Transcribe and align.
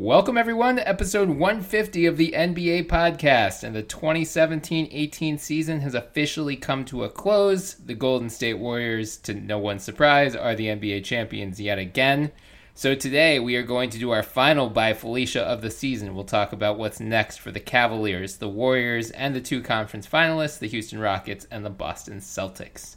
Welcome, 0.00 0.38
everyone, 0.38 0.76
to 0.76 0.88
episode 0.88 1.28
150 1.28 2.06
of 2.06 2.16
the 2.16 2.30
NBA 2.30 2.86
podcast. 2.86 3.64
And 3.64 3.74
the 3.74 3.82
2017 3.82 4.90
18 4.92 5.38
season 5.38 5.80
has 5.80 5.96
officially 5.96 6.54
come 6.54 6.84
to 6.84 7.02
a 7.02 7.10
close. 7.10 7.74
The 7.74 7.96
Golden 7.96 8.30
State 8.30 8.60
Warriors, 8.60 9.16
to 9.16 9.34
no 9.34 9.58
one's 9.58 9.82
surprise, 9.82 10.36
are 10.36 10.54
the 10.54 10.66
NBA 10.66 11.02
champions 11.02 11.60
yet 11.60 11.80
again. 11.80 12.30
So 12.76 12.94
today 12.94 13.40
we 13.40 13.56
are 13.56 13.64
going 13.64 13.90
to 13.90 13.98
do 13.98 14.12
our 14.12 14.22
final 14.22 14.70
by 14.70 14.92
Felicia 14.92 15.42
of 15.42 15.62
the 15.62 15.70
season. 15.70 16.14
We'll 16.14 16.22
talk 16.22 16.52
about 16.52 16.78
what's 16.78 17.00
next 17.00 17.38
for 17.38 17.50
the 17.50 17.58
Cavaliers, 17.58 18.36
the 18.36 18.48
Warriors, 18.48 19.10
and 19.10 19.34
the 19.34 19.40
two 19.40 19.60
conference 19.60 20.06
finalists, 20.06 20.60
the 20.60 20.68
Houston 20.68 21.00
Rockets 21.00 21.48
and 21.50 21.66
the 21.66 21.70
Boston 21.70 22.18
Celtics. 22.18 22.94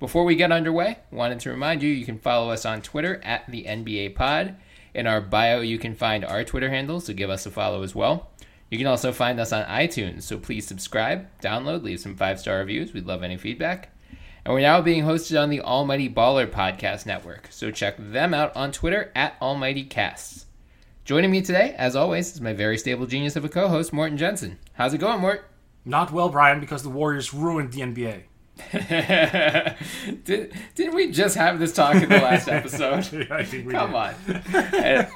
Before 0.00 0.24
we 0.24 0.34
get 0.34 0.50
underway, 0.50 0.98
wanted 1.12 1.38
to 1.40 1.50
remind 1.50 1.80
you 1.80 1.90
you 1.90 2.04
can 2.04 2.18
follow 2.18 2.50
us 2.50 2.66
on 2.66 2.82
Twitter 2.82 3.20
at 3.22 3.48
the 3.48 3.66
NBA 3.66 4.16
Pod. 4.16 4.56
In 4.94 5.06
our 5.06 5.20
bio, 5.20 5.60
you 5.60 5.78
can 5.78 5.94
find 5.94 6.24
our 6.24 6.44
Twitter 6.44 6.70
handle, 6.70 7.00
so 7.00 7.12
give 7.12 7.30
us 7.30 7.46
a 7.46 7.50
follow 7.50 7.82
as 7.82 7.94
well. 7.94 8.30
You 8.70 8.78
can 8.78 8.86
also 8.86 9.12
find 9.12 9.40
us 9.40 9.52
on 9.52 9.64
iTunes, 9.64 10.22
so 10.22 10.38
please 10.38 10.66
subscribe, 10.66 11.26
download, 11.40 11.82
leave 11.82 12.00
some 12.00 12.16
five 12.16 12.38
star 12.38 12.58
reviews. 12.58 12.92
We'd 12.92 13.06
love 13.06 13.22
any 13.22 13.36
feedback. 13.36 13.94
And 14.44 14.54
we're 14.54 14.60
now 14.60 14.80
being 14.80 15.04
hosted 15.04 15.40
on 15.40 15.50
the 15.50 15.60
Almighty 15.60 16.08
Baller 16.08 16.50
Podcast 16.50 17.04
Network, 17.04 17.48
so 17.50 17.70
check 17.70 17.96
them 17.98 18.32
out 18.32 18.54
on 18.56 18.72
Twitter 18.72 19.12
at 19.14 19.36
Almighty 19.40 19.84
Casts. 19.84 20.46
Joining 21.04 21.30
me 21.30 21.42
today, 21.42 21.74
as 21.76 21.96
always, 21.96 22.34
is 22.34 22.40
my 22.40 22.52
very 22.52 22.78
stable 22.78 23.06
genius 23.06 23.36
of 23.36 23.44
a 23.44 23.48
co 23.48 23.68
host, 23.68 23.92
Morten 23.92 24.16
Jensen. 24.16 24.58
How's 24.74 24.94
it 24.94 24.98
going, 24.98 25.20
Mort? 25.20 25.44
Not 25.84 26.12
well, 26.12 26.28
Brian, 26.28 26.60
because 26.60 26.82
the 26.82 26.88
Warriors 26.88 27.34
ruined 27.34 27.72
the 27.72 27.80
NBA. 27.80 28.22
Did, 30.24 30.52
didn't 30.74 30.94
we 30.94 31.10
just 31.10 31.36
have 31.36 31.58
this 31.58 31.72
talk 31.72 31.94
in 31.94 32.08
the 32.08 32.18
last 32.18 32.48
episode? 32.48 33.28
I 33.30 33.44
think 33.44 33.66
we 33.66 33.72
Come 33.72 33.90
did. 33.90 33.96
on. 33.96 34.14
and, 34.74 35.08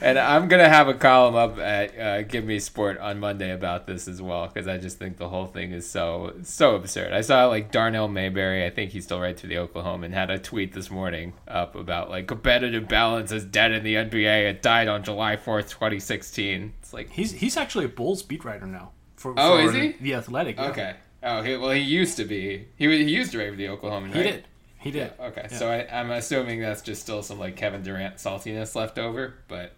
and 0.00 0.18
I'm 0.18 0.48
going 0.48 0.62
to 0.62 0.68
have 0.68 0.88
a 0.88 0.94
column 0.94 1.34
up 1.34 1.58
at 1.58 1.98
uh, 1.98 2.22
Give 2.22 2.44
Me 2.44 2.58
Sport 2.58 2.98
on 2.98 3.20
Monday 3.20 3.50
about 3.52 3.86
this 3.86 4.08
as 4.08 4.20
well 4.22 4.46
because 4.46 4.66
I 4.68 4.78
just 4.78 4.98
think 4.98 5.16
the 5.16 5.28
whole 5.28 5.46
thing 5.46 5.72
is 5.72 5.88
so 5.88 6.34
so 6.42 6.74
absurd. 6.76 7.12
I 7.12 7.20
saw 7.20 7.46
like 7.46 7.70
Darnell 7.72 8.08
Mayberry, 8.08 8.64
I 8.64 8.70
think 8.70 8.92
he's 8.92 9.04
still 9.04 9.20
right 9.20 9.38
for 9.38 9.46
the 9.46 9.56
Oklahoman, 9.56 10.06
and 10.06 10.14
had 10.14 10.30
a 10.30 10.38
tweet 10.38 10.72
this 10.72 10.90
morning 10.90 11.32
up 11.48 11.74
about 11.74 12.10
like 12.10 12.26
competitive 12.26 12.88
balance 12.88 13.32
is 13.32 13.44
dead 13.44 13.72
in 13.72 13.82
the 13.84 13.94
NBA. 13.94 14.48
It 14.50 14.62
died 14.62 14.88
on 14.88 15.02
July 15.04 15.36
4th, 15.36 15.70
2016. 15.70 16.72
It's 16.80 16.92
like, 16.92 17.10
He's 17.10 17.32
he's 17.32 17.56
actually 17.56 17.84
a 17.84 17.88
Bulls 17.88 18.22
beat 18.22 18.44
writer 18.44 18.66
now. 18.66 18.92
For, 19.16 19.34
Oh, 19.36 19.58
for 19.58 19.68
is 19.68 19.74
he? 19.74 19.92
The 20.00 20.14
Athletic. 20.14 20.56
yeah. 20.56 20.68
okay. 20.70 20.94
Oh, 21.22 21.42
he, 21.42 21.56
well, 21.56 21.70
he 21.70 21.80
used 21.80 22.16
to 22.16 22.24
be. 22.24 22.66
He, 22.76 22.86
he 22.86 23.02
used 23.10 23.32
to 23.32 23.38
for 23.50 23.56
the 23.56 23.66
Oklahoman, 23.66 24.14
right? 24.14 24.16
He 24.16 24.22
did. 24.22 24.44
He 24.78 24.90
did. 24.90 25.12
Yeah, 25.18 25.26
okay. 25.26 25.48
Yeah. 25.50 25.56
So 25.58 25.68
I, 25.70 25.86
I'm 26.00 26.10
assuming 26.10 26.60
that's 26.60 26.80
just 26.82 27.02
still 27.02 27.22
some 27.22 27.38
like 27.38 27.56
Kevin 27.56 27.82
Durant 27.82 28.16
saltiness 28.16 28.74
left 28.74 28.98
over. 28.98 29.34
But 29.46 29.72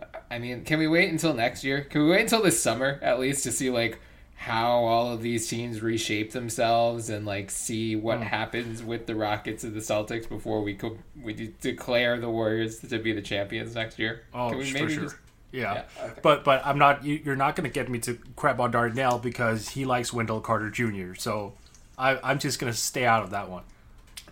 uh, 0.00 0.04
I 0.30 0.40
mean, 0.40 0.64
can 0.64 0.80
we 0.80 0.88
wait 0.88 1.10
until 1.10 1.32
next 1.34 1.62
year? 1.62 1.82
Can 1.82 2.02
we 2.02 2.10
wait 2.10 2.22
until 2.22 2.42
this 2.42 2.60
summer 2.60 2.98
at 3.02 3.20
least 3.20 3.44
to 3.44 3.52
see 3.52 3.70
like 3.70 4.00
how 4.34 4.80
all 4.84 5.12
of 5.12 5.22
these 5.22 5.46
teams 5.48 5.80
reshape 5.80 6.32
themselves 6.32 7.08
and 7.08 7.24
like 7.24 7.50
see 7.52 7.94
what 7.96 8.18
Hmm. 8.18 8.24
happens 8.24 8.82
with 8.82 9.06
the 9.06 9.14
Rockets 9.14 9.62
and 9.64 9.72
the 9.74 9.80
Celtics 9.80 10.28
before 10.28 10.60
we 10.62 10.74
could 10.74 10.98
we 11.22 11.32
de- 11.32 11.46
declare 11.60 12.18
the 12.18 12.28
Warriors 12.28 12.80
to 12.80 12.98
be 12.98 13.12
the 13.12 13.22
champions 13.22 13.76
next 13.76 13.98
year? 14.00 14.22
Oh, 14.34 14.48
can 14.50 14.58
we 14.58 14.64
for 14.72 14.88
sure. 14.90 15.02
just- 15.04 15.16
Yeah. 15.52 15.74
Yeah, 15.74 16.04
okay. 16.04 16.20
But 16.22 16.44
but 16.44 16.64
I'm 16.66 16.78
not. 16.78 17.04
You, 17.04 17.20
you're 17.24 17.36
not 17.36 17.56
going 17.56 17.68
to 17.68 17.72
get 17.72 17.88
me 17.88 17.98
to 18.00 18.18
crap 18.34 18.58
on 18.60 18.70
Darnell 18.70 19.18
because 19.18 19.68
he 19.70 19.84
likes 19.84 20.12
Wendell 20.12 20.40
Carter 20.40 20.70
Jr. 20.70 21.14
So 21.14 21.54
I, 21.96 22.18
I'm 22.22 22.38
just 22.38 22.58
going 22.58 22.72
to 22.72 22.78
stay 22.78 23.06
out 23.06 23.22
of 23.22 23.30
that 23.30 23.48
one. 23.48 23.62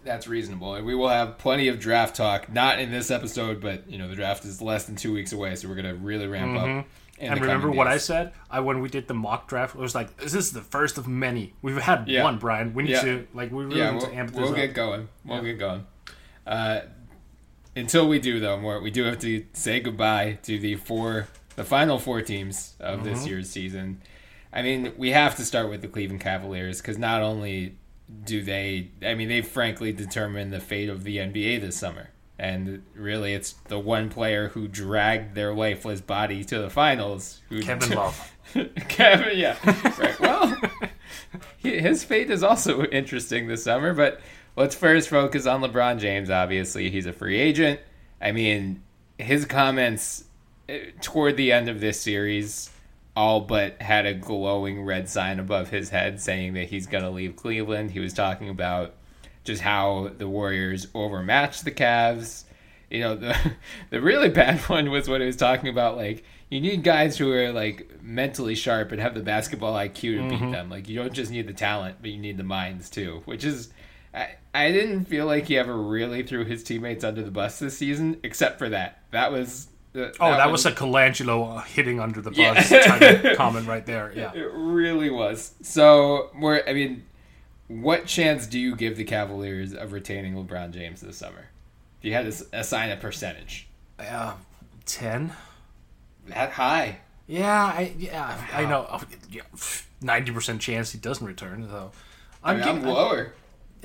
That's 0.04 0.28
reasonable. 0.28 0.74
And 0.74 0.84
we 0.84 0.94
will 0.94 1.08
have 1.08 1.38
plenty 1.38 1.68
of 1.68 1.80
draft 1.80 2.14
talk, 2.14 2.52
not 2.52 2.78
in 2.78 2.90
this 2.90 3.10
episode, 3.10 3.60
but 3.60 3.88
you 3.88 3.96
know 3.96 4.08
the 4.08 4.16
draft 4.16 4.44
is 4.44 4.60
less 4.60 4.84
than 4.84 4.96
two 4.96 5.12
weeks 5.14 5.32
away, 5.32 5.54
so 5.56 5.68
we're 5.68 5.76
gonna 5.76 5.94
really 5.94 6.26
ramp 6.26 6.58
up. 6.58 6.66
Mm-hmm. 6.66 6.88
And 7.20 7.40
remember 7.40 7.68
coming 7.68 7.76
what 7.78 7.86
I 7.86 7.96
said? 7.98 8.32
I 8.50 8.60
when 8.60 8.80
we 8.80 8.88
did 8.90 9.08
the 9.08 9.14
mock 9.14 9.48
draft, 9.48 9.76
it 9.76 9.80
was 9.80 9.94
like 9.94 10.16
this 10.18 10.34
is 10.34 10.52
the 10.52 10.60
first 10.60 10.98
of 10.98 11.08
many. 11.08 11.54
We've 11.62 11.76
had 11.78 12.06
Yeah. 12.08 12.24
one, 12.24 12.38
Brian. 12.38 12.74
We 12.74 12.82
need 12.82 12.90
Yeah. 12.90 13.02
to 13.02 13.26
like 13.32 13.50
we 13.50 13.64
really 13.64 13.78
yeah, 13.78 13.92
need 13.92 13.98
we'll, 14.02 14.10
to 14.10 14.14
amp 14.16 14.30
this 14.32 14.40
we'll 14.40 14.50
up. 14.50 14.56
get 14.56 14.74
going. 14.74 15.08
We'll 15.24 15.38
Yeah. 15.38 15.52
get 15.52 15.58
going. 15.58 15.86
Uh, 16.46 16.80
until 17.76 18.08
we 18.08 18.18
do, 18.18 18.40
though, 18.40 18.58
more 18.58 18.80
we 18.80 18.90
do 18.90 19.04
have 19.04 19.18
to 19.20 19.44
say 19.52 19.80
goodbye 19.80 20.38
to 20.44 20.58
the 20.58 20.76
four, 20.76 21.28
the 21.56 21.64
final 21.64 21.98
four 21.98 22.22
teams 22.22 22.74
of 22.80 23.00
Mm-hmm. 23.00 23.08
this 23.08 23.26
year's 23.26 23.50
season. 23.50 24.00
I 24.52 24.62
mean, 24.62 24.92
we 24.96 25.10
have 25.10 25.36
to 25.36 25.44
start 25.44 25.68
with 25.68 25.82
the 25.82 25.88
Cleveland 25.88 26.20
Cavaliers 26.20 26.80
because 26.80 26.96
not 26.98 27.22
only 27.22 27.76
do 28.24 28.42
they, 28.42 28.90
I 29.02 29.14
mean, 29.14 29.28
they 29.28 29.42
frankly 29.42 29.92
determined 29.92 30.52
the 30.52 30.60
fate 30.60 30.88
of 30.88 31.02
the 31.04 31.16
NBA 31.16 31.60
this 31.60 31.76
summer. 31.76 32.10
And 32.38 32.82
really, 32.94 33.32
it's 33.34 33.52
the 33.68 33.78
one 33.78 34.10
player 34.10 34.48
who 34.48 34.66
dragged 34.68 35.34
their 35.36 35.54
lifeless 35.54 36.00
body 36.00 36.42
to 36.44 36.58
the 36.58 36.68
finals. 36.70 37.40
Who 37.48 37.62
Kevin 37.62 37.90
Love. 37.96 38.32
Kevin, 38.88 39.38
yeah, 39.38 39.56
right. 39.98 40.18
Well, 40.20 40.56
his 41.58 42.02
fate 42.04 42.30
is 42.30 42.42
also 42.42 42.84
interesting 42.86 43.46
this 43.46 43.62
summer. 43.64 43.94
But 43.94 44.20
let's 44.56 44.74
first 44.74 45.08
focus 45.08 45.46
on 45.46 45.60
LeBron 45.62 45.98
James. 45.98 46.30
Obviously, 46.30 46.90
he's 46.90 47.06
a 47.06 47.12
free 47.12 47.38
agent. 47.38 47.80
I 48.20 48.32
mean, 48.32 48.82
his 49.18 49.44
comments 49.44 50.24
eh, 50.68 50.90
toward 51.00 51.36
the 51.36 51.52
end 51.52 51.68
of 51.68 51.80
this 51.80 52.00
series 52.00 52.70
all 53.16 53.40
but 53.40 53.80
had 53.80 54.06
a 54.06 54.14
glowing 54.14 54.84
red 54.84 55.08
sign 55.08 55.38
above 55.38 55.70
his 55.70 55.90
head 55.90 56.20
saying 56.20 56.54
that 56.54 56.68
he's 56.68 56.86
going 56.86 57.04
to 57.04 57.10
leave 57.10 57.36
Cleveland. 57.36 57.92
He 57.92 58.00
was 58.00 58.12
talking 58.12 58.48
about 58.48 58.94
just 59.44 59.62
how 59.62 60.10
the 60.18 60.28
Warriors 60.28 60.88
overmatched 60.94 61.64
the 61.64 61.70
Cavs. 61.70 62.44
You 62.90 63.00
know, 63.00 63.14
the 63.14 63.36
the 63.90 64.00
really 64.00 64.30
bad 64.30 64.60
one 64.68 64.90
was 64.90 65.08
what 65.08 65.20
he 65.20 65.26
was 65.26 65.36
talking 65.36 65.68
about. 65.68 65.96
Like, 65.96 66.24
you 66.50 66.60
need 66.60 66.82
guys 66.82 67.16
who 67.16 67.30
are 67.32 67.52
like 67.52 68.02
mentally 68.02 68.54
sharp 68.54 68.92
and 68.92 69.00
have 69.00 69.14
the 69.14 69.22
basketball 69.22 69.74
IQ 69.74 70.00
to 70.00 70.28
beat 70.28 70.52
them. 70.52 70.70
Like, 70.70 70.88
you 70.88 70.96
don't 70.96 71.12
just 71.12 71.30
need 71.30 71.46
the 71.46 71.54
talent, 71.54 71.98
but 72.00 72.10
you 72.10 72.18
need 72.18 72.36
the 72.36 72.44
minds 72.44 72.90
too. 72.90 73.22
Which 73.26 73.44
is, 73.44 73.70
I 74.14 74.28
I 74.54 74.70
didn't 74.72 75.06
feel 75.06 75.26
like 75.26 75.46
he 75.46 75.58
ever 75.58 75.76
really 75.76 76.22
threw 76.22 76.44
his 76.44 76.62
teammates 76.62 77.02
under 77.04 77.22
the 77.22 77.30
bus 77.30 77.58
this 77.58 77.76
season, 77.76 78.20
except 78.22 78.58
for 78.58 78.68
that. 78.68 79.00
That 79.10 79.32
was. 79.32 79.66
uh, 79.96 80.10
Oh, 80.20 80.30
that, 80.30 80.38
one- 80.44 80.52
was 80.52 80.64
a 80.66 80.72
Colangelo 80.72 81.64
hitting 81.64 81.98
under 82.00 82.20
the 82.20 82.30
bus 82.30 82.70
Yeah. 82.70 82.80
type 82.82 83.24
of 83.24 83.36
comment 83.36 83.66
right 83.66 83.84
there. 83.84 84.12
Yeah. 84.14 84.32
It 84.34 84.50
really 84.52 85.10
was. 85.10 85.54
So, 85.62 86.30
more. 86.34 86.62
I 86.68 86.72
mean, 86.72 87.04
what 87.68 88.06
chance 88.06 88.46
do 88.46 88.58
you 88.60 88.76
give 88.76 88.96
the 88.96 89.04
Cavaliers 89.04 89.72
of 89.74 89.92
retaining 89.92 90.34
LeBron 90.34 90.70
James 90.72 91.00
this 91.00 91.16
summer? 91.16 91.46
If 92.00 92.04
you 92.04 92.12
had 92.12 92.30
to 92.30 92.46
assign 92.52 92.90
a 92.90 92.96
percentage, 92.96 93.66
Uh, 93.98 94.34
Ten. 94.86 95.32
that 96.28 96.50
high. 96.52 96.98
Yeah, 97.26 97.64
I 97.64 97.92
yeah 97.98 98.38
I 98.52 98.66
know. 98.66 98.86
Oh, 98.90 99.02
Ninety 100.02 100.30
percent 100.30 100.60
chance 100.60 100.92
he 100.92 100.98
doesn't 100.98 101.26
return. 101.26 101.66
though. 101.68 101.90
I 102.42 102.50
I'm, 102.52 102.58
mean, 102.60 102.68
I'm 102.68 102.74
giving- 102.76 102.90
lower. 102.92 103.32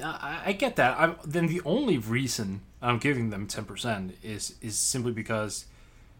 I, 0.03 0.41
I 0.47 0.51
get 0.53 0.75
that. 0.77 0.99
I'm 0.99 1.15
then 1.25 1.47
the 1.47 1.61
only 1.65 1.97
reason 1.97 2.61
I'm 2.81 2.97
giving 2.99 3.29
them 3.29 3.47
ten 3.47 3.65
percent 3.65 4.15
is 4.23 4.55
is 4.61 4.77
simply 4.77 5.11
because 5.11 5.65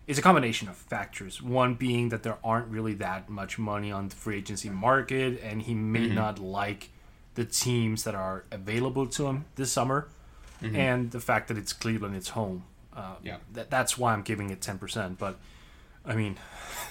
it's 0.07 0.17
a 0.19 0.22
combination 0.22 0.67
of 0.69 0.75
factors. 0.75 1.41
One 1.41 1.75
being 1.75 2.09
that 2.09 2.23
there 2.23 2.38
aren't 2.44 2.68
really 2.68 2.94
that 2.95 3.29
much 3.29 3.59
money 3.59 3.91
on 3.91 4.09
the 4.09 4.16
free 4.16 4.38
agency 4.38 4.69
market, 4.69 5.39
and 5.44 5.62
he 5.62 5.73
may 5.73 6.07
Mm-hmm. 6.07 6.16
not 6.16 6.39
like 6.39 6.89
the 7.35 7.45
teams 7.45 8.03
that 8.06 8.16
are 8.16 8.44
available 8.51 9.06
to 9.07 9.28
him 9.28 9.45
this 9.56 9.72
summer, 9.72 10.07
and 10.62 11.12
the 11.12 11.19
fact 11.19 11.47
that 11.47 11.57
it's 11.57 11.72
Cleveland, 11.73 12.16
it's 12.16 12.29
home. 12.29 12.63
Uh, 12.95 13.01
Mm-hmm. 13.16 13.28
Yeah. 13.28 13.38
that, 13.53 13.69
that's 13.69 13.97
why 13.97 14.13
I'm 14.13 14.23
giving 14.23 14.50
it 14.50 14.62
ten 14.62 14.78
percent. 14.78 15.18
But 15.19 15.38
I 16.06 16.16
mean, 16.16 16.38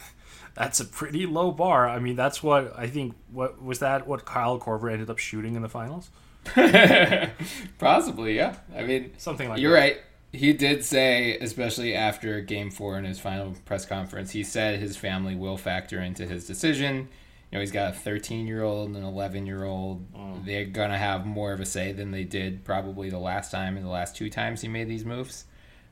that's 0.55 0.81
a 0.81 0.85
pretty 0.85 1.27
low 1.27 1.51
bar. 1.51 1.89
I 1.89 1.99
mean, 1.99 2.17
that's 2.17 2.43
what 2.43 2.73
I 2.79 2.87
think. 2.89 3.15
What 3.33 3.63
was 3.63 3.79
that? 3.81 4.07
What 4.07 4.25
Kyle 4.25 4.59
Korver 4.59 4.91
ended 4.93 5.11
up 5.11 5.19
shooting 5.19 5.55
in 5.57 5.63
the 5.63 5.69
finals? 5.69 6.11
Possibly, 7.79 8.37
yeah. 8.37 8.57
I 8.77 8.83
mean, 8.83 9.13
Something 9.19 9.49
like 9.49 9.61
you're 9.61 9.73
that. 9.73 9.79
right. 9.79 9.97
He 10.33 10.53
did 10.53 10.85
say, 10.85 11.39
especially 11.39 11.95
after 11.95 12.41
Game 12.41 12.71
Four 12.71 12.99
in 12.99 13.05
his 13.05 13.19
final 13.19 13.55
press 13.65 13.87
conference, 13.87 14.33
he 14.33 14.45
said 14.45 14.79
his 14.79 14.97
family 14.97 15.35
will 15.35 15.57
factor 15.57 16.01
into 16.01 16.27
his 16.27 16.47
decision. 16.47 17.09
You 17.51 17.57
know, 17.57 17.61
he's 17.61 17.73
got 17.73 17.95
a 17.95 17.97
13 17.97 18.47
year 18.47 18.63
old 18.63 18.89
and 18.89 18.97
an 18.97 19.05
11 19.05 19.47
year 19.47 19.65
old. 19.65 20.13
Mm. 20.13 20.45
They're 20.45 20.67
gonna 20.67 20.99
have 20.99 21.25
more 21.25 21.53
of 21.53 21.61
a 21.61 21.65
say 21.65 21.93
than 21.93 22.11
they 22.11 22.25
did 22.25 22.63
probably 22.65 23.09
the 23.09 23.19
last 23.19 23.51
time 23.51 23.77
and 23.79 23.87
the 23.87 23.91
last 23.91 24.17
two 24.17 24.29
times 24.29 24.61
he 24.61 24.69
made 24.69 24.89
these 24.89 25.05
moves. 25.07 25.47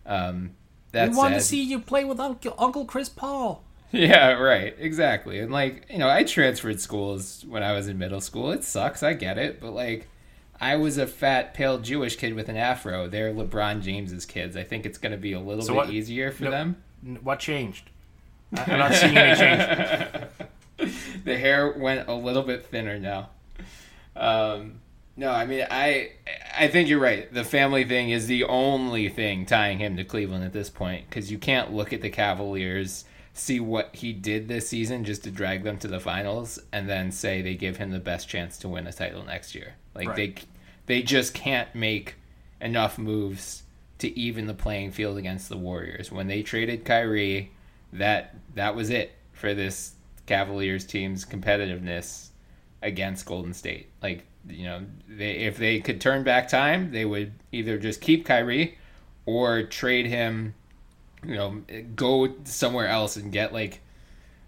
Um, 0.05 0.51
that 0.93 1.11
we 1.11 1.17
want 1.17 1.35
to 1.35 1.41
see 1.41 1.63
you 1.63 1.81
play 1.81 2.05
with 2.05 2.21
Uncle, 2.21 2.55
Uncle 2.59 2.85
Chris 2.85 3.09
Paul. 3.09 3.63
Yeah, 3.93 4.33
right. 4.33 4.75
Exactly. 4.79 5.39
And 5.39 5.53
like, 5.53 5.87
you 5.89 5.97
know, 5.99 6.09
I 6.09 6.25
transferred 6.25 6.81
schools 6.81 7.45
when 7.49 7.63
I 7.63 7.73
was 7.73 7.87
in 7.89 7.97
middle 7.97 8.21
school. 8.21 8.51
It 8.51 8.65
sucks, 8.65 9.03
I 9.03 9.15
get 9.15 9.39
it, 9.39 9.61
but 9.61 9.71
like 9.73 10.09
I 10.61 10.77
was 10.77 10.97
a 10.99 11.07
fat, 11.07 11.55
pale 11.55 11.79
Jewish 11.79 12.17
kid 12.17 12.35
with 12.35 12.49
an 12.49 12.57
afro. 12.57 13.09
They're 13.09 13.33
LeBron 13.33 13.83
James's 13.83 14.25
kids. 14.25 14.57
I 14.57 14.63
think 14.65 14.87
it's 14.87 14.99
going 14.99 15.13
to 15.13 15.19
be 15.19 15.33
a 15.33 15.41
little 15.41 15.63
So 15.63 15.73
bit 15.75 15.77
what- 15.77 15.91
easier 15.91 16.31
for 16.33 16.45
no. 16.45 16.51
them. 16.51 16.77
What 17.23 17.41
changed? 17.41 17.91
I'm 18.57 18.79
not 18.79 18.95
seeing 18.95 19.17
any 19.17 19.37
change. 19.39 20.27
the 21.25 21.37
hair 21.39 21.71
went 21.73 22.09
a 22.09 22.15
little 22.15 22.43
bit 22.43 22.65
thinner 22.67 22.99
now. 22.99 23.29
Um, 24.15 24.81
no, 25.17 25.31
I 25.31 25.47
mean, 25.47 25.67
I 25.71 26.11
I 26.59 26.69
think 26.69 26.89
you're 26.89 27.01
right. 27.01 27.33
The 27.33 27.45
family 27.45 27.85
thing 27.85 28.11
is 28.11 28.27
the 28.27 28.45
only 28.45 29.09
thing 29.09 29.47
tying 29.47 29.79
him 29.79 29.97
to 29.97 30.05
Cleveland 30.05 30.45
at 30.45 30.53
this 30.53 30.71
point 30.71 31.09
because 31.09 31.31
you 31.31 31.39
can't 31.39 31.73
look 31.73 31.93
at 31.93 32.03
the 32.03 32.11
Cavaliers, 32.11 33.05
see 33.39 33.61
what 33.61 33.95
he 33.95 34.13
did 34.13 34.49
this 34.49 34.69
season 34.69 35.05
just 35.05 35.25
to 35.25 35.31
drag 35.31 35.63
them 35.63 35.79
to 35.79 35.89
the 35.89 36.01
finals, 36.01 36.59
and 36.73 36.89
then 36.89 37.13
say 37.13 37.43
they 37.43 37.55
give 37.55 37.77
him 37.77 37.91
the 37.91 37.99
best 37.99 38.29
chance 38.29 38.59
to 38.59 38.69
win 38.69 38.87
a 38.87 38.93
title 38.93 39.25
next 39.25 39.55
year. 39.55 39.75
Like 39.95 40.09
Right. 40.09 40.17
they 40.17 40.35
they 40.87 41.03
just 41.03 41.35
can't 41.35 41.75
make 41.75 42.15
enough 42.61 42.97
moves 42.99 43.65
to 43.99 44.17
even 44.19 44.47
the 44.47 44.55
playing 44.55 44.93
field 44.93 45.19
against 45.19 45.49
the 45.49 45.57
Warriors. 45.57 46.13
When 46.13 46.27
they 46.29 46.43
traded 46.43 46.85
Kyrie, 46.85 47.51
that 47.93 48.35
that 48.55 48.75
was 48.75 48.91
it 48.91 49.13
for 49.33 49.55
this 49.55 49.93
Cavaliers 50.27 50.85
team's 50.85 51.25
competitiveness 51.25 52.29
against 52.83 53.27
Golden 53.27 53.55
State. 53.55 53.89
Like, 54.03 54.25
you 54.49 54.65
know, 54.65 54.83
they 55.09 55.33
if 55.33 55.57
they 55.57 55.81
could 55.81 56.01
turn 56.01 56.25
back 56.25 56.49
time, 56.49 56.93
they 56.93 57.05
would 57.05 57.33
either 57.53 57.79
just 57.79 58.01
keep 58.01 58.25
Kyrie 58.25 58.79
or 59.25 59.63
trade 59.65 60.07
him, 60.07 60.55
you 61.27 61.35
know, 61.35 61.63
go 61.95 62.35
somewhere 62.45 62.89
else 62.89 63.17
and 63.17 63.33
get 63.33 63.53
like 63.53 63.81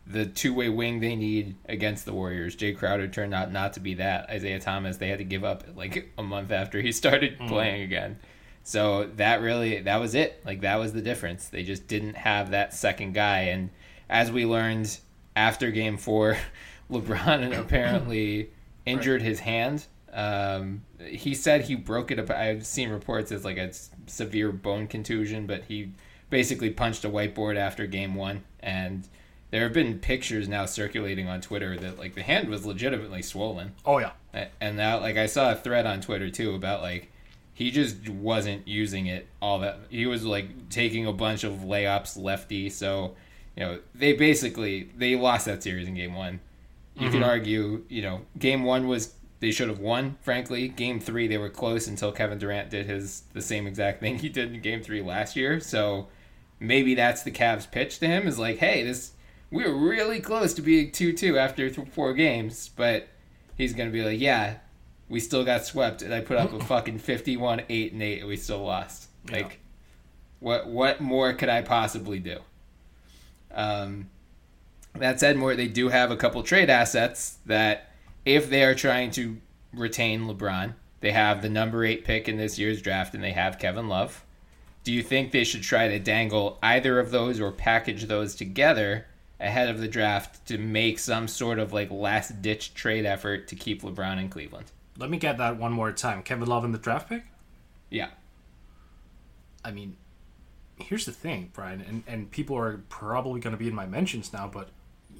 the 0.07 0.25
two-way 0.25 0.69
wing 0.69 1.01
they 1.01 1.17
need 1.17 1.55
against 1.69 2.07
the 2.07 2.15
Warriors. 2.15 2.57
Jae 2.57 2.77
Crowder 2.77 3.09
turned 3.09 3.35
out 3.35 3.53
not 3.53 3.75
to 3.75 3.81
be 3.81 3.95
that. 3.95 4.31
Isaiah 4.31 4.59
Thomas 4.59 4.97
they 4.97 5.09
had 5.09 5.19
to 5.19 5.25
give 5.25 5.45
up 5.45 5.65
like 5.77 6.13
a 6.17 6.23
month 6.23 6.51
after 6.51 6.81
he 6.81 6.93
started 6.93 7.39
playing 7.47 7.83
again. 7.83 8.19
So 8.63 9.11
that 9.17 9.41
really 9.41 9.81
that 9.83 10.01
was 10.01 10.15
it. 10.15 10.43
Like 10.45 10.63
that 10.63 10.77
was 10.77 10.93
the 10.93 11.03
difference. 11.03 11.49
They 11.49 11.63
just 11.63 11.89
didn't 11.89 12.15
have 12.15 12.51
that 12.51 12.75
second 12.75 13.13
guy 13.13 13.41
and 13.41 13.71
as 14.11 14.31
we 14.31 14.47
learned 14.47 14.99
after 15.37 15.71
game 15.71 15.99
4, 15.99 16.37
LeBron 16.91 17.59
apparently 17.61 18.51
injured 18.87 19.23
his 19.23 19.41
hand. 19.41 19.87
Um, 20.13 20.83
he 20.99 21.35
said 21.35 21.63
he 21.63 21.75
broke 21.75 22.11
it 22.11 22.19
up. 22.19 22.31
I've 22.31 22.65
seen 22.65 22.89
reports 22.89 23.31
as 23.31 23.45
like 23.45 23.59
a 23.59 23.73
severe 24.07 24.51
bone 24.51 24.87
contusion, 24.87 25.47
but 25.47 25.65
he 25.65 25.93
basically 26.31 26.71
punched 26.71 27.05
a 27.05 27.11
whiteboard 27.11 27.57
after 27.57 27.87
game 27.87 28.15
one. 28.15 28.45
And 28.61 29.07
there 29.51 29.63
have 29.63 29.73
been 29.73 29.99
pictures 29.99 30.49
now 30.49 30.67
circulating 30.67 31.29
on 31.29 31.41
Twitter 31.41 31.77
that 31.79 31.99
like 31.99 32.15
the 32.15 32.23
hand 32.23 32.49
was 32.49 32.67
legitimately 32.67 33.23
swollen. 33.23 33.73
Oh 33.85 33.99
yeah. 33.99 34.13
And 34.61 34.77
now, 34.77 35.01
like, 35.01 35.17
I 35.17 35.27
saw 35.27 35.53
a 35.53 35.57
thread 35.57 35.87
on 35.87 36.01
Twitter 36.01 36.31
too 36.31 36.55
about 36.55 36.83
like 36.83 37.11
he 37.55 37.71
just 37.71 38.09
wasn't 38.09 38.69
using 38.69 39.07
it 39.07 39.27
all 39.43 39.59
that. 39.61 39.81
He 39.91 40.07
was 40.07 40.25
like 40.25 40.69
taking 40.69 41.07
a 41.07 41.13
bunch 41.13 41.45
of 41.45 41.55
layups 41.55 42.17
lefty. 42.17 42.71
So, 42.71 43.17
you 43.57 43.65
know, 43.65 43.81
they 43.95 44.13
basically 44.13 44.91
they 44.97 45.17
lost 45.17 45.47
that 45.47 45.63
series 45.63 45.89
in 45.89 45.95
game 45.95 46.15
one. 46.15 46.41
You 46.95 47.11
could 47.11 47.21
mm-hmm. 47.21 47.31
argue, 47.31 47.85
you 47.89 48.03
know, 48.03 48.23
game 48.39 48.65
one 48.65 48.87
was 48.87 49.15
they 49.41 49.51
should 49.51 49.69
have 49.69 49.79
won. 49.79 50.17
Frankly, 50.21 50.69
game 50.69 51.01
three 51.01 51.27
they 51.27 51.39
were 51.39 51.49
close 51.49 51.87
until 51.87 52.13
Kevin 52.13 52.39
Durant 52.39 52.71
did 52.71 52.87
his 52.87 53.23
the 53.33 53.43
same 53.43 53.67
exact 53.67 54.01
thing 54.01 54.19
he 54.19 54.29
did 54.29 54.53
in 54.53 54.61
game 54.61 54.83
three 54.83 55.03
last 55.03 55.37
year. 55.37 55.59
So 55.59 56.09
maybe 56.61 56.95
that's 56.95 57.23
the 57.23 57.31
Cavs' 57.31 57.71
pitch 57.71 57.99
to 57.99 58.07
him 58.07 58.27
is 58.27 58.39
like, 58.39 58.59
hey, 58.59 58.83
this 58.83 59.13
we 59.51 59.65
were 59.65 59.77
really 59.77 60.21
close 60.21 60.55
to 60.55 60.63
being 60.63 60.91
two 60.91 61.13
two 61.13 61.39
after 61.39 61.71
th- 61.71 61.89
four 61.89 62.13
games, 62.13 62.69
but 62.69 63.09
he's 63.57 63.73
gonna 63.73 63.91
be 63.91 64.05
like, 64.05 64.21
yeah, 64.21 64.57
we 65.09 65.21
still 65.21 65.45
got 65.45 65.65
swept, 65.65 66.03
and 66.03 66.13
I 66.13 66.21
put 66.21 66.37
up 66.37 66.53
a 66.53 66.61
fucking 66.65 66.99
fifty-one 66.99 67.63
eight 67.69 67.93
and 67.93 68.03
eight, 68.03 68.21
and 68.21 68.29
we 68.29 68.37
still 68.37 68.63
lost. 68.63 69.09
Yeah. 69.27 69.37
Like, 69.37 69.61
what 70.41 70.67
what 70.69 71.01
more 71.01 71.33
could 71.33 71.49
I 71.49 71.63
possibly 71.63 72.19
do? 72.19 72.39
Um, 73.53 74.11
that 74.95 75.21
said, 75.21 75.37
more 75.37 75.55
they 75.55 75.69
do 75.69 75.89
have 75.89 76.11
a 76.11 76.17
couple 76.17 76.43
trade 76.43 76.71
assets 76.71 77.39
that, 77.47 77.93
if 78.25 78.51
they 78.51 78.65
are 78.65 78.75
trying 78.75 79.11
to 79.13 79.39
retain 79.73 80.23
LeBron, 80.23 80.75
they 81.01 81.13
have 81.13 81.41
the 81.41 81.49
number 81.49 81.85
eight 81.85 82.05
pick 82.05 82.29
in 82.29 82.37
this 82.37 82.59
year's 82.59 82.83
draft, 82.83 83.15
and 83.15 83.23
they 83.23 83.33
have 83.33 83.59
Kevin 83.59 83.89
Love. 83.89 84.25
Do 84.85 84.93
you 84.93 85.03
think 85.03 85.33
they 85.33 85.45
should 85.45 85.63
try 85.63 85.89
to 85.89 85.99
dangle 85.99 86.59
either 86.63 86.99
of 86.99 87.11
those 87.11 87.41
or 87.41 87.53
package 87.53 88.05
those 88.05 88.35
together 88.35 89.07
ahead 89.41 89.69
of 89.69 89.81
the 89.81 89.89
draft 89.89 90.47
to 90.47 90.59
make 90.59 90.99
some 90.99 91.29
sort 91.29 91.59
of 91.59 91.73
like 91.73 91.91
last 91.91 92.43
ditch 92.43 92.75
trade 92.75 93.07
effort 93.07 93.49
to 93.49 93.57
keep 93.57 93.83
LeBron 93.83 94.19
in 94.19 94.29
Cleveland? 94.29 94.73
Let 94.97 95.11
me 95.11 95.19
get 95.19 95.39
that 95.39 95.57
one 95.57 95.73
more 95.73 95.93
time. 95.93 96.23
Kevin 96.23 96.49
Love 96.49 96.65
in 96.65 96.73
the 96.73 96.79
draft 96.79 97.09
pick? 97.09 97.25
Yeah. 97.91 98.09
I 99.65 99.71
mean, 99.71 99.97
here's 100.77 101.05
the 101.05 101.13
thing, 101.13 101.51
Brian, 101.53 101.81
and, 101.81 102.03
and 102.07 102.31
people 102.31 102.57
are 102.57 102.83
probably 102.89 103.41
going 103.41 103.53
to 103.53 103.59
be 103.59 103.69
in 103.69 103.75
my 103.75 103.87
mentions 103.87 104.33
now, 104.33 104.49
but 104.53 104.71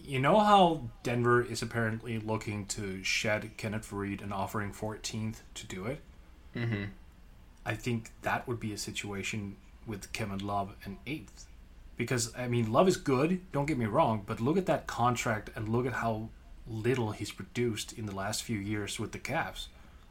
you 0.03 0.19
know 0.19 0.39
how 0.39 0.89
Denver 1.03 1.43
is 1.43 1.63
apparently 1.63 2.19
looking 2.19 2.67
to 2.67 3.03
shed 3.05 3.51
Kenneth 3.57 3.91
Faried 3.91 4.23
and 4.23 4.33
offering 4.33 4.73
14th 4.73 5.37
to 5.55 5.67
do 5.67 5.85
it? 5.85 6.01
Mm-hmm. 6.57 6.85
I 7.65 7.75
think 7.75 8.11
that 8.23 8.47
would 8.49 8.61
be 8.61 8.73
a 8.73 8.79
situation 8.79 9.57
with 9.87 10.13
Kevin 10.13 10.39
Love 10.39 10.75
and 10.85 10.99
eighth. 11.07 11.47
Because, 11.97 12.33
I 12.37 12.47
mean, 12.47 12.73
Love 12.73 12.87
is 12.87 12.97
good, 12.97 13.41
don't 13.53 13.67
get 13.67 13.77
me 13.77 13.87
wrong, 13.87 14.23
but 14.25 14.41
look 14.41 14.57
at 14.57 14.67
that 14.67 14.87
contract 14.87 15.51
and 15.57 15.69
look 15.69 15.85
at 15.87 15.95
how 15.95 16.29
little 16.67 17.13
he's 17.13 17.33
produced 17.33 17.93
in 17.93 18.07
the 18.07 18.15
last 18.15 18.43
few 18.43 18.59
years 18.59 19.01
with 19.01 19.13
the 19.13 19.19
Cavs. 19.19 19.67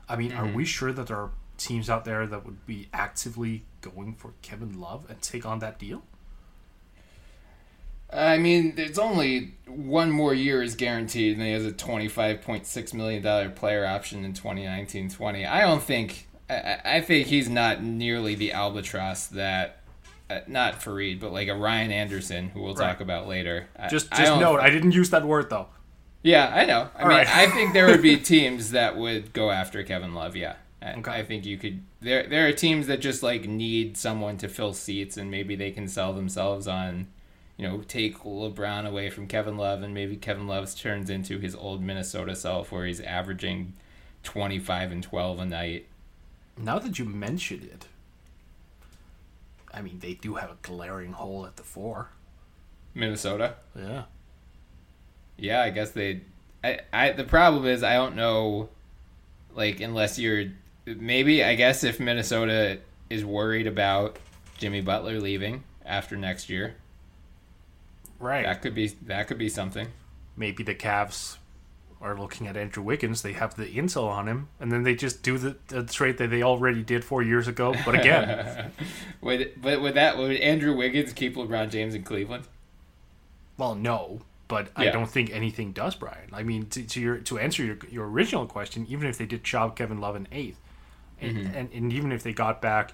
I 0.09 0.15
mean, 0.15 0.33
are 0.33 0.45
we 0.45 0.49
mm-hmm. 0.49 0.63
sure 0.63 0.91
that 0.91 1.07
there 1.07 1.17
are 1.17 1.31
teams 1.57 1.89
out 1.89 2.05
there 2.05 2.27
that 2.27 2.45
would 2.45 2.65
be 2.65 2.89
actively 2.93 3.63
going 3.81 4.15
for 4.15 4.33
Kevin 4.41 4.79
Love 4.79 5.05
and 5.09 5.21
take 5.21 5.45
on 5.45 5.59
that 5.59 5.79
deal? 5.79 6.03
I 8.11 8.37
mean, 8.37 8.75
there's 8.75 8.99
only 8.99 9.55
one 9.65 10.11
more 10.11 10.33
year 10.33 10.61
is 10.61 10.75
guaranteed, 10.75 11.33
and 11.33 11.45
he 11.45 11.51
has 11.51 11.65
a 11.65 11.71
$25.6 11.71 12.93
million 12.93 13.51
player 13.51 13.85
option 13.85 14.23
in 14.23 14.33
2019-20. 14.33 15.47
I 15.47 15.61
don't 15.61 15.83
think... 15.83 16.26
I, 16.49 16.79
I 16.85 17.01
think 17.01 17.27
he's 17.27 17.49
not 17.49 17.81
nearly 17.83 18.35
the 18.35 18.51
albatross 18.53 19.27
that... 19.27 19.81
Uh, 20.29 20.41
not 20.45 20.81
Faried, 20.81 21.21
but 21.21 21.31
like 21.31 21.47
a 21.47 21.55
Ryan 21.55 21.89
Anderson, 21.89 22.49
who 22.49 22.61
we'll 22.61 22.75
Right. 22.75 22.87
talk 22.89 22.99
about 22.99 23.29
later. 23.29 23.69
I- 23.79 23.87
Just, 23.87 24.11
I 24.13 24.17
just 24.17 24.27
don't- 24.31 24.41
note, 24.41 24.59
I 24.59 24.69
didn't 24.69 24.91
use 24.91 25.09
that 25.11 25.23
word 25.23 25.49
though. 25.49 25.67
Yeah, 26.21 26.51
I 26.53 26.65
know. 26.65 26.89
I 26.97 27.01
All 27.03 27.07
mean, 27.07 27.17
right. 27.19 27.27
I 27.29 27.47
think 27.49 27.71
there 27.71 27.85
would 27.85 28.01
be 28.01 28.17
teams 28.33 28.71
that 28.71 28.97
would 28.97 29.31
go 29.31 29.51
after 29.51 29.81
Kevin 29.83 30.13
Love. 30.13 30.35
Yeah, 30.35 30.55
I, 30.81 30.95
Okay. 30.95 31.11
I 31.11 31.23
think 31.23 31.45
you 31.45 31.57
could. 31.57 31.81
There, 32.01 32.27
there 32.27 32.45
are 32.45 32.51
teams 32.51 32.87
that 32.87 32.99
just 32.99 33.23
like 33.23 33.47
need 33.47 33.95
someone 33.95 34.37
to 34.39 34.49
fill 34.49 34.73
seats, 34.73 35.15
and 35.15 35.31
maybe 35.31 35.55
they 35.55 35.71
can 35.71 35.87
sell 35.87 36.11
themselves 36.11 36.67
on, 36.67 37.07
you 37.55 37.65
know, 37.65 37.77
take 37.87 38.17
LeBron 38.19 38.85
away 38.85 39.09
from 39.09 39.27
Kevin 39.27 39.55
Love, 39.55 39.81
and 39.81 39.93
maybe 39.93 40.17
Kevin 40.17 40.45
Love 40.47 40.75
turns 40.75 41.09
into 41.09 41.39
his 41.39 41.55
old 41.55 41.81
Minnesota 41.81 42.35
self, 42.35 42.69
where 42.69 42.85
he's 42.85 42.99
averaging 42.99 43.71
twenty 44.23 44.59
five 44.59 44.91
and 44.91 45.01
twelve 45.01 45.39
a 45.39 45.45
night. 45.45 45.85
Now 46.57 46.79
that 46.79 46.97
you 46.99 47.05
mention 47.05 47.61
it, 47.63 47.85
I 49.73 49.81
mean, 49.81 49.99
they 49.99 50.13
do 50.15 50.35
have 50.35 50.49
a 50.49 50.57
glaring 50.61 51.11
hole 51.13 51.45
at 51.45 51.55
the 51.55 51.63
four. 51.63 52.09
Minnesota. 52.93 53.55
Yeah. 53.75 54.03
Yeah, 55.37 55.61
I 55.61 55.69
guess 55.69 55.91
they. 55.91 56.21
I, 56.63 56.79
I 56.91 57.11
the 57.11 57.23
problem 57.23 57.65
is 57.65 57.83
I 57.83 57.93
don't 57.93 58.15
know, 58.15 58.69
like 59.53 59.79
unless 59.79 60.17
you're 60.17 60.45
maybe 60.85 61.43
I 61.43 61.53
guess 61.55 61.83
if 61.83 61.99
Minnesota 61.99 62.79
is 63.09 63.23
worried 63.23 63.67
about 63.67 64.17
Jimmy 64.57 64.81
Butler 64.81 65.19
leaving 65.19 65.63
after 65.85 66.15
next 66.17 66.49
year, 66.49 66.75
Right. 68.19 68.45
that 68.45 68.63
could 68.63 68.73
be 68.73 68.87
that 69.05 69.27
could 69.27 69.37
be 69.37 69.49
something. 69.49 69.87
maybe 70.35 70.63
the 70.63 70.73
Cavs 70.73 71.37
are 72.01 72.17
looking 72.17 72.47
at 72.47 72.55
Andrew 72.55 72.83
Wiggins. 72.83 73.21
They 73.21 73.33
have 73.33 73.55
the 73.55 73.65
intel 73.65 74.07
on 74.07 74.27
him, 74.27 74.49
and 74.59 74.71
then 74.71 74.83
they 74.83 74.95
just 74.95 75.23
do 75.23 75.37
the, 75.37 75.57
the 75.67 75.83
trade 75.83 76.17
that 76.17 76.29
they 76.29 76.43
already 76.43 76.83
did 76.83 77.03
four 77.03 77.23
years 77.23 77.47
ago. 77.47 77.73
But 77.85 77.95
again, 77.95 78.71
would 79.21 79.53
but 79.61 79.81
would 79.81 79.95
that 79.95 80.17
would 80.17 80.35
Andrew 80.37 80.75
Wiggins 80.75 81.13
keep 81.13 81.35
LeBron 81.35 81.69
James 81.69 81.95
in 81.95 82.03
Cleveland? 82.03 82.45
well, 83.57 83.75
no, 83.75 84.21
but 84.47 84.69
I 84.75 84.89
don't 84.89 85.09
think 85.09 85.31
anything 85.31 85.71
does, 85.71 85.95
Brian. 85.95 86.29
I 86.31 86.43
mean, 86.43 86.67
to, 86.67 86.83
to 86.83 87.01
your 87.01 87.17
to 87.19 87.39
answer 87.39 87.65
your 87.65 87.77
your 87.89 88.07
original 88.07 88.45
question, 88.45 88.85
even 88.87 89.07
if 89.07 89.17
they 89.17 89.25
did 89.25 89.43
chop 89.43 89.75
Kevin 89.75 89.99
Love 89.99 90.15
in 90.15 90.27
8th 90.27 90.55
and, 91.19 91.37
mm-hmm. 91.37 91.55
and 91.55 91.69
and 91.73 91.93
even 91.93 92.11
if 92.11 92.23
they 92.23 92.33
got 92.33 92.61
back, 92.61 92.93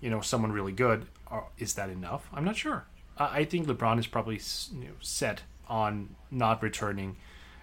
you 0.00 0.10
know, 0.10 0.20
someone 0.20 0.50
really 0.50 0.72
good, 0.72 1.06
are, 1.28 1.46
is 1.58 1.74
that 1.74 1.90
enough? 1.90 2.28
I'm 2.32 2.44
not 2.44 2.56
sure. 2.56 2.86
I, 3.18 3.40
I 3.40 3.44
think 3.44 3.66
LeBron 3.66 3.98
is 3.98 4.06
probably 4.06 4.40
you 4.74 4.88
know, 4.88 4.94
set 5.00 5.42
on 5.68 6.16
not 6.30 6.62
returning, 6.62 7.16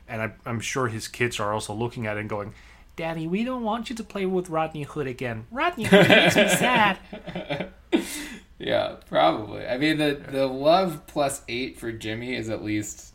and 0.09 0.21
I, 0.21 0.31
I'm 0.45 0.59
sure 0.59 0.87
his 0.87 1.07
kids 1.07 1.39
are 1.39 1.53
also 1.53 1.73
looking 1.73 2.07
at 2.07 2.17
it 2.17 2.21
and 2.21 2.29
going. 2.29 2.53
Daddy, 2.95 3.27
we 3.27 3.45
don't 3.45 3.63
want 3.63 3.89
you 3.89 3.95
to 3.95 4.03
play 4.03 4.25
with 4.25 4.49
Rodney 4.49 4.83
Hood 4.83 5.07
again. 5.07 5.45
Rodney 5.51 5.85
Hood 5.85 6.09
makes 6.09 6.35
me 6.35 6.49
sad. 6.49 6.99
Yeah, 8.59 8.97
probably. 9.07 9.65
I 9.65 9.77
mean 9.77 9.97
the 9.97 10.21
the 10.29 10.45
love 10.45 11.07
plus 11.07 11.41
eight 11.47 11.79
for 11.79 11.91
Jimmy 11.93 12.35
is 12.35 12.49
at 12.49 12.61
least 12.61 13.13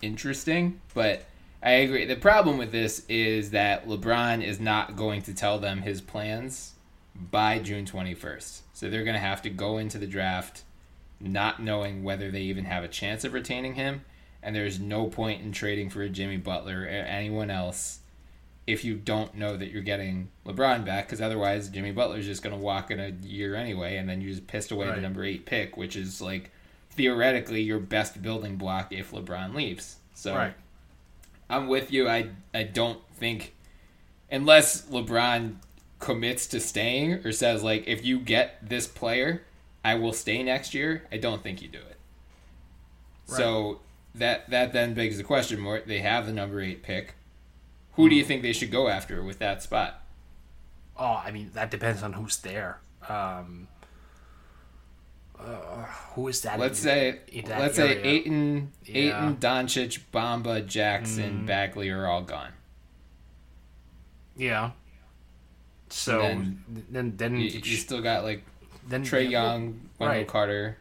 interesting, 0.00 0.80
but 0.94 1.26
I 1.62 1.72
agree. 1.72 2.06
The 2.06 2.16
problem 2.16 2.56
with 2.56 2.72
this 2.72 3.04
is 3.08 3.50
that 3.50 3.86
LeBron 3.86 4.42
is 4.42 4.58
not 4.58 4.96
going 4.96 5.22
to 5.22 5.34
tell 5.34 5.58
them 5.58 5.82
his 5.82 6.00
plans 6.00 6.72
by 7.14 7.58
June 7.58 7.84
twenty 7.84 8.14
first. 8.14 8.62
So 8.74 8.88
they're 8.88 9.04
gonna 9.04 9.18
have 9.18 9.42
to 9.42 9.50
go 9.50 9.76
into 9.76 9.98
the 9.98 10.06
draft 10.06 10.62
not 11.20 11.60
knowing 11.60 12.02
whether 12.02 12.30
they 12.30 12.42
even 12.42 12.64
have 12.64 12.82
a 12.82 12.88
chance 12.88 13.24
of 13.24 13.34
retaining 13.34 13.74
him, 13.74 14.02
and 14.42 14.54
there's 14.54 14.78
no 14.80 15.06
point 15.06 15.42
in 15.42 15.52
trading 15.52 15.90
for 15.90 16.02
a 16.02 16.08
Jimmy 16.08 16.36
Butler 16.36 16.82
or 16.82 16.86
anyone 16.86 17.50
else 17.50 18.00
if 18.66 18.84
you 18.84 18.94
don't 18.94 19.34
know 19.34 19.56
that 19.56 19.70
you're 19.70 19.80
getting 19.82 20.28
LeBron 20.44 20.84
back, 20.84 21.06
because 21.06 21.22
otherwise 21.22 21.70
Jimmy 21.70 21.90
Butler's 21.90 22.26
just 22.26 22.42
going 22.42 22.54
to 22.54 22.60
walk 22.62 22.90
in 22.90 23.00
a 23.00 23.08
year 23.26 23.54
anyway, 23.54 23.96
and 23.96 24.06
then 24.06 24.20
you 24.20 24.28
just 24.28 24.46
pissed 24.46 24.70
away 24.70 24.86
Right. 24.88 24.96
the 24.96 25.00
number 25.00 25.24
eight 25.24 25.46
pick, 25.46 25.78
which 25.78 25.96
is 25.96 26.20
like 26.20 26.50
theoretically 26.90 27.62
your 27.62 27.78
best 27.78 28.20
building 28.20 28.56
block 28.56 28.92
if 28.92 29.10
LeBron 29.12 29.54
leaves. 29.54 29.96
So 30.14 30.34
Right. 30.34 30.54
I'm 31.48 31.66
with 31.66 31.90
you. 31.90 32.08
I 32.10 32.28
I 32.52 32.64
don't 32.64 33.00
think 33.14 33.54
unless 34.30 34.82
LeBron 34.90 35.54
commits 35.98 36.46
to 36.48 36.60
staying 36.60 37.14
or 37.24 37.32
says 37.32 37.62
like 37.62 37.88
if 37.88 38.04
you 38.04 38.18
get 38.20 38.68
this 38.68 38.86
player, 38.86 39.44
I 39.82 39.94
will 39.94 40.12
stay 40.12 40.42
next 40.42 40.74
year. 40.74 41.04
I 41.10 41.16
don't 41.16 41.42
think 41.42 41.62
you 41.62 41.68
do 41.68 41.78
it. 41.78 41.96
So 43.24 43.80
that 44.18 44.50
that 44.50 44.72
then 44.72 44.94
begs 44.94 45.16
the 45.16 45.24
question: 45.24 45.60
More, 45.60 45.80
they 45.84 46.00
have 46.00 46.26
the 46.26 46.32
number 46.32 46.60
eight 46.60 46.82
pick. 46.82 47.14
Who 47.94 48.08
do 48.08 48.14
you 48.14 48.24
think 48.24 48.42
they 48.42 48.52
should 48.52 48.70
go 48.70 48.88
after 48.88 49.22
with 49.24 49.38
that 49.40 49.62
spot? 49.62 50.02
Oh, 50.96 51.20
I 51.24 51.30
mean 51.30 51.50
that 51.54 51.70
depends 51.70 52.02
on 52.02 52.12
who's 52.12 52.36
there. 52.38 52.80
Um, 53.08 53.68
uh, 55.38 55.84
who 56.14 56.28
is 56.28 56.40
that? 56.42 56.58
Let's 56.58 56.78
in- 56.80 56.84
say 56.84 57.18
in 57.28 57.44
that 57.46 57.60
let's 57.60 57.76
say 57.76 57.96
area? 57.96 58.04
Ayton, 58.06 58.72
Yeah. 58.84 58.96
Ayton, 58.96 59.36
Doncic, 59.36 60.00
Bamba, 60.12 60.64
Jackson, 60.66 61.46
Bagley 61.46 61.90
are 61.90 62.06
all 62.06 62.22
gone. 62.22 62.52
Yeah. 64.36 64.70
So 65.90 66.20
And 66.20 66.62
then, 66.90 67.16
then, 67.16 67.36
You, 67.36 67.48
you 67.48 67.76
still 67.76 68.02
got 68.02 68.22
like 68.24 68.44
then 68.88 69.04
Trae 69.04 69.28
Young, 69.30 69.88
Wendell 69.98 70.18
right. 70.18 70.28
Carter. 70.28 70.76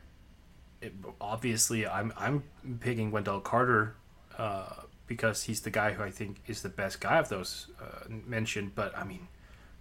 It- 0.88 0.94
obviously 1.22 1.88
I'm 1.88 2.12
I'm 2.18 2.44
picking 2.80 3.12
Wendell 3.12 3.42
Carter 3.42 3.96
uh, 4.38 4.84
because 5.08 5.44
he's 5.44 5.62
the 5.62 5.70
guy 5.72 5.94
who 5.94 6.04
I 6.04 6.12
think 6.12 6.42
is 6.48 6.62
the 6.62 6.70
best 6.70 7.00
guy 7.02 7.18
of 7.18 7.30
those 7.30 7.68
uh, 7.82 8.08
mentioned. 8.10 8.72
But 8.76 8.98
I 8.98 9.04
mean, 9.04 9.28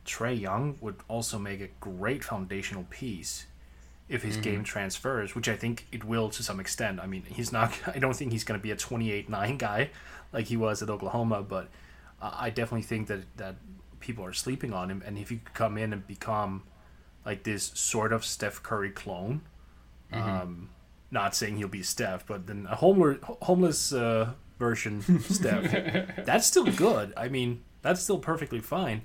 Trae 0.05 0.39
Young 0.39 0.77
would 0.81 0.97
also 1.09 1.39
make 1.39 1.61
a 1.61 1.69
great 1.81 2.23
foundational 2.25 2.85
piece 2.91 3.47
if 4.09 4.23
his 4.23 4.37
game 4.37 4.63
transfers, 4.63 5.35
which 5.35 5.49
I 5.49 5.57
think 5.57 5.87
it 5.91 6.05
will 6.05 6.31
to 6.31 6.43
some 6.43 6.61
extent. 6.61 7.01
I 7.01 7.07
mean, 7.07 7.25
he's 7.29 7.51
not. 7.53 7.73
I 7.95 7.99
don't 7.99 8.15
think 8.15 8.31
he's 8.33 8.45
going 8.45 8.59
to 8.59 8.63
be 8.63 8.71
a 8.71 8.77
28-9 8.77 9.59
guy 9.59 9.91
like 10.33 10.47
he 10.47 10.57
was 10.57 10.83
at 10.83 10.89
Oklahoma, 10.91 11.43
but 11.43 11.69
I 12.23 12.51
definitely 12.51 12.83
think 12.87 13.09
that 13.09 13.23
that 13.37 13.57
people 14.01 14.25
are 14.25 14.33
sleeping 14.33 14.73
on 14.73 14.91
him. 14.91 15.03
And 15.07 15.19
if 15.19 15.29
he 15.31 15.37
could 15.39 15.55
come 15.55 15.77
in 15.77 15.93
and 15.93 16.07
become 16.07 16.63
like 17.25 17.43
this 17.43 17.73
sort 17.75 18.13
of 18.13 18.25
Steph 18.25 18.63
Curry 18.63 18.91
clone. 18.91 19.41
Um, 20.13 20.69
not 21.11 21.35
saying 21.35 21.57
he'll 21.57 21.69
be 21.69 21.83
Steph, 21.83 22.27
but 22.27 22.47
then 22.47 22.67
a 22.71 22.77
homeless, 22.77 23.19
homeless 23.43 23.93
uh, 23.93 24.33
version 24.59 25.03
Steph. 25.21 26.25
That's 26.25 26.47
still 26.47 26.67
good. 26.67 27.13
I 27.17 27.29
mean, 27.29 27.63
that's 27.83 28.03
still 28.03 28.19
perfectly 28.19 28.61
fine. 28.61 29.03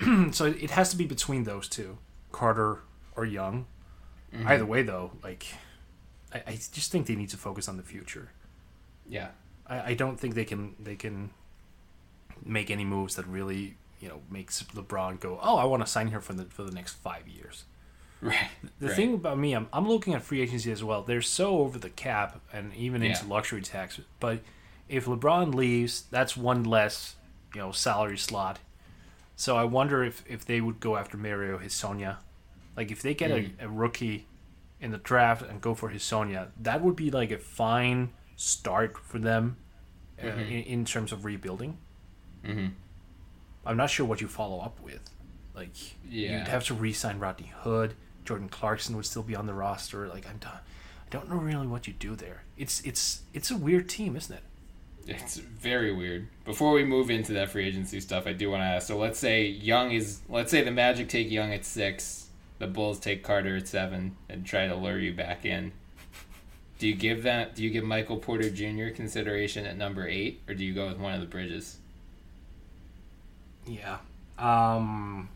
so 0.32 0.46
it 0.46 0.70
has 0.70 0.90
to 0.90 0.96
be 0.96 1.06
between 1.06 1.44
those 1.44 1.68
two, 1.68 1.98
Carter 2.32 2.80
or 3.14 3.24
Young. 3.24 3.66
Either 4.46 4.64
way, 4.64 4.82
though, 4.82 5.10
like 5.24 5.46
I, 6.32 6.42
I 6.46 6.52
just 6.52 6.92
think 6.92 7.06
they 7.06 7.16
need 7.16 7.30
to 7.30 7.36
focus 7.36 7.68
on 7.68 7.76
the 7.76 7.82
future. 7.82 8.30
Yeah. 9.08 9.28
I, 9.66 9.90
I 9.90 9.94
don't 9.94 10.18
think 10.18 10.34
they 10.34 10.44
can 10.44 10.74
they 10.78 10.96
can 10.96 11.30
make 12.44 12.70
any 12.70 12.84
moves 12.84 13.16
that 13.16 13.26
really 13.26 13.76
you 14.00 14.08
know 14.08 14.20
makes 14.30 14.62
LeBron 14.62 15.20
go, 15.20 15.38
oh, 15.42 15.56
I 15.56 15.64
want 15.64 15.84
to 15.84 15.90
sign 15.90 16.08
here 16.08 16.20
for 16.20 16.32
the 16.32 16.44
for 16.44 16.62
the 16.62 16.72
next 16.72 16.94
five 16.94 17.28
years. 17.28 17.64
Right. 18.20 18.36
The 18.78 18.88
right. 18.88 18.96
thing 18.96 19.14
about 19.14 19.38
me, 19.38 19.54
I'm, 19.54 19.68
I'm 19.72 19.88
looking 19.88 20.14
at 20.14 20.22
free 20.22 20.40
agency 20.42 20.70
as 20.70 20.84
well. 20.84 21.02
They're 21.02 21.22
so 21.22 21.58
over 21.60 21.78
the 21.78 21.88
cap 21.90 22.40
and 22.52 22.74
even 22.74 23.02
into 23.02 23.24
Yeah. 23.24 23.30
luxury 23.32 23.62
tax. 23.62 23.98
But 24.18 24.40
if 24.88 25.06
LeBron 25.06 25.54
leaves, 25.54 26.02
that's 26.10 26.36
one 26.36 26.64
less, 26.64 27.16
you 27.54 27.60
know, 27.62 27.72
salary 27.72 28.18
slot. 28.18 28.58
So 29.36 29.56
I 29.56 29.64
wonder 29.64 30.04
if, 30.04 30.22
if 30.28 30.44
they 30.44 30.60
would 30.60 30.80
go 30.80 30.96
after 30.96 31.16
Mario 31.16 31.58
Hezonja. 31.58 32.16
Like 32.76 32.90
if 32.90 33.00
they 33.02 33.14
get 33.14 33.30
Mm. 33.30 33.50
a, 33.60 33.64
a 33.64 33.68
rookie 33.68 34.26
in 34.80 34.90
the 34.90 34.98
draft 34.98 35.42
and 35.42 35.60
go 35.60 35.74
for 35.74 35.90
Hisonia, 35.90 36.48
that 36.60 36.82
would 36.82 36.96
be 36.96 37.10
like 37.10 37.30
a 37.30 37.38
fine 37.38 38.10
start 38.36 38.98
for 38.98 39.18
them 39.18 39.56
uh, 40.18 40.24
Mm-hmm. 40.26 40.40
in, 40.40 40.62
in 40.64 40.84
terms 40.84 41.12
of 41.12 41.24
rebuilding. 41.24 41.78
Mhm. 42.44 42.72
I'm 43.64 43.76
not 43.78 43.88
sure 43.90 44.04
what 44.06 44.20
you 44.20 44.28
follow 44.28 44.60
up 44.60 44.78
with. 44.80 45.00
Like 45.54 45.70
Yeah. 46.08 46.38
you'd 46.38 46.48
have 46.48 46.64
to 46.66 46.74
re-sign 46.74 47.18
Rodney 47.18 47.52
Hood. 47.62 47.94
Jordan 48.30 48.48
Clarkson 48.48 48.94
would 48.94 49.06
still 49.06 49.24
be 49.24 49.34
on 49.34 49.46
the 49.46 49.52
roster. 49.52 50.06
Like 50.06 50.24
I'm, 50.24 50.36
done. 50.36 50.52
I 50.52 51.10
don't 51.10 51.28
know 51.28 51.34
really 51.34 51.66
what 51.66 51.88
you 51.88 51.92
do 51.92 52.14
there. 52.14 52.44
It's 52.56 52.80
it's 52.82 53.22
it's 53.34 53.50
a 53.50 53.56
weird 53.56 53.88
team, 53.88 54.14
isn't 54.14 54.36
it? 54.36 54.42
It's 55.08 55.38
very 55.38 55.92
weird. 55.92 56.28
Before 56.44 56.70
we 56.70 56.84
move 56.84 57.10
into 57.10 57.32
that 57.32 57.50
free 57.50 57.66
agency 57.66 57.98
stuff, 57.98 58.28
I 58.28 58.32
do 58.32 58.48
want 58.48 58.60
to 58.60 58.66
ask. 58.66 58.86
So 58.86 58.96
let's 58.96 59.18
say 59.18 59.46
Young 59.46 59.90
is, 59.90 60.20
let's 60.28 60.52
say 60.52 60.62
the 60.62 60.70
Magic 60.70 61.08
take 61.08 61.28
Young 61.28 61.52
at 61.52 61.64
six, 61.64 62.28
the 62.60 62.68
Bulls 62.68 63.00
take 63.00 63.24
Carter 63.24 63.56
at 63.56 63.66
seven, 63.66 64.14
and 64.28 64.46
try 64.46 64.68
to 64.68 64.76
lure 64.76 65.00
you 65.00 65.12
back 65.12 65.44
in. 65.44 65.72
Do 66.78 66.86
you 66.86 66.94
give 66.94 67.24
that? 67.24 67.56
Do 67.56 67.64
you 67.64 67.70
give 67.70 67.82
Michael 67.82 68.18
Porter 68.18 68.48
Jr. 68.48 68.94
consideration 68.94 69.66
at 69.66 69.76
number 69.76 70.06
eight, 70.06 70.40
or 70.46 70.54
do 70.54 70.64
you 70.64 70.72
go 70.72 70.86
with 70.86 70.98
one 70.98 71.14
of 71.14 71.20
the 71.20 71.26
Bridges? 71.26 71.78
Yeah. 73.66 73.98
Um, 74.38 75.30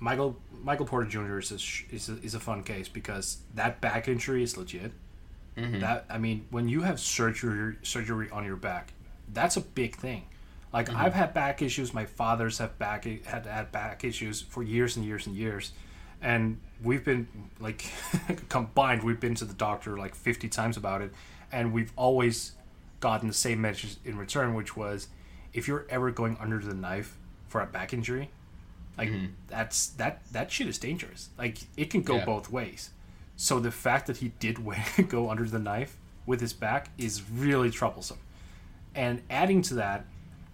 Michael 0.00 0.36
Michael 0.62 0.86
Porter 0.86 1.08
Jr. 1.08 1.38
is 1.38 1.50
a, 1.52 1.94
is 1.94 2.08
a, 2.08 2.22
is 2.22 2.34
a 2.34 2.40
fun 2.40 2.62
case 2.62 2.88
because 2.88 3.38
that 3.54 3.80
back 3.80 4.08
injury 4.08 4.42
is 4.42 4.56
legit. 4.56 4.92
Mhm. 5.56 5.80
That 5.80 6.04
I 6.08 6.18
mean, 6.18 6.46
when 6.50 6.68
you 6.68 6.82
have 6.82 7.00
surgery 7.00 7.76
surgery 7.82 8.30
on 8.30 8.44
your 8.44 8.56
back, 8.56 8.92
that's 9.32 9.56
a 9.56 9.60
big 9.60 9.96
thing. 9.96 10.24
Like 10.72 10.92
I've 10.92 11.14
had 11.14 11.32
back 11.34 11.62
issues. 11.62 11.94
My 11.94 12.04
father's 12.04 12.58
have 12.58 12.78
back 12.78 13.04
had 13.04 13.46
had 13.46 13.72
back 13.72 14.04
issues 14.04 14.40
for 14.42 14.62
years 14.62 14.96
and 14.96 15.04
years 15.04 15.26
and 15.26 15.34
years, 15.34 15.72
and 16.20 16.60
we've 16.82 17.04
been 17.04 17.26
like 17.58 17.90
combined. 18.48 19.02
We've 19.02 19.18
been 19.18 19.34
to 19.36 19.44
the 19.44 19.54
doctor 19.54 19.96
like 19.96 20.14
fifty 20.14 20.48
times 20.48 20.76
about 20.76 21.00
it, 21.00 21.12
and 21.50 21.72
we've 21.72 21.92
always 21.96 22.52
gotten 23.00 23.28
the 23.28 23.34
same 23.34 23.60
message 23.60 23.96
in 24.04 24.18
return, 24.18 24.54
which 24.54 24.76
was, 24.76 25.08
if 25.52 25.66
you're 25.68 25.86
ever 25.88 26.10
going 26.10 26.36
under 26.40 26.58
the 26.58 26.74
knife 26.74 27.16
for 27.48 27.60
a 27.60 27.66
back 27.66 27.92
injury, 27.94 28.30
like 28.98 29.10
mm-hmm. 29.10 29.26
that's 29.46 29.88
that 29.90 30.20
that 30.32 30.50
shit 30.50 30.66
is 30.66 30.78
dangerous. 30.78 31.30
Like 31.38 31.58
it 31.76 31.88
can 31.90 32.02
go 32.02 32.16
Yeah. 32.16 32.24
both 32.24 32.50
ways. 32.50 32.90
So 33.36 33.60
the 33.60 33.70
fact 33.70 34.08
that 34.08 34.18
he 34.18 34.32
did 34.40 34.58
go 35.08 35.30
under 35.30 35.44
the 35.44 35.60
knife 35.60 35.96
with 36.26 36.40
his 36.40 36.52
back 36.52 36.90
is 36.98 37.22
really 37.30 37.70
troublesome. 37.70 38.18
And 38.94 39.22
adding 39.30 39.62
to 39.62 39.74
that, 39.74 40.04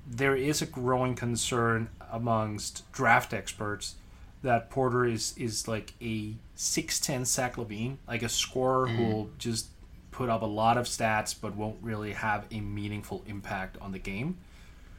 there 0.07 0.37
is 0.37 0.61
a 0.61 0.67
growing 0.67 1.15
concern 1.15 1.89
amongst 2.13 2.91
draft 2.93 3.33
experts 3.33 3.95
that 4.43 4.69
Porter 4.69 5.07
is 5.07 5.35
is 5.39 5.67
like 5.67 5.95
a 6.03 6.35
six 6.55 7.01
ten 7.01 7.25
Zach 7.25 7.57
LaVine, 7.57 7.97
like 8.07 8.23
a 8.23 8.29
scorer 8.29 8.87
who 8.87 9.03
mm-hmm. 9.03 9.13
will 9.13 9.31
just 9.39 9.69
put 10.11 10.29
up 10.29 10.43
a 10.43 10.47
lot 10.47 10.77
of 10.77 10.87
stats 10.87 11.35
but 11.39 11.57
won't 11.57 11.79
really 11.83 12.13
have 12.13 12.45
a 12.53 12.61
meaningful 12.61 13.25
impact 13.27 13.77
on 13.81 13.91
the 13.93 13.99
game. 13.99 14.37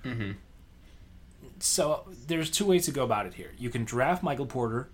Mm-hmm. 0.04 0.32
So 1.60 2.04
there's 2.28 2.50
two 2.50 2.66
ways 2.66 2.86
to 2.86 2.92
go 2.92 3.04
about 3.04 3.26
it 3.26 3.36
here. 3.36 3.52
You 3.58 3.70
can 3.70 3.86
draft 3.86 4.24
Michael 4.24 4.46
Porter. 4.46 4.90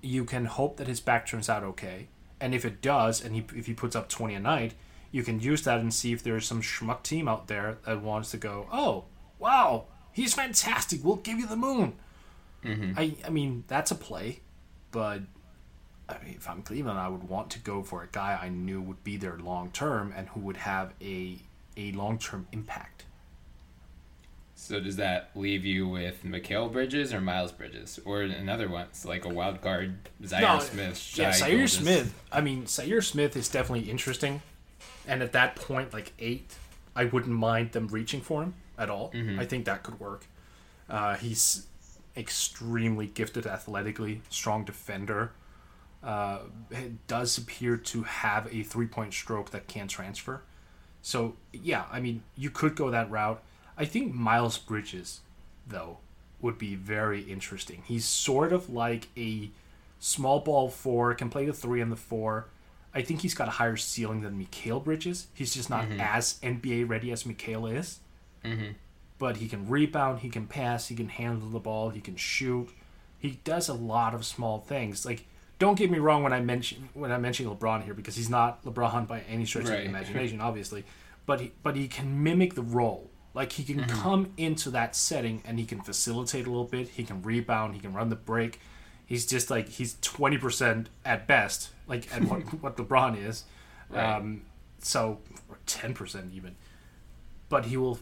You 0.00 0.24
can 0.24 0.44
hope 0.46 0.76
that 0.76 0.88
his 0.88 1.00
back 1.00 1.26
turns 1.26 1.48
out 1.48 1.62
okay, 1.62 2.08
and 2.40 2.54
if 2.54 2.64
it 2.64 2.82
does, 2.82 3.22
and 3.24 3.34
he, 3.34 3.44
if 3.54 3.66
he 3.66 3.74
puts 3.74 3.94
up 3.94 4.08
20 4.08 4.34
a 4.34 4.40
night, 4.40 4.74
you 5.12 5.22
can 5.22 5.38
use 5.38 5.62
that 5.62 5.78
and 5.78 5.94
see 5.94 6.12
if 6.12 6.22
there's 6.22 6.46
some 6.46 6.60
schmuck 6.60 7.02
team 7.02 7.28
out 7.28 7.46
there 7.46 7.78
that 7.86 8.02
wants 8.02 8.32
to 8.32 8.36
go. 8.36 8.66
Oh, 8.72 9.04
wow, 9.38 9.84
he's 10.12 10.34
fantastic. 10.34 11.04
We'll 11.04 11.16
give 11.16 11.38
you 11.38 11.46
the 11.46 11.56
moon. 11.56 11.94
Mm-hmm. 12.64 12.92
I 12.96 13.16
I 13.26 13.30
mean 13.30 13.64
that's 13.68 13.90
a 13.90 13.94
play, 13.94 14.40
but 14.90 15.22
I 16.08 16.24
mean, 16.24 16.34
if 16.36 16.48
I'm 16.48 16.62
Cleveland, 16.62 16.98
I 16.98 17.08
would 17.08 17.28
want 17.28 17.50
to 17.50 17.58
go 17.58 17.82
for 17.82 18.02
a 18.02 18.08
guy 18.08 18.38
I 18.40 18.48
knew 18.48 18.80
would 18.80 19.02
be 19.04 19.16
there 19.16 19.36
long 19.38 19.70
term 19.70 20.12
and 20.16 20.28
who 20.28 20.40
would 20.40 20.58
have 20.58 20.92
a 21.00 21.38
a 21.76 21.92
long 21.92 22.18
term 22.18 22.46
impact. 22.52 23.04
So 24.62 24.78
does 24.78 24.94
that 24.94 25.30
leave 25.34 25.64
you 25.64 25.88
with 25.88 26.22
Mikal 26.22 26.70
Bridges 26.70 27.12
or 27.12 27.20
Miles 27.20 27.50
Bridges, 27.50 27.98
or 28.04 28.22
another 28.22 28.68
one, 28.68 28.86
so 28.92 29.08
like 29.08 29.24
a 29.24 29.28
wild 29.28 29.60
card 29.60 29.96
Zhaire 30.22 30.40
No, 30.40 30.58
Smith? 30.60 31.18
Yeah, 31.18 31.32
Zhaire? 31.32 31.68
Smith. 31.68 32.14
I 32.30 32.42
mean, 32.42 32.66
Zhaire 32.66 33.02
Smith 33.02 33.36
is 33.36 33.48
definitely 33.48 33.90
interesting, 33.90 34.40
and 35.04 35.20
at 35.20 35.32
that 35.32 35.56
point, 35.56 35.92
like 35.92 36.12
eight, 36.20 36.54
I 36.94 37.06
wouldn't 37.06 37.34
mind 37.34 37.72
them 37.72 37.88
reaching 37.88 38.20
for 38.20 38.44
him 38.44 38.54
at 38.78 38.88
all. 38.88 39.10
Mm-hmm. 39.10 39.40
I 39.40 39.46
think 39.46 39.64
that 39.64 39.82
could 39.82 39.98
work. 39.98 40.26
Uh, 40.88 41.16
he's 41.16 41.66
extremely 42.16 43.08
gifted 43.08 43.48
athletically, 43.48 44.22
strong 44.28 44.64
defender. 44.64 45.32
Uh, 46.04 46.38
it 46.70 47.04
does 47.08 47.36
appear 47.36 47.76
to 47.76 48.04
have 48.04 48.46
a 48.54 48.62
three 48.62 48.86
point 48.86 49.12
stroke 49.12 49.50
that 49.50 49.66
can 49.66 49.88
transfer. 49.88 50.40
So 51.02 51.34
yeah, 51.52 51.86
I 51.90 51.98
mean, 51.98 52.22
you 52.36 52.50
could 52.50 52.76
go 52.76 52.92
that 52.92 53.10
route. 53.10 53.42
I 53.82 53.84
think 53.84 54.14
Miles 54.14 54.58
Bridges, 54.58 55.22
though, 55.66 55.98
would 56.40 56.56
be 56.56 56.76
very 56.76 57.22
interesting. 57.22 57.82
He's 57.84 58.04
sort 58.04 58.52
of 58.52 58.70
like 58.70 59.08
a 59.16 59.50
small 59.98 60.38
ball 60.38 60.70
four, 60.70 61.12
can 61.14 61.28
play 61.28 61.46
the 61.46 61.52
three 61.52 61.80
and 61.80 61.90
the 61.90 61.96
four. 61.96 62.46
I 62.94 63.02
think 63.02 63.22
he's 63.22 63.34
got 63.34 63.48
a 63.48 63.50
higher 63.50 63.76
ceiling 63.76 64.20
than 64.20 64.38
Mikal 64.38 64.84
Bridges. 64.84 65.26
He's 65.34 65.52
just 65.52 65.68
not 65.68 65.86
mm-hmm. 65.88 66.00
as 66.00 66.38
NBA 66.44 66.88
ready 66.88 67.10
as 67.10 67.24
Mikal 67.24 67.76
is. 67.76 67.98
Mm-hmm. 68.44 68.72
but 69.18 69.36
he 69.36 69.48
can 69.48 69.68
rebound, 69.68 70.20
he 70.20 70.28
can 70.28 70.46
pass, 70.46 70.88
he 70.88 70.96
can 70.96 71.08
handle 71.08 71.48
the 71.48 71.60
ball, 71.60 71.90
he 71.90 72.00
can 72.00 72.16
shoot. 72.16 72.70
He 73.18 73.38
does 73.44 73.68
a 73.68 73.74
lot 73.74 74.14
of 74.14 74.24
small 74.24 74.58
things. 74.58 75.04
Like 75.04 75.26
don't 75.60 75.78
get 75.78 75.90
me 75.90 75.98
wrong 75.98 76.24
when 76.24 76.32
I 76.32 76.40
mention 76.40 76.88
when 76.94 77.12
I 77.12 77.18
mention 77.18 77.46
LeBron 77.46 77.84
here 77.84 77.94
because 77.94 78.16
he's 78.16 78.30
not 78.30 78.64
LeBron 78.64 79.06
by 79.06 79.20
any 79.28 79.44
stretch 79.44 79.64
of 79.64 79.70
the 79.70 79.84
imagination, 79.84 80.40
obviously. 80.40 80.84
But 81.24 81.40
he, 81.40 81.52
but 81.62 81.76
he 81.76 81.86
can 81.86 82.24
mimic 82.24 82.54
the 82.54 82.62
role. 82.62 83.11
Like 83.34 83.52
he 83.52 83.64
can 83.64 83.80
Mm-hmm. 83.80 84.00
come 84.02 84.32
into 84.36 84.70
that 84.70 84.94
setting 84.94 85.42
and 85.46 85.58
he 85.58 85.64
can 85.64 85.80
facilitate 85.80 86.46
a 86.46 86.50
little 86.50 86.64
bit. 86.64 86.88
He 86.88 87.04
can 87.04 87.22
rebound. 87.22 87.74
He 87.74 87.80
can 87.80 87.92
run 87.94 88.08
the 88.10 88.16
break. 88.16 88.60
He's 89.06 89.26
just 89.26 89.50
like 89.50 89.68
he's 89.68 89.96
twenty 90.00 90.38
percent 90.38 90.88
at 91.04 91.26
best, 91.26 91.70
like 91.86 92.12
at 92.14 92.24
what 92.24 92.40
what 92.62 92.76
LeBron 92.76 93.16
is. 93.26 93.44
Right. 93.90 94.16
Um, 94.16 94.42
so 94.80 95.20
ten 95.66 95.94
percent 95.94 96.32
even. 96.34 96.56
But 97.48 97.66
he 97.66 97.76
will 97.76 97.98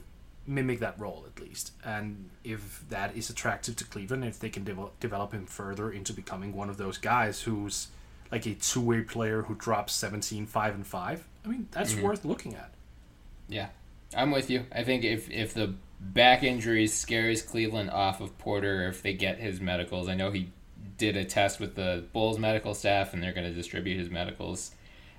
mimic 0.47 0.81
that 0.81 0.99
role 0.99 1.25
at 1.27 1.41
least. 1.43 1.73
And 1.85 2.31
if 2.45 2.85
that 2.89 3.17
is 3.17 3.31
attractive 3.31 3.77
to 3.77 3.85
Cleveland, 3.85 4.25
if 4.25 4.39
they 4.41 4.49
can 4.51 4.65
develop, 4.65 4.99
develop 5.01 5.33
him 5.33 5.47
further 5.47 5.91
into 5.93 6.13
becoming 6.13 6.55
one 6.55 6.69
of 6.69 6.77
those 6.77 6.99
guys 6.99 7.43
who's 7.43 7.89
like 8.33 8.47
a 8.47 8.55
two 8.55 8.81
way 8.81 9.03
player 9.03 9.43
who 9.43 9.55
drops 9.55 9.93
17, 9.95 10.47
5, 10.47 10.75
and 10.75 10.87
5, 10.87 11.25
I 11.45 11.49
mean, 11.49 11.69
that's 11.73 11.95
worth 11.97 12.25
looking 12.25 12.55
at. 12.55 12.71
Yeah, 13.49 13.69
I'm 14.15 14.31
with 14.31 14.51
you. 14.51 14.67
I 14.73 14.83
think 14.83 15.05
if 15.05 15.31
if 15.31 15.55
the 15.55 15.75
back 16.01 16.43
injury 16.43 16.87
scares 16.87 17.43
Cleveland 17.43 17.91
off 17.91 18.21
of 18.21 18.37
Porter, 18.39 18.89
if 18.89 19.03
they 19.03 19.13
get 19.13 19.39
his 19.39 19.61
medicals, 19.61 20.09
I 20.09 20.15
know 20.15 20.31
he 20.31 20.51
did 20.97 21.17
a 21.17 21.25
test 21.25 21.61
with 21.61 21.75
the 21.75 22.05
Bulls 22.13 22.39
medical 22.39 22.75
staff, 22.75 23.15
and 23.15 23.23
they're 23.23 23.33
going 23.33 23.47
to 23.47 23.55
distribute 23.55 23.99
his 23.99 24.11
medicals 24.11 24.73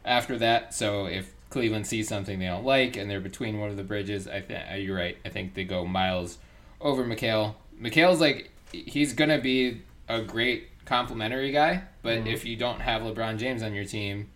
after 0.03 0.37
that. 0.39 0.73
So 0.73 1.05
if 1.05 1.33
Cleveland 1.49 1.87
sees 1.87 2.07
something 2.07 2.39
they 2.39 2.47
don't 2.47 2.65
like, 2.65 2.97
and 2.97 3.09
they're 3.09 3.19
between 3.19 3.59
one 3.59 3.69
of 3.69 3.77
the 3.77 3.83
bridges, 3.83 4.27
I 4.27 4.41
think 4.41 4.63
uh, 4.71 4.75
you're 4.75 4.95
right. 4.95 5.17
I 5.25 5.29
think 5.29 5.53
they 5.53 5.63
go 5.63 5.85
Miles 5.85 6.37
over 6.79 7.03
Mikal. 7.03 7.55
Mikal's 7.79 8.19
like 8.19 8.51
he's 8.71 9.13
going 9.13 9.29
to 9.29 9.39
be 9.39 9.81
a 10.07 10.21
great 10.21 10.69
complimentary 10.85 11.51
guy, 11.51 11.83
but 12.01 12.19
mm-hmm. 12.19 12.27
if 12.27 12.45
you 12.45 12.55
don't 12.55 12.81
have 12.81 13.01
LeBron 13.01 13.37
James 13.37 13.63
on 13.63 13.73
your 13.73 13.85
team, 13.85 14.29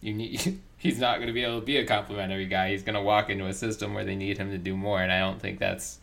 you 0.00 0.14
need 0.14 0.60
he's 0.76 0.98
not 0.98 1.16
going 1.16 1.26
to 1.28 1.32
be 1.32 1.42
able 1.44 1.60
to 1.60 1.66
be 1.66 1.76
a 1.78 1.86
complimentary 1.86 2.46
guy. 2.46 2.70
He's 2.70 2.82
going 2.82 2.94
to 2.94 3.02
walk 3.02 3.30
into 3.30 3.46
a 3.46 3.52
system 3.54 3.94
where 3.94 4.04
they 4.04 4.14
need 4.16 4.38
him 4.38 4.50
to 4.50 4.58
do 4.58 4.76
more, 4.76 5.00
and 5.02 5.10
I 5.12 5.20
don't 5.20 5.40
think 5.40 5.58
that's 5.58 5.98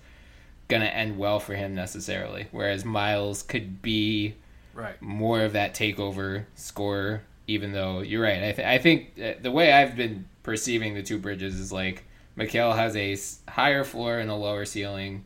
going 0.68 0.82
to 0.82 0.94
end 0.96 1.18
well 1.18 1.40
for 1.40 1.56
him 1.56 1.76
necessarily. 1.76 2.48
Whereas 2.52 2.84
Miles 2.86 3.44
could 3.44 3.82
be 3.82 4.36
Right. 4.74 5.00
more 5.02 5.42
of 5.42 5.54
that 5.54 5.76
takeover 5.76 6.46
scorer. 6.56 7.24
Even 7.46 7.74
though 7.74 8.00
you're 8.02 8.24
right, 8.24 8.38
I, 8.42 8.52
th- 8.54 8.68
I 8.68 8.78
think 8.78 9.16
the 9.42 9.52
way 9.52 9.74
I've 9.74 9.96
been 9.98 10.26
perceiving 10.44 10.94
the 10.94 11.04
two 11.04 11.18
bridges 11.20 11.60
is 11.60 11.74
like 11.74 12.06
Mikal 12.38 12.74
has 12.76 12.96
a 12.96 13.52
higher 13.52 13.84
floor 13.84 14.18
and 14.18 14.32
a 14.32 14.36
lower 14.36 14.64
ceiling. 14.66 15.26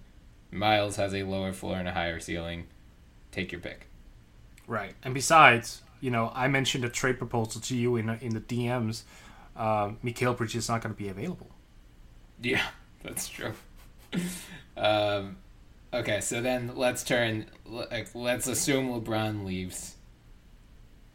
Miles 0.51 0.95
has 0.95 1.13
a 1.13 1.21
lower 1.23 1.53
floor 1.53 1.75
and 1.77 1.87
a 1.87 1.91
higher 1.91 2.19
ceiling. 2.19 2.65
Take 3.31 3.51
your 3.51 3.61
pick. 3.61 3.87
Right. 4.65 4.95
And 5.03 5.13
besides, 5.13 5.83
you 6.01 6.09
know, 6.09 6.31
I 6.33 6.47
mentioned 6.47 6.83
a 6.83 6.89
trade 6.89 7.19
proposal 7.19 7.61
to 7.61 7.75
you 7.77 7.95
in, 7.97 8.09
in 8.19 8.33
the 8.33 8.41
DMs. 8.41 9.03
Uh, 9.57 9.89
Mikal 10.03 10.37
Bridges 10.37 10.65
is 10.65 10.69
not 10.69 10.81
going 10.81 10.93
to 10.93 10.97
be 10.97 11.09
available. 11.09 11.49
Yeah, 12.41 12.61
that's 13.03 13.27
true. 13.27 13.53
um, 14.75 15.37
okay, 15.93 16.19
so 16.21 16.41
then 16.41 16.71
let's 16.75 17.03
turn. 17.03 17.47
Like, 17.65 18.09
let's 18.13 18.47
assume 18.47 18.89
LeBron 18.89 19.45
leaves. 19.45 19.95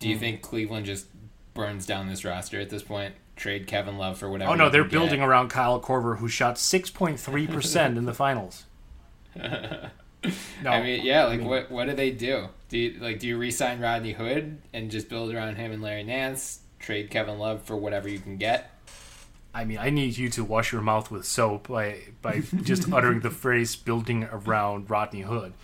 Do 0.00 0.08
you 0.08 0.16
Hmm. 0.16 0.20
think 0.20 0.42
Cleveland 0.42 0.86
just 0.86 1.06
burns 1.54 1.86
down 1.86 2.08
this 2.08 2.24
roster 2.24 2.60
at 2.60 2.70
this 2.70 2.82
point? 2.82 3.14
Trade 3.36 3.66
Kevin 3.66 3.96
Love 3.98 4.18
for 4.18 4.28
whatever. 4.28 4.50
Oh, 4.50 4.54
no, 4.54 4.68
they 4.68 4.78
they're 4.78 4.84
building 4.88 5.20
get? 5.20 5.28
around 5.28 5.48
Kyle 5.48 5.80
Korver, 5.80 6.18
who 6.18 6.28
shot 6.28 6.56
6.3% 6.56 7.96
in 7.96 8.04
the 8.04 8.14
finals. 8.14 8.64
No, 10.62 10.70
I 10.70 10.80
mean, 10.84 11.04
yeah. 11.04 11.24
Like, 11.24 11.40
mean- 11.40 11.48
what 11.48 11.68
what 11.68 11.86
do 11.88 11.94
they 11.96 12.12
do? 12.12 12.46
Do 12.68 12.78
you 12.78 13.00
like 13.00 13.18
do 13.18 13.26
you 13.26 13.36
re-sign 13.36 13.80
Rodney 13.80 14.12
Hood 14.12 14.58
and 14.72 14.88
just 14.88 15.08
build 15.08 15.34
around 15.34 15.56
him 15.56 15.72
and 15.72 15.82
Larry 15.82 16.04
Nance? 16.04 16.60
Trade 16.82 17.08
Kevin 17.10 17.38
Love 17.38 17.62
for 17.62 17.76
whatever 17.76 18.08
you 18.08 18.18
can 18.18 18.36
get. 18.36 18.70
I 19.54 19.64
mean, 19.64 19.78
I 19.78 19.90
need 19.90 20.16
you 20.18 20.28
to 20.30 20.44
wash 20.44 20.72
your 20.72 20.82
mouth 20.82 21.10
with 21.10 21.24
soap 21.24 21.68
by 21.68 22.00
by 22.20 22.40
just 22.62 22.92
uttering 22.92 23.20
the 23.20 23.30
phrase 23.30 23.74
"building 23.76 24.24
around 24.30 24.90
Rodney 24.90 25.22
Hood." 25.22 25.54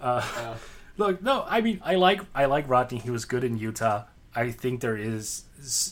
Uh, 0.00 0.54
Look, 0.96 1.22
no, 1.22 1.44
I 1.48 1.60
mean, 1.60 1.80
I 1.84 1.94
like 1.94 2.22
I 2.34 2.46
like 2.46 2.68
Rodney. 2.68 2.98
He 2.98 3.10
was 3.10 3.24
good 3.24 3.44
in 3.44 3.56
Utah. 3.58 4.04
I 4.34 4.50
think 4.50 4.80
there 4.80 4.96
is 4.96 5.44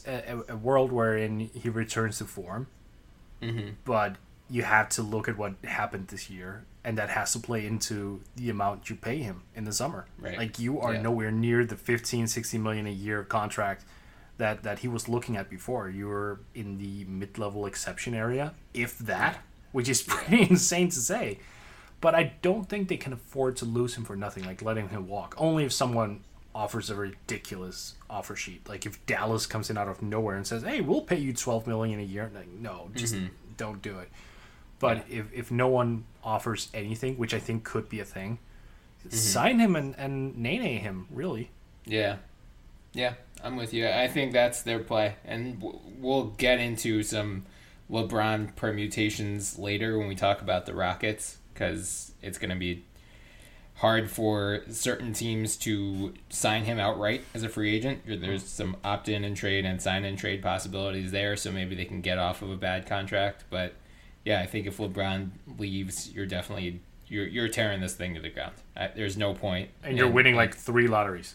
a 0.06 0.56
world 0.56 0.92
wherein 0.92 1.40
he 1.54 1.68
returns 1.68 2.18
to 2.18 2.24
form, 2.24 2.66
Mm-hmm. 3.42 3.70
but 3.84 4.16
you 4.48 4.62
have 4.62 4.88
to 4.90 5.02
look 5.02 5.28
at 5.28 5.36
what 5.36 5.54
happened 5.64 6.08
this 6.08 6.28
year, 6.30 6.64
and 6.84 6.96
that 6.98 7.08
has 7.10 7.32
to 7.32 7.38
play 7.40 7.66
into 7.66 8.20
the 8.36 8.48
amount 8.50 8.88
you 8.90 8.96
pay 8.96 9.18
him 9.18 9.42
in 9.54 9.64
the 9.64 9.72
summer. 9.72 10.06
Right. 10.18 10.38
Like 10.38 10.58
you 10.58 10.80
are 10.80 10.94
Yeah. 10.94 11.02
nowhere 11.02 11.30
near 11.32 11.64
the 11.64 11.76
15, 11.76 12.26
16 12.28 12.62
million 12.62 12.86
a 12.86 12.90
year 12.90 13.24
contract 13.24 13.84
that 14.38 14.62
that 14.62 14.80
he 14.80 14.88
was 14.88 15.08
looking 15.08 15.36
at 15.36 15.48
before. 15.48 15.88
You 15.88 16.06
were 16.08 16.40
in 16.54 16.78
the 16.78 17.04
mid-level 17.04 17.66
exception 17.66 18.14
area, 18.14 18.54
if 18.74 18.98
that, 18.98 19.38
which 19.72 19.88
is 19.88 20.02
pretty 20.06 20.42
insane 20.50 20.88
to 20.90 21.00
say. 21.00 21.38
But 22.00 22.14
I 22.14 22.34
don't 22.42 22.68
think 22.68 22.88
they 22.88 22.98
can 22.98 23.12
afford 23.12 23.56
to 23.56 23.64
lose 23.64 23.96
him 23.96 24.04
for 24.04 24.16
nothing, 24.16 24.44
like 24.44 24.60
letting 24.62 24.90
him 24.90 25.08
walk. 25.08 25.34
Only 25.38 25.64
if 25.64 25.72
someone 25.72 26.20
offers 26.56 26.88
a 26.88 26.94
ridiculous 26.94 27.94
offer 28.08 28.34
sheet. 28.34 28.66
Like 28.66 28.86
if 28.86 29.04
Dallas 29.06 29.46
comes 29.46 29.68
in 29.68 29.76
out 29.76 29.88
of 29.88 30.02
nowhere 30.02 30.36
and 30.36 30.46
says, 30.46 30.62
"Hey, 30.62 30.80
we'll 30.80 31.02
pay 31.02 31.18
you 31.18 31.32
twelve 31.32 31.66
million 31.66 32.00
a 32.00 32.02
year," 32.02 32.30
like 32.34 32.48
no, 32.48 32.90
just 32.94 33.14
mm-hmm. 33.14 33.26
don't 33.56 33.82
do 33.82 33.98
it. 33.98 34.10
But 34.78 35.04
if 35.08 35.32
if 35.32 35.50
no 35.50 35.68
one 35.68 36.04
offers 36.24 36.68
anything, 36.74 37.16
which 37.16 37.34
I 37.34 37.38
think 37.38 37.64
could 37.64 37.88
be 37.88 38.00
a 38.00 38.04
thing, 38.04 38.38
mm-hmm. 39.00 39.10
sign 39.16 39.58
him 39.58 39.76
and 39.76 39.94
and 39.96 40.36
nene 40.36 40.80
him. 40.80 41.06
Really, 41.10 41.50
Yeah, 41.84 42.16
yeah, 42.96 43.14
I'm 43.44 43.56
with 43.56 43.74
you. 43.74 43.86
I 43.86 44.08
think 44.08 44.32
that's 44.32 44.62
their 44.62 44.78
play, 44.78 45.16
and 45.24 45.62
we'll 46.00 46.24
get 46.38 46.58
into 46.58 47.02
some 47.02 47.44
LeBron 47.90 48.56
permutations 48.56 49.58
later 49.58 49.98
when 49.98 50.08
we 50.08 50.14
talk 50.14 50.40
about 50.40 50.66
the 50.66 50.74
Rockets, 50.74 51.38
because 51.52 52.12
it's 52.22 52.38
going 52.38 52.50
to 52.50 52.56
be 52.56 52.84
hard 53.76 54.10
for 54.10 54.62
certain 54.70 55.12
teams 55.12 55.56
to 55.58 56.14
sign 56.30 56.64
him 56.64 56.80
outright 56.80 57.22
as 57.34 57.42
a 57.42 57.48
free 57.48 57.76
agent. 57.76 58.00
There's 58.06 58.42
some 58.42 58.76
opt-in 58.82 59.22
and 59.22 59.36
trade 59.36 59.66
and 59.66 59.80
sign-in 59.80 60.16
trade 60.16 60.42
possibilities 60.42 61.10
there, 61.12 61.36
so 61.36 61.52
maybe 61.52 61.74
they 61.74 61.84
can 61.84 62.00
get 62.00 62.18
off 62.18 62.40
of 62.40 62.50
a 62.50 62.56
bad 62.56 62.86
contract. 62.86 63.44
But 63.50 63.74
yeah, 64.24 64.40
I 64.40 64.46
think 64.46 64.66
if 64.66 64.78
LeBron 64.78 65.30
leaves, 65.58 66.10
you're 66.10 66.26
definitely 66.26 66.80
you're 67.06 67.26
you're 67.26 67.48
tearing 67.48 67.80
this 67.80 67.94
thing 67.94 68.14
to 68.14 68.20
the 68.20 68.30
ground. 68.30 68.54
I, 68.74 68.88
there's 68.88 69.18
no 69.18 69.34
point, 69.34 69.70
and 69.84 69.96
you're 69.98 70.10
winning 70.10 70.34
like 70.34 70.56
three 70.56 70.88
lotteries. 70.88 71.34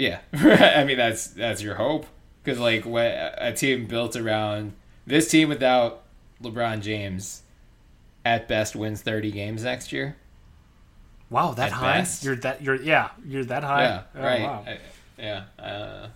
Yeah, 0.00 0.20
I 0.32 0.84
mean 0.84 0.96
that's 0.96 1.28
that's 1.28 1.62
your 1.62 1.74
hope 1.76 2.06
because 2.42 2.58
like 2.58 2.84
what 2.86 3.06
a 3.38 3.52
team 3.54 3.86
built 3.86 4.16
around 4.16 4.72
this 5.06 5.28
team 5.30 5.48
without 5.48 6.02
LeBron 6.42 6.80
James, 6.80 7.42
at 8.24 8.48
best 8.48 8.74
wins 8.74 9.02
thirty 9.02 9.30
games 9.30 9.64
next 9.64 9.92
year. 9.92 10.16
Wow, 11.28 11.52
that 11.52 11.66
At 11.68 11.72
high? 11.72 11.98
best. 11.98 12.24
You're 12.24 12.36
that 12.36 12.62
you're 12.62 12.74
yeah, 12.82 13.10
you're 13.24 13.44
that 13.44 13.62
high. 13.62 13.82
yeah, 13.84 14.02
Oh, 14.16 14.22
right. 14.22 14.42
wow. 14.42 14.64
I- 14.66 14.78
yeah. 15.18 15.44
Uh, 15.58 16.08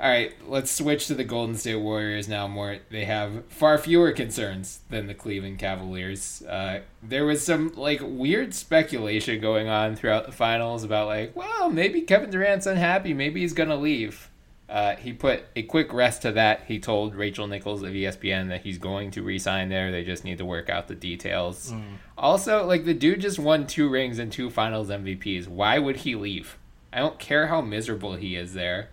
all 0.00 0.08
right, 0.08 0.32
let's 0.48 0.70
switch 0.70 1.08
to 1.08 1.14
the 1.14 1.24
Golden 1.24 1.54
State 1.54 1.76
Warriors 1.76 2.26
now. 2.26 2.48
More, 2.48 2.78
they 2.90 3.04
have 3.04 3.44
far 3.48 3.76
fewer 3.76 4.12
concerns 4.12 4.80
than 4.88 5.06
the 5.06 5.14
Cleveland 5.14 5.58
Cavaliers. 5.58 6.42
Uh, 6.42 6.80
there 7.02 7.26
was 7.26 7.44
some 7.44 7.74
like 7.76 8.00
weird 8.02 8.54
speculation 8.54 9.42
going 9.42 9.68
on 9.68 9.96
throughout 9.96 10.24
the 10.24 10.32
finals 10.32 10.84
about 10.84 11.06
like, 11.06 11.36
well, 11.36 11.68
maybe 11.68 12.00
Kevin 12.00 12.30
Durant's 12.30 12.64
unhappy, 12.64 13.12
maybe 13.12 13.42
he's 13.42 13.52
gonna 13.52 13.76
leave. 13.76 14.30
Uh, 14.70 14.96
he 14.96 15.12
put 15.12 15.42
a 15.54 15.64
quick 15.64 15.92
rest 15.92 16.22
to 16.22 16.32
that. 16.32 16.62
He 16.66 16.78
told 16.78 17.14
Rachel 17.14 17.46
Nichols 17.46 17.82
of 17.82 17.90
ESPN 17.90 18.48
that 18.48 18.62
he's 18.62 18.78
going 18.78 19.10
to 19.10 19.22
resign 19.22 19.68
there. 19.68 19.90
They 19.90 20.04
just 20.04 20.24
need 20.24 20.38
to 20.38 20.44
work 20.46 20.70
out 20.70 20.88
the 20.88 20.94
details. 20.94 21.74
Also, 22.16 22.64
like 22.64 22.84
the 22.84 22.94
dude 22.94 23.20
just 23.20 23.38
won 23.40 23.66
two 23.66 23.90
rings 23.90 24.18
and 24.20 24.32
two 24.32 24.48
Finals 24.48 24.88
MVPs. 24.88 25.48
Why 25.48 25.78
would 25.78 25.96
he 25.96 26.14
leave? 26.14 26.56
I 26.92 27.00
don't 27.00 27.18
care 27.18 27.48
how 27.48 27.60
miserable 27.60 28.14
he 28.14 28.36
is 28.36 28.54
there. 28.54 28.90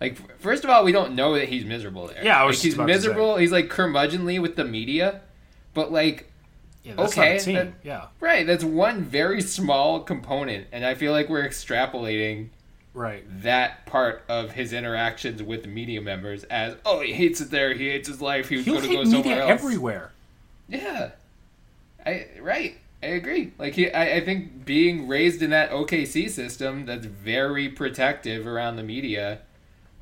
Like, 0.00 0.16
first 0.40 0.64
of 0.64 0.70
all, 0.70 0.82
we 0.84 0.92
don't 0.92 1.14
know 1.14 1.34
that 1.34 1.48
he's 1.48 1.64
miserable 1.64 2.06
there. 2.08 2.24
Yeah, 2.24 2.40
I 2.40 2.44
was 2.46 2.56
like, 2.56 2.62
he's 2.64 2.74
about 2.74 2.86
to 2.86 2.92
say. 2.92 2.96
miserable. 2.96 3.36
He's 3.36 3.52
like 3.52 3.68
curmudgeonly 3.68 4.40
with 4.40 4.56
the 4.56 4.64
media, 4.64 5.20
but 5.74 5.92
like, 5.92 6.30
Yeah, 6.82 6.94
that's 6.96 7.12
Okay, 7.12 7.32
not 7.34 7.40
a 7.42 7.44
team. 7.44 7.54
that- 7.56 7.68
yeah. 7.84 8.04
right? 8.20 8.46
That's 8.46 8.64
one 8.64 9.02
very 9.02 9.42
small 9.42 10.00
component, 10.00 10.66
and 10.72 10.84
I 10.86 10.94
feel 10.94 11.12
like 11.12 11.28
we're 11.28 11.46
extrapolating 11.46 12.48
Right. 12.94 13.22
that 13.42 13.84
part 13.86 14.24
of 14.28 14.52
his 14.52 14.72
interactions 14.72 15.42
with 15.42 15.62
the 15.62 15.68
media 15.68 16.00
members 16.00 16.44
as, 16.44 16.76
oh, 16.86 17.00
he 17.00 17.12
hates 17.12 17.40
it 17.42 17.50
there. 17.50 17.74
He 17.74 17.90
hates 17.90 18.08
his 18.08 18.20
life. 18.22 18.48
He 18.48 18.62
He'll 18.62 18.76
going 18.76 18.88
to 18.88 18.96
go 18.96 19.04
somewhere 19.04 19.42
else. 19.42 19.50
everywhere. 19.50 20.12
Yeah, 20.68 21.10
I 22.06 22.26
right. 22.40 22.76
I 23.02 23.06
agree. 23.06 23.52
Like 23.58 23.74
he, 23.74 23.90
I, 23.90 24.16
I 24.16 24.20
think 24.24 24.64
being 24.64 25.06
raised 25.08 25.42
in 25.42 25.50
that 25.50 25.70
OKC 25.70 26.28
system 26.30 26.84
that's 26.86 27.06
very 27.06 27.68
protective 27.68 28.46
around 28.46 28.76
the 28.76 28.82
media, 28.82 29.40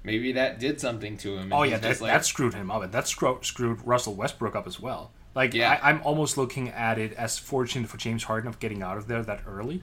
maybe 0.04 0.32
that 0.32 0.58
did 0.58 0.80
something 0.80 1.16
to 1.18 1.36
him. 1.36 1.52
Oh 1.52 1.62
yeah, 1.62 1.78
that, 1.78 2.00
like, 2.00 2.12
that 2.12 2.24
screwed 2.24 2.54
him 2.54 2.70
up, 2.70 2.90
that 2.90 3.08
screwed, 3.08 3.44
screwed 3.44 3.84
Russell 3.86 4.14
Westbrook 4.14 4.54
up 4.56 4.66
as 4.66 4.80
well. 4.80 5.12
Like 5.34 5.54
Yeah. 5.54 5.78
I, 5.82 5.90
I'm 5.90 6.00
almost 6.02 6.36
looking 6.36 6.68
at 6.70 6.98
it 6.98 7.12
as 7.14 7.38
fortunate 7.38 7.88
for 7.88 7.96
James 7.96 8.24
Harden 8.24 8.48
of 8.48 8.58
getting 8.58 8.82
out 8.82 8.96
of 8.96 9.06
there 9.08 9.22
that 9.22 9.42
early. 9.46 9.82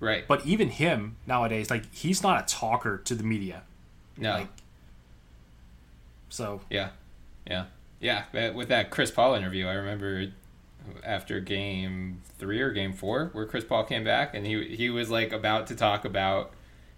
Right. 0.00 0.26
But 0.26 0.44
even 0.46 0.68
him 0.68 1.16
nowadays, 1.26 1.70
like 1.70 1.92
he's 1.94 2.22
not 2.22 2.42
a 2.42 2.46
talker 2.54 2.98
to 2.98 3.14
the 3.14 3.24
media. 3.24 3.62
no. 4.16 4.32
like- 4.32 4.48
So 6.28 6.60
Yeah, 6.70 6.90
yeah, 7.46 7.66
yeah. 8.00 8.24
But 8.32 8.54
With 8.54 8.68
that 8.68 8.90
Chris 8.90 9.10
Paul 9.10 9.34
interview, 9.34 9.66
I 9.66 9.74
remember 9.74 10.32
after 11.04 11.38
game 11.40 12.20
three 12.38 12.60
or 12.60 12.70
game 12.72 12.92
four, 12.92 13.30
where 13.32 13.46
Chris 13.46 13.64
Paul 13.64 13.84
came 13.84 14.02
back 14.04 14.34
and 14.34 14.46
he 14.46 14.74
he 14.76 14.90
was 14.90 15.10
like 15.10 15.32
about 15.32 15.66
to 15.68 15.76
talk 15.76 16.04
about, 16.04 16.52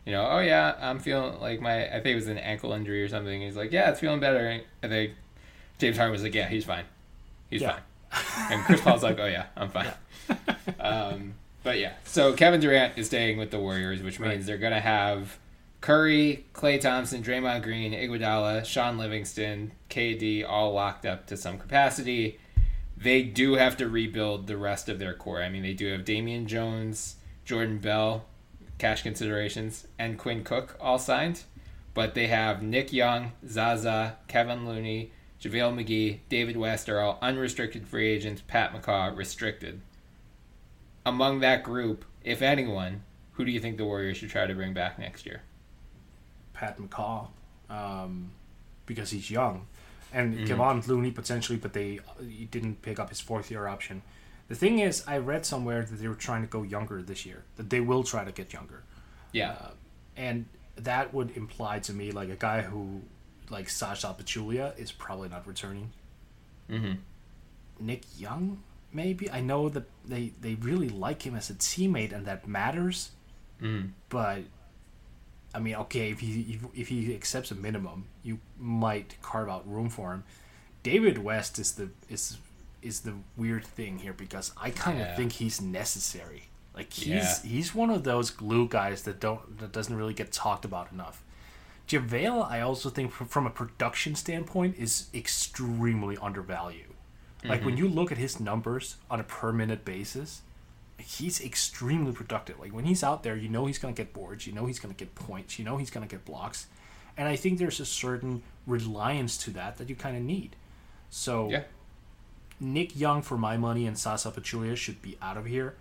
you 0.06 0.12
know, 0.12 0.26
oh 0.28 0.38
yeah, 0.40 0.74
I'm 0.80 0.98
feeling 0.98 1.40
like 1.40 1.60
my 1.60 1.86
I 1.86 1.92
think 2.00 2.06
it 2.06 2.14
was 2.16 2.28
an 2.28 2.38
ankle 2.38 2.72
injury 2.72 3.02
or 3.02 3.08
something. 3.08 3.40
He's 3.40 3.56
like, 3.56 3.72
yeah, 3.72 3.90
it's 3.90 4.00
feeling 4.00 4.20
better. 4.20 4.60
I 4.82 4.88
think 4.88 5.12
James 5.78 5.96
Harden 5.96 6.12
was 6.12 6.22
like, 6.22 6.34
yeah, 6.34 6.48
he's 6.48 6.64
fine, 6.64 6.84
he's 7.50 7.62
Yeah. 7.62 7.78
fine. 8.10 8.52
And 8.52 8.62
Chris 8.64 8.80
Paul's 8.80 9.02
like, 9.02 9.18
oh 9.18 9.26
yeah, 9.26 9.46
I'm 9.56 9.70
fine. 9.70 9.92
um, 10.80 11.34
but 11.62 11.78
yeah, 11.78 11.94
so 12.04 12.32
Kevin 12.34 12.60
Durant 12.60 12.96
is 12.98 13.06
staying 13.06 13.38
with 13.38 13.50
the 13.50 13.58
Warriors, 13.58 14.02
which 14.02 14.20
means 14.20 14.30
Right. 14.34 14.46
they're 14.46 14.58
gonna 14.58 14.80
have 14.80 15.38
Curry, 15.80 16.44
Klay 16.54 16.80
Thompson, 16.80 17.22
Draymond 17.22 17.62
Green, 17.62 17.92
Iguodala, 17.92 18.64
Shaun 18.64 18.96
Livingston, 18.98 19.72
KD 19.90 20.44
all 20.48 20.72
locked 20.72 21.04
up 21.06 21.26
to 21.26 21.36
some 21.36 21.58
capacity. 21.58 22.38
They 22.96 23.22
do 23.22 23.54
have 23.54 23.76
to 23.78 23.88
rebuild 23.88 24.46
the 24.46 24.56
rest 24.56 24.88
of 24.88 24.98
their 24.98 25.12
core. 25.14 25.42
I 25.42 25.48
mean, 25.50 25.62
they 25.62 25.74
do 25.74 25.90
have 25.92 26.04
Damian 26.04 26.46
Jones, 26.46 27.16
Jordan 27.44 27.78
Bell, 27.78 28.24
cash 28.78 29.02
considerations, 29.02 29.86
and 29.98 30.18
Quinn 30.18 30.44
Cook 30.44 30.76
all 30.80 30.98
signed. 30.98 31.44
But 31.94 32.14
they 32.14 32.26
have 32.26 32.62
Nick 32.62 32.92
Young, 32.92 33.32
Zaza, 33.46 34.16
Kevon 34.28 34.66
Looney, 34.66 35.12
JaVale 35.40 35.84
McGee, 35.84 36.20
David 36.28 36.56
West 36.56 36.88
are 36.88 37.00
all 37.00 37.18
unrestricted 37.22 37.86
free 37.86 38.08
agents, 38.08 38.42
Pat 38.46 38.72
McCaw 38.72 39.16
restricted. 39.16 39.80
Among 41.06 41.40
that 41.40 41.62
group, 41.62 42.04
if 42.24 42.40
anyone, 42.42 43.02
who 43.32 43.44
do 43.44 43.52
you 43.52 43.60
think 43.60 43.76
the 43.76 43.84
Warriors 43.84 44.16
should 44.16 44.30
try 44.30 44.46
to 44.46 44.54
bring 44.54 44.72
back 44.72 44.98
next 44.98 45.26
year? 45.26 45.42
Pat 46.54 46.78
McCaw, 46.78 47.28
um, 47.68 48.30
because 48.86 49.10
he's 49.10 49.30
young, 49.30 49.66
and 50.12 50.34
Mm-hmm. 50.34 50.60
Kevon 50.60 50.86
Looney 50.88 51.10
potentially, 51.10 51.58
but 51.58 51.74
they 51.74 52.00
didn't 52.50 52.80
pick 52.82 52.98
up 52.98 53.10
his 53.10 53.20
fourth 53.20 53.50
year 53.50 53.66
option. 53.66 54.02
The 54.48 54.54
thing 54.54 54.78
is, 54.80 55.02
I 55.06 55.18
read 55.18 55.46
somewhere 55.46 55.82
that 55.84 55.96
they 55.96 56.08
were 56.08 56.14
trying 56.14 56.42
to 56.42 56.48
go 56.48 56.62
younger 56.62 57.02
this 57.02 57.24
year. 57.24 57.44
That 57.56 57.70
they 57.70 57.80
will 57.80 58.02
try 58.04 58.24
to 58.24 58.32
get 58.32 58.52
younger, 58.52 58.82
Yeah. 59.32 59.56
and 60.16 60.46
that 60.76 61.14
would 61.14 61.36
imply 61.36 61.78
to 61.80 61.92
me 61.92 62.10
like 62.12 62.28
a 62.28 62.36
guy 62.36 62.62
who, 62.62 63.02
like 63.48 63.70
Zaza 63.70 64.14
Pachulia, 64.18 64.78
is 64.78 64.92
probably 64.92 65.28
not 65.28 65.46
returning. 65.46 65.90
mm-hmm. 66.70 66.94
Nick 67.80 68.02
Young, 68.18 68.62
maybe. 68.92 69.30
I 69.30 69.40
know 69.40 69.68
that 69.68 69.84
they 70.06 70.32
they 70.40 70.54
really 70.54 70.88
like 70.88 71.22
him 71.26 71.34
as 71.34 71.50
a 71.50 71.54
teammate, 71.54 72.12
and 72.12 72.24
that 72.26 72.46
matters. 72.46 73.10
Mm. 73.60 73.90
But 74.08 74.42
I 75.54 75.58
mean, 75.58 75.74
okay, 75.76 76.10
if 76.10 76.20
he 76.20 76.60
if 76.74 76.88
he 76.88 77.14
accepts 77.14 77.50
a 77.50 77.54
minimum, 77.54 78.06
you 78.22 78.38
might 78.58 79.16
carve 79.22 79.48
out 79.48 79.68
room 79.68 79.88
for 79.88 80.12
him. 80.12 80.24
David 80.82 81.18
West 81.18 81.58
is 81.58 81.72
the 81.72 81.88
is 82.08 82.38
is 82.84 83.00
the 83.00 83.14
weird 83.36 83.64
thing 83.64 83.98
here 83.98 84.12
because 84.12 84.52
I 84.56 84.70
kind 84.70 85.00
of 85.00 85.06
Yeah. 85.06 85.16
think 85.16 85.32
he's 85.32 85.60
necessary. 85.60 86.48
Like 86.74 86.92
he's 86.92 87.06
Yeah. 87.06 87.42
he's 87.42 87.74
one 87.74 87.90
of 87.90 88.04
those 88.04 88.30
glue 88.30 88.68
guys 88.68 89.02
that 89.02 89.20
don't 89.20 89.58
that 89.58 89.72
doesn't 89.72 89.96
really 89.96 90.14
get 90.14 90.32
talked 90.32 90.64
about 90.64 90.92
enough. 90.92 91.22
JaVale, 91.88 92.50
I 92.50 92.60
also 92.60 92.88
think 92.88 93.12
from, 93.12 93.28
from 93.28 93.46
a 93.46 93.50
production 93.50 94.14
standpoint 94.14 94.76
is 94.78 95.08
extremely 95.12 96.16
undervalued. 96.16 96.94
Like 97.44 97.62
when 97.62 97.74
mm-hmm. 97.74 97.84
you 97.84 97.90
look 97.90 98.10
at 98.10 98.16
his 98.16 98.40
numbers 98.40 98.96
on 99.10 99.20
a 99.20 99.22
per 99.22 99.52
minute 99.52 99.84
basis, 99.84 100.40
he's 100.98 101.42
extremely 101.42 102.12
productive. 102.12 102.58
Like 102.58 102.72
when 102.72 102.86
he's 102.86 103.04
out 103.04 103.22
there, 103.22 103.36
you 103.36 103.50
know 103.50 103.66
he's 103.66 103.78
going 103.78 103.92
to 103.92 104.02
get 104.02 104.14
boards, 104.14 104.46
you 104.46 104.54
know 104.54 104.64
he's 104.64 104.78
going 104.78 104.94
to 104.94 104.98
get 104.98 105.14
points, 105.14 105.58
you 105.58 105.64
know 105.64 105.76
he's 105.76 105.90
going 105.90 106.06
to 106.06 106.10
get 106.10 106.24
blocks. 106.24 106.66
And 107.18 107.28
I 107.28 107.36
think 107.36 107.58
there's 107.58 107.80
a 107.80 107.86
certain 107.86 108.42
reliance 108.66 109.36
to 109.44 109.50
that 109.50 109.76
that 109.76 109.90
you 109.90 109.94
kind 109.94 110.16
of 110.16 110.22
need. 110.22 110.56
So 111.10 111.50
Yeah. 111.50 111.64
Nick 112.72 112.98
Young, 112.98 113.22
for 113.22 113.36
my 113.36 113.56
money, 113.56 113.86
and 113.86 113.96
Zaza 113.98 114.30
Pachulia 114.30 114.76
should 114.76 115.02
be 115.02 115.16
out 115.20 115.36
of 115.36 115.46
here. 115.46 115.74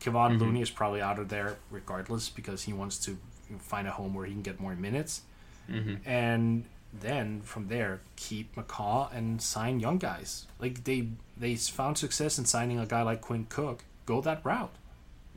Kevon 0.00 0.32
Mm-hmm. 0.32 0.42
Looney 0.42 0.62
is 0.62 0.70
probably 0.70 1.00
out 1.00 1.18
of 1.18 1.28
there 1.28 1.56
regardless 1.70 2.28
because 2.28 2.62
he 2.62 2.72
wants 2.72 2.98
to 3.00 3.18
find 3.58 3.86
a 3.86 3.90
home 3.90 4.14
where 4.14 4.26
he 4.26 4.32
can 4.32 4.42
get 4.42 4.58
more 4.58 4.74
minutes. 4.74 5.22
Mm-hmm. 5.70 6.08
And 6.08 6.64
then 6.92 7.42
from 7.42 7.68
there, 7.68 8.00
keep 8.16 8.56
McCaw 8.56 9.14
and 9.14 9.40
sign 9.42 9.78
young 9.78 9.98
guys. 9.98 10.46
Like 10.58 10.84
they 10.84 11.08
they 11.36 11.54
found 11.56 11.98
success 11.98 12.38
in 12.38 12.46
signing 12.46 12.78
a 12.78 12.86
guy 12.86 13.02
like 13.02 13.20
Quinn 13.20 13.46
Cook. 13.48 13.84
Go 14.06 14.20
that 14.22 14.44
route. 14.44 14.74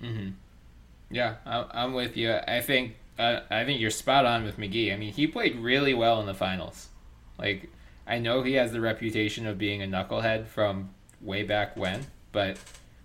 Mm-hmm. 0.01 0.29
Yeah, 1.11 1.35
I'm 1.45 1.93
with 1.93 2.17
you. 2.17 2.33
I 2.47 2.61
think 2.61 2.95
uh, 3.19 3.41
I 3.49 3.65
think 3.65 3.79
you're 3.79 3.91
spot 3.91 4.25
on 4.25 4.43
with 4.43 4.57
McGee. 4.57 4.91
I 4.93 4.97
mean, 4.97 5.13
he 5.13 5.27
played 5.27 5.57
really 5.57 5.93
well 5.93 6.19
in 6.19 6.25
the 6.25 6.33
finals. 6.33 6.87
Like, 7.37 7.69
I 8.05 8.19
know 8.19 8.43
he 8.43 8.53
has 8.53 8.71
the 8.71 8.81
reputation 8.81 9.47
of 9.47 9.57
being 9.57 9.81
a 9.81 9.85
knucklehead 9.85 10.47
from 10.47 10.89
way 11.21 11.43
back 11.43 11.77
when, 11.77 12.05
but 12.31 12.57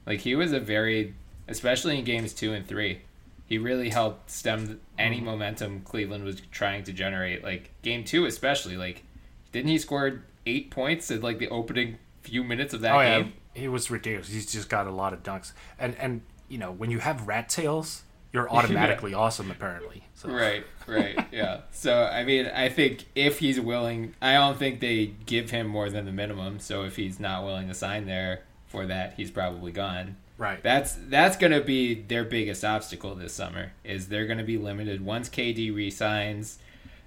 like 0.06 0.20
he 0.20 0.34
was 0.34 0.52
a 0.52 0.60
very, 0.60 1.14
especially 1.46 1.98
in 1.98 2.04
games 2.04 2.32
two 2.32 2.52
and 2.52 2.66
three, 2.66 3.02
he 3.46 3.58
really 3.58 3.90
helped 3.90 4.30
stem 4.30 4.80
any 4.98 5.16
mm-hmm. 5.16 5.26
momentum 5.26 5.80
Cleveland 5.82 6.24
was 6.24 6.40
trying 6.50 6.84
to 6.84 6.92
generate. 6.92 7.42
Like 7.42 7.70
game 7.82 8.04
two, 8.04 8.26
especially. 8.26 8.76
Like, 8.76 9.04
didn't 9.52 9.70
he 9.70 9.78
score 9.78 10.24
eight 10.46 10.70
points 10.70 11.10
in 11.10 11.20
like 11.22 11.38
the 11.38 11.48
opening 11.48 11.98
few 12.22 12.44
minutes 12.44 12.74
of 12.74 12.80
that 12.82 12.94
oh 12.94 13.00
yeah, 13.00 13.20
game? 13.20 13.32
he 13.54 13.68
was 13.68 13.90
ridiculous. 13.90 14.28
He's 14.28 14.50
just 14.50 14.68
got 14.68 14.86
a 14.86 14.90
lot 14.90 15.12
of 15.12 15.22
dunks. 15.22 15.52
And 15.78 15.96
and 15.96 16.22
you 16.48 16.58
know 16.58 16.70
when 16.70 16.90
you 16.90 16.98
have 16.98 17.26
rat 17.26 17.48
tails, 17.48 18.02
you're 18.32 18.50
automatically 18.52 19.14
awesome 19.14 19.50
apparently. 19.50 20.04
So. 20.14 20.30
Right, 20.30 20.64
right, 20.86 21.26
yeah. 21.32 21.60
So 21.70 22.04
I 22.04 22.24
mean, 22.24 22.46
I 22.46 22.68
think 22.68 23.06
if 23.14 23.38
he's 23.38 23.60
willing, 23.60 24.14
I 24.20 24.34
don't 24.34 24.58
think 24.58 24.80
they 24.80 25.06
give 25.26 25.50
him 25.50 25.66
more 25.66 25.90
than 25.90 26.04
the 26.04 26.12
minimum. 26.12 26.60
So 26.60 26.82
if 26.82 26.96
he's 26.96 27.20
not 27.20 27.44
willing 27.44 27.68
to 27.68 27.74
sign 27.74 28.06
there 28.06 28.42
for 28.66 28.86
that, 28.86 29.14
he's 29.14 29.30
probably 29.30 29.72
gone. 29.72 30.16
Right. 30.38 30.62
That's 30.62 30.94
that's 31.08 31.36
going 31.36 31.52
to 31.52 31.60
be 31.60 31.94
their 31.94 32.24
biggest 32.24 32.64
obstacle 32.64 33.14
this 33.16 33.32
summer. 33.32 33.72
Is 33.82 34.08
they're 34.08 34.26
going 34.26 34.38
to 34.38 34.44
be 34.44 34.56
limited 34.56 35.04
once 35.04 35.28
KD 35.28 35.74
resigns. 35.74 36.58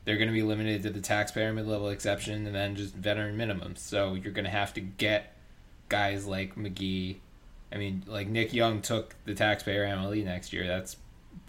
They're 0.04 0.18
going 0.18 0.28
to 0.28 0.34
be 0.34 0.44
limited 0.44 0.84
to 0.84 0.90
the 0.90 1.00
taxpayer 1.00 1.54
mid-level 1.54 1.90
exception 1.90 2.46
and 2.48 2.56
then 2.56 2.76
just 2.76 2.96
veteran 2.96 3.38
minimums. 3.38 3.78
So 3.78 4.16
you're 4.16 4.34
going 4.34 4.46
to 4.46 4.52
have 4.52 4.74
to 4.74 4.82
get 4.82 5.36
guys 5.90 6.26
like 6.26 6.56
McGee. 6.56 7.18
I 7.72 7.78
mean, 7.78 8.04
like 8.08 8.28
Nick 8.28 8.54
Young 8.54 8.82
took 8.82 9.16
the 9.26 9.36
taxpayer 9.36 9.86
MLE 9.86 10.26
next 10.26 10.52
year. 10.52 10.68
That's 10.68 10.98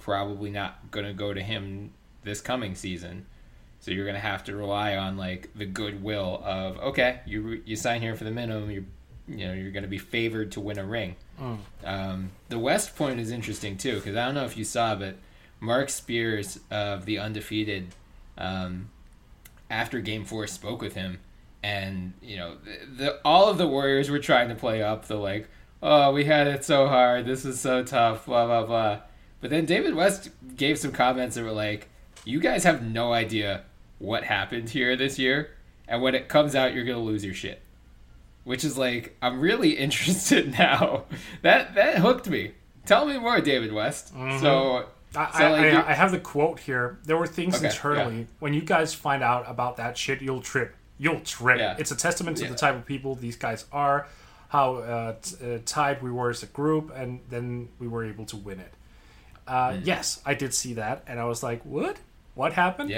probably 0.03 0.51
not 0.51 0.91
going 0.91 1.07
to 1.07 1.13
go 1.13 1.33
to 1.33 1.41
him 1.41 1.93
this 2.25 2.41
coming 2.41 2.75
season. 2.75 3.27
So 3.81 3.91
you're 3.91 4.05
going 4.05 4.15
to 4.15 4.21
have 4.21 4.45
to 4.45 4.55
rely 4.55 4.97
on 4.97 5.17
like 5.17 5.51
the 5.55 5.67
goodwill 5.67 6.41
of 6.45 6.79
okay, 6.79 7.21
you 7.27 7.63
you 7.65 7.77
sign 7.77 8.01
here 8.01 8.15
for 8.15 8.25
the 8.25 8.31
minimum. 8.31 8.71
You 8.71 8.85
you 9.29 9.47
know 9.47 9.55
you're 9.55 9.71
going 9.71 9.85
to 9.85 9.89
be 9.89 9.99
favored 9.99 10.53
to 10.53 10.61
win 10.61 10.79
a 10.79 10.85
ring. 10.85 11.17
Um, 11.85 12.31
the 12.49 12.59
West 12.59 12.95
point 12.97 13.19
is 13.19 13.31
interesting 13.31 13.77
too 13.77 13.97
because 13.97 14.17
I 14.17 14.27
don't 14.27 14.35
know 14.35 14.45
if 14.45 14.57
you 14.57 14.65
saw, 14.65 14.95
but 14.95 15.17
Marc 15.61 15.89
Spears 15.91 16.61
of 16.71 17.07
the 17.07 17.19
Undefeated 17.19 17.89
um, 18.39 18.91
after 19.71 20.01
Game 20.01 20.25
Four 20.25 20.47
spoke 20.47 20.81
with 20.81 20.95
him, 20.95 21.19
and 21.63 22.13
you 22.23 22.37
know 22.37 22.57
the, 22.65 23.05
the 23.05 23.21
all 23.25 23.49
of 23.49 23.59
the 23.59 23.67
Warriors 23.67 24.11
were 24.11 24.21
trying 24.21 24.49
to 24.49 24.55
play 24.55 24.83
up 24.83 25.07
the 25.07 25.17
like, 25.17 25.49
oh 25.83 26.13
we 26.13 26.25
had 26.25 26.47
it 26.47 26.65
so 26.65 26.87
hard, 26.87 27.27
this 27.27 27.45
is 27.45 27.59
so 27.59 27.83
tough, 27.83 28.27
blah 28.27 28.47
blah 28.47 28.65
blah. 28.65 29.01
But 29.43 29.51
then 29.51 29.67
David 29.67 29.95
West 29.95 30.31
gave 30.57 30.79
some 30.79 30.93
comments 30.93 31.37
that 31.37 31.43
were 31.45 31.53
like, 31.53 31.89
you 32.25 32.41
guys 32.41 32.65
have 32.65 32.83
no 32.83 33.13
idea 33.13 33.65
what 33.99 34.25
happened 34.25 34.71
here 34.71 34.97
this 34.97 35.19
year, 35.19 35.51
and 35.87 36.01
when 36.01 36.15
it 36.15 36.29
comes 36.29 36.55
out, 36.55 36.73
you're 36.75 36.85
gonna 36.85 36.99
lose 36.99 37.25
your 37.25 37.35
shit 37.35 37.61
which 38.45 38.65
is 38.65 38.77
like 38.77 39.17
I'm 39.23 39.41
really 39.41 39.71
interested 39.79 40.59
now. 40.59 41.05
That 41.43 41.77
that 41.77 41.99
hooked 41.99 42.29
me. 42.29 42.53
Tell 42.87 43.07
me 43.07 43.17
more, 43.17 43.41
David 43.41 43.73
West. 43.73 44.09
So, 44.09 44.87
I, 45.15 45.39
so 45.39 45.45
I, 45.45 45.51
like, 45.51 45.73
I, 45.87 45.91
I 45.91 45.93
have 45.95 46.11
the 46.11 46.19
quote 46.19 46.59
here. 46.59 46.99
There 47.05 47.17
were 47.17 47.29
things 47.29 47.55
Okay, 47.59 47.67
internally. 47.67 48.19
yeah. 48.19 48.25
When 48.41 48.53
you 48.53 48.63
guys 48.63 48.93
find 48.95 49.23
out 49.23 49.45
about 49.49 49.77
that 49.77 49.97
shit, 49.97 50.21
you'll 50.21 50.41
trip. 50.41 50.75
You'll 50.99 51.21
trip. 51.21 51.59
Yeah. 51.61 51.77
It's 51.79 51.93
a 51.93 51.97
testament 51.97 52.39
to 52.39 52.45
Yeah. 52.45 52.51
the 52.51 52.57
type 52.57 52.75
of 52.75 52.85
people 52.85 53.15
these 53.15 53.37
guys 53.37 53.65
are, 53.71 54.09
how 54.49 54.75
uh, 54.79 55.15
t- 55.23 55.37
uh, 55.55 55.59
tight 55.65 56.03
we 56.03 56.11
were 56.11 56.31
as 56.31 56.43
a 56.43 56.47
group, 56.47 56.91
and 56.97 57.21
then 57.31 57.69
we 57.79 57.87
were 57.87 58.05
able 58.05 58.25
to 58.27 58.37
win 58.37 58.59
it. 58.59 58.75
Uh, 59.47 59.77
Yes, 59.83 60.21
I 60.25 60.35
did 60.35 60.55
see 60.55 60.75
that, 60.75 61.03
and 61.07 61.19
I 61.21 61.25
was 61.25 61.43
like, 61.43 61.65
"What? 61.65 61.97
What 62.35 62.53
happened?" 62.53 62.91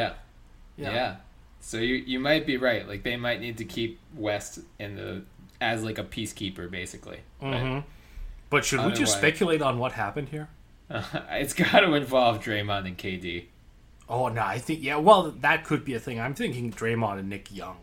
yeah, 0.77 0.93
yeah, 0.93 1.17
So 1.61 1.79
you 1.79 1.95
you 1.97 2.21
might 2.21 2.47
be 2.47 2.57
right. 2.57 2.87
Like 2.87 3.03
they 3.03 3.17
might 3.17 3.41
need 3.41 3.59
to 3.59 3.65
keep 3.65 3.99
West 4.15 4.61
in 4.79 4.97
the 4.97 5.23
as 5.61 5.83
like 5.83 5.99
a 5.99 6.05
peacekeeper, 6.05 6.71
basically. 6.71 7.21
But, 7.41 7.47
Mhm. 7.55 7.85
But 8.51 8.65
should 8.65 8.85
we 8.85 8.93
just 8.93 9.13
speculate 9.19 9.63
on 9.63 9.79
what 9.79 9.93
happened 9.93 10.29
here? 10.29 10.49
it's 10.91 11.55
got 11.55 11.81
to 11.81 11.95
involve 11.95 12.41
Draymond 12.43 12.87
and 12.87 12.99
KD. 12.99 13.47
Oh 14.09 14.29
no, 14.29 14.43
I 14.43 14.59
think 14.59 14.83
yeah. 14.83 14.97
Well, 14.97 15.31
that 15.41 15.65
could 15.65 15.85
be 15.85 15.95
a 15.95 15.99
thing. 16.01 16.21
I'm 16.21 16.35
thinking 16.35 16.71
Draymond 16.71 17.19
and 17.21 17.31
Nick 17.31 17.51
Young. 17.55 17.79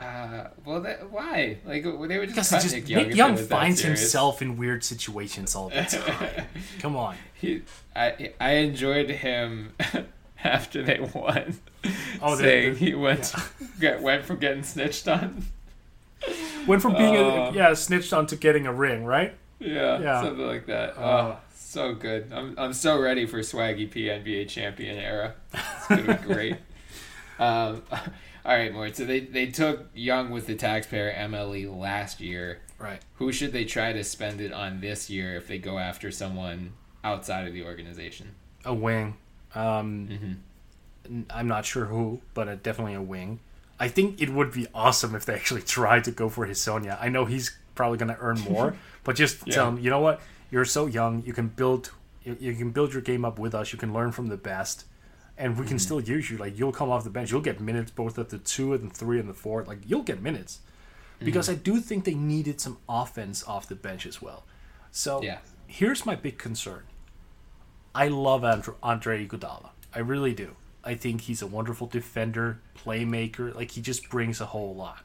Uh, 0.00 0.48
well, 0.64 0.80
that, 0.82 1.10
why? 1.10 1.56
Like 1.64 1.82
they 1.84 2.18
would 2.18 2.34
just 2.34 2.50
cut 2.50 2.60
just 2.62 2.74
Nick 2.74 2.88
Young. 2.88 3.08
Nick 3.08 3.16
Young 3.16 3.28
it 3.30 3.32
was 3.32 3.48
that 3.48 3.54
finds 3.60 3.80
himself 3.80 4.42
in 4.42 4.56
weird 4.58 4.84
situations 4.84 5.54
all 5.54 5.70
the 5.70 5.82
time. 5.82 6.44
Come 6.80 6.96
on. 6.96 7.16
He, 7.34 7.62
I 7.94 8.32
I 8.40 8.50
enjoyed 8.56 9.08
him 9.08 9.72
after 10.44 10.82
they 10.82 11.00
won. 11.14 11.58
Oh, 12.20 12.36
the- 12.36 12.42
saying 12.42 12.72
the- 12.74 12.78
he 12.78 12.94
went 12.94 13.32
get, 13.80 14.02
went 14.02 14.24
from 14.24 14.36
getting 14.38 14.62
snitched 14.64 15.08
on. 15.08 15.44
Went 16.66 16.82
from 16.82 16.94
being 16.94 17.16
Uh, 17.16 17.50
a, 17.50 17.52
yeah 17.54 17.72
snitched 17.74 18.12
on 18.12 18.26
to 18.26 18.36
getting 18.36 18.66
a 18.66 18.72
ring, 18.72 19.04
right? 19.04 19.34
Yeah, 19.60 19.98
Yeah. 20.00 20.22
something 20.22 20.46
like 20.46 20.66
that. 20.66 20.98
Uh, 20.98 21.00
oh, 21.00 21.36
so 21.54 21.94
good. 21.94 22.30
I'm 22.34 22.54
I'm 22.58 22.72
so 22.74 23.00
ready 23.00 23.24
for 23.26 23.38
Swaggy 23.40 23.90
P 23.90 24.04
NBA 24.04 24.48
champion 24.48 24.98
era. 24.98 25.34
It's 25.54 25.86
gonna 25.88 26.18
be 26.18 26.26
great. 26.34 26.56
um, 27.38 27.82
all 28.46 28.56
right, 28.56 28.72
Mort. 28.72 28.96
So 28.96 29.04
they 29.04 29.20
they 29.20 29.46
took 29.46 29.88
Young 29.94 30.30
with 30.30 30.46
the 30.46 30.54
taxpayer 30.54 31.12
MLE 31.12 31.76
last 31.76 32.20
year. 32.20 32.60
Right. 32.78 33.02
Who 33.16 33.32
should 33.32 33.52
they 33.52 33.64
try 33.64 33.92
to 33.92 34.04
spend 34.04 34.40
it 34.40 34.52
on 34.52 34.80
this 34.80 35.10
year 35.10 35.36
if 35.36 35.48
they 35.48 35.58
go 35.58 35.78
after 35.78 36.10
someone 36.10 36.72
outside 37.02 37.46
of 37.48 37.52
the 37.54 37.64
organization? 37.64 38.34
A 38.64 38.72
wing. 38.74 39.16
Um, 39.54 40.08
Mm-hmm. 40.10 40.32
I'm 41.30 41.46
not 41.46 41.64
sure 41.64 41.84
who, 41.84 42.20
but 42.34 42.48
uh, 42.48 42.56
definitely 42.56 42.94
a 42.94 43.00
wing. 43.02 43.38
I 43.78 43.86
think 43.88 44.20
it 44.20 44.30
would 44.30 44.52
be 44.52 44.66
awesome 44.74 45.14
if 45.14 45.24
they 45.24 45.34
actually 45.34 45.62
tried 45.76 46.04
to 46.04 46.10
go 46.10 46.28
for 46.28 46.46
Hezonja. 46.46 46.98
I 47.00 47.08
know 47.10 47.24
he's 47.26 47.56
probably 47.76 47.96
going 47.98 48.08
to 48.14 48.18
earn 48.20 48.40
more, 48.40 48.74
but 49.04 49.14
just 49.16 49.46
Yeah. 49.46 49.54
tell 49.54 49.68
him, 49.68 49.78
you 49.78 49.88
know 49.90 50.00
what? 50.00 50.20
You're 50.50 50.64
so 50.64 50.86
young. 50.86 51.22
You 51.24 51.32
can 51.32 51.48
build. 51.48 51.92
You, 52.24 52.36
you 52.40 52.54
can 52.54 52.70
build 52.72 52.92
your 52.92 53.02
game 53.02 53.24
up 53.24 53.38
with 53.38 53.54
us. 53.54 53.72
You 53.72 53.78
can 53.78 53.92
learn 53.92 54.10
from 54.12 54.26
the 54.28 54.36
best, 54.36 54.84
and 55.38 55.56
we 55.56 55.66
can 55.66 55.76
mm-hmm. 55.76 55.78
still 55.78 56.00
use 56.00 56.30
you. 56.30 56.36
Like 56.38 56.58
you'll 56.58 56.72
come 56.72 56.90
off 56.90 57.04
the 57.04 57.10
bench. 57.10 57.30
You'll 57.30 57.40
get 57.40 57.60
minutes 57.60 57.90
both 57.90 58.18
at 58.18 58.30
the 58.30 58.38
two 58.38 58.72
and 58.72 58.90
the 58.90 58.94
three 58.94 59.20
and 59.20 59.28
the 59.28 59.34
four. 59.34 59.64
Like 59.64 59.78
you'll 59.86 60.02
get 60.02 60.22
minutes, 60.22 60.60
because 61.18 61.48
mm-hmm. 61.48 61.60
I 61.60 61.62
do 61.62 61.80
think 61.80 62.04
they 62.04 62.14
needed 62.14 62.60
some 62.60 62.78
offense 62.88 63.46
off 63.46 63.68
the 63.68 63.74
bench 63.74 64.06
as 64.06 64.22
well. 64.22 64.44
So 64.90 65.22
Yeah. 65.22 65.38
here's 65.66 66.06
my 66.06 66.14
big 66.14 66.38
concern. 66.38 66.84
I 67.94 68.08
love 68.08 68.44
Andre, 68.44 68.74
Andre 68.82 69.26
Iguodala. 69.26 69.70
I 69.94 70.00
really 70.00 70.34
do. 70.34 70.56
I 70.84 70.94
think 70.94 71.22
he's 71.22 71.42
a 71.42 71.46
wonderful 71.46 71.86
defender, 71.86 72.60
playmaker. 72.76 73.54
Like 73.54 73.72
he 73.72 73.80
just 73.80 74.08
brings 74.08 74.40
a 74.40 74.46
whole 74.46 74.74
lot. 74.74 75.02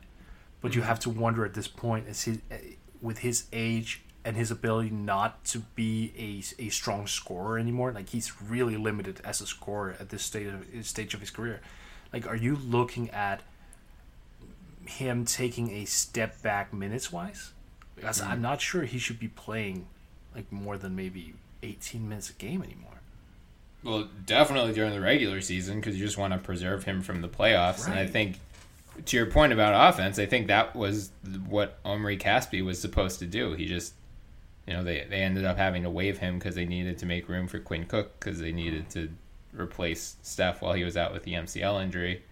But 0.60 0.76
you 0.76 0.82
mm-hmm. 0.82 0.89
have 0.89 1.00
to 1.02 1.10
wonder 1.10 1.44
at 1.44 1.54
this 1.56 1.67
point, 1.67 2.08
as 2.08 2.24
his, 2.24 2.39
eh, 2.52 2.58
with 3.02 3.20
his 3.20 3.46
age 3.52 4.04
and 4.23 4.38
his 4.38 4.51
ability 4.51 4.89
not 4.89 5.43
to 5.45 5.60
be 5.75 6.13
a, 6.17 6.63
a 6.63 6.69
strong 6.69 7.07
scorer 7.07 7.57
anymore, 7.57 7.91
like 7.91 8.10
he's 8.10 8.41
really 8.41 8.77
limited 8.77 9.19
as 9.23 9.41
a 9.41 9.47
scorer 9.47 9.95
at 9.99 10.10
this 10.10 10.23
stage 10.23 10.47
of 10.47 10.86
stage 10.86 11.13
of 11.13 11.19
his 11.19 11.29
career. 11.29 11.62
Like, 12.13 12.27
are 12.27 12.36
you 12.36 12.55
looking 12.55 13.10
at 13.12 13.41
him 14.86 15.25
taking 15.25 15.71
a 15.71 15.86
step 15.86 16.41
back 16.41 16.73
minutes 16.73 17.12
wise? 17.12 17.51
Because 17.95 18.21
mm-hmm. 18.21 18.31
I'm 18.31 18.41
not 18.41 18.62
sure 18.62 18.84
he 18.84 18.99
should 18.99 19.19
be 19.19 19.27
playing 19.27 19.88
like 20.36 20.51
more 20.51 20.77
than 20.77 20.95
maybe 20.95 21.34
18 21.63 22.07
minutes 22.07 22.29
a 22.29 22.34
game 22.34 22.62
anymore. 22.63 22.91
Well, 23.84 24.07
definitely 24.25 24.73
during 24.73 24.91
the 24.91 25.01
regular 25.01 25.41
season 25.41 25.79
because 25.79 25.97
you 25.97 26.05
just 26.05 26.17
want 26.17 26.34
to 26.34 26.39
preserve 26.39 26.84
him 26.84 27.01
from 27.01 27.21
the 27.21 27.27
playoffs. 27.27 27.88
And 27.88 27.95
I 27.95 28.05
think, 28.05 28.39
to 29.05 29.17
your 29.17 29.25
point 29.25 29.53
about 29.53 29.89
offense, 29.89 30.19
I 30.19 30.27
think 30.27 30.47
that 30.47 30.75
was 30.75 31.12
what 31.47 31.79
Omri 31.84 32.17
Caspi 32.17 32.63
was 32.63 32.79
supposed 32.79 33.19
to 33.19 33.25
do. 33.25 33.53
He 33.53 33.65
just, 33.65 33.93
you 34.67 34.74
know, 34.74 34.84
they, 34.84 35.06
they 35.10 35.21
ended 35.21 35.45
up 35.45 35.58
having 35.58 35.84
to 35.84 35.89
waive 35.89 36.19
him 36.19 36.38
because 36.38 36.56
they 36.56 36.65
needed 36.65 36.97
to 37.00 37.06
make 37.06 37.28
room 37.28 37.47
for 37.47 37.60
Quinn 37.60 37.86
Cook 37.86 38.19
because 38.19 38.39
they 38.39 38.52
needed 38.52 38.89
to 38.91 39.10
replace 39.54 40.15
Steph 40.21 40.62
while 40.62 40.74
he 40.74 40.84
was 40.84 40.95
out 40.95 41.13
with 41.13 41.24
the 41.24 41.34
MCL 41.34 41.84
injury. 41.84 42.24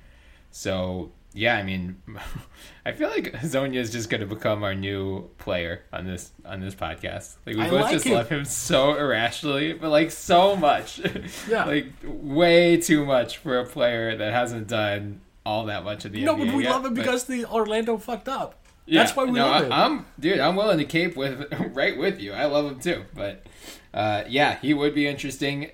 So, 0.52 1.12
yeah, 1.34 1.56
I 1.58 1.64
mean, 1.64 2.02
I 2.86 2.92
feel 2.92 3.10
like 3.10 3.34
Hezonja 3.34 3.76
is 3.76 3.92
just 3.92 4.10
going 4.10 4.22
to 4.22 4.28
become 4.28 4.64
our 4.64 4.74
new 4.74 5.30
player 5.38 5.84
on 5.94 6.06
this 6.06 6.32
on 6.46 6.60
this 6.60 6.76
podcast. 6.76 7.36
Like 7.46 7.56
we 7.56 7.62
I 7.64 7.70
both 7.70 7.82
like 7.84 7.92
just 7.92 8.06
it. 8.06 8.14
love 8.14 8.30
him 8.30 8.46
so 8.46 8.96
irrationally, 8.96 9.74
but 9.74 9.90
like 9.90 10.12
so 10.12 10.56
much. 10.56 11.02
Yeah. 11.50 11.66
like 11.66 11.88
way 12.04 12.78
too 12.78 13.06
much 13.06 13.38
for 13.38 13.60
a 13.60 13.66
player 13.66 14.16
that 14.18 14.34
hasn't 14.34 14.68
done 14.68 15.22
all 15.46 15.66
that 15.66 15.84
much 15.84 16.06
of 16.06 16.12
the 16.12 16.24
No, 16.24 16.36
NBA 16.36 16.46
but 16.48 16.56
we 16.56 16.64
yet, 16.64 16.72
love 16.72 16.86
it 16.86 16.90
but- 16.90 16.96
because 16.96 17.26
the 17.26 17.46
Orlando 17.46 17.98
fucked 17.98 18.30
up. 18.30 18.56
Yeah, 18.90 19.04
That's 19.04 19.16
why 19.16 19.26
we 19.26 19.32
no, 19.32 19.46
love 19.48 19.64
I, 19.64 19.66
it. 19.66 19.72
I'm 19.72 20.06
dude. 20.20 20.40
I'm 20.40 20.56
willing 20.56 20.78
to 20.80 20.86
cape 20.86 21.16
with 21.16 21.54
right 21.74 21.98
with 21.98 22.20
you. 22.20 22.34
I 22.34 22.46
love 22.46 22.66
him 22.72 22.80
too. 22.80 23.04
But 23.16 23.46
uh, 23.94 24.24
yeah, 24.28 24.58
he 24.60 24.74
would 24.74 24.94
be 24.96 25.08
interesting. 25.08 25.72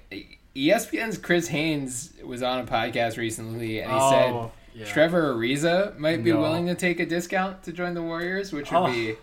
ESPN's 0.55 1.17
Chris 1.17 1.47
Haynes 1.49 2.13
was 2.23 2.41
on 2.43 2.59
a 2.59 2.63
podcast 2.63 3.17
recently, 3.17 3.79
and 3.79 3.91
he 3.91 3.97
Oh, 3.99 4.09
said 4.73 4.79
yeah. 4.81 4.85
Trevor 4.85 5.33
Ariza 5.35 5.97
might 5.97 6.23
be 6.23 6.31
No. 6.31 6.41
willing 6.41 6.65
to 6.67 6.75
take 6.75 6.99
a 6.99 7.05
discount 7.05 7.63
to 7.63 7.71
join 7.73 7.93
the 7.93 8.01
Warriors, 8.03 8.53
which 8.53 8.71
would 8.71 8.77
Oh. 8.77 8.87
be 8.91 9.15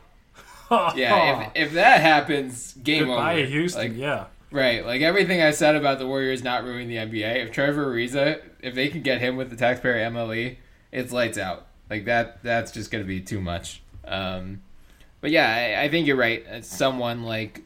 yeah. 1.00 1.50
If, 1.55 1.68
if 1.68 1.72
that 1.74 2.00
happens, 2.00 2.74
game 2.83 3.07
Goodbye, 3.07 3.37
over. 3.40 3.44
Houston. 3.46 3.83
Like, 3.83 3.96
yeah. 3.96 4.24
Right, 4.50 4.85
like 4.85 5.00
everything 5.00 5.40
I 5.40 5.50
said 5.52 5.76
about 5.76 5.98
the 5.98 6.07
Warriors 6.07 6.42
not 6.44 6.64
ruining 6.64 6.88
the 6.88 6.96
NBA. 6.96 7.42
If 7.46 7.52
Trevor 7.52 7.87
Ariza, 7.94 8.38
if 8.61 8.74
they 8.74 8.88
can 8.88 9.00
get 9.00 9.18
him 9.22 9.37
with 9.37 9.48
the 9.48 9.57
taxpayer 9.57 9.96
MLE, 10.11 10.57
it's 10.90 11.11
lights 11.11 11.38
out. 11.38 11.66
Like 11.90 12.07
that, 12.07 12.42
that's 12.42 12.73
just 12.73 12.90
going 12.90 13.05
to 13.05 13.09
be 13.09 13.21
too 13.21 13.40
much. 13.40 13.83
Um, 14.07 14.62
but 15.21 15.31
yeah, 15.31 15.77
I, 15.79 15.85
I 15.85 15.88
think 15.88 16.07
you're 16.07 16.16
right. 16.16 16.64
Someone 16.64 17.23
like 17.25 17.62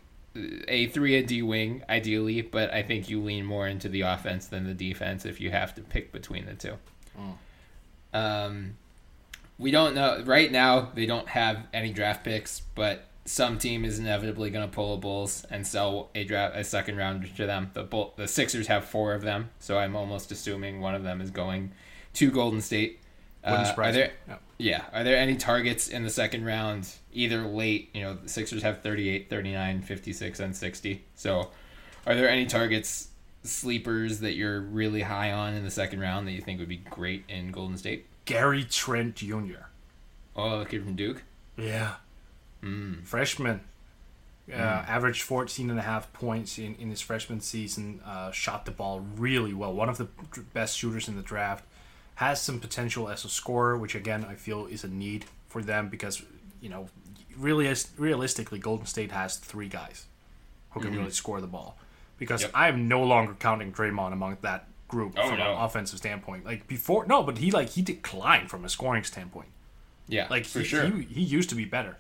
a 0.69 0.87
three 0.89 1.17
and 1.17 1.27
D 1.27 1.43
wing, 1.43 1.83
ideally, 1.89 2.43
but 2.43 2.73
I 2.73 2.83
think 2.83 3.09
you 3.09 3.23
lean 3.23 3.45
more 3.45 3.67
into 3.67 3.89
the 3.89 4.03
offense 4.03 4.47
than 4.47 4.65
the 4.65 4.75
defense 4.75 5.25
if 5.25 5.41
you 5.41 5.51
have 5.51 5.75
to 5.77 5.83
pick 5.83 6.13
between 6.13 6.47
the 6.47 6.55
two. 6.55 6.75
Um, 8.13 8.77
we 9.59 9.71
don't 9.71 9.95
know 9.95 10.23
right 10.25 10.51
now. 10.51 10.91
They 10.95 11.07
don't 11.07 11.29
have 11.29 11.67
any 11.73 11.93
draft 11.93 12.25
picks, 12.25 12.61
but 12.75 13.05
some 13.25 13.59
team 13.59 13.85
is 13.85 13.99
inevitably 13.99 14.51
going 14.51 14.69
to 14.69 14.75
pull 14.75 14.95
a 14.95 14.97
Bulls 14.99 15.45
and 15.51 15.67
sell 15.67 16.11
a 16.15 16.25
draft 16.25 16.57
a 16.57 16.65
second 16.65 16.97
rounder 16.97 17.29
to 17.29 17.47
them. 17.47 17.71
The 17.75 17.83
Bull, 17.83 18.15
the 18.17 18.29
Sixers 18.29 18.67
have 18.69 18.85
four 18.85 19.15
of 19.15 19.23
them, 19.23 19.51
so 19.59 19.79
I'm 19.79 19.97
almost 19.97 20.31
assuming 20.31 20.81
one 20.81 20.95
of 20.95 21.03
them 21.03 21.21
is 21.21 21.31
going 21.31 21.73
to 22.15 22.31
Golden 22.31 22.61
State. 22.61 23.01
Wouldn't 23.47 23.63
Uh, 23.67 23.71
surprise 23.71 23.95
are 23.97 23.99
there. 24.27 24.39
Yeah. 24.59 24.85
are 24.93 25.05
there 25.05 25.17
any 25.17 25.37
targets 25.37 25.89
in 25.89 26.03
the 26.03 26.11
second 26.11 26.45
round, 26.45 26.89
either 27.13 27.43
late, 27.47 27.91
you 27.95 28.03
know, 28.03 28.15
the 28.15 28.29
Sixers 28.29 28.63
have 28.63 28.83
38, 28.83 29.31
39, 29.31 29.83
56, 29.83 30.41
and 30.41 30.57
60. 30.57 31.05
So 31.15 31.51
are 32.07 32.15
there 32.15 32.29
any 32.29 32.47
targets, 32.47 33.09
sleepers 33.43 34.21
that 34.21 34.33
you're 34.35 34.61
really 34.61 35.03
high 35.03 35.31
on 35.33 35.55
in 35.55 35.63
the 35.65 35.71
second 35.71 36.01
round 36.01 36.27
that 36.27 36.33
you 36.33 36.41
think 36.41 36.59
would 36.59 36.69
be 36.69 36.79
great 36.79 37.25
in 37.29 37.53
Golden 37.53 37.77
State? 37.77 38.07
Gary 38.25 38.65
Trent 38.65 39.15
Jr. 39.15 39.67
Oh, 40.35 40.59
the 40.59 40.65
kid 40.67 40.83
from 40.85 40.97
Duke? 40.97 41.23
Yeah. 41.57 41.95
Mm. 42.63 43.07
Freshman. 43.07 43.61
Uh, 44.51 44.55
Averaged 44.57 45.23
14 45.23 45.71
and 45.71 45.79
a 45.79 45.83
half 45.83 46.13
points 46.13 46.57
in, 46.59 46.77
in 46.77 46.89
his 46.91 47.01
freshman 47.01 47.41
season. 47.41 48.01
Uh, 48.05 48.31
shot 48.31 48.65
the 48.65 48.71
ball 48.71 49.01
really 49.01 49.53
well. 49.53 49.73
One 49.73 49.89
of 49.89 49.99
the 49.99 50.09
best 50.55 50.79
shooters 50.79 51.09
in 51.09 51.17
the 51.17 51.23
draft. 51.23 51.65
Has 52.17 52.41
some 52.41 52.61
potential 52.61 53.09
as 53.09 53.25
a 53.25 53.29
scorer, 53.29 53.77
which 53.77 53.95
again 53.95 54.25
I 54.25 54.35
feel 54.35 54.67
is 54.67 54.85
a 54.85 54.89
need 54.89 55.27
for 55.49 55.63
them 55.63 55.89
because 55.89 56.23
you 56.61 56.69
know, 56.69 56.89
really 57.37 57.73
realistically, 57.97 58.59
Golden 58.59 58.87
State 58.87 59.13
has 59.13 59.37
three 59.37 59.69
guys 59.69 60.07
who 60.71 60.81
can 60.81 60.91
mm-hmm. 60.91 60.99
really 61.01 61.11
score 61.13 61.41
the 61.41 61.47
ball. 61.47 61.77
Because 62.19 62.43
Yep. 62.43 62.51
I 62.55 62.69
am 62.69 62.89
no 62.89 63.03
longer 63.03 63.35
counting 63.35 63.73
Draymond 63.73 64.13
among 64.13 64.39
that 64.41 64.67
group 64.89 65.15
Oh, 65.17 65.29
from 65.29 65.39
no. 65.39 65.53
an 65.53 65.61
offensive 65.63 65.99
standpoint. 65.99 66.45
Like 66.45 66.67
before, 66.67 67.07
no, 67.07 67.23
but 67.23 67.39
he 67.39 67.51
like 67.51 67.71
he 67.71 67.83
declined 67.83 68.51
from 68.51 68.65
a 68.65 68.69
scoring 68.69 69.05
standpoint. 69.05 69.49
Yeah, 70.09 70.27
Like 70.31 70.45
for 70.47 70.61
he, 70.61 70.65
sure. 70.65 70.87
he, 70.87 71.03
he 71.03 71.21
used 71.23 71.49
to 71.51 71.55
be 71.55 71.65
better. 71.65 71.97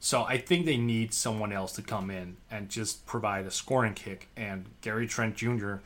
So 0.00 0.22
I 0.22 0.38
think 0.38 0.64
they 0.64 0.76
need 0.76 1.12
someone 1.12 1.52
else 1.52 1.72
to 1.72 1.82
come 1.82 2.08
in 2.10 2.36
and 2.50 2.68
just 2.68 3.04
provide 3.04 3.46
a 3.46 3.50
scoring 3.50 3.94
kick. 3.94 4.28
And 4.36 4.66
Gary 4.80 5.08
Trent 5.08 5.34
Jr., 5.36 5.76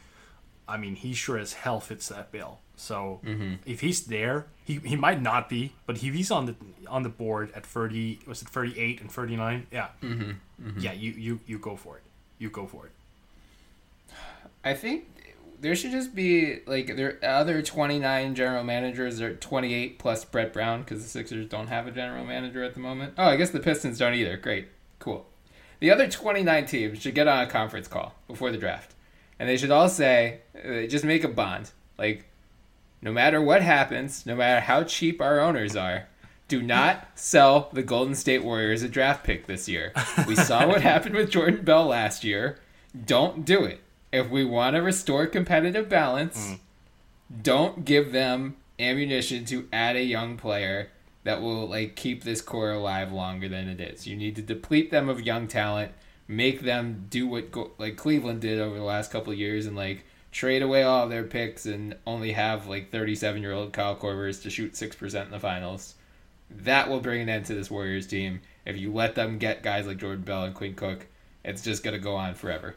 I 0.68 0.76
mean, 0.76 0.96
he 0.96 1.14
sure 1.14 1.38
as 1.38 1.54
hell 1.54 1.80
fits 1.80 2.08
that 2.08 2.30
bill. 2.30 2.60
So 2.82 3.20
Mm-hmm. 3.24 3.54
if 3.64 3.80
he's 3.80 4.06
there, 4.06 4.46
he, 4.64 4.80
he 4.84 4.96
might 4.96 5.22
not 5.22 5.48
be, 5.48 5.72
but 5.86 5.96
if 5.96 6.02
he's 6.02 6.30
on 6.32 6.46
the 6.46 6.54
on 6.88 7.02
the 7.04 7.08
board 7.08 7.52
at 7.54 7.64
thirty, 7.64 8.18
was 8.26 8.42
it 8.42 8.48
thirty 8.48 8.78
eight 8.78 9.00
and 9.00 9.10
thirty 9.10 9.36
nine? 9.36 9.66
Yeah, 9.70 9.88
Mm-hmm. 10.02 10.80
yeah, 10.80 10.92
you, 10.92 11.12
you 11.12 11.40
you 11.46 11.58
go 11.58 11.76
for 11.76 11.96
it. 11.98 12.02
You 12.38 12.50
go 12.50 12.66
for 12.66 12.86
it. 12.86 12.92
I 14.64 14.74
think 14.74 15.04
there 15.60 15.74
should 15.76 15.92
just 15.92 16.14
be 16.14 16.60
like 16.66 16.96
there 16.96 17.18
other 17.22 17.62
29 17.62 18.34
general 18.34 18.64
managers 18.64 19.20
or 19.20 19.34
28 19.34 19.98
plus 19.98 20.24
Brett 20.24 20.52
Brown 20.52 20.80
because 20.82 21.02
the 21.02 21.08
Sixers 21.08 21.46
don't 21.48 21.68
have 21.68 21.86
a 21.86 21.90
general 21.92 22.24
manager 22.24 22.62
at 22.64 22.74
the 22.74 22.80
moment. 22.80 23.14
Oh, 23.16 23.24
I 23.26 23.36
guess 23.36 23.50
the 23.50 23.60
Pistons 23.60 23.98
don't 23.98 24.14
either. 24.14 24.36
Great, 24.36 24.68
cool. 24.98 25.26
The 25.80 25.90
other 25.90 26.08
29 26.08 26.66
teams 26.66 27.00
should 27.00 27.14
get 27.14 27.26
on 27.28 27.44
a 27.44 27.50
conference 27.50 27.86
call 27.88 28.14
before 28.28 28.50
the 28.52 28.58
draft, 28.58 28.94
and 29.38 29.48
they 29.48 29.56
should 29.56 29.70
all 29.70 29.88
say, 29.88 30.40
uh, 30.56 30.86
just 30.88 31.04
make 31.04 31.24
a 31.24 31.28
bond. 31.28 31.70
Like, 31.98 32.24
no 33.02 33.12
matter 33.12 33.42
what 33.42 33.62
happens, 33.62 34.24
no 34.24 34.36
matter 34.36 34.60
how 34.60 34.84
cheap 34.84 35.20
our 35.20 35.40
owners 35.40 35.76
are. 35.76 36.06
Do 36.48 36.62
not 36.62 37.08
sell 37.14 37.68
the 37.72 37.82
Golden 37.82 38.14
State 38.14 38.44
Warriors 38.44 38.82
a 38.82 38.88
draft 38.88 39.24
pick 39.24 39.46
this 39.46 39.68
year. 39.68 39.92
We 40.26 40.36
saw 40.36 40.66
what 40.66 40.82
happened 40.82 41.14
with 41.14 41.30
Jordan 41.30 41.64
Bell 41.64 41.86
last 41.86 42.24
year. 42.24 42.58
Don't 43.06 43.44
do 43.44 43.64
it. 43.64 43.80
If 44.12 44.30
we 44.30 44.44
want 44.44 44.76
to 44.76 44.82
restore 44.82 45.26
competitive 45.26 45.88
balance, 45.88 46.48
hmm. 46.48 46.54
don't 47.42 47.84
give 47.84 48.12
them 48.12 48.56
ammunition 48.78 49.44
to 49.46 49.66
add 49.72 49.96
a 49.96 50.02
young 50.02 50.36
player 50.36 50.90
that 51.24 51.40
will 51.40 51.68
like 51.68 51.96
keep 51.96 52.24
this 52.24 52.42
core 52.42 52.72
alive 52.72 53.12
longer 53.12 53.48
than 53.48 53.68
it 53.68 53.80
is. 53.80 54.06
You 54.06 54.16
need 54.16 54.36
to 54.36 54.42
deplete 54.42 54.90
them 54.90 55.08
of 55.08 55.22
young 55.22 55.48
talent, 55.48 55.92
make 56.28 56.60
them 56.60 57.06
do 57.08 57.26
what 57.26 57.54
like 57.78 57.96
Cleveland 57.96 58.40
did 58.40 58.60
over 58.60 58.76
the 58.76 58.84
last 58.84 59.10
couple 59.10 59.32
of 59.32 59.38
years, 59.38 59.66
and 59.66 59.76
like 59.76 60.04
trade 60.32 60.62
away 60.62 60.82
all 60.82 61.08
their 61.08 61.24
picks 61.24 61.66
and 61.66 61.94
only 62.06 62.32
have 62.32 62.66
like 62.66 62.90
37 62.90 63.40
year 63.42 63.52
old 63.52 63.72
Kyle 63.72 63.94
Korvers 63.94 64.42
to 64.42 64.50
shoot 64.50 64.74
six 64.74 64.96
percent 64.96 65.26
in 65.26 65.30
the 65.30 65.38
finals. 65.38 65.94
That 66.50 66.88
will 66.88 67.00
bring 67.00 67.22
an 67.22 67.28
end 67.28 67.46
to 67.46 67.54
this 67.54 67.70
Warriors 67.70 68.06
team. 68.06 68.40
If 68.66 68.76
you 68.78 68.92
let 68.92 69.14
them 69.14 69.38
get 69.38 69.62
guys 69.62 69.86
like 69.86 69.98
Jordan 69.98 70.24
Bell 70.24 70.44
and 70.44 70.54
Quinn 70.54 70.74
Cook, 70.74 71.06
it's 71.44 71.62
just 71.62 71.84
gonna 71.84 71.98
go 71.98 72.16
on 72.16 72.34
forever. 72.34 72.74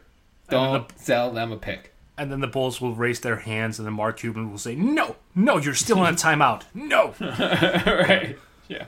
Don't 0.48 0.88
the, 0.88 0.94
sell 0.98 1.32
them 1.32 1.50
a 1.50 1.56
pick. 1.56 1.92
And 2.18 2.30
then 2.30 2.40
the 2.40 2.46
Bulls 2.46 2.80
will 2.80 2.94
raise 2.94 3.20
their 3.20 3.36
hands, 3.36 3.78
and 3.78 3.86
then 3.86 3.92
Mark 3.92 4.18
Cuban 4.18 4.50
will 4.50 4.58
say, 4.58 4.74
"No, 4.74 5.16
no, 5.34 5.58
you're 5.58 5.74
still 5.74 5.98
on 6.00 6.14
a 6.14 6.16
timeout. 6.16 6.62
No." 6.72 7.14
right. 7.20 8.38
Yeah. 8.68 8.86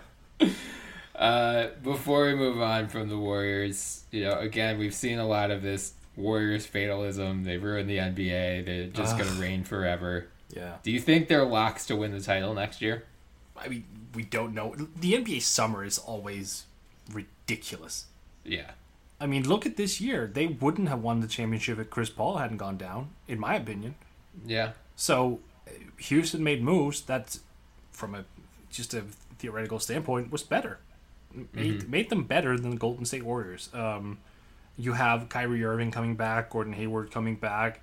Uh, 1.14 1.68
before 1.82 2.26
we 2.26 2.34
move 2.34 2.60
on 2.60 2.88
from 2.88 3.08
the 3.08 3.18
Warriors, 3.18 4.04
you 4.10 4.22
know, 4.24 4.38
again, 4.38 4.78
we've 4.78 4.94
seen 4.94 5.18
a 5.18 5.26
lot 5.26 5.50
of 5.50 5.62
this 5.62 5.92
Warriors 6.18 6.66
fatalism. 6.66 7.44
They 7.44 7.56
ruined 7.56 7.88
the 7.88 7.98
NBA. 7.98 8.66
They're 8.66 8.86
just 8.88 9.16
going 9.16 9.30
to 9.30 9.40
reign 9.40 9.62
forever. 9.62 10.26
Yeah. 10.54 10.74
Do 10.82 10.90
you 10.90 11.00
think 11.00 11.28
they're 11.28 11.44
locks 11.44 11.86
to 11.86 11.96
win 11.96 12.10
the 12.12 12.20
title 12.20 12.54
next 12.54 12.82
year? 12.82 13.04
I 13.56 13.68
mean, 13.68 13.84
we 14.14 14.24
don't 14.24 14.52
know. 14.52 14.74
The 14.74 15.14
NBA 15.14 15.42
summer 15.42 15.84
is 15.84 15.96
always 15.98 16.64
ridiculous. 17.12 18.06
Yeah. 18.44 18.72
I 19.20 19.26
mean, 19.26 19.48
look 19.48 19.64
at 19.64 19.76
this 19.76 20.00
year. 20.00 20.30
They 20.32 20.46
wouldn't 20.46 20.88
have 20.88 21.02
won 21.02 21.20
the 21.20 21.28
championship 21.28 21.78
if 21.78 21.90
Chris 21.90 22.10
Paul 22.10 22.38
hadn't 22.38 22.56
gone 22.56 22.76
down, 22.76 23.10
in 23.26 23.38
my 23.38 23.54
opinion. 23.54 23.94
Yeah. 24.44 24.72
So, 24.96 25.40
Houston 25.98 26.42
made 26.42 26.62
moves 26.62 27.02
that, 27.02 27.38
from 27.92 28.14
a 28.14 28.24
just 28.70 28.94
a 28.94 29.02
theoretical 29.38 29.78
standpoint, 29.78 30.30
was 30.30 30.42
better. 30.42 30.78
Made, 31.32 31.80
mm-hmm. 31.80 31.90
made 31.90 32.10
them 32.10 32.24
better 32.24 32.56
than 32.58 32.70
the 32.70 32.76
Golden 32.76 33.04
State 33.04 33.24
Warriors. 33.24 33.70
Um, 33.72 34.18
you 34.78 34.92
have 34.92 35.28
Kyrie 35.28 35.64
Irving 35.64 35.90
coming 35.90 36.14
back, 36.14 36.50
Gordon 36.50 36.72
Hayward 36.72 37.10
coming 37.10 37.34
back. 37.34 37.80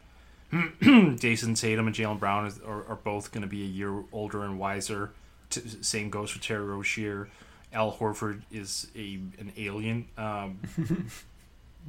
Jayson 0.81 1.55
Tatum 1.60 1.88
and 1.88 1.95
Jaylen 1.95 2.19
Brown 2.19 2.45
is, 2.45 2.60
are, 2.65 2.86
are 2.86 2.99
both 3.03 3.31
going 3.31 3.41
to 3.41 3.47
be 3.47 3.63
a 3.63 3.67
year 3.67 4.03
older 4.13 4.43
and 4.43 4.58
wiser. 4.58 5.12
T- 5.49 5.62
same 5.81 6.10
goes 6.10 6.31
for 6.31 6.41
Terry 6.41 6.63
Rozier. 6.63 7.29
Al 7.73 7.91
Horford 7.91 8.41
is 8.51 8.88
a 8.95 9.19
an 9.38 9.51
alien. 9.58 10.08
Um, 10.17 10.60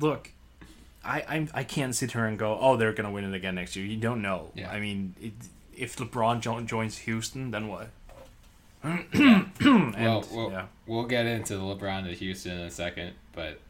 look, 0.01 0.33
I 1.05 1.23
I'm, 1.29 1.49
I 1.55 1.63
can 1.63 1.91
not 1.91 1.95
sit 1.95 2.13
here 2.13 2.25
and 2.25 2.39
go, 2.39 2.59
oh, 2.61 2.77
they're 2.77 2.93
going 2.93 3.07
to 3.07 3.13
win 3.13 3.25
it 3.25 3.35
again 3.35 3.55
next 3.55 3.77
year. 3.77 3.87
You 3.87 3.99
don't 3.99 4.21
know. 4.21 4.51
Yeah. 4.55 4.71
I 4.71 4.81
mean, 4.81 5.15
it, 5.21 5.33
if 5.77 5.97
LeBron 5.97 6.41
jo- 6.41 6.63
joins 6.63 6.99
Houston, 6.99 7.53
then 7.53 7.69
what? 7.69 7.91
and, 8.83 9.51
well, 9.61 10.25
we'll, 10.33 10.51
yeah. 10.51 10.67
we'll 10.87 11.05
get 11.07 11.27
into 11.27 11.57
the 11.57 11.63
LeBron 11.63 12.05
to 12.05 12.15
Houston 12.15 12.53
in 12.53 12.67
a 12.67 12.71
second, 12.71 13.15
but 13.33 13.61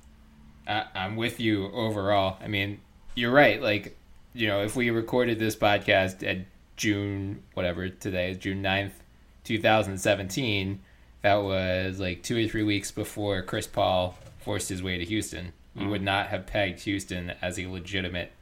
I, 0.67 0.87
I'm 0.95 1.17
with 1.17 1.41
you 1.41 1.71
overall. 1.73 2.39
I 2.43 2.49
mean, 2.49 2.81
you're 3.15 3.33
right. 3.33 3.61
Like, 3.61 3.97
you 4.35 4.49
know, 4.49 4.63
if 4.63 4.77
we 4.77 4.91
recorded 4.91 5.39
this 5.39 5.57
podcast 5.57 6.27
at 6.29 6.47
June, 6.77 7.43
whatever 7.55 7.89
today 7.89 8.31
is, 8.31 8.39
June 8.39 8.63
9th, 8.63 8.93
2017, 9.45 10.81
that 11.23 11.37
was 11.37 11.99
like 11.99 12.23
two 12.23 12.45
or 12.45 12.49
three 12.49 12.63
weeks 12.63 12.91
before 12.91 13.43
Chris 13.43 13.67
Paul 13.67 14.17
forced 14.41 14.69
his 14.69 14.83
way 14.83 14.99
to 14.99 15.05
Houston. 15.05 15.53
You 15.75 15.87
mm. 15.87 15.91
would 15.91 16.03
not 16.03 16.29
have 16.29 16.47
pegged 16.47 16.81
Houston 16.81 17.33
as 17.43 17.59
a 17.59 17.67
legitimate, 17.67 18.33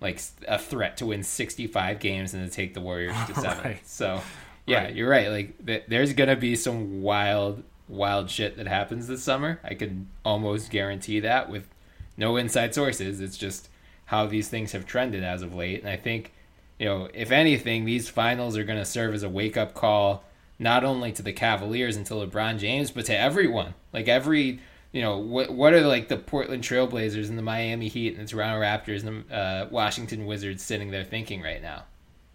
like, 0.00 0.20
a 0.46 0.58
threat 0.58 0.96
to 0.98 1.06
win 1.06 1.22
65 1.22 1.98
games 1.98 2.34
and 2.34 2.48
to 2.48 2.54
take 2.54 2.74
the 2.74 2.80
Warriors 2.80 3.16
to 3.26 3.34
seven. 3.40 3.64
right. 3.64 3.88
So, 3.88 4.20
yeah, 4.66 4.84
right. 4.84 4.94
you're 4.94 5.08
right. 5.08 5.28
Like, 5.28 5.66
th- 5.66 5.84
there's 5.88 6.12
going 6.12 6.30
to 6.30 6.36
be 6.36 6.56
some 6.56 7.02
wild 7.02 7.62
wild 7.88 8.30
shit 8.30 8.56
that 8.56 8.66
happens 8.66 9.06
this 9.06 9.22
summer. 9.22 9.60
I 9.62 9.74
can 9.74 10.08
almost 10.24 10.70
guarantee 10.70 11.20
that 11.20 11.48
with 11.48 11.68
no 12.16 12.36
inside 12.36 12.74
sources. 12.74 13.20
It's 13.20 13.36
just 13.36 13.68
how 14.06 14.26
these 14.26 14.48
things 14.48 14.72
have 14.72 14.86
trended 14.86 15.24
as 15.24 15.42
of 15.42 15.54
late. 15.54 15.80
And 15.80 15.88
I 15.88 15.96
think, 15.96 16.32
you 16.78 16.86
know, 16.86 17.08
if 17.14 17.30
anything, 17.30 17.84
these 17.84 18.08
finals 18.08 18.56
are 18.56 18.64
going 18.64 18.78
to 18.78 18.84
serve 18.84 19.14
as 19.14 19.22
a 19.22 19.28
wake 19.28 19.56
up 19.56 19.74
call, 19.74 20.24
not 20.58 20.84
only 20.84 21.12
to 21.12 21.22
the 21.22 21.32
Cavaliers 21.32 21.96
to 21.96 22.14
LeBron 22.14 22.58
James, 22.58 22.90
but 22.90 23.06
to 23.06 23.18
everyone. 23.18 23.74
Like 23.92 24.08
every, 24.08 24.60
you 24.92 25.02
know, 25.02 25.18
what 25.18 25.50
what 25.52 25.72
are 25.72 25.86
like 25.86 26.08
the 26.08 26.16
Portland 26.16 26.62
Trailblazers 26.62 27.28
and 27.28 27.38
the 27.38 27.42
Miami 27.42 27.88
Heat 27.88 28.16
and 28.16 28.26
the 28.26 28.30
Toronto 28.30 28.60
Raptors 28.60 29.04
and 29.04 29.24
the 29.28 29.34
uh, 29.34 29.68
Washington 29.70 30.26
Wizards 30.26 30.62
sitting 30.62 30.90
there 30.90 31.04
thinking 31.04 31.42
right 31.42 31.62
now? 31.62 31.84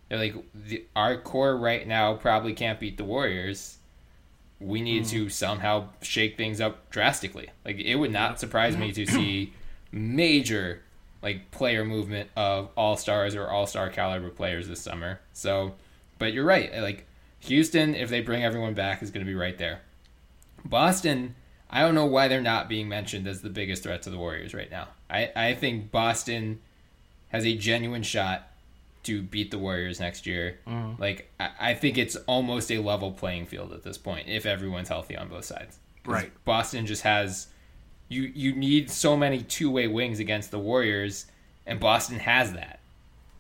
They're 0.10 0.18
like, 0.18 0.36
the, 0.56 0.86
our 0.96 1.18
core 1.18 1.56
right 1.56 1.88
now 1.88 2.16
probably 2.16 2.54
can't 2.54 2.80
beat 2.80 2.98
the 2.98 3.04
Warriors 3.04 3.79
we 4.60 4.82
need 4.82 5.04
mm. 5.04 5.10
to 5.10 5.30
somehow 5.30 5.88
shake 6.02 6.38
things 6.38 6.60
up 6.60 6.90
drastically. 6.90 7.50
Like 7.64 7.80
it 7.80 7.96
would 7.96 8.12
not 8.12 8.40
surprise 8.40 8.76
me 8.76 8.92
to 8.92 9.06
see 9.06 9.54
major 9.92 10.82
like 11.22 11.52
player 11.52 11.84
movement 11.84 12.30
of 12.36 12.70
all 12.78 12.98
stars 12.98 13.36
or 13.36 13.48
all 13.48 13.68
star 13.68 13.90
caliber 13.90 14.30
players 14.30 14.68
this 14.68 14.82
summer. 14.82 15.20
So, 15.34 15.76
but 16.18 16.34
you're 16.34 16.46
right. 16.46 16.74
Like 16.82 17.06
Houston, 17.42 17.96
if 17.96 18.10
they 18.10 18.22
bring 18.22 18.44
everyone 18.44 18.74
back, 18.74 19.02
is 19.02 19.12
going 19.12 19.26
to 19.26 19.30
be 19.30 19.36
right 19.36 19.58
there. 19.58 19.82
Boston, 20.66 21.36
I 21.70 21.82
don't 21.82 21.96
know 21.96 22.06
why 22.06 22.28
they're 22.28 22.42
not 22.42 22.68
being 22.68 22.90
mentioned 22.90 23.28
as 23.28 23.42
the 23.42 23.50
biggest 23.50 23.84
threat 23.84 24.02
to 24.04 24.10
the 24.10 24.18
Warriors 24.18 24.54
right 24.54 24.70
now. 24.70 24.90
I, 25.10 25.32
I 25.36 25.54
think 25.54 25.92
Boston 25.92 26.60
has 27.30 27.46
a 27.46 27.56
genuine 27.56 28.04
shot 28.04 28.49
to 29.04 29.22
beat 29.22 29.52
the 29.52 29.58
Warriors 29.58 30.00
next 30.00 30.26
year. 30.26 30.60
Mm. 30.68 31.00
Like 31.00 31.32
I, 31.40 31.50
I, 31.60 31.74
think 31.74 31.98
it's 31.98 32.16
almost 32.28 32.72
a 32.72 32.80
level 32.80 33.12
playing 33.12 33.46
field 33.46 33.72
at 33.74 33.84
this 33.84 33.98
point 33.98 34.28
if 34.28 34.46
everyone's 34.46 34.90
healthy 34.90 35.16
on 35.16 35.30
both 35.30 35.46
sides. 35.46 35.80
Right. 36.06 36.32
Boston 36.46 36.86
just 36.86 37.04
has 37.04 37.48
you 38.10 38.24
you 38.34 38.56
need 38.56 38.90
so 38.90 39.16
many 39.16 39.42
two 39.42 39.72
way 39.72 39.88
wings 39.88 40.20
against 40.20 40.52
the 40.52 40.60
Warriors, 40.60 41.28
and 41.66 41.80
Boston 41.80 42.20
has 42.20 42.54
that. 42.54 42.80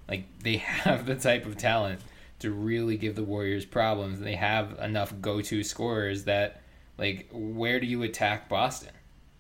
Like 0.08 0.26
they 0.44 0.58
have 0.58 1.06
the 1.06 1.16
type 1.16 1.46
of 1.46 1.58
talent 1.58 2.02
to 2.40 2.52
really 2.52 2.96
give 2.96 3.16
the 3.16 3.24
Warriors 3.24 3.66
problems, 3.66 4.20
and 4.20 4.28
they 4.28 4.36
have 4.36 4.78
enough 4.80 5.14
go 5.20 5.42
to 5.42 5.64
scorers 5.64 6.24
that 6.24 6.62
like 6.98 7.28
where 7.32 7.80
do 7.80 7.88
you 7.88 8.04
attack 8.04 8.48
Boston? 8.48 8.94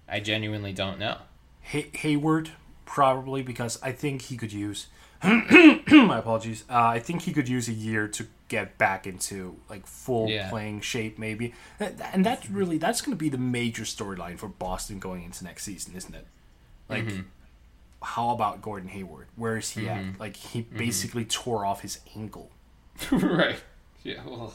I 0.08 0.20
genuinely 0.20 0.74
don't 0.74 1.00
know. 1.00 1.18
Hay- 1.62 1.92
Hayward 1.94 2.52
probably 2.86 3.44
because 3.44 3.80
I 3.84 3.92
think 3.92 4.24
he 4.24 4.38
could 4.38 4.52
use 4.52 4.88
my 5.24 6.20
apologies. 6.20 6.64
Uh, 6.70 6.78
I 6.78 7.00
think 7.00 7.24
he 7.24 7.34
could 7.34 7.50
use 7.50 7.68
a 7.68 7.74
year 7.74 8.08
to 8.08 8.28
get 8.48 8.78
back 8.78 9.06
into 9.06 9.58
like 9.70 9.86
full 9.86 10.30
yeah. 10.30 10.50
playing 10.50 10.82
shape, 10.82 11.20
maybe. 11.20 11.54
And 11.80 12.26
that's 12.26 12.50
really 12.50 12.78
that's 12.78 13.02
going 13.02 13.16
to 13.16 13.20
be 13.20 13.30
the 13.30 13.38
major 13.38 13.84
storyline 13.84 14.38
for 14.38 14.48
Boston 14.48 15.00
going 15.00 15.24
into 15.24 15.44
next 15.44 15.64
season, 15.64 15.96
isn't 15.96 16.16
it? 16.16 16.26
Like, 16.90 17.06
mm-hmm. 17.06 17.22
how 18.02 18.32
about 18.32 18.62
Gordon 18.62 18.90
Hayward? 18.90 19.28
Where 19.36 19.58
is 19.58 19.70
he 19.72 19.84
mm-hmm. 19.84 20.12
at? 20.12 20.20
Like, 20.20 20.36
he 20.36 20.64
mm-hmm. 20.64 20.78
basically 20.78 21.26
tore 21.26 21.66
off 21.66 21.82
his 21.82 22.00
ankle. 22.16 22.50
right. 23.12 23.62
Yeah. 24.04 24.22
Well. 24.26 24.54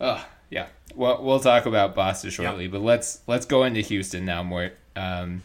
Uh, 0.00 0.22
yeah. 0.50 0.66
Well, 0.94 1.22
we'll 1.22 1.40
talk 1.40 1.66
about 1.66 1.94
Boston 1.94 2.30
shortly, 2.30 2.64
yep. 2.64 2.72
but 2.72 2.82
let's 2.82 3.20
let's 3.26 3.46
go 3.46 3.64
into 3.64 3.80
Houston 3.80 4.24
now. 4.24 4.42
More. 4.42 4.72
Um, 4.94 5.42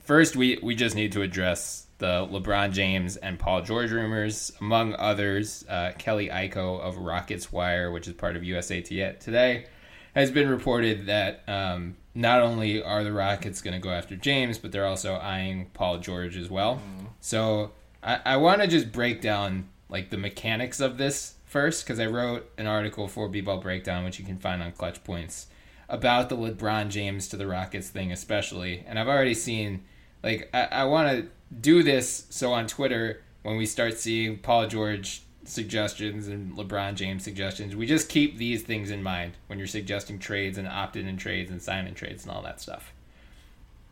first, 0.00 0.36
we 0.36 0.58
we 0.62 0.74
just 0.74 0.94
need 0.94 1.12
to 1.12 1.22
address 1.22 1.86
the 2.00 2.26
LeBron 2.26 2.72
James 2.72 3.16
and 3.16 3.38
Paul 3.38 3.62
George 3.62 3.92
rumors, 3.92 4.50
among 4.60 4.94
others. 4.94 5.64
Uh, 5.68 5.92
Kelly 5.96 6.28
Iko 6.28 6.80
of 6.80 6.96
Rockets 6.96 7.52
Wire, 7.52 7.92
which 7.92 8.08
is 8.08 8.14
part 8.14 8.34
of 8.34 8.42
USA 8.42 8.80
Today, 8.80 9.66
has 10.14 10.30
been 10.32 10.48
reported 10.48 11.06
that 11.06 11.42
um, 11.46 11.96
not 12.14 12.42
only 12.42 12.82
are 12.82 13.04
the 13.04 13.12
Rockets 13.12 13.62
going 13.62 13.74
to 13.74 13.80
go 13.80 13.90
after 13.90 14.16
James, 14.16 14.58
but 14.58 14.72
they're 14.72 14.86
also 14.86 15.14
eyeing 15.14 15.66
Paul 15.72 15.98
George 15.98 16.36
as 16.36 16.50
well. 16.50 16.76
Mm. 16.76 17.06
So 17.20 17.70
I, 18.02 18.18
I 18.24 18.36
want 18.38 18.62
to 18.62 18.66
just 18.66 18.90
break 18.90 19.20
down 19.20 19.68
like 19.88 20.10
the 20.10 20.18
mechanics 20.18 20.80
of 20.80 20.98
this 20.98 21.34
first 21.44 21.84
because 21.84 22.00
I 22.00 22.06
wrote 22.06 22.50
an 22.58 22.66
article 22.66 23.08
for 23.08 23.28
B-Ball 23.28 23.58
Breakdown, 23.58 24.04
which 24.04 24.18
you 24.18 24.24
can 24.24 24.38
find 24.38 24.62
on 24.62 24.72
Clutch 24.72 25.04
Points, 25.04 25.48
about 25.88 26.28
the 26.28 26.36
LeBron 26.36 26.88
James 26.88 27.28
to 27.28 27.36
the 27.36 27.46
Rockets 27.46 27.90
thing, 27.90 28.10
especially. 28.10 28.84
And 28.86 28.98
I've 28.98 29.08
already 29.08 29.34
seen 29.34 29.82
like 30.22 30.48
I, 30.52 30.64
I 30.64 30.84
want 30.84 31.10
to 31.10 31.28
do 31.60 31.82
this 31.82 32.26
so 32.30 32.52
on 32.52 32.66
Twitter 32.66 33.22
when 33.42 33.56
we 33.56 33.66
start 33.66 33.98
seeing 33.98 34.38
Paul 34.38 34.66
George 34.66 35.22
suggestions 35.44 36.28
and 36.28 36.56
LeBron 36.56 36.94
James 36.94 37.24
suggestions, 37.24 37.74
we 37.74 37.86
just 37.86 38.08
keep 38.08 38.36
these 38.36 38.62
things 38.62 38.90
in 38.90 39.02
mind 39.02 39.32
when 39.46 39.58
you're 39.58 39.66
suggesting 39.66 40.18
trades 40.18 40.58
and 40.58 40.68
opt-in 40.68 41.06
and 41.06 41.18
trades 41.18 41.50
and 41.50 41.60
sign-in 41.60 41.94
trades 41.94 42.24
and 42.24 42.32
all 42.32 42.42
that 42.42 42.60
stuff. 42.60 42.92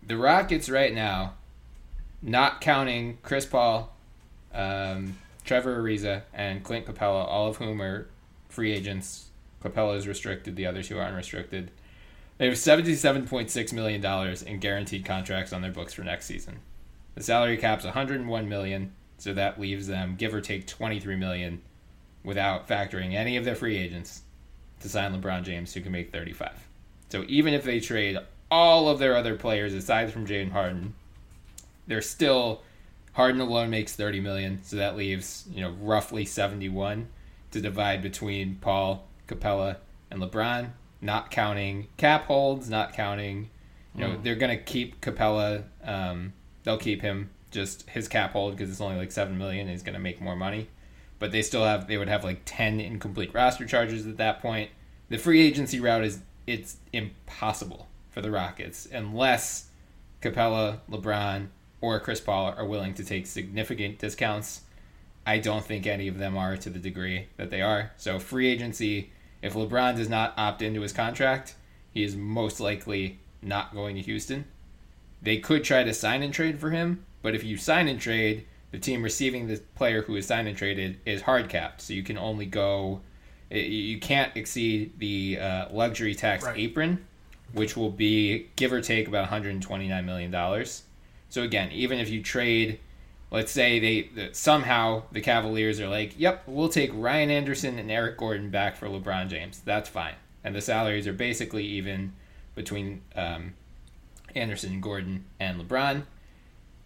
The 0.07 0.17
Rockets 0.17 0.69
right 0.71 0.95
now, 0.95 1.35
not 2.23 2.61
counting 2.61 3.19
Chris 3.23 3.47
Paul, 3.47 3.95
um, 4.55 5.19
Trevor 5.45 5.83
Ariza, 5.83 6.23
and 6.33 6.63
Clint 6.63 6.87
Capela, 6.87 7.27
all 7.27 7.49
of 7.49 7.57
whom 7.57 7.83
are 7.83 8.09
free 8.49 8.73
agents. 8.73 9.27
Capela 9.63 9.97
is 9.97 10.07
restricted; 10.07 10.57
the 10.57 10.67
other 10.67 10.83
two 10.83 10.99
are 10.99 11.05
unrestricted. 11.05 11.71
They 12.39 12.47
have 12.47 12.55
$77.6 12.55 13.73
million 13.73 14.37
in 14.47 14.61
guaranteed 14.61 15.05
contracts 15.05 15.53
on 15.53 15.61
their 15.61 15.73
books 15.73 15.93
for 15.93 16.03
next 16.03 16.27
season. 16.27 16.61
The 17.17 17.23
salary 17.23 17.57
cap's 17.57 17.85
101 17.85 18.49
million, 18.49 18.93
so 19.19 19.35
that 19.35 19.61
leaves 19.61 19.89
them 19.89 20.15
give 20.17 20.33
or 20.33 20.41
take 20.41 20.67
23 20.67 21.17
million 21.17 21.63
without 22.23 22.69
factoring 22.69 23.15
any 23.15 23.37
of 23.37 23.45
their 23.45 23.57
free 23.57 23.77
agents. 23.77 24.23
to 24.81 24.89
sign 24.89 25.13
LeBron 25.13 25.43
James, 25.43 25.75
who 25.75 25.81
can 25.81 25.91
make 25.91 26.13
35. 26.13 26.69
So 27.09 27.25
even 27.27 27.53
if 27.53 27.65
they 27.65 27.81
trade 27.81 28.19
all 28.49 28.89
of 28.89 29.01
their 29.01 29.17
other 29.17 29.35
players 29.35 29.75
aside 29.75 30.13
from 30.13 30.25
James 30.25 30.53
Harden, 30.53 30.95
they're 31.89 32.01
still 32.01 32.63
Harden 33.15 33.41
alone 33.41 33.71
makes 33.71 33.97
30 33.97 34.21
million, 34.21 34.61
so 34.63 34.77
that 34.77 34.97
leaves, 34.97 35.49
you 35.53 35.61
know, 35.61 35.71
roughly 35.81 36.25
71 36.25 37.09
to 37.51 37.61
divide 37.61 38.01
between 38.01 38.55
Paul, 38.61 39.09
Capela, 39.27 39.79
and 40.09 40.23
LeBron, 40.23 40.71
not 41.01 41.31
counting 41.31 41.89
cap 41.97 42.25
holds, 42.27 42.69
not 42.69 42.93
counting, 42.93 43.51
you 43.95 44.01
know, 44.01 44.11
mm. 44.11 44.23
they're 44.23 44.37
going 44.37 44.57
to 44.57 44.63
keep 44.63 45.01
Capela. 45.01 45.65
um, 45.85 46.33
they'll 46.65 46.79
keep 46.79 47.01
him 47.01 47.31
just 47.51 47.89
his 47.89 48.09
cap 48.09 48.33
hold 48.33 48.53
because 48.53 48.71
it's 48.71 48.81
only 48.81 48.97
like 48.97 49.13
7 49.13 49.37
million 49.39 49.63
and 49.63 49.71
he's 49.71 49.83
going 49.83 49.95
to 49.95 50.01
make 50.01 50.21
more 50.21 50.37
money. 50.37 50.69
But 51.19 51.33
they 51.33 51.43
still 51.43 51.65
have, 51.65 51.89
they 51.89 51.97
would 51.97 52.09
have 52.09 52.25
like 52.25 52.43
10 52.45 52.81
incomplete 52.81 53.33
roster 53.35 53.67
charges 53.67 54.07
at 54.07 54.19
that 54.19 54.41
point. 54.41 54.71
The 55.09 55.19
free 55.19 55.41
agency 55.41 55.81
route 55.81 56.05
is, 56.05 56.21
it's 56.47 56.77
impossible 56.93 57.89
for 58.11 58.21
the 58.21 58.31
Rockets 58.31 58.89
unless 58.91 59.69
Capela, 60.23 60.81
LeBron, 60.91 61.49
or 61.81 62.01
Chris 62.01 62.21
Paul 62.21 62.55
are 62.57 62.67
willing 62.67 62.95
to 62.95 63.05
take 63.05 63.27
significant 63.27 63.99
discounts. 63.99 64.63
I 65.27 65.39
don't 65.39 65.65
think 65.65 65.87
any 65.87 66.09
of 66.09 66.19
them 66.19 66.37
are 66.37 66.57
to 66.57 66.71
the 66.71 66.79
degree 66.79 67.29
that 67.37 67.51
they 67.51 67.63
are. 67.63 67.93
So 67.97 68.19
free 68.19 68.49
agency, 68.49 69.13
if 69.43 69.55
LeBron 69.55 69.97
does 69.97 70.09
not 70.09 70.35
opt 70.37 70.63
into 70.63 70.81
his 70.81 70.93
contract, 70.93 71.55
he 71.91 72.03
is 72.03 72.17
most 72.17 72.61
likely 72.61 73.19
not 73.43 73.75
going 73.75 73.97
to 73.97 74.03
Houston. 74.03 74.45
They 75.23 75.39
could 75.39 75.65
try 75.65 75.85
to 75.85 75.95
sign 75.95 76.23
and 76.23 76.33
trade 76.33 76.61
for 76.61 76.71
him, 76.71 77.05
but 77.23 77.35
if 77.35 77.45
you 77.45 77.57
sign 77.57 77.89
and 77.89 78.01
trade, 78.01 78.47
the 78.71 78.79
team 78.79 79.03
receiving 79.03 79.47
the 79.47 79.61
player 79.75 80.03
who 80.03 80.17
is 80.17 80.27
signed 80.27 80.49
and 80.49 80.57
traded 80.57 80.99
is 81.05 81.23
hard 81.23 81.49
capped. 81.49 81.81
So 81.81 81.95
you 81.95 82.03
can 82.03 82.19
only 82.19 82.47
go, 82.47 83.01
you 83.51 83.99
can't 83.99 84.37
exceed 84.37 84.99
the 84.99 85.39
uh, 85.41 85.69
luxury 85.71 86.15
tax 86.15 86.45
right. 86.45 86.59
apron, 86.59 87.05
which 87.53 87.77
will 87.77 87.91
be 87.91 88.49
give 88.57 88.73
or 88.73 88.81
take 88.81 89.09
about 89.09 89.23
129 89.23 90.05
million 90.05 90.31
dollars. 90.31 90.83
So 91.31 91.43
again, 91.43 91.73
even 91.73 91.99
if 91.99 92.11
you 92.11 92.23
trade, 92.23 92.79
let's 93.31 93.53
say 93.53 93.79
they 93.79 94.31
somehow 94.33 95.03
the 95.13 95.21
Cavaliers 95.21 95.81
are 95.81 95.89
like, 95.89 96.19
"Yep, 96.19 96.45
we'll 96.47 96.69
take 96.69 96.91
Ryan 96.95 97.31
Anderson 97.31 97.79
and 97.79 97.91
Eric 97.91 98.17
Gordon 98.17 98.51
back 98.51 98.77
for 98.77 98.89
LeBron 98.89 99.29
James." 99.29 99.61
That's 99.65 99.89
fine, 99.89 100.15
and 100.43 100.55
the 100.55 100.61
salaries 100.61 101.07
are 101.07 101.13
basically 101.13 101.65
even 101.65 102.13
between 102.55 103.03
um, 103.15 103.55
Anderson, 104.35 104.81
Gordon, 104.81 105.25
and 105.39 105.61
LeBron. 105.61 106.05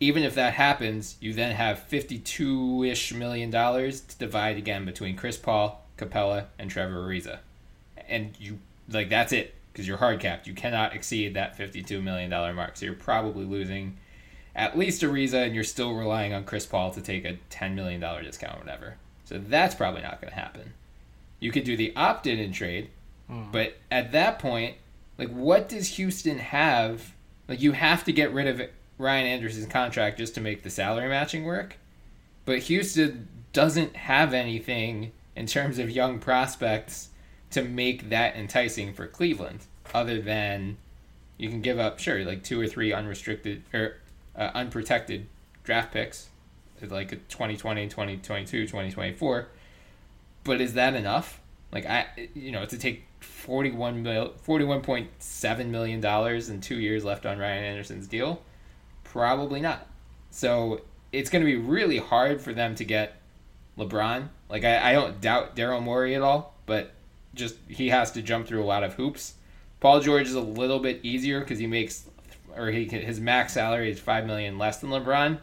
Even 0.01 0.24
if 0.24 0.34
that 0.34 0.55
happens, 0.55 1.16
you 1.20 1.32
then 1.32 1.55
have 1.55 1.78
fifty-two-ish 1.78 3.14
million 3.14 3.51
dollars 3.51 4.01
to 4.01 4.18
divide 4.18 4.57
again 4.57 4.84
between 4.84 5.16
Chris 5.16 5.36
Paul, 5.36 5.86
Capela, 5.97 6.47
and 6.59 6.70
Trevor 6.70 7.07
Ariza, 7.07 7.38
and 8.09 8.34
you 8.40 8.59
like 8.88 9.09
that's 9.09 9.32
it 9.32 9.55
because 9.72 9.86
you're 9.86 9.99
hard 9.99 10.18
capped. 10.18 10.47
You 10.49 10.55
cannot 10.55 10.95
exceed 10.95 11.34
that 11.34 11.57
fifty-two 11.57 12.03
million 12.03 12.30
dollar 12.30 12.53
mark, 12.53 12.76
so 12.76 12.86
you're 12.86 12.95
probably 12.95 13.45
losing 13.45 13.97
at 14.55 14.76
least 14.76 15.03
Ariza, 15.03 15.46
and 15.46 15.55
you're 15.55 15.64
still 15.64 15.94
relying 15.94 16.32
on 16.32 16.44
Chris 16.44 16.66
Paul 16.66 16.90
to 16.92 17.00
take 17.00 17.24
a 17.24 17.38
$10 17.50 17.74
million 17.74 18.00
discount 18.22 18.57
or 18.57 18.61
whatever. 18.61 18.96
So 19.24 19.38
that's 19.38 19.74
probably 19.74 20.03
not 20.03 20.20
going 20.20 20.32
to 20.32 20.38
happen. 20.38 20.74
You 21.40 21.50
could 21.50 21.64
do 21.64 21.76
the 21.76 21.94
opt 21.96 22.26
in 22.26 22.38
and 22.38 22.53
trade, 22.53 22.90
mm. 23.30 23.50
but 23.50 23.76
at 23.90 24.12
that 24.12 24.38
point, 24.38 24.76
like, 25.18 25.30
what 25.30 25.68
does 25.68 25.88
Houston 25.88 26.38
have? 26.38 27.14
Like, 27.48 27.61
you 27.61 27.72
have 27.72 28.05
to 28.05 28.12
get 28.12 28.32
rid 28.32 28.46
of 28.46 28.68
Ryan 28.98 29.26
Anderson's 29.26 29.66
contract 29.66 30.18
just 30.18 30.34
to 30.34 30.40
make 30.40 30.62
the 30.62 30.70
salary 30.70 31.09
matching 31.09 31.44
work. 31.44 31.76
But 32.44 32.61
Houston 32.61 33.28
doesn't 33.53 33.96
have 33.96 34.34
anything 34.34 35.12
in 35.34 35.46
terms 35.46 35.78
of 35.78 35.90
young 35.90 36.18
prospects 36.18 37.09
to 37.50 37.62
make 37.62 38.11
that 38.11 38.36
enticing 38.36 38.92
for 38.92 39.07
Cleveland, 39.07 39.61
other 39.94 40.20
than 40.20 40.76
you 41.38 41.48
can 41.48 41.61
give 41.61 41.78
up, 41.78 41.98
sure, 41.98 42.24
like 42.24 42.42
two 42.42 42.61
or 42.61 42.66
three 42.66 42.92
unrestricted 42.92 43.62
or 43.72 43.96
uh, 44.36 44.50
unprotected 44.54 45.26
draft 45.64 45.92
picks, 45.92 46.28
like 46.80 47.10
2020, 47.28 47.88
2022, 47.88 48.62
2024. 48.62 49.48
But 50.44 50.60
is 50.60 50.74
that 50.74 50.94
enough? 50.94 51.40
Like 51.70 51.86
I, 51.86 52.28
you 52.34 52.52
know, 52.52 52.66
to 52.66 52.76
take 52.76 53.04
41 53.20 54.02
mil, 54.02 54.34
41.7 54.46 55.66
million 55.68 56.00
dollars 56.00 56.48
and 56.48 56.62
two 56.62 56.78
years 56.78 57.04
left 57.04 57.24
on 57.24 57.38
Ryan 57.38 57.64
Anderson's 57.64 58.06
deal, 58.06 58.42
probably 59.04 59.60
not. 59.60 59.86
So 60.30 60.82
it's 61.12 61.30
going 61.30 61.44
to 61.44 61.46
be 61.46 61.56
really 61.56 61.98
hard 61.98 62.40
for 62.40 62.52
them 62.52 62.74
to 62.74 62.84
get 62.84 63.20
LeBron. 63.78 64.28
Like 64.50 64.64
I, 64.64 64.90
I 64.90 64.92
don't 64.92 65.20
doubt 65.20 65.56
Daryl 65.56 65.82
Morey 65.82 66.14
at 66.14 66.22
all, 66.22 66.54
but 66.66 66.92
just 67.34 67.56
he 67.68 67.88
has 67.88 68.12
to 68.12 68.22
jump 68.22 68.46
through 68.46 68.62
a 68.62 68.66
lot 68.66 68.84
of 68.84 68.94
hoops. 68.94 69.34
Paul 69.80 70.00
George 70.00 70.28
is 70.28 70.34
a 70.34 70.40
little 70.40 70.78
bit 70.78 71.00
easier 71.02 71.40
because 71.40 71.58
he 71.58 71.66
makes 71.66 72.08
or 72.57 72.70
he 72.70 72.84
his 72.84 73.20
max 73.20 73.55
salary 73.55 73.90
is 73.90 73.98
five 74.00 74.26
million 74.26 74.59
less 74.59 74.78
than 74.78 74.90
LeBron. 74.90 75.38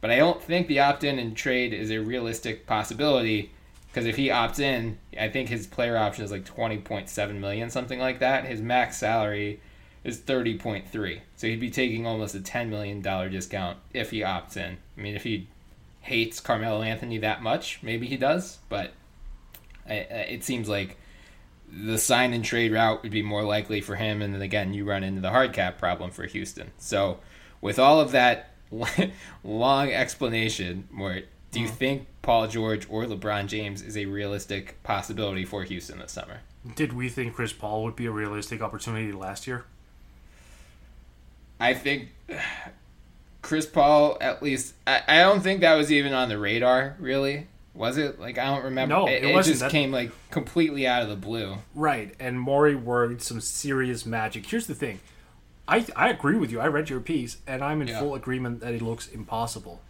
But 0.00 0.10
I 0.10 0.16
don't 0.16 0.42
think 0.42 0.66
the 0.66 0.80
opt-in 0.80 1.18
and 1.18 1.36
trade 1.36 1.74
is 1.74 1.90
a 1.90 1.98
realistic 1.98 2.66
possibility 2.66 3.52
because 3.88 4.06
if 4.06 4.16
he 4.16 4.28
opts 4.28 4.58
in, 4.58 4.98
I 5.18 5.28
think 5.28 5.48
his 5.48 5.66
player 5.66 5.96
option 5.96 6.24
is 6.24 6.30
like 6.30 6.44
twenty 6.44 6.78
point 6.78 7.08
seven 7.08 7.40
million, 7.40 7.70
something 7.70 7.98
like 7.98 8.20
that. 8.20 8.44
His 8.44 8.60
max 8.60 8.96
salary 8.96 9.60
is 10.04 10.18
thirty 10.18 10.56
point 10.56 10.88
three, 10.88 11.22
so 11.36 11.46
he'd 11.46 11.60
be 11.60 11.70
taking 11.70 12.06
almost 12.06 12.34
a 12.34 12.40
ten 12.40 12.70
million 12.70 13.02
dollar 13.02 13.28
discount 13.28 13.78
if 13.92 14.10
he 14.10 14.20
opts 14.20 14.56
in. 14.56 14.78
I 14.96 15.00
mean, 15.00 15.14
if 15.14 15.24
he 15.24 15.48
hates 16.00 16.40
Carmelo 16.40 16.82
Anthony 16.82 17.18
that 17.18 17.42
much, 17.42 17.80
maybe 17.82 18.06
he 18.06 18.16
does, 18.16 18.58
but 18.68 18.92
it 19.86 20.44
seems 20.44 20.68
like 20.68 20.96
the 21.72 21.98
sign 21.98 22.32
and 22.32 22.44
trade 22.44 22.72
route 22.72 23.02
would 23.02 23.12
be 23.12 23.22
more 23.22 23.42
likely 23.42 23.80
for 23.80 23.96
him. 23.96 24.22
And 24.22 24.34
then 24.34 24.42
again, 24.42 24.74
you 24.74 24.84
run 24.84 25.04
into 25.04 25.20
the 25.20 25.30
hard 25.30 25.52
cap 25.52 25.78
problem 25.78 26.10
for 26.10 26.26
Houston. 26.26 26.70
So, 26.78 27.20
with 27.60 27.78
all 27.78 28.00
of 28.00 28.12
that 28.12 28.50
long 29.44 29.90
explanation, 29.90 30.88
Mort, 30.90 31.26
do 31.50 31.60
you 31.60 31.68
mm 31.68 31.70
think 31.70 32.06
Paul 32.22 32.46
George 32.46 32.86
or 32.88 33.04
LeBron 33.04 33.46
James 33.46 33.82
is 33.82 33.96
a 33.96 34.06
realistic 34.06 34.80
possibility 34.82 35.44
for 35.44 35.64
Houston 35.64 35.98
this 35.98 36.12
summer? 36.12 36.40
Did 36.76 36.92
we 36.92 37.08
think 37.08 37.34
Chris 37.34 37.52
Paul 37.52 37.84
would 37.84 37.96
be 37.96 38.06
a 38.06 38.10
realistic 38.10 38.60
opportunity 38.60 39.12
last 39.12 39.46
year? 39.46 39.64
I 41.58 41.74
think 41.74 42.10
Chris 43.42 43.66
Paul, 43.66 44.18
at 44.20 44.42
least, 44.42 44.74
I, 44.86 45.02
I 45.08 45.18
don't 45.20 45.40
think 45.40 45.62
that 45.62 45.74
was 45.74 45.90
even 45.90 46.12
on 46.12 46.28
the 46.28 46.38
radar, 46.38 46.96
really. 46.98 47.46
Was 47.80 47.96
it 47.96 48.20
like 48.20 48.36
I 48.36 48.44
don't 48.44 48.64
remember? 48.64 48.94
No, 48.94 49.08
it, 49.08 49.24
it, 49.24 49.34
it 49.34 49.42
just 49.42 49.60
that... 49.60 49.70
came 49.70 49.90
like 49.90 50.12
completely 50.30 50.86
out 50.86 51.02
of 51.02 51.08
the 51.08 51.16
blue. 51.16 51.56
Right, 51.74 52.14
and 52.20 52.38
Morey 52.38 52.74
worked 52.74 53.22
some 53.22 53.40
serious 53.40 54.04
magic. 54.04 54.44
Here's 54.44 54.66
the 54.66 54.74
thing, 54.74 55.00
I 55.66 55.86
I 55.96 56.10
agree 56.10 56.36
with 56.36 56.52
you. 56.52 56.60
I 56.60 56.66
read 56.66 56.90
your 56.90 57.00
piece, 57.00 57.38
and 57.46 57.64
I'm 57.64 57.80
in 57.80 57.88
yeah. 57.88 57.98
full 57.98 58.14
agreement 58.14 58.60
that 58.60 58.74
it 58.74 58.82
looks 58.82 59.08
impossible. 59.08 59.80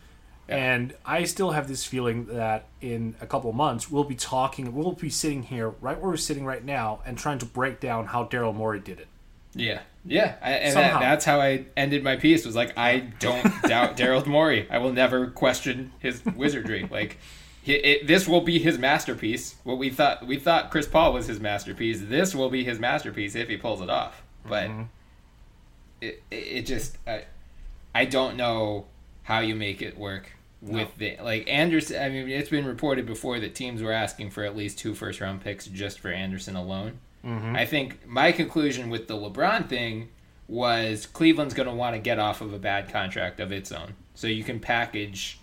Yeah. 0.49 0.57
And 0.57 0.95
I 1.05 1.25
still 1.25 1.51
have 1.51 1.67
this 1.67 1.85
feeling 1.85 2.27
that 2.27 2.67
in 2.81 3.17
a 3.21 3.27
couple 3.27 3.53
months 3.53 3.91
we'll 3.91 4.05
be 4.05 4.15
talking, 4.15 4.73
we'll 4.73 4.93
be 4.93 5.11
sitting 5.11 5.43
here 5.43 5.71
right 5.81 6.01
where 6.01 6.11
we're 6.11 6.17
sitting 6.17 6.45
right 6.45 6.65
now, 6.65 7.01
and 7.05 7.19
trying 7.19 7.41
to 7.41 7.47
break 7.47 7.81
down 7.81 8.07
how 8.07 8.25
Daryl 8.25 8.55
Morey 8.55 8.79
did 8.79 9.01
it. 9.01 9.09
Yeah, 9.53 9.81
yeah, 10.05 10.37
I, 10.41 10.53
and 10.53 10.77
that, 10.77 11.01
that's 11.01 11.25
how 11.25 11.41
I 11.41 11.65
ended 11.77 12.05
my 12.05 12.15
piece. 12.15 12.47
Was 12.47 12.55
like, 12.55 12.79
I 12.79 13.01
don't 13.19 13.63
doubt 13.63 13.97
Daryl 13.97 14.25
Morey. 14.27 14.69
I 14.71 14.79
will 14.79 14.93
never 14.93 15.27
question 15.27 15.91
his 15.99 16.25
wizardry. 16.25 16.89
Like, 16.89 17.19
it, 17.67 18.07
this 18.07 18.27
will 18.27 18.41
be 18.41 18.59
his 18.59 18.79
masterpiece. 18.79 19.57
What 19.65 19.79
we 19.79 19.91
thought 19.91 20.27
we 20.27 20.39
thought 20.39 20.71
Chris 20.71 20.87
Paul 20.87 21.13
was 21.13 21.27
his 21.27 21.41
masterpiece. 21.41 22.01
This 22.03 22.35
will 22.35 22.51
be 22.51 22.65
his 22.65 22.79
masterpiece 22.79 23.35
if 23.35 23.49
he 23.49 23.57
pulls 23.57 23.81
it 23.81 23.91
off. 23.91 24.23
But 24.47 24.69
mm-hmm. 24.69 24.83
it 26.01 26.23
it 26.31 26.63
just 26.63 26.97
I, 27.07 27.25
I 27.95 28.05
don't 28.07 28.37
know 28.37 28.87
how 29.25 29.41
you 29.41 29.55
make 29.55 29.83
it 29.83 29.99
work 29.99 30.33
with 30.63 30.89
no. 30.99 31.07
the 31.07 31.17
like 31.23 31.49
Anderson. 31.49 32.03
I 32.03 32.09
mean, 32.09 32.29
it's 32.29 32.51
been 32.51 32.67
reported 32.67 33.07
before 33.07 33.41
that 33.41 33.55
teams 33.55 33.83
were 33.83 33.93
asking 33.93 34.31
for 34.31 34.45
at 34.45 34.57
least 34.57 34.79
two 34.79 34.95
first 34.95 35.21
round 35.21 35.43
picks 35.43 35.67
just 35.67 35.99
for 36.01 36.09
Anderson 36.09 36.57
alone. 36.57 36.99
Mm-hmm. 37.25 37.57
I 37.57 37.67
think 37.67 38.07
my 38.07 38.33
conclusion 38.33 38.89
with 38.89 39.07
the 39.07 39.15
LeBron 39.15 39.69
thing 39.69 40.09
was 40.49 41.07
Cleveland's 41.07 41.55
going 41.55 41.69
to 41.69 41.75
want 41.75 41.95
to 41.95 42.01
get 42.01 42.19
off 42.19 42.41
of 42.41 42.53
a 42.53 42.59
bad 42.59 42.91
contract 42.91 43.41
of 43.41 43.53
its 43.53 43.71
own, 43.71 43.95
so 44.15 44.27
you 44.27 44.43
can 44.43 44.59
package 44.59 45.40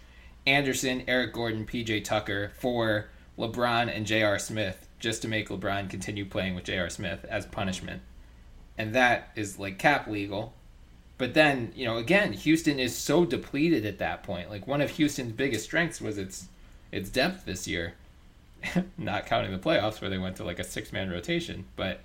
Anderson, 0.47 1.03
Eric 1.07 1.33
Gordon, 1.33 1.65
PJ 1.65 2.05
Tucker 2.05 2.53
for 2.57 3.09
LeBron 3.37 3.93
and 3.93 4.05
J.R. 4.05 4.39
Smith 4.39 4.87
just 4.97 5.21
to 5.21 5.27
make 5.27 5.49
LeBron 5.49 5.89
continue 5.89 6.25
playing 6.25 6.55
with 6.55 6.63
J.R. 6.63 6.89
Smith 6.89 7.25
as 7.29 7.45
punishment. 7.45 8.01
And 8.77 8.95
that 8.95 9.31
is 9.35 9.59
like 9.59 9.77
cap 9.77 10.07
legal. 10.07 10.53
But 11.17 11.33
then, 11.33 11.73
you 11.75 11.85
know, 11.85 11.97
again, 11.97 12.31
Houston 12.33 12.79
is 12.79 12.95
so 12.95 13.25
depleted 13.25 13.85
at 13.85 13.99
that 13.99 14.23
point. 14.23 14.49
Like 14.49 14.67
one 14.67 14.81
of 14.81 14.91
Houston's 14.91 15.33
biggest 15.33 15.65
strengths 15.65 15.99
was 15.99 16.17
its 16.17 16.47
its 16.91 17.09
depth 17.09 17.45
this 17.45 17.67
year. 17.67 17.95
Not 18.97 19.25
counting 19.25 19.51
the 19.51 19.57
playoffs 19.57 19.99
where 19.99 20.09
they 20.09 20.17
went 20.17 20.37
to 20.37 20.43
like 20.43 20.59
a 20.59 20.63
six 20.63 20.93
man 20.93 21.09
rotation. 21.09 21.65
But, 21.75 22.01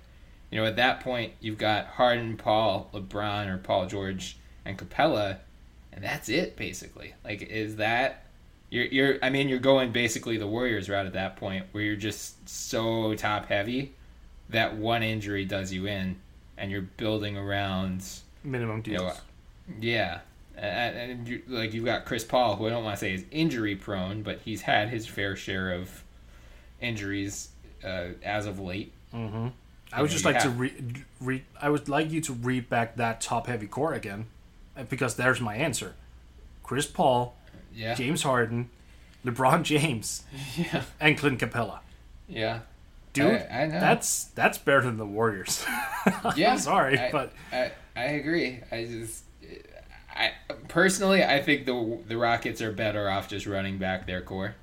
you 0.51 0.59
know, 0.59 0.65
at 0.65 0.75
that 0.75 0.99
point 0.99 1.33
you've 1.39 1.57
got 1.57 1.87
Harden, 1.87 2.35
Paul, 2.37 2.89
LeBron 2.93 3.47
or 3.47 3.57
Paul 3.57 3.85
George 3.85 4.37
and 4.65 4.77
Capela, 4.77 5.37
and 5.93 6.03
that's 6.03 6.27
it 6.27 6.57
basically. 6.57 7.13
Like 7.23 7.41
is 7.43 7.77
that 7.77 8.25
you're 8.73 8.85
you're 8.85 9.17
I 9.21 9.29
mean 9.29 9.49
you're 9.49 9.59
going 9.59 9.91
basically 9.91 10.37
the 10.37 10.47
Warriors 10.47 10.89
route 10.89 11.05
at 11.05 11.13
that 11.13 11.35
point 11.35 11.65
where 11.73 11.83
you're 11.83 11.95
just 11.95 12.49
so 12.49 13.13
top 13.13 13.45
heavy 13.45 13.93
that 14.49 14.75
one 14.75 15.03
injury 15.03 15.45
does 15.45 15.71
you 15.71 15.85
in, 15.85 16.15
and 16.57 16.71
you're 16.71 16.81
building 16.81 17.37
around 17.37 18.03
Minimum 18.43 18.77
you 18.77 18.97
deals. 18.97 19.01
know, 19.03 19.13
yeah. 19.79 20.19
And, 20.55 20.97
and 21.11 21.27
you, 21.27 21.41
like 21.47 21.73
you've 21.73 21.85
got 21.85 22.05
Chris 22.05 22.23
Paul, 22.23 22.55
who 22.55 22.67
I 22.67 22.69
don't 22.69 22.83
want 22.83 22.95
to 22.95 22.99
say 22.99 23.13
is 23.13 23.25
injury 23.31 23.75
prone, 23.75 24.21
but 24.21 24.39
he's 24.45 24.61
had 24.61 24.89
his 24.89 25.07
fair 25.07 25.35
share 25.35 25.71
of 25.71 26.03
injuries 26.81 27.49
uh, 27.83 28.09
as 28.23 28.45
of 28.45 28.59
late. 28.59 28.91
Mm-hmm. 29.13 29.47
I 29.91 30.01
would 30.01 30.09
know, 30.09 30.13
just 30.13 30.25
like 30.25 30.39
to 30.39 30.49
have- 30.49 30.59
read. 30.59 31.05
Re- 31.21 31.45
I 31.61 31.69
would 31.69 31.89
like 31.89 32.11
you 32.11 32.21
to 32.21 32.33
read 32.33 32.69
back 32.69 32.97
that 32.97 33.21
top 33.21 33.47
heavy 33.47 33.67
core 33.67 33.93
again, 33.93 34.25
because 34.89 35.15
there's 35.15 35.39
my 35.41 35.55
answer: 35.55 35.95
Chris 36.63 36.85
Paul, 36.85 37.35
Yeah, 37.75 37.95
James 37.95 38.23
Harden, 38.23 38.69
LeBron 39.25 39.63
James, 39.63 40.23
yeah, 40.57 40.83
and 40.99 41.17
Clint 41.17 41.39
Capela. 41.39 41.79
yeah. 42.27 42.59
Dude, 43.13 43.25
I, 43.51 43.61
I 43.61 43.65
know. 43.67 43.79
that's 43.79 44.23
that's 44.35 44.57
better 44.57 44.81
than 44.81 44.97
the 44.97 45.05
Warriors. 45.05 45.63
yeah. 46.35 46.53
I'm 46.53 46.57
sorry, 46.57 46.97
I, 46.97 47.11
but 47.11 47.31
I, 47.51 47.71
I 47.95 48.03
agree. 48.05 48.59
I 48.71 48.85
just, 48.85 49.23
I 50.15 50.31
personally, 50.67 51.23
I 51.23 51.39
think 51.39 51.67
the 51.67 51.99
the 52.07 52.17
Rockets 52.17 52.59
are 52.61 52.71
better 52.71 53.07
off 53.07 53.27
just 53.29 53.45
running 53.45 53.77
back 53.77 54.07
their 54.07 54.21
core, 54.21 54.55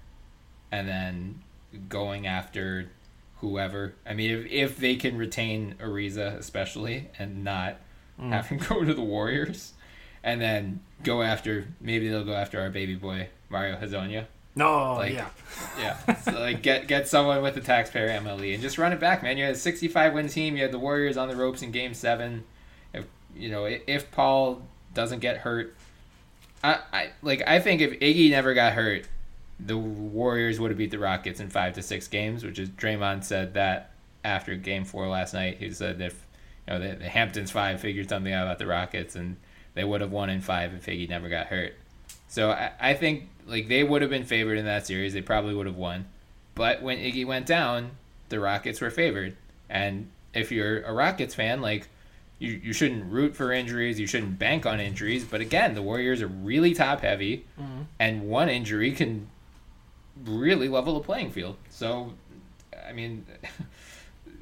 and 0.72 0.88
then 0.88 1.42
going 1.88 2.26
after 2.26 2.90
whoever. 3.36 3.94
I 4.04 4.14
mean, 4.14 4.30
if 4.32 4.46
if 4.50 4.76
they 4.78 4.96
can 4.96 5.16
retain 5.16 5.76
Ariza, 5.80 6.36
especially, 6.36 7.08
and 7.20 7.44
not 7.44 7.76
Mm. 8.20 8.32
have 8.32 8.48
him 8.48 8.58
go 8.68 8.84
to 8.84 8.92
the 8.92 9.00
Warriors, 9.00 9.72
and 10.22 10.40
then 10.40 10.80
go 11.02 11.22
after 11.22 11.66
maybe 11.80 12.08
they'll 12.08 12.24
go 12.24 12.34
after 12.34 12.60
our 12.60 12.70
baby 12.70 12.94
boy 12.94 13.28
Mario 13.48 13.76
Hezonja. 13.76 14.26
no, 14.54 14.94
Like- 14.94 15.14
yeah, 15.14 15.28
Yeah, 15.78 16.14
so 16.22 16.32
like 16.32 16.62
get 16.62 16.86
get 16.86 17.08
someone 17.08 17.42
with 17.42 17.54
the 17.54 17.60
taxpayer 17.60 18.08
MLE 18.20 18.52
and 18.54 18.62
just 18.62 18.78
run 18.78 18.92
it 18.92 19.00
back, 19.00 19.22
man. 19.22 19.36
You 19.38 19.44
had 19.44 19.54
a 19.54 19.58
65 19.58 20.12
win 20.14 20.28
team. 20.28 20.56
You 20.56 20.62
had 20.62 20.72
the 20.72 20.78
Warriors 20.78 21.16
on 21.16 21.28
the 21.28 21.36
ropes 21.36 21.62
in 21.62 21.70
Game 21.70 21.94
Seven. 21.94 22.44
If 22.92 23.06
you 23.34 23.48
know 23.50 23.64
if 23.64 24.10
Paul 24.10 24.62
doesn't 24.94 25.20
get 25.20 25.38
hurt, 25.38 25.74
I, 26.62 26.78
I 26.92 27.10
like 27.22 27.42
I 27.46 27.60
think 27.60 27.80
if 27.80 27.98
Iggy 28.00 28.30
never 28.30 28.54
got 28.54 28.74
hurt, 28.74 29.06
the 29.58 29.78
Warriors 29.78 30.60
would 30.60 30.70
have 30.70 30.78
beat 30.78 30.90
the 30.90 30.98
Rockets 30.98 31.40
in 31.40 31.48
five 31.48 31.74
to 31.74 31.82
six 31.82 32.08
games. 32.08 32.44
Which 32.44 32.58
is 32.58 32.68
Draymond 32.68 33.24
said 33.24 33.54
that 33.54 33.92
after 34.24 34.54
Game 34.56 34.84
Four 34.84 35.08
last 35.08 35.32
night. 35.32 35.56
He 35.58 35.70
said 35.72 36.00
if 36.00 36.26
you 36.68 36.74
know 36.74 36.80
the, 36.80 36.96
the 36.96 37.08
Hamptons 37.08 37.50
five 37.50 37.80
figured 37.80 38.08
something 38.08 38.32
out 38.32 38.44
about 38.46 38.58
the 38.58 38.66
Rockets 38.66 39.16
and 39.16 39.36
they 39.74 39.84
would 39.84 40.00
have 40.00 40.12
won 40.12 40.30
in 40.30 40.40
five 40.40 40.74
if 40.74 40.86
Iggy 40.86 41.08
never 41.08 41.28
got 41.28 41.46
hurt. 41.46 41.74
So 42.28 42.50
I, 42.50 42.72
I 42.80 42.94
think 42.94 43.28
like 43.46 43.68
they 43.68 43.84
would 43.84 44.02
have 44.02 44.10
been 44.10 44.24
favored 44.24 44.58
in 44.58 44.64
that 44.64 44.86
series. 44.86 45.12
They 45.12 45.22
probably 45.22 45.54
would 45.54 45.66
have 45.66 45.76
won. 45.76 46.06
But 46.54 46.82
when 46.82 46.98
Iggy 46.98 47.26
went 47.26 47.46
down, 47.46 47.92
the 48.28 48.40
Rockets 48.40 48.80
were 48.80 48.90
favored. 48.90 49.36
And 49.68 50.10
if 50.34 50.52
you're 50.52 50.82
a 50.82 50.92
Rockets 50.92 51.34
fan, 51.34 51.60
like 51.60 51.88
you, 52.38 52.60
you 52.62 52.72
shouldn't 52.72 53.10
root 53.12 53.36
for 53.36 53.52
injuries, 53.52 54.00
you 54.00 54.06
shouldn't 54.06 54.38
bank 54.38 54.66
on 54.66 54.80
injuries. 54.80 55.24
But 55.24 55.40
again, 55.40 55.74
the 55.74 55.82
Warriors 55.82 56.22
are 56.22 56.28
really 56.28 56.74
top 56.74 57.00
heavy, 57.00 57.44
mm-hmm. 57.60 57.82
and 57.98 58.28
one 58.28 58.48
injury 58.48 58.92
can 58.92 59.28
really 60.24 60.68
level 60.68 60.94
the 60.94 61.00
playing 61.00 61.30
field. 61.30 61.56
So, 61.68 62.14
I 62.88 62.92
mean, 62.92 63.26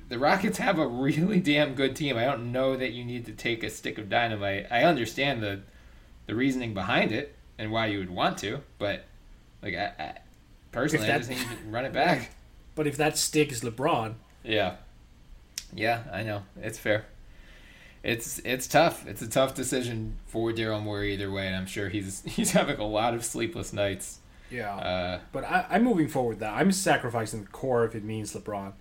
the 0.09 0.19
Rockets 0.19 0.59
have 0.59 0.79
a 0.79 0.87
really 0.87 1.41
damn 1.53 1.75
good 1.75 1.95
team. 1.97 2.17
I 2.17 2.25
don't 2.25 2.53
know 2.53 2.77
that 2.77 2.93
you 2.93 3.05
need 3.05 3.27
to 3.27 3.33
take 3.33 3.63
a 3.63 3.71
stick 3.71 3.99
of 3.99 4.09
dynamite. 4.09 4.67
I 4.71 4.85
understand 4.85 5.43
the 5.43 5.61
the 6.27 6.35
reasoning 6.35 6.75
behind 6.75 7.11
it 7.13 7.35
and 7.59 7.71
why 7.73 7.87
you 7.87 7.99
would 7.99 8.11
want 8.11 8.39
to, 8.39 8.61
but 8.79 9.05
like 9.63 9.75
I, 9.75 9.93
I 9.99 10.19
personally, 10.73 11.07
If 11.07 11.11
I 11.15 11.19
that- 11.19 11.27
just 11.27 11.31
need 11.31 11.57
to 11.59 11.69
run 11.71 11.85
it 11.85 11.93
back. 11.93 12.31
but 12.75 12.87
if 12.87 12.97
that 12.99 13.17
stick 13.19 13.51
is 13.51 13.63
LeBron, 13.63 14.15
Yeah, 14.45 14.77
yeah, 15.75 16.03
I 16.13 16.23
know 16.23 16.43
it's 16.61 16.79
fair. 16.79 17.07
It's 18.03 18.39
it's 18.45 18.67
tough. 18.69 19.07
It's 19.07 19.23
a 19.23 19.29
tough 19.29 19.55
decision 19.55 20.17
for 20.27 20.53
Daryl 20.53 20.83
Morey 20.83 21.15
either 21.15 21.31
way, 21.31 21.47
and 21.49 21.57
I'm 21.57 21.67
sure 21.67 21.89
he's 21.89 22.23
he's 22.27 22.53
having 22.53 22.79
a 22.79 22.87
lot 22.87 23.13
of 23.15 23.25
sleepless 23.25 23.73
nights. 23.73 24.21
yeah. 24.51 24.75
Uh, 24.77 25.21
But 25.33 25.45
I, 25.45 25.67
I'm 25.71 25.83
moving 25.85 26.09
forward. 26.09 26.31
with 26.35 26.39
That 26.41 26.55
I'm 26.55 26.71
sacrificing 26.73 27.41
the 27.43 27.49
core 27.49 27.85
if 27.85 27.95
it 27.95 28.05
means 28.05 28.33
LeBron. 28.35 28.73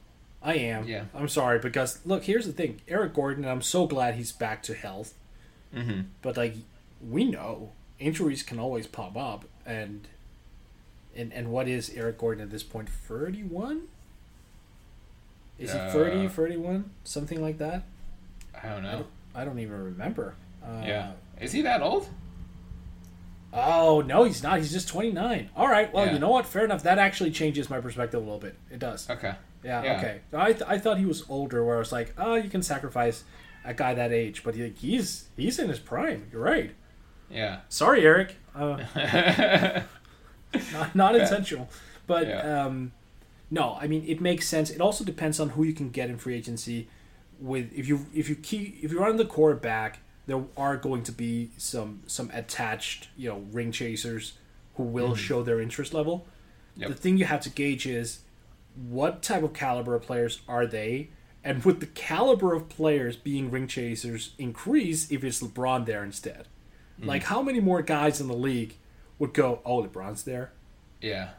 I 0.47 0.53
am. 0.55 0.87
Yeah. 0.87 1.03
I'm 1.13 1.27
sorry 1.27 1.59
because 1.59 1.99
look, 2.05 2.23
here's 2.23 2.45
the 2.47 2.53
thing. 2.53 2.79
Eric 2.87 3.13
Gordon. 3.13 3.43
I'm 3.45 3.61
so 3.61 3.85
glad 3.85 4.15
he's 4.15 4.31
back 4.31 4.63
to 4.63 4.73
health. 4.73 5.13
mhm. 5.75 6.05
But 6.21 6.37
like, 6.37 6.55
we 7.05 7.25
know 7.25 7.71
injuries 7.99 8.43
can 8.43 8.57
always 8.57 8.87
pop 8.87 9.17
up, 9.17 9.43
and 9.65 10.07
and 11.15 11.33
and 11.33 11.51
what 11.51 11.67
is 11.67 11.89
Eric 11.89 12.17
Gordon 12.19 12.41
at 12.43 12.49
this 12.49 12.63
point? 12.63 12.87
Thirty 12.89 13.43
one. 13.43 13.83
Is 15.59 15.73
he 15.73 15.79
Uh, 15.79 15.91
30, 15.91 16.27
31? 16.27 16.91
something 17.03 17.41
like 17.41 17.57
that? 17.57 17.81
I 18.63 18.69
don't 18.69 18.83
know. 18.83 19.07
I 19.35 19.43
don't 19.43 19.57
even 19.59 19.83
remember. 19.83 20.35
Uh, 20.63 20.83
Yeah, 20.85 21.11
is 21.41 21.51
he 21.51 21.61
that 21.63 21.81
old? 21.81 22.07
Oh 23.51 24.01
no, 24.05 24.23
he's 24.23 24.43
not. 24.43 24.59
He's 24.59 24.71
just 24.71 24.87
twenty 24.87 25.11
nine. 25.11 25.49
All 25.55 25.67
right. 25.67 25.91
Well, 25.93 26.05
Yeah. 26.05 26.13
you 26.13 26.19
know 26.19 26.29
what? 26.29 26.45
Fair 26.45 26.63
enough. 26.65 26.83
That 26.83 26.99
actually 26.99 27.31
changes 27.31 27.69
my 27.69 27.79
perspective 27.81 28.21
a 28.21 28.23
little 28.23 28.39
bit. 28.39 28.55
It 28.71 28.79
does. 28.79 29.09
Okay. 29.09 29.35
Yeah, 29.63 29.83
Yeah. 29.83 29.97
okay. 29.97 30.19
I, 30.33 30.53
th- 30.53 30.65
I 30.67 30.77
thought 30.77 30.97
he 30.99 31.05
was 31.05 31.23
older, 31.29 31.63
where 31.63 31.75
I 31.75 31.79
was 31.79 31.91
like, 31.91 32.13
oh, 32.17 32.35
you 32.35 32.49
can 32.49 32.61
sacrifice 32.63 33.23
a 33.65 33.73
guy 33.73 33.93
that 33.93 34.11
age, 34.11 34.43
but 34.43 34.55
he, 34.55 34.69
he's 34.69 35.27
he's 35.35 35.59
in 35.59 35.67
his 35.69 35.79
prime. 35.79 36.27
You're 36.31 36.41
right. 36.43 36.71
Yeah. 37.29 37.59
Sorry, 37.69 38.05
Eric. 38.05 38.35
Uh, 38.55 38.77
not, 40.73 40.95
not 40.95 41.15
intentional, 41.15 41.69
but 42.05 42.27
Yeah. 42.27 42.65
um, 42.65 42.91
no. 43.51 43.77
I 43.79 43.87
mean, 43.87 44.03
it 44.07 44.21
makes 44.21 44.47
sense. 44.47 44.69
It 44.69 44.81
also 44.81 45.03
depends 45.03 45.39
on 45.39 45.49
who 45.49 45.63
you 45.63 45.73
can 45.73 45.89
get 45.89 46.09
in 46.09 46.17
free 46.17 46.35
agency. 46.35 46.87
With 47.39 47.71
if 47.75 47.87
you 47.87 48.07
if 48.15 48.29
you 48.29 48.35
keep 48.35 48.83
if 48.83 48.91
you 48.91 48.99
run 48.99 49.17
the 49.17 49.25
core 49.25 49.53
back, 49.55 49.99
there 50.25 50.43
are 50.55 50.75
going 50.77 51.03
to 51.03 51.11
be 51.11 51.51
some 51.57 52.01
some 52.07 52.31
attached 52.33 53.09
you 53.17 53.29
know 53.29 53.43
ring 53.51 53.71
chasers 53.71 54.33
who 54.75 54.83
will 54.83 55.13
show 55.15 55.43
their 55.43 55.59
interest 55.61 55.93
level. 55.93 56.25
Yep. 56.77 56.89
The 56.89 56.95
thing 56.95 57.17
you 57.17 57.25
have 57.25 57.41
to 57.41 57.49
gauge 57.49 57.85
is 57.85 58.19
what 58.89 59.21
type 59.23 59.43
of 59.43 59.53
caliber 59.53 59.95
of 59.95 60.03
players 60.03 60.41
are 60.47 60.65
they, 60.65 61.09
and 61.43 61.63
would 61.65 61.79
the 61.79 61.85
caliber 61.87 62.53
of 62.53 62.69
players 62.69 63.15
being 63.15 63.49
ring 63.49 63.67
chasers 63.67 64.33
increase 64.37 65.09
if 65.11 65.23
it's 65.23 65.41
LeBron 65.41 65.85
there 65.85 66.03
instead? 66.03 66.47
Mm-hmm. 66.99 67.07
Like, 67.07 67.23
how 67.23 67.41
many 67.41 67.59
more 67.59 67.81
guys 67.81 68.19
in 68.21 68.27
the 68.27 68.35
league 68.35 68.75
would 69.19 69.33
go, 69.33 69.61
"Oh, 69.65 69.81
LeBron's 69.83 70.23
there"? 70.23 70.51
yeah. 71.01 71.29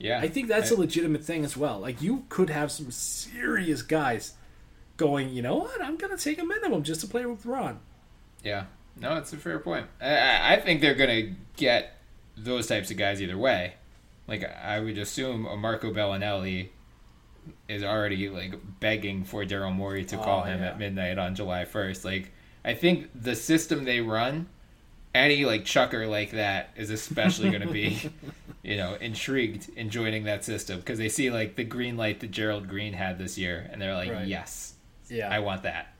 Yeah. 0.00 0.20
I 0.20 0.28
think 0.28 0.46
that's 0.46 0.70
I- 0.70 0.76
a 0.76 0.78
legitimate 0.78 1.24
thing 1.24 1.44
as 1.44 1.56
well. 1.56 1.80
Like, 1.80 2.00
you 2.00 2.24
could 2.28 2.50
have 2.50 2.70
some 2.70 2.90
serious 2.92 3.82
guys 3.82 4.34
going, 4.96 5.30
"You 5.30 5.42
know 5.42 5.56
what? 5.56 5.82
I'm 5.82 5.96
gonna 5.96 6.16
take 6.16 6.38
a 6.38 6.44
minimum 6.44 6.84
just 6.84 7.00
to 7.00 7.06
play 7.08 7.26
with 7.26 7.42
LeBron." 7.44 7.78
Yeah, 8.44 8.66
no, 8.96 9.16
it's 9.16 9.32
a 9.32 9.36
fair 9.36 9.58
point. 9.58 9.86
I- 10.00 10.16
I, 10.16 10.52
I 10.54 10.60
think 10.60 10.80
they're 10.80 10.94
gonna 10.94 11.34
get 11.56 11.94
those 12.36 12.68
types 12.68 12.90
of 12.92 12.96
guys 12.96 13.20
either 13.20 13.36
way. 13.36 13.74
Like 14.28 14.44
I 14.44 14.78
would 14.80 14.98
assume 14.98 15.46
a 15.46 15.56
Marco 15.56 15.92
Belinelli 15.92 16.68
is 17.68 17.82
already 17.82 18.28
like 18.28 18.54
begging 18.80 19.24
for 19.24 19.44
Daryl 19.44 19.74
Morey 19.74 20.04
to 20.06 20.20
oh, 20.20 20.22
call 20.22 20.40
Oh, 20.40 20.44
him 20.44 20.60
yeah. 20.60 20.68
at 20.68 20.78
midnight 20.78 21.18
on 21.18 21.34
July 21.34 21.64
first. 21.64 22.04
Like 22.04 22.30
I 22.64 22.74
think 22.74 23.08
the 23.14 23.34
system 23.34 23.84
they 23.84 24.00
run, 24.00 24.46
any 25.14 25.44
like 25.46 25.64
chucker 25.64 26.06
like 26.06 26.32
that 26.32 26.70
is 26.76 26.90
especially 26.90 27.50
gonna 27.50 27.70
be, 27.70 27.98
you 28.62 28.76
know, 28.76 28.96
intrigued 29.00 29.70
in 29.76 29.88
joining 29.88 30.24
that 30.24 30.44
system 30.44 30.78
because 30.80 30.98
they 30.98 31.08
see 31.08 31.30
like 31.30 31.56
the 31.56 31.64
green 31.64 31.96
light 31.96 32.20
that 32.20 32.30
Gerald 32.30 32.68
Green 32.68 32.92
had 32.92 33.18
this 33.18 33.38
year, 33.38 33.68
and 33.72 33.80
they're 33.80 33.94
like, 33.94 34.10
Right. 34.12 34.26
yes, 34.26 34.74
Yeah. 35.08 35.30
I 35.30 35.38
want 35.38 35.62
that. 35.62 35.94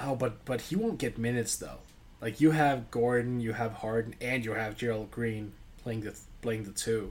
Oh, 0.00 0.14
but 0.14 0.44
but 0.44 0.60
he 0.60 0.76
won't 0.76 0.98
get 0.98 1.16
minutes 1.16 1.56
though. 1.56 1.78
Like 2.20 2.40
you 2.40 2.50
have 2.50 2.90
Gordon, 2.90 3.40
you 3.40 3.52
have 3.54 3.72
Harden, 3.72 4.14
and 4.20 4.44
you 4.44 4.52
have 4.52 4.76
Gerald 4.76 5.10
Green 5.10 5.52
playing 5.82 6.02
the 6.02 6.14
playing 6.42 6.64
the 6.64 6.72
2 6.72 7.10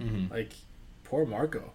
Mhm. 0.00 0.30
Like 0.30 0.52
poor 1.04 1.24
Marco. 1.26 1.72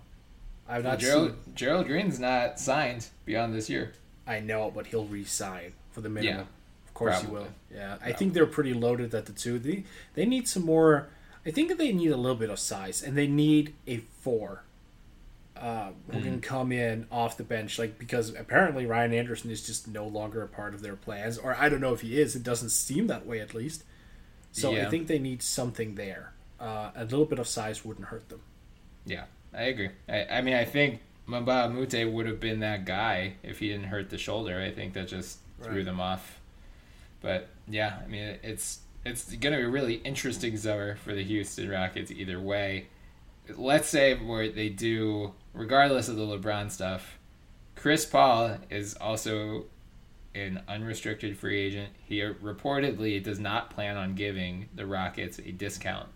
I've 0.67 0.83
not 0.83 0.99
Gerald 0.99 1.35
seen. 1.45 1.55
Gerald 1.55 1.87
Green's 1.87 2.19
not 2.19 2.59
signed 2.59 3.07
beyond 3.25 3.53
this 3.53 3.69
year. 3.69 3.93
I 4.25 4.39
know, 4.39 4.71
but 4.73 4.87
he'll 4.87 5.05
resign 5.05 5.73
for 5.91 6.01
the 6.01 6.09
minimum. 6.09 6.35
Yeah, 6.37 6.41
of 6.87 6.93
course 6.93 7.19
probably. 7.21 7.29
he 7.41 7.45
will. 7.45 7.51
Yeah, 7.73 7.97
I 8.03 8.13
think 8.13 8.33
they're 8.33 8.45
pretty 8.45 8.73
loaded 8.73 9.13
at 9.13 9.25
the 9.25 9.33
two. 9.33 9.59
They 9.59 9.83
they 10.15 10.25
need 10.25 10.47
some 10.47 10.63
more. 10.63 11.09
I 11.45 11.51
think 11.51 11.77
they 11.77 11.91
need 11.91 12.11
a 12.11 12.17
little 12.17 12.37
bit 12.37 12.49
of 12.49 12.59
size, 12.59 13.03
and 13.03 13.17
they 13.17 13.27
need 13.27 13.73
a 13.87 13.97
four. 13.97 14.63
Uh, 15.55 15.91
who 16.11 16.17
Mm. 16.19 16.23
can 16.23 16.41
come 16.41 16.71
in 16.71 17.05
off 17.11 17.37
the 17.37 17.43
bench, 17.43 17.77
like 17.77 17.97
because 17.99 18.33
apparently 18.33 18.85
Ryan 18.85 19.13
Anderson 19.13 19.49
is 19.51 19.65
just 19.65 19.87
no 19.87 20.05
longer 20.05 20.41
a 20.41 20.47
part 20.47 20.73
of 20.73 20.81
their 20.81 20.95
plans, 20.95 21.37
or 21.37 21.55
I 21.55 21.69
don't 21.69 21.79
know 21.79 21.93
if 21.93 22.01
he 22.01 22.19
is. 22.19 22.35
It 22.35 22.43
doesn't 22.43 22.69
seem 22.71 23.07
that 23.07 23.25
way, 23.25 23.39
at 23.39 23.53
least. 23.53 23.83
So 24.51 24.75
I 24.75 24.85
think 24.85 25.07
they 25.07 25.19
need 25.19 25.41
something 25.43 25.95
there. 25.95 26.32
Uh, 26.63 26.91
a 26.95 27.03
little 27.03 27.25
bit 27.25 27.39
of 27.39 27.47
size 27.47 27.83
wouldn't 27.83 28.07
hurt 28.07 28.29
them. 28.29 28.39
Yeah, 29.05 29.25
I 29.53 29.63
agree. 29.63 29.89
I, 30.07 30.25
I 30.25 30.41
mean, 30.41 30.53
I 30.53 30.63
think 30.63 31.01
Mbah 31.27 31.65
a 31.65 31.69
Moute 31.69 32.11
would 32.13 32.25
have 32.25 32.39
been 32.39 32.61
that 32.61 32.85
guy 32.85 33.33
if 33.43 33.59
he 33.59 33.67
didn't 33.67 33.87
hurt 33.87 34.09
the 34.09 34.17
shoulder. 34.17 34.61
I 34.61 34.71
think 34.71 34.93
that 34.93 35.09
just 35.09 35.39
threw 35.61 35.75
Right. 35.77 35.85
them 35.85 35.99
off. 35.99 36.39
But 37.21 37.49
yeah, 37.67 37.97
I 38.03 38.07
mean, 38.07 38.37
it's 38.43 38.79
it's 39.05 39.25
going 39.35 39.51
to 39.53 39.59
be 39.59 39.65
a 39.65 39.69
really 39.69 39.95
interesting 39.95 40.55
summer 40.55 40.95
for 40.95 41.13
the 41.13 41.23
Houston 41.23 41.69
Rockets 41.69 42.09
either 42.11 42.39
way. 42.39 42.87
Let's 43.57 43.89
say 43.89 44.15
where 44.15 44.47
they 44.49 44.69
do, 44.69 45.33
regardless 45.53 46.07
of 46.07 46.15
the 46.15 46.23
LeBron 46.23 46.71
stuff, 46.71 47.17
Chris 47.75 48.05
Paul 48.05 48.57
is 48.69 48.93
also 48.95 49.65
an 50.33 50.61
unrestricted 50.69 51.37
free 51.37 51.59
agent. 51.59 51.89
He 52.05 52.19
reportedly 52.21 53.21
does 53.21 53.39
not 53.39 53.69
plan 53.69 53.97
on 53.97 54.15
giving 54.15 54.69
the 54.73 54.85
Rockets 54.85 55.39
a 55.39 55.51
discount. 55.51 56.07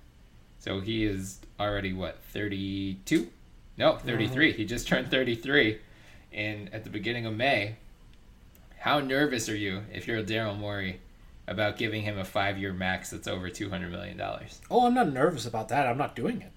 So 0.59 0.79
he 0.79 1.05
is 1.05 1.39
already 1.59 1.93
what, 1.93 2.19
32? 2.33 3.27
No, 3.77 3.97
33. 3.97 4.53
He 4.53 4.65
just 4.65 4.87
turned 4.87 5.09
33 5.11 5.79
in 6.31 6.69
at 6.73 6.83
the 6.83 6.89
beginning 6.89 7.25
of 7.25 7.35
May. 7.35 7.75
How 8.79 8.99
nervous 8.99 9.49
are 9.49 9.55
you 9.55 9.83
if 9.93 10.07
you're 10.07 10.23
Daryl 10.23 10.57
Morey 10.57 10.99
about 11.47 11.77
giving 11.77 12.01
him 12.03 12.17
a 12.17 12.23
5-year 12.23 12.73
max 12.73 13.09
that's 13.11 13.27
over 13.27 13.49
200 13.49 13.91
million 13.91 14.17
dollars? 14.17 14.59
Oh, 14.69 14.85
I'm 14.85 14.93
not 14.93 15.11
nervous 15.11 15.45
about 15.45 15.69
that. 15.69 15.87
I'm 15.87 15.97
not 15.97 16.15
doing 16.15 16.41
it. 16.41 16.51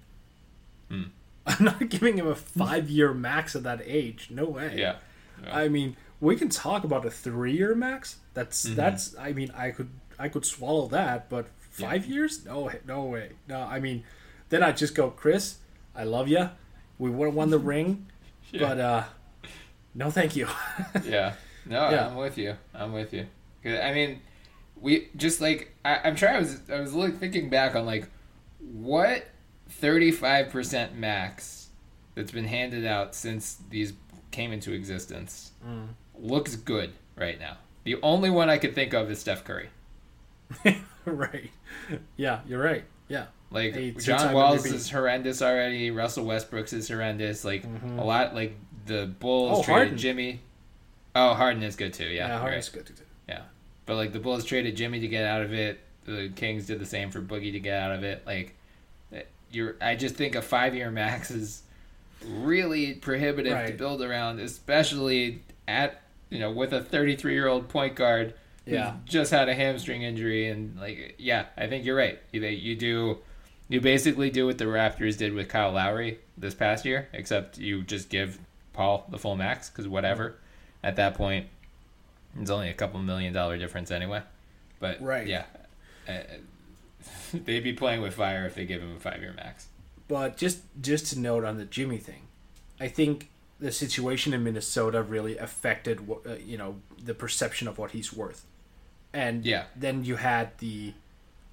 Hmm. 0.89 1.03
I'm 1.47 1.65
not 1.65 1.89
giving 1.89 2.17
him 2.17 2.27
a 2.27 2.35
five 2.35 2.89
year 2.89 3.13
max 3.13 3.55
at 3.55 3.63
that 3.63 3.81
age. 3.85 4.27
No 4.29 4.45
way. 4.45 4.75
Yeah. 4.77 4.95
Yeah. 5.43 5.57
I 5.57 5.69
mean, 5.69 5.95
we 6.19 6.35
can 6.35 6.49
talk 6.49 6.83
about 6.83 7.05
a 7.05 7.09
three 7.09 7.53
year 7.57 7.73
max. 7.73 8.17
That's 8.33 8.65
Mm-hmm. 8.65 8.75
that's. 8.75 9.15
I 9.17 9.33
mean, 9.33 9.51
I 9.55 9.71
could 9.71 9.89
I 10.19 10.27
could 10.29 10.45
swallow 10.45 10.87
that, 10.89 11.29
but 11.29 11.47
five 11.71 12.05
years? 12.05 12.45
No, 12.45 12.69
no 12.85 13.03
way. 13.05 13.31
No, 13.47 13.61
I 13.61 13.79
mean, 13.79 14.03
then 14.49 14.61
I 14.63 14.71
just 14.71 14.93
go, 14.95 15.09
Chris. 15.09 15.57
I 15.95 16.03
love 16.03 16.27
you. 16.27 16.49
We 16.99 17.09
won 17.09 17.49
the 17.49 17.57
ring, 17.59 18.05
but 18.53 18.79
uh, 18.79 19.03
no, 19.95 20.09
thank 20.11 20.35
you. 20.35 20.47
yeah. 21.03 21.33
No, 21.65 21.89
Yeah. 21.89 22.07
I'm 22.07 22.15
with 22.15 22.37
you. 22.37 22.55
I'm 22.73 22.93
with 22.93 23.13
you. 23.13 23.27
I 23.65 23.93
mean, 23.93 24.21
we 24.79 25.09
just 25.15 25.41
like 25.41 25.73
I, 25.85 25.99
I'm 26.03 26.15
trying. 26.15 26.35
I 26.35 26.39
was 26.39 26.61
I 26.71 26.79
was 26.79 26.93
like 26.93 27.17
thinking 27.17 27.49
back 27.49 27.75
on 27.75 27.85
like 27.85 28.07
what 28.59 29.25
35 29.69 30.49
percent 30.49 30.95
max 30.95 31.69
that's 32.15 32.31
been 32.31 32.45
handed 32.45 32.85
out 32.85 33.15
since 33.15 33.57
these 33.69 33.93
came 34.31 34.51
into 34.51 34.71
existence 34.73 35.51
Mm. 35.65 35.89
looks 36.17 36.55
good 36.55 36.91
right 37.15 37.39
now. 37.39 37.57
The 37.83 37.97
only 38.01 38.29
one 38.31 38.49
I 38.49 38.57
could 38.57 38.73
think 38.73 38.93
of 38.93 39.11
is 39.11 39.19
Steph 39.19 39.43
Curry. 39.43 39.69
right. 41.05 41.49
Yeah, 42.17 42.39
you're 42.47 42.61
right. 42.63 42.83
Yeah. 43.07 43.25
Like 43.49 43.97
John 43.97 44.33
Walls 44.33 44.63
MVP. 44.65 44.73
is 44.73 44.89
horrendous 44.89 45.41
already. 45.41 45.91
Russell 45.91 46.25
Westbrook's 46.25 46.71
is 46.73 46.87
horrendous. 46.87 47.43
Like 47.43 47.65
a 47.97 48.03
lot. 48.03 48.33
Like 48.33 48.55
the 48.85 49.07
Bulls 49.19 49.59
Oh, 49.59 49.63
traded 49.63 49.77
Harden. 49.79 49.97
Jimmy. 49.97 50.39
Oh, 51.15 51.33
Harden 51.33 51.61
is 51.63 51.75
good 51.75 51.93
too. 51.93 52.05
Yeah, 52.05 52.27
Yeah, 52.27 52.39
Harden's 52.39 52.73
right. 52.73 52.85
good 52.85 52.95
too. 52.95 53.03
Yeah, 53.27 53.41
but 53.85 53.95
like 53.95 54.13
the 54.13 54.19
Bulls 54.19 54.45
traded 54.45 54.77
Jimmy 54.77 55.01
to 55.01 55.07
get 55.07 55.25
out 55.25 55.41
of 55.41 55.53
it. 55.53 55.79
The 56.05 56.31
Kings 56.35 56.65
did 56.67 56.79
the 56.79 56.85
same 56.85 57.11
for 57.11 57.19
Boogie 57.21 57.51
to 57.51 57.59
get 57.59 57.77
out 57.77 57.91
of 57.91 58.03
it. 58.05 58.23
Like, 58.25 58.55
eh, 59.13 59.23
you're. 59.51 59.75
I 59.81 59.95
just 59.95 60.15
think 60.15 60.35
a 60.35 60.41
five 60.41 60.73
year 60.73 60.89
max 60.89 61.29
is 61.29 61.63
really 62.25 62.93
prohibitive 62.93 63.67
to 63.67 63.73
build 63.73 64.01
around, 64.01 64.39
especially 64.39 65.41
at 65.67 66.01
you 66.29 66.39
know 66.39 66.51
with 66.51 66.71
a 66.71 66.81
33 66.81 67.33
year 67.33 67.47
old 67.47 67.67
point 67.67 67.95
guard 67.95 68.33
Yeah. 68.65 68.93
just 69.05 69.31
had 69.31 69.49
a 69.49 69.55
hamstring 69.55 70.03
injury 70.03 70.47
and 70.49 70.79
like 70.79 71.15
yeah, 71.17 71.45
I 71.57 71.67
think 71.67 71.85
you're 71.85 71.95
right. 71.95 72.19
You 72.31 72.41
you 72.45 72.75
do. 72.75 73.17
You 73.69 73.79
basically 73.79 74.29
do 74.29 74.45
what 74.47 74.57
the 74.57 74.65
Raptors 74.65 75.17
did 75.17 75.33
with 75.33 75.47
Kyle 75.47 75.71
Lowry 75.71 76.19
this 76.37 76.53
past 76.53 76.83
year, 76.85 77.07
except 77.13 77.57
you 77.57 77.83
just 77.83 78.09
give 78.09 78.37
Paul 78.73 79.05
the 79.09 79.17
full 79.17 79.35
max 79.37 79.69
because 79.69 79.87
whatever. 79.87 80.35
At 80.83 80.97
that 80.97 81.13
point, 81.15 81.47
it's 82.39 82.49
only 82.51 82.69
a 82.69 82.73
couple 82.73 82.99
million 82.99 83.33
dollar 83.33 83.57
difference 83.57 83.89
anyway. 83.91 84.23
But 84.79 85.01
Right. 85.01 85.25
yeah, 85.27 85.45
uh, 86.07 86.17
they'd 87.33 87.63
be 87.63 87.73
playing 87.73 88.01
with 88.01 88.13
fire 88.15 88.45
if 88.45 88.55
they 88.55 88.65
give 88.65 88.81
him 88.81 88.95
a 88.95 88.99
five 88.99 89.21
year 89.21 89.33
max. 89.35 89.67
But 90.07 90.35
just 90.37 90.59
just 90.81 91.07
to 91.13 91.19
note 91.19 91.45
on 91.45 91.57
the 91.57 91.65
Jimmy 91.65 91.97
thing, 91.97 92.23
I 92.79 92.89
think 92.89 93.29
the 93.59 93.71
situation 93.71 94.33
in 94.33 94.43
Minnesota 94.43 95.01
really 95.01 95.37
affected 95.37 96.05
what 96.07 96.27
uh, 96.27 96.33
you 96.45 96.57
know 96.57 96.81
the 97.01 97.13
perception 97.13 97.67
of 97.69 97.77
what 97.77 97.91
he's 97.91 98.11
worth, 98.11 98.43
and 99.13 99.45
Yeah. 99.45 99.65
then 99.75 100.03
you 100.05 100.15
had 100.17 100.57
the 100.59 100.93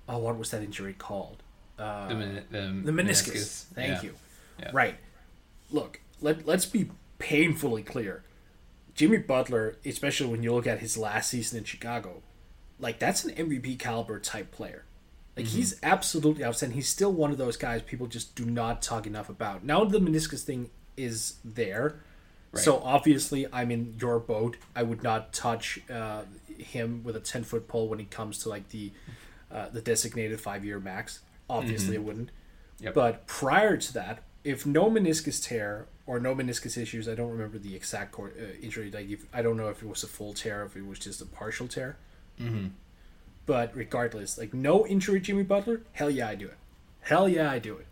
oh 0.09 0.19
what 0.19 0.39
was 0.39 0.51
that 0.51 0.63
injury 0.63 0.95
called? 0.95 1.43
Uh, 1.79 2.09
The, 2.09 2.15
men- 2.15 2.45
the, 2.51 2.93
the 2.93 3.03
meniscus. 3.03 3.65
Thank 3.75 3.89
Yeah. 3.89 4.03
you. 4.03 4.15
Yeah. 4.61 4.71
Right. 4.73 4.97
Look, 5.71 6.01
let 6.21 6.47
let's 6.47 6.67
be 6.67 6.91
painfully 7.19 7.83
clear. 7.83 8.23
Jimmy 8.95 9.19
Butler, 9.19 9.77
especially 9.85 10.27
when 10.29 10.43
you 10.43 10.53
look 10.53 10.67
at 10.67 10.81
his 10.81 10.97
last 10.99 11.31
season 11.31 11.59
in 11.59 11.65
Chicago, 11.65 12.23
like 12.81 12.99
that's 12.99 13.25
an 13.25 13.33
MVP 13.35 13.79
caliber 13.79 14.19
type 14.19 14.51
player. 14.51 14.85
Like 15.37 15.47
Mm-hmm. 15.47 15.57
he's 15.57 15.79
absolutely 15.85 16.45
outstanding. 16.45 16.75
He's 16.77 16.89
still 16.89 17.13
one 17.13 17.31
of 17.31 17.39
those 17.39 17.57
guys 17.57 17.83
people 17.83 18.09
just 18.09 18.35
do 18.35 18.45
not 18.45 18.83
talk 18.83 19.07
enough 19.07 19.29
about. 19.29 19.63
Now 19.65 19.85
the 19.85 20.01
meniscus 20.01 20.43
thing 20.43 20.71
is 20.97 21.35
there. 21.45 22.01
So 22.55 22.79
obviously 22.83 23.47
I'm 23.53 23.71
in 23.71 23.95
your 24.01 24.19
boat. 24.19 24.57
I 24.75 24.83
would 24.83 25.03
not 25.05 25.33
touch 25.33 25.79
uh, 25.89 26.23
him 26.61 27.03
with 27.05 27.17
a 27.17 27.21
ten 27.21 27.45
foot 27.45 27.69
pole 27.69 27.89
when 27.89 28.01
it 28.01 28.11
comes 28.11 28.39
to 28.41 28.49
like 28.49 28.69
the 28.71 28.93
uh, 29.51 29.69
the 29.71 29.81
designated 29.81 30.41
five 30.41 30.65
year 30.65 30.79
max. 30.79 31.21
Obviously 31.51 31.95
it 31.95 32.03
wouldn't. 32.03 32.31
Yep. 32.81 32.95
But 32.95 33.27
prior 33.27 33.77
to 33.77 33.93
that, 33.95 34.23
if 34.45 34.67
no 34.67 34.91
meniscus 34.91 35.43
tear 35.43 35.87
or 36.07 36.21
no 36.21 36.35
meniscus 36.35 36.77
issues, 36.81 37.09
I 37.09 37.15
don't 37.15 37.31
remember 37.31 37.59
the 37.59 37.75
exact 37.75 38.13
cor- 38.13 38.33
uh, 38.39 38.63
injury. 38.63 38.91
Like 38.91 39.11
if, 39.11 39.27
I 39.33 39.43
don't 39.43 39.57
know 39.57 39.69
if 39.69 39.83
it 39.83 39.89
was 39.89 40.03
a 40.05 40.07
full 40.07 40.33
tear, 40.33 40.65
if 40.65 40.77
it 40.77 40.87
was 40.87 40.99
just 40.99 41.21
a 41.21 41.27
partial 41.27 41.69
tear. 41.69 41.97
Mm-hmm. 42.41 42.69
But 43.47 43.75
regardless, 43.75 44.39
like 44.39 44.55
no 44.55 44.87
injury, 44.87 45.21
Jimmy 45.21 45.43
Butler. 45.43 45.81
Hell 45.93 46.11
yeah, 46.11 46.29
I 46.29 46.35
do 46.35 46.47
it. 46.47 46.57
Hell 47.01 47.29
yeah, 47.29 47.51
I 47.51 47.59
do 47.59 47.77
it. 47.77 47.87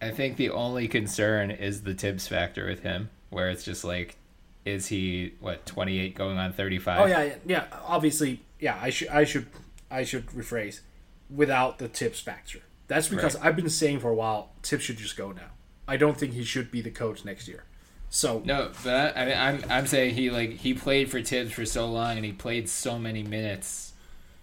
I 0.00 0.10
think 0.10 0.36
the 0.36 0.50
only 0.50 0.88
concern 0.88 1.50
is 1.50 1.82
the 1.82 1.94
Tibbs 1.94 2.26
factor 2.26 2.66
with 2.66 2.82
him, 2.82 3.10
where 3.30 3.48
it's 3.48 3.64
just 3.64 3.84
like, 3.84 4.16
is 4.64 4.86
he 4.88 5.34
what 5.40 5.66
28 5.66 6.14
going 6.14 6.38
on 6.38 6.52
35? 6.52 7.00
Oh 7.00 7.04
yeah, 7.06 7.22
yeah, 7.22 7.34
yeah. 7.46 7.64
Obviously, 7.86 8.40
yeah. 8.60 8.78
I 8.80 8.90
should, 8.90 9.08
I 9.08 9.24
should, 9.24 9.46
I 9.90 10.04
should 10.04 10.26
rephrase. 10.28 10.80
Without 11.34 11.78
the 11.78 11.88
Tibbs 11.88 12.20
factor. 12.20 12.60
That's 12.86 13.08
because 13.08 13.34
Right. 13.36 13.46
I've 13.46 13.56
been 13.56 13.70
saying 13.70 14.00
for 14.00 14.10
a 14.10 14.14
while, 14.14 14.50
Tibbs 14.62 14.84
should 14.84 14.98
just 14.98 15.16
go 15.16 15.32
now. 15.32 15.50
I 15.88 15.96
don't 15.96 16.16
think 16.18 16.32
he 16.34 16.44
should 16.44 16.70
be 16.70 16.80
the 16.82 16.90
coach 16.90 17.24
next 17.24 17.48
year. 17.48 17.64
So 18.10 18.42
No, 18.44 18.70
but 18.84 19.16
I, 19.16 19.22
I 19.22 19.24
mean, 19.26 19.36
I'm 19.64 19.70
I'm 19.70 19.86
saying 19.86 20.14
he 20.14 20.30
like 20.30 20.50
he 20.50 20.74
played 20.74 21.10
for 21.10 21.20
Tibbs 21.20 21.52
for 21.52 21.64
so 21.66 21.90
long 21.90 22.16
and 22.16 22.24
he 22.24 22.32
played 22.32 22.68
so 22.68 22.98
many 22.98 23.22
minutes 23.22 23.92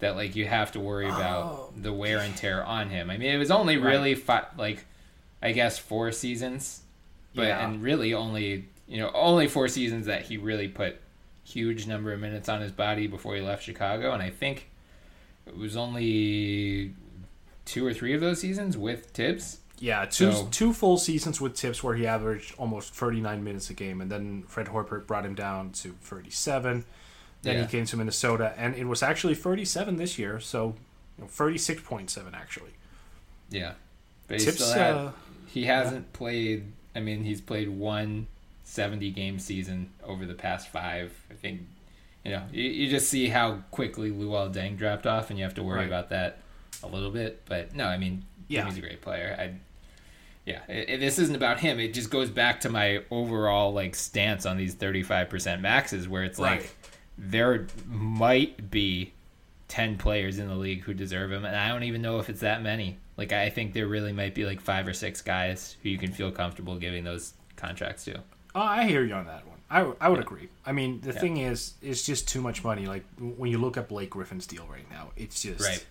that 0.00 0.16
like 0.16 0.34
you 0.36 0.46
have 0.46 0.72
to 0.72 0.80
worry 0.80 1.06
Oh. 1.06 1.14
about 1.14 1.82
the 1.82 1.92
wear 1.92 2.18
and 2.18 2.36
tear 2.36 2.62
on 2.64 2.90
him. 2.90 3.08
I 3.10 3.16
mean, 3.16 3.30
it 3.32 3.38
was 3.38 3.50
only 3.50 3.76
really 3.76 4.20
like 4.58 4.84
I 5.40 5.52
guess 5.52 5.78
four 5.78 6.10
seasons, 6.12 6.82
but 7.34 7.46
Yeah. 7.46 7.66
and 7.66 7.82
really 7.82 8.12
only 8.12 8.68
you 8.92 8.98
know 9.00 9.10
only 9.14 9.48
four 9.48 9.68
seasons 9.68 10.04
that 10.06 10.22
he 10.22 10.36
really 10.36 10.68
put 10.68 11.00
huge 11.44 11.86
number 11.86 12.12
of 12.12 12.20
minutes 12.20 12.48
on 12.48 12.60
his 12.60 12.70
body 12.72 13.06
before 13.06 13.34
he 13.34 13.40
left 13.40 13.64
Chicago, 13.64 14.12
and 14.12 14.22
I 14.22 14.28
think 14.30 14.68
it 15.46 15.56
was 15.56 15.76
only 15.76 16.92
two 17.64 17.86
or 17.86 17.94
three 17.94 18.12
of 18.12 18.20
those 18.20 18.40
seasons 18.40 18.76
with 18.76 19.12
Tibbs. 19.12 19.60
Yeah, 19.78 20.04
two 20.04 20.30
So- 20.32 20.48
two 20.52 20.72
full 20.72 20.98
seasons 20.98 21.40
with 21.40 21.54
Tibbs 21.54 21.82
where 21.82 21.94
he 21.96 22.06
averaged 22.06 22.54
almost 22.58 22.94
39 22.94 23.42
minutes 23.42 23.70
a 23.70 23.74
game, 23.74 24.00
and 24.00 24.10
then 24.12 24.42
Fred 24.46 24.68
Hoiberg 24.68 25.06
brought 25.06 25.24
him 25.24 25.34
down 25.34 25.70
to 25.72 25.92
37. 26.02 26.84
Then 27.42 27.56
Yeah. 27.56 27.62
he 27.62 27.68
came 27.68 27.86
to 27.86 27.96
Minnesota, 27.96 28.54
and 28.56 28.76
it 28.76 28.84
was 28.84 29.02
actually 29.02 29.34
37 29.34 29.96
this 29.96 30.18
year, 30.18 30.38
so 30.38 30.76
you 31.18 31.24
know, 31.24 31.28
36.7 31.28 32.34
actually. 32.34 32.72
Yeah, 33.50 33.72
but 34.28 34.40
still 34.40 34.72
had. 34.72 34.94
uh, 34.94 35.10
he 35.46 35.64
hasn't 35.64 36.12
played. 36.12 36.66
I 36.94 37.00
mean, 37.00 37.24
he's 37.24 37.40
played 37.40 37.68
one 37.70 38.28
70 38.72 39.10
game 39.10 39.38
season 39.38 39.90
over 40.02 40.24
the 40.24 40.34
past 40.34 40.68
five. 40.68 41.12
I 41.30 41.34
think, 41.34 41.60
you 42.24 42.30
know, 42.32 42.42
you, 42.50 42.62
you 42.64 42.88
just 42.90 43.08
see 43.10 43.28
how 43.28 43.62
quickly 43.70 44.10
Luol 44.10 44.52
Deng 44.52 44.78
dropped 44.78 45.06
off, 45.06 45.28
and 45.28 45.38
you 45.38 45.44
have 45.44 45.54
to 45.54 45.62
worry 45.62 45.80
Right. 45.80 45.86
about 45.88 46.08
that 46.08 46.38
a 46.82 46.88
little 46.88 47.10
bit. 47.10 47.42
But 47.44 47.74
no, 47.74 47.84
I 47.86 47.98
mean, 47.98 48.24
Yeah. 48.48 48.62
Jimmy's 48.62 48.78
a 48.78 48.80
great 48.80 49.02
player. 49.02 49.36
I, 49.38 49.52
yeah, 50.46 50.60
it, 50.68 50.88
it- 50.88 51.00
this 51.00 51.18
isn't 51.18 51.36
about 51.36 51.60
him. 51.60 51.78
It 51.78 51.92
just 51.92 52.10
goes 52.10 52.30
back 52.30 52.60
to 52.60 52.70
my 52.70 53.02
overall 53.10 53.74
like 53.74 53.94
stance 53.94 54.46
on 54.46 54.56
these 54.56 54.74
35% 54.74 55.60
maxes, 55.60 56.08
where 56.08 56.24
it's 56.24 56.38
like 56.38 56.60
Right. 56.60 56.74
there 57.18 57.66
might 57.86 58.70
be 58.70 59.12
10 59.68 59.98
players 59.98 60.38
in 60.38 60.48
the 60.48 60.54
league 60.56 60.82
who 60.82 60.92
deserve 60.92 61.32
him 61.32 61.46
and 61.46 61.56
i 61.56 61.68
don't 61.68 61.84
even 61.84 62.02
know 62.02 62.18
if 62.18 62.28
it's 62.28 62.40
that 62.40 62.60
many 62.62 62.98
like 63.16 63.32
i 63.32 63.48
think 63.48 63.72
there 63.72 63.86
really 63.86 64.12
might 64.12 64.34
be 64.34 64.44
like 64.44 64.60
five 64.60 64.86
or 64.86 64.92
six 64.92 65.22
guys 65.22 65.76
who 65.82 65.88
you 65.88 65.96
can 65.96 66.12
feel 66.12 66.30
comfortable 66.30 66.76
giving 66.76 67.04
those 67.04 67.32
contracts 67.56 68.04
to 68.04 68.20
Oh, 68.54 68.60
I 68.60 68.84
hear 68.86 69.02
you 69.04 69.14
on 69.14 69.26
that 69.26 69.46
one. 69.46 69.58
I, 69.70 69.80
I 70.00 70.08
would 70.08 70.18
Yeah. 70.18 70.22
agree. 70.24 70.48
I 70.66 70.72
mean, 70.72 71.00
the 71.00 71.12
Yeah. 71.12 71.20
thing 71.20 71.36
is, 71.38 71.74
it's 71.80 72.04
just 72.04 72.28
too 72.28 72.40
much 72.42 72.62
money. 72.62 72.86
Like 72.86 73.04
when 73.18 73.50
you 73.50 73.58
look 73.58 73.76
at 73.76 73.88
Blake 73.88 74.10
Griffin's 74.10 74.46
deal 74.46 74.66
right 74.70 74.88
now, 74.90 75.10
it's 75.16 75.40
just 75.42 75.60
Right. 75.64 75.84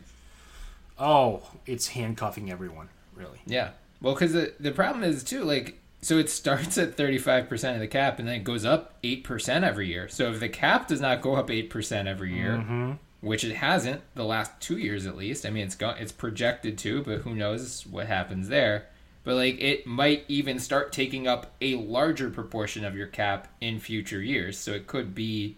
Oh, 0.99 1.41
it's 1.65 1.87
handcuffing 1.89 2.51
everyone. 2.51 2.89
Really. 3.13 3.39
yeah 3.45 3.71
well 4.01 4.13
because 4.15 4.33
the, 4.33 4.53
the 4.59 4.71
problem 4.71 5.03
is 5.03 5.23
too 5.23 5.43
like 5.43 5.77
so 6.01 6.17
it 6.17 6.27
starts 6.29 6.77
at 6.79 6.95
35% 6.97 7.73
of 7.75 7.79
the 7.79 7.87
cap 7.87 8.17
and 8.17 8.27
then 8.27 8.35
it 8.35 8.43
goes 8.43 8.65
up 8.65 8.99
8% 9.03 9.63
every 9.63 9.87
year 9.89 10.07
so 10.07 10.31
if 10.31 10.39
the 10.39 10.49
cap 10.49 10.87
does 10.87 11.01
not 11.01 11.21
go 11.21 11.35
up 11.35 11.49
8% 11.49 12.07
every 12.07 12.33
year 12.33 12.53
Mm-hmm. 12.57 12.91
which 13.19 13.43
it 13.43 13.57
hasn't 13.57 14.01
the 14.15 14.23
last 14.23 14.51
two 14.59 14.77
years 14.77 15.05
at 15.05 15.15
least 15.17 15.45
i 15.45 15.51
mean 15.51 15.65
it's 15.65 15.75
go- 15.75 15.93
it's 15.99 16.11
projected 16.13 16.77
to 16.79 17.03
but 17.03 17.19
who 17.19 17.35
knows 17.35 17.85
what 17.85 18.07
happens 18.07 18.47
there 18.47 18.87
but 19.23 19.35
like 19.35 19.59
it 19.59 19.85
might 19.85 20.25
even 20.27 20.59
start 20.59 20.91
taking 20.91 21.27
up 21.27 21.55
a 21.61 21.75
larger 21.75 22.29
proportion 22.29 22.83
of 22.83 22.95
your 22.95 23.07
cap 23.07 23.47
in 23.61 23.79
future 23.79 24.21
years. 24.21 24.57
So 24.57 24.71
it 24.71 24.87
could 24.87 25.13
be 25.13 25.57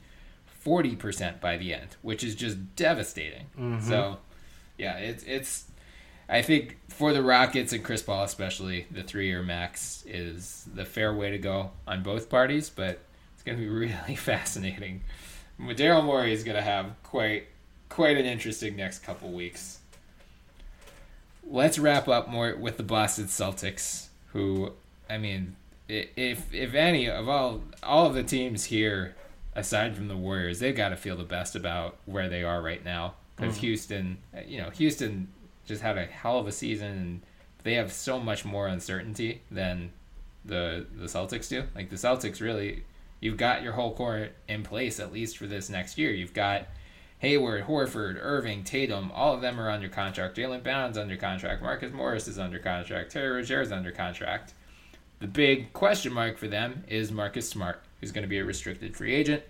40% 0.66 1.39
by 1.39 1.57
the 1.57 1.74
end, 1.74 1.95
which 2.01 2.24
is 2.24 2.36
just 2.36 2.76
devastating. 2.76 3.47
Mm-hmm. 3.57 3.88
So, 3.88 4.18
yeah, 4.78 4.97
it's 4.97 5.24
it's 5.24 5.66
I 6.30 6.41
think 6.41 6.78
for 6.89 7.14
the 7.14 7.22
Rockets 7.22 7.74
and 7.74 7.84
Chris 7.84 8.01
Paul 8.01 8.24
especially, 8.24 8.88
the 8.91 9.03
3-year 9.03 9.43
max 9.43 10.03
is 10.07 10.68
the 10.74 10.86
fair 10.86 11.14
way 11.14 11.32
to 11.32 11.38
go 11.38 11.72
on 11.88 12.03
both 12.03 12.30
parties, 12.30 12.70
but 12.70 12.99
it's 13.34 13.43
going 13.43 13.57
to 13.57 13.64
be 13.64 13.70
really 13.88 14.16
fascinating. 14.16 15.01
Daryl 15.59 16.03
Morey 16.03 16.34
is 16.34 16.43
going 16.43 16.57
to 16.57 16.64
have 16.64 16.95
quite 17.03 17.47
quite 17.89 18.18
an 18.18 18.26
interesting 18.26 18.76
next 18.76 18.99
couple 18.99 19.32
weeks. 19.32 19.80
Let's 21.46 21.78
wrap 21.78 22.08
up 22.08 22.30
more 22.30 22.56
with 22.56 22.78
the 22.78 22.84
Boston 22.84 23.26
Celtics, 23.26 24.08
who 24.28 24.74
I 25.10 25.18
mean, 25.18 25.56
if 25.88 26.54
if 26.54 26.74
any 26.74 27.10
of 27.10 27.30
all 27.30 27.62
all 27.82 28.08
of 28.08 28.14
the 28.14 28.24
teams 28.24 28.66
here 28.66 29.16
aside 29.56 29.96
from 29.96 30.08
the 30.08 30.18
Warriors, 30.18 30.60
they've 30.60 30.76
got 30.76 30.89
to 30.89 30.98
feel 30.98 31.16
the 31.16 31.24
best 31.24 31.56
about 31.56 31.98
where 32.06 32.30
they 32.30 32.44
are 32.44 32.62
right 32.62 32.84
now. 32.84 33.16
Because 33.36 33.58
mm. 33.58 33.62
Houston, 33.62 34.18
you 34.48 34.62
know, 34.62 34.70
Houston 34.72 35.28
just 35.66 35.82
had 35.82 35.98
a 35.98 36.06
hell 36.06 36.39
of 36.39 36.48
a 36.48 36.52
season, 36.52 36.91
and 36.91 37.22
they 37.64 37.74
have 37.76 37.91
so 37.91 38.20
much 38.20 38.46
more 38.46 38.68
uncertainty 38.68 39.41
than 39.52 39.91
the 40.46 40.86
the 40.96 41.06
Celtics 41.06 41.50
do. 41.50 41.64
Like 41.76 41.89
the 41.89 41.96
Celtics, 41.96 42.41
really, 42.41 42.84
you've 43.20 43.38
got 43.38 43.64
your 43.64 43.74
whole 43.74 43.94
core 43.94 44.30
in 44.48 44.64
place 44.64 45.00
at 45.00 45.14
least 45.14 45.38
for 45.38 45.48
this 45.48 45.70
next 45.70 45.98
year. 45.98 46.12
You've 46.12 46.34
got 46.34 46.68
Hayward, 47.24 47.68
Horford, 47.68 48.18
Irving, 48.20 48.66
Tatum, 48.66 49.10
all 49.14 49.34
of 49.34 49.40
them 49.40 49.58
are 49.58 49.70
under 49.70 49.88
contract. 49.88 50.36
Jaylen 50.36 50.62
Brown's 50.62 50.98
under 50.98 51.16
contract. 51.16 51.62
Marcus 51.62 51.94
Morris 51.94 52.28
is 52.28 52.38
under 52.38 52.60
contract. 52.60 53.14
Terry 53.14 53.30
Rozier 53.30 53.62
is 53.62 53.72
under 53.72 53.92
contract. 53.92 54.54
The 55.22 55.28
big 55.28 55.72
question 55.72 56.12
mark 56.12 56.38
for 56.38 56.50
them 56.50 56.84
is 56.90 57.14
Marcus 57.14 57.48
Smart 57.48 57.82
who's 58.02 58.12
going 58.12 58.24
to 58.24 58.28
be 58.28 58.40
a 58.40 58.44
restricted 58.44 58.94
free 58.98 59.14
agent. 59.14 59.42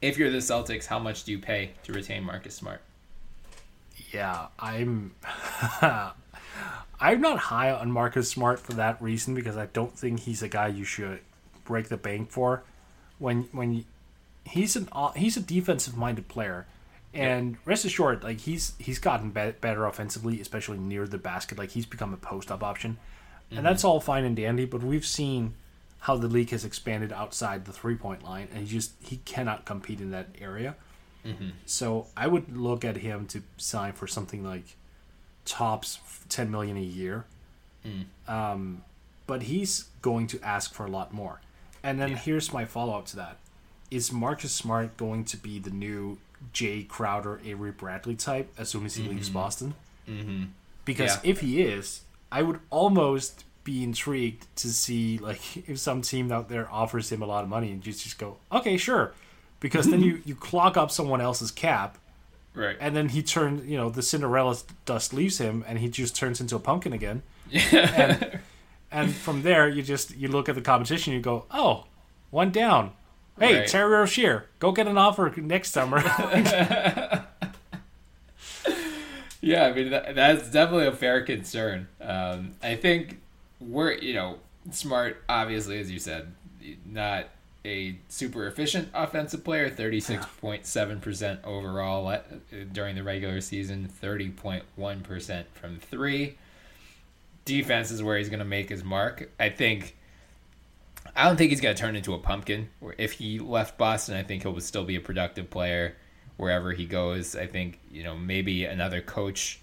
If 0.00 0.18
you're 0.18 0.32
the 0.32 0.38
Celtics, 0.38 0.86
how 0.86 0.98
much 0.98 1.22
do 1.22 1.30
you 1.30 1.38
pay 1.38 1.70
to 1.84 1.92
retain 1.92 2.24
Marcus 2.24 2.56
Smart? 2.56 2.80
Yeah, 4.12 4.48
I'm 4.58 5.14
I'm 5.80 7.20
not 7.20 7.38
high 7.38 7.70
on 7.70 7.92
Marcus 7.92 8.28
Smart 8.28 8.58
for 8.58 8.72
that 8.72 9.00
reason 9.00 9.36
because 9.36 9.56
I 9.56 9.66
don't 9.66 9.96
think 9.96 10.18
he's 10.18 10.42
a 10.42 10.48
guy 10.48 10.66
you 10.66 10.82
should 10.82 11.20
break 11.64 11.88
the 11.88 11.96
bank 11.96 12.32
for. 12.32 12.64
When 13.20 13.44
when 13.52 13.84
he's 14.44 14.76
an 14.76 14.88
he's 15.16 15.36
a 15.36 15.40
defensive 15.40 15.96
minded 15.96 16.28
player, 16.28 16.66
and 17.14 17.56
rest 17.64 17.84
assured, 17.84 18.22
like 18.22 18.40
he's 18.40 18.72
he's 18.78 18.98
gotten 18.98 19.30
be- 19.30 19.54
better 19.60 19.86
offensively, 19.86 20.40
especially 20.40 20.78
near 20.78 21.06
the 21.06 21.18
basket. 21.18 21.58
Like 21.58 21.70
he's 21.70 21.86
become 21.86 22.12
a 22.12 22.16
post 22.16 22.50
up 22.50 22.62
option, 22.62 22.92
mm-hmm. 22.92 23.58
and 23.58 23.66
that's 23.66 23.84
all 23.84 24.00
fine 24.00 24.24
and 24.24 24.36
dandy. 24.36 24.64
But 24.64 24.82
we've 24.82 25.06
seen 25.06 25.54
how 26.00 26.16
the 26.16 26.26
league 26.26 26.50
has 26.50 26.64
expanded 26.64 27.12
outside 27.12 27.64
the 27.64 27.72
three 27.72 27.94
point 27.94 28.24
line, 28.24 28.48
and 28.52 28.66
he 28.66 28.72
just 28.72 28.92
he 29.00 29.18
cannot 29.18 29.64
compete 29.64 30.00
in 30.00 30.10
that 30.10 30.28
area. 30.40 30.76
Mm-hmm. 31.24 31.50
So 31.66 32.08
I 32.16 32.26
would 32.26 32.56
look 32.56 32.84
at 32.84 32.96
him 32.96 33.26
to 33.28 33.42
sign 33.56 33.92
for 33.92 34.06
something 34.06 34.44
like 34.44 34.76
tops 35.44 36.00
ten 36.28 36.50
million 36.50 36.76
a 36.76 36.80
year. 36.80 37.24
Mm. 37.86 38.04
Um, 38.28 38.82
but 39.26 39.44
he's 39.44 39.86
going 40.02 40.26
to 40.28 40.40
ask 40.42 40.74
for 40.74 40.86
a 40.86 40.90
lot 40.90 41.12
more. 41.12 41.40
And 41.82 42.00
then 42.00 42.10
yeah. 42.10 42.16
here's 42.16 42.52
my 42.52 42.64
follow 42.64 42.98
up 42.98 43.06
to 43.06 43.16
that: 43.16 43.38
Is 43.92 44.10
Marcus 44.10 44.52
Smart 44.52 44.96
going 44.96 45.24
to 45.26 45.36
be 45.36 45.58
the 45.58 45.70
new 45.70 46.16
Jae 46.54 46.88
Crowder, 46.88 47.40
Avery 47.44 47.72
Bradley 47.72 48.16
type 48.16 48.50
as 48.56 48.70
soon 48.70 48.86
as 48.86 48.94
he 48.94 49.02
mm-hmm. 49.02 49.12
leaves 49.12 49.28
Boston? 49.28 49.74
Mm-hmm. 50.08 50.44
Because 50.86 51.16
yeah. 51.16 51.30
if 51.30 51.40
he 51.40 51.62
is, 51.62 52.00
I 52.30 52.40
would 52.40 52.60
almost 52.70 53.44
be 53.64 53.84
intrigued 53.84 54.46
to 54.56 54.68
see 54.68 55.18
like 55.18 55.56
if 55.68 55.78
some 55.78 56.02
team 56.02 56.32
out 56.32 56.48
there 56.48 56.68
offers 56.72 57.12
him 57.12 57.22
a 57.22 57.26
lot 57.26 57.44
of 57.44 57.50
money 57.50 57.70
and 57.70 57.82
just 57.82 58.02
just 58.02 58.18
go 58.18 58.36
okay 58.50 58.76
sure 58.76 59.12
because 59.60 59.88
then 59.88 60.02
you 60.02 60.20
you 60.24 60.34
clog 60.34 60.76
up 60.76 60.90
someone 60.90 61.20
else's 61.20 61.52
cap 61.52 61.96
right 62.54 62.76
and 62.80 62.96
then 62.96 63.10
he 63.10 63.22
turns 63.22 63.64
you 63.64 63.76
know 63.76 63.88
the 63.88 64.02
cinderella 64.02 64.56
dust 64.84 65.14
leaves 65.14 65.38
him 65.38 65.64
and 65.68 65.78
he 65.78 65.88
just 65.88 66.16
turns 66.16 66.40
into 66.40 66.56
a 66.56 66.58
pumpkin 66.58 66.92
again 66.92 67.22
and, 67.52 68.40
and 68.90 69.14
from 69.14 69.42
there 69.42 69.68
you 69.68 69.80
just 69.80 70.16
you 70.16 70.26
look 70.26 70.48
at 70.48 70.56
the 70.56 70.60
competition 70.60 71.12
you 71.12 71.20
go 71.20 71.44
oh 71.52 71.84
one 72.30 72.50
down 72.50 72.90
hey 73.38 73.60
right. 73.60 73.68
terry 73.68 73.90
rozier 73.90 74.46
go 74.58 74.72
get 74.72 74.86
an 74.86 74.98
offer 74.98 75.32
next 75.36 75.70
summer. 75.70 76.02
Yeah 79.44 79.66
i 79.66 79.72
mean 79.72 79.90
that, 79.90 80.14
that's 80.14 80.48
definitely 80.50 80.86
a 80.86 80.92
fair 80.92 81.22
concern. 81.22 81.88
Um, 82.00 82.52
i 82.62 82.76
think 82.76 83.20
we're 83.60 83.94
you 83.94 84.14
know 84.14 84.38
smart 84.70 85.20
obviously 85.28 85.80
as 85.80 85.90
you 85.90 85.98
said 85.98 86.32
not 86.86 87.26
a 87.64 87.98
super 88.08 88.46
efficient 88.46 88.88
offensive 88.94 89.42
player 89.44 89.68
36.7% 89.68 91.44
overall 91.44 92.06
uh, 92.06 92.20
during 92.72 92.94
the 92.94 93.02
regular 93.02 93.40
season 93.40 93.90
30.1% 94.00 95.44
from 95.54 95.78
3 95.78 96.36
defense 97.44 97.90
is 97.90 98.02
where 98.02 98.18
he's 98.18 98.28
going 98.28 98.38
to 98.38 98.44
make 98.44 98.68
his 98.68 98.84
mark. 98.84 99.30
I 99.38 99.48
think 99.48 99.96
i 101.14 101.24
don't 101.24 101.36
think 101.36 101.50
he's 101.50 101.60
going 101.60 101.74
to 101.74 101.80
turn 101.80 101.96
into 101.96 102.14
a 102.14 102.18
pumpkin 102.18 102.68
if 102.98 103.12
he 103.12 103.38
left 103.38 103.78
boston 103.78 104.16
i 104.16 104.22
think 104.22 104.42
he'll 104.42 104.58
still 104.60 104.84
be 104.84 104.96
a 104.96 105.00
productive 105.00 105.50
player 105.50 105.96
wherever 106.36 106.72
he 106.72 106.86
goes 106.86 107.36
i 107.36 107.46
think 107.46 107.78
you 107.90 108.02
know 108.02 108.16
maybe 108.16 108.64
another 108.64 109.00
coach 109.00 109.60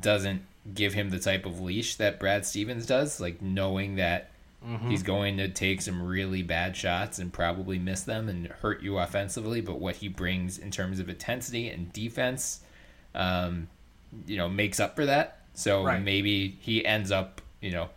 doesn't 0.00 0.42
give 0.74 0.94
him 0.94 1.10
the 1.10 1.18
type 1.18 1.46
of 1.46 1.60
leash 1.60 1.96
that 1.96 2.20
Brad 2.20 2.44
Stevens 2.44 2.86
does, 2.86 3.20
like 3.20 3.40
knowing 3.40 3.96
that 3.96 4.30
mm-hmm. 4.64 4.90
he's 4.90 5.02
going 5.02 5.38
to 5.38 5.48
take 5.48 5.80
some 5.80 6.02
really 6.02 6.42
bad 6.42 6.76
shots 6.76 7.18
and 7.18 7.32
probably 7.32 7.78
miss 7.78 8.02
them 8.02 8.28
and 8.28 8.46
hurt 8.46 8.82
you 8.82 8.98
offensively, 8.98 9.60
but 9.60 9.78
what 9.78 9.96
he 9.96 10.08
brings 10.08 10.58
in 10.58 10.70
terms 10.70 11.00
of 11.00 11.08
intensity 11.08 11.68
and 11.68 11.92
defense, 11.92 12.60
um, 13.14 13.68
you 14.26 14.36
know, 14.36 14.48
makes 14.48 14.80
up 14.80 14.96
for 14.96 15.06
that. 15.06 15.40
So 15.54 15.84
right. 15.84 16.02
maybe 16.02 16.56
he 16.60 16.84
ends 16.84 17.10
up, 17.10 17.40
you 17.60 17.70
know, 17.70 17.88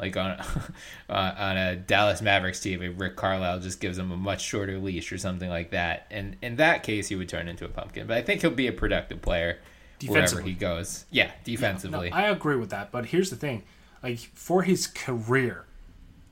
like 0.00 0.16
on 0.16 0.30
uh, 1.08 1.34
on 1.38 1.56
a 1.56 1.76
Dallas 1.76 2.22
Mavericks 2.22 2.60
team, 2.60 2.82
if 2.82 2.98
Rick 2.98 3.16
Carlisle 3.16 3.60
just 3.60 3.80
gives 3.80 3.98
him 3.98 4.10
a 4.10 4.16
much 4.16 4.42
shorter 4.42 4.78
leash 4.78 5.12
or 5.12 5.18
something 5.18 5.48
like 5.48 5.70
that, 5.70 6.06
and 6.10 6.36
in 6.42 6.56
that 6.56 6.82
case, 6.82 7.08
he 7.08 7.14
would 7.14 7.28
turn 7.28 7.46
into 7.46 7.64
a 7.64 7.68
pumpkin. 7.68 8.06
But 8.06 8.16
I 8.16 8.22
think 8.22 8.40
he'll 8.40 8.50
be 8.50 8.66
a 8.66 8.72
productive 8.72 9.20
player 9.20 9.58
wherever 10.06 10.40
he 10.40 10.54
goes. 10.54 11.04
Yeah, 11.10 11.30
defensively. 11.44 12.08
Yeah, 12.08 12.18
no, 12.18 12.26
I 12.26 12.28
agree 12.30 12.56
with 12.56 12.70
that. 12.70 12.90
But 12.90 13.06
here's 13.06 13.30
the 13.30 13.36
thing: 13.36 13.62
like 14.02 14.18
for 14.18 14.62
his 14.62 14.86
career, 14.86 15.66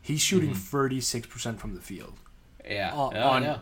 he's 0.01 0.23
shooting 0.23 0.51
mm-hmm. 0.51 0.59
36 0.59 1.27
mm-hmm. 1.27 1.33
percent 1.33 1.61
from 1.61 1.75
the 1.75 1.83
field. 1.83 2.15
Yeah, 2.69 2.93
on 2.95 3.17
oh, 3.17 3.29
on, 3.29 3.61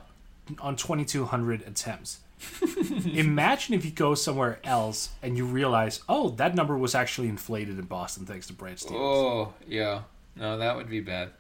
on 0.61 0.76
2,200 0.76 1.62
attempts. 1.62 2.20
Imagine 3.07 3.74
if 3.74 3.84
you 3.84 3.91
go 3.91 4.14
somewhere 4.14 4.59
else 4.64 5.11
and 5.22 5.37
you 5.37 5.47
realize, 5.47 6.03
oh, 6.09 6.30
that 6.30 6.55
number 6.55 6.76
was 6.76 6.95
actually 6.95 7.28
inflated 7.28 7.78
in 7.78 7.84
Boston 7.87 8.26
thanks 8.26 8.47
to 8.49 8.53
Brad 8.53 8.78
Stevens. 8.78 9.01
Oh, 9.01 9.55
yeah. 9.66 10.03
No, 10.37 10.59
that 10.59 10.76
would 10.76 10.89
be 10.89 11.01
bad. 11.01 11.30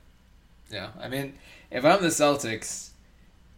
Yeah. 0.70 0.88
I 1.00 1.08
mean, 1.08 1.34
if 1.70 1.84
I'm 1.84 2.00
the 2.00 2.08
Celtics, 2.08 2.90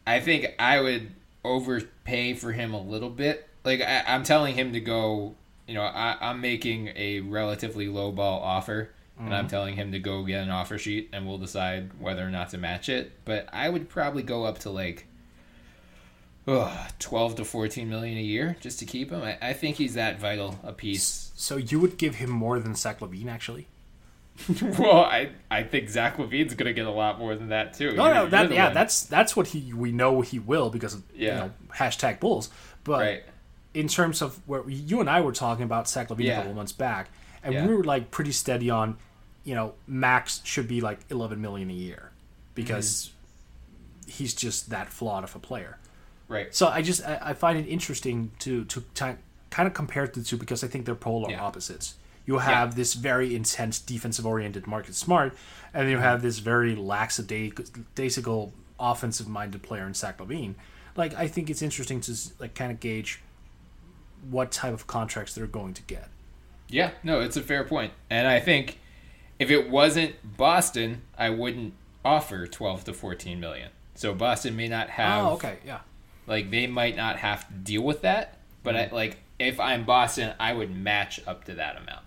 I 0.07 0.21
think 0.21 0.55
I 0.59 0.81
would 0.81 1.13
overpay 1.45 2.35
for 2.35 2.53
him 2.53 2.75
a 2.75 2.81
little 2.81 3.11
bit 3.11 3.49
like 3.69 3.81
I, 3.81 4.03
am 4.07 4.23
telling 4.25 4.55
him 4.55 4.73
to 4.73 4.81
go. 4.81 5.35
You 5.67 5.75
know, 5.75 5.83
I, 5.83 6.17
I'm 6.21 6.41
making 6.41 6.93
a 6.97 7.21
relatively 7.21 7.89
low 7.89 8.11
ball 8.11 8.41
offer, 8.41 8.91
mm-hmm. 9.17 9.27
and 9.27 9.35
I'm 9.35 9.45
mm-hmm. 9.45 9.51
telling 9.51 9.77
him 9.77 9.93
to 9.93 9.99
go 9.99 10.25
get 10.25 10.43
an 10.43 10.51
offer 10.51 10.79
sheet, 10.79 11.11
and 11.13 11.27
we'll 11.27 11.39
decide 11.39 11.91
whether 12.01 12.27
or 12.27 12.31
not 12.31 12.49
to 12.51 12.59
match 12.59 12.89
it. 12.89 13.13
But 13.25 13.49
I 13.53 13.69
would 13.69 13.89
probably 13.89 14.23
go 14.23 14.45
up 14.45 14.59
to 14.61 14.71
like. 14.71 15.07
12 16.99 17.37
to 17.37 17.45
14 17.45 17.89
million 17.89 18.19
a 18.19 18.23
year 18.23 18.57
just 18.61 18.79
to 18.79 18.85
keep 18.85 19.11
him. 19.11 19.23
I, 19.23 19.39
I 19.41 19.53
think 19.53 19.77
he's 19.77 19.95
that 19.95 20.19
vital 20.19 20.59
a 20.63 20.73
piece. 20.73 21.31
So 21.37 21.57
you 21.57 21.81
would 21.81 21.99
give 21.99 22.17
him 22.17 22.31
more 22.31 22.59
than 22.59 22.75
Zach 22.75 23.01
LaVine, 23.01 23.29
actually? 23.29 23.69
well, 24.79 25.05
I 25.05 25.31
I 25.51 25.65
think 25.65 25.89
Zach 25.89 26.17
LaVine's 26.17 26.55
gonna 26.55 26.73
get 26.73 26.87
a 26.87 26.93
lot 26.93 27.19
more 27.19 27.35
than 27.35 27.49
that 27.49 27.75
too. 27.75 27.93
No, 27.97 28.07
you're, 28.07 28.15
no, 28.15 28.27
that, 28.29 28.53
yeah, 28.53 28.67
one. 28.67 28.75
that's 28.75 29.03
that's 29.03 29.35
what 29.35 29.49
he 29.49 29.73
we 29.73 29.91
know 29.91 30.21
he 30.21 30.39
will 30.39 30.71
because 30.71 30.95
of 30.95 31.03
yeah. 31.13 31.29
you 31.29 31.41
know 31.41 31.51
hashtag 31.75 32.21
Bulls. 32.21 32.49
But 32.85 33.01
right 33.01 33.23
in 33.75 33.89
terms 33.89 34.23
of 34.23 34.41
where 34.49 34.69
you 34.69 35.01
and 35.01 35.09
I 35.09 35.21
were 35.21 35.33
talking 35.33 35.65
about 35.65 35.89
Zach 35.89 36.09
LaVine 36.09 36.25
yeah. 36.25 36.33
a 36.33 36.37
couple 36.37 36.55
months 36.55 36.73
back, 36.73 37.11
and 37.43 37.55
yeah. 37.55 37.67
we 37.67 37.75
were 37.75 37.85
like 37.85 38.11
pretty 38.11 38.33
steady 38.33 38.71
on, 38.71 38.97
you 39.45 39.55
know, 39.55 39.75
max 39.87 40.41
should 40.45 40.69
be 40.69 40.81
like 40.81 40.99
11 41.11 41.41
million 41.41 41.71
a 41.71 41.75
year 41.75 42.11
because 42.55 43.13
mm-hmm. 44.03 44.11
he's 44.11 44.35
just 44.35 44.71
that 44.71 44.89
flawed 44.93 45.25
of 45.25 45.35
a 45.37 45.39
player. 45.39 45.79
Right. 46.29 46.55
So 46.55 46.69
I 46.69 46.83
just 46.83 47.05
I, 47.05 47.19
I 47.23 47.35
find 47.35 47.59
it 47.59 47.67
interesting 47.69 48.31
to 48.41 48.65
to 48.67 48.81
t- 48.95 49.17
kind 49.51 49.67
of 49.67 49.75
compare 49.75 50.07
the 50.07 50.23
two 50.23 50.37
because 50.37 50.63
I 50.63 50.69
think 50.69 50.85
they're 50.85 50.95
polar 50.95 51.31
yeah. 51.31 51.43
opposites. 51.43 51.95
You 52.27 52.39
have 52.39 52.75
this 52.77 52.93
very 52.93 53.35
intense 53.35 53.79
defensive 53.79 54.27
oriented 54.27 54.67
Marcus 54.67 54.99
Smart, 54.99 55.35
and 55.73 55.89
you 55.89 55.97
have 55.97 56.21
this 56.21 56.41
very 56.41 56.77
lackadaisical 56.77 58.53
offensive 58.79 59.27
minded 59.27 59.63
player 59.63 59.87
in 59.87 59.95
Zach 59.95 60.19
LaVine. 60.19 60.55
Like 60.95 61.15
I 61.15 61.27
think 61.27 61.49
it's 61.49 61.63
interesting 61.63 62.03
to 62.03 62.15
like 62.39 62.55
kind 62.55 62.71
of 62.71 62.81
gauge 62.81 63.23
what 64.31 64.53
type 64.53 64.75
of 64.75 64.87
contracts 64.87 65.35
they're 65.35 65.47
going 65.47 65.73
to 65.73 65.83
get. 65.83 66.09
Yeah, 66.69 66.91
no, 67.03 67.21
it's 67.21 67.39
a 67.39 67.43
fair 67.43 67.65
point. 67.65 67.93
And 68.11 68.29
I 68.29 68.41
think 68.41 68.79
if 69.39 69.51
it 69.51 69.71
wasn't 69.71 70.15
Boston, 70.37 71.03
I 71.17 71.31
wouldn't 71.31 71.73
offer 72.05 72.47
12 72.47 72.85
to 72.85 72.93
14 72.93 73.41
million. 73.41 73.71
So 73.95 74.15
Boston 74.15 74.55
may 74.55 74.69
not 74.69 74.89
oh, 74.89 74.93
have 74.93 75.25
Oh, 75.25 75.31
okay, 75.31 75.59
yeah. 75.65 75.81
Like 76.29 76.51
they 76.51 76.67
might 76.67 76.97
not 76.97 77.17
have 77.17 77.49
to 77.49 77.55
deal 77.55 77.83
with 77.83 78.03
that, 78.03 78.39
but 78.63 78.77
I, 78.77 78.89
like 78.93 79.19
if 79.39 79.59
I'm 79.59 79.85
Boston, 79.85 80.35
I 80.39 80.53
would 80.53 80.75
match 80.75 81.21
up 81.27 81.45
to 81.45 81.55
that 81.55 81.77
amount. 81.77 82.05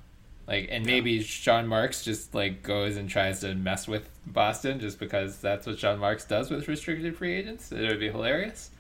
Like 0.47 0.67
and 0.69 0.86
maybe 0.86 1.22
Sean 1.22 1.67
Marks 1.67 2.03
just 2.03 2.36
like 2.36 2.63
goes 2.63 2.97
and 2.97 3.09
tries 3.09 3.39
to 3.41 3.55
mess 3.55 3.88
with 3.88 4.09
Boston 4.26 4.80
just 4.80 4.99
because 4.99 5.39
that's 5.39 5.65
what 5.65 5.80
Sean 5.80 5.99
Marks 5.99 6.26
does 6.26 6.49
with 6.49 6.67
restricted 6.67 7.15
free 7.15 7.34
agents. 7.34 7.72
It 7.72 7.88
would 7.88 7.99
be 7.99 8.09
hilarious. 8.09 8.72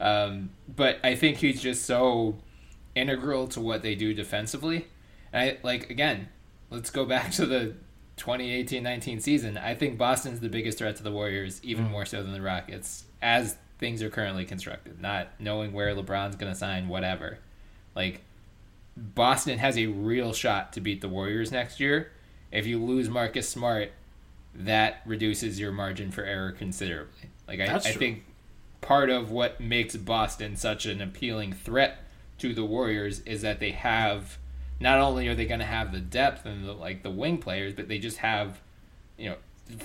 Um, 0.00 0.50
but 0.74 0.98
I 1.02 1.16
think 1.16 1.38
he's 1.38 1.60
just 1.60 1.84
so 1.84 2.36
integral 2.94 3.48
to 3.48 3.60
what 3.60 3.82
they 3.82 3.94
do 3.94 4.14
defensively. 4.14 4.86
And 5.32 5.42
I 5.42 5.58
like 5.62 5.90
again, 5.90 6.28
let's 6.70 6.90
go 6.90 7.04
back 7.04 7.32
to 7.32 7.46
the 7.46 7.74
2018-19 8.16 9.22
season. 9.22 9.56
I 9.56 9.74
think 9.74 9.96
Boston's 9.96 10.40
the 10.40 10.48
biggest 10.48 10.78
threat 10.78 10.96
to 10.96 11.02
the 11.02 11.12
Warriors, 11.12 11.60
even 11.62 11.84
more 11.90 12.04
so 12.04 12.22
than 12.22 12.32
the 12.32 12.42
Rockets, 12.42 13.04
as 13.22 13.56
things 13.78 14.02
are 14.02 14.10
currently 14.10 14.44
constructed. 14.44 15.00
Not 15.00 15.28
knowing 15.38 15.72
where 15.72 15.94
LeBron's 15.94 16.36
going 16.36 16.52
to 16.52 16.58
sign, 16.58 16.88
whatever. 16.88 17.38
Like 17.94 18.22
Boston 18.96 19.58
has 19.58 19.76
a 19.78 19.86
real 19.86 20.32
shot 20.32 20.72
to 20.74 20.80
beat 20.80 21.00
the 21.00 21.08
Warriors 21.08 21.52
next 21.52 21.80
year. 21.80 22.12
If 22.50 22.66
you 22.66 22.82
lose 22.82 23.08
Marcus 23.08 23.48
Smart, 23.48 23.92
that 24.54 25.02
reduces 25.06 25.60
your 25.60 25.72
margin 25.72 26.10
for 26.10 26.24
error 26.24 26.52
considerably. 26.52 27.30
Like 27.46 27.60
I, 27.60 27.74
I 27.76 27.78
think 27.78 28.24
part 28.80 29.10
of 29.10 29.30
what 29.30 29.60
makes 29.60 29.96
Boston 29.96 30.56
such 30.56 30.86
an 30.86 31.00
appealing 31.00 31.52
threat 31.52 31.98
to 32.38 32.54
the 32.54 32.64
Warriors 32.64 33.20
is 33.20 33.42
that 33.42 33.60
they 33.60 33.72
have 33.72 34.38
not 34.80 34.98
only 34.98 35.28
are 35.28 35.34
they 35.34 35.46
going 35.46 35.60
to 35.60 35.66
have 35.66 35.92
the 35.92 36.00
depth 36.00 36.46
and 36.46 36.66
the, 36.66 36.72
like 36.72 37.02
the 37.02 37.10
wing 37.10 37.38
players, 37.38 37.74
but 37.74 37.88
they 37.88 37.98
just 37.98 38.18
have 38.18 38.60
you 39.16 39.30
know 39.30 39.36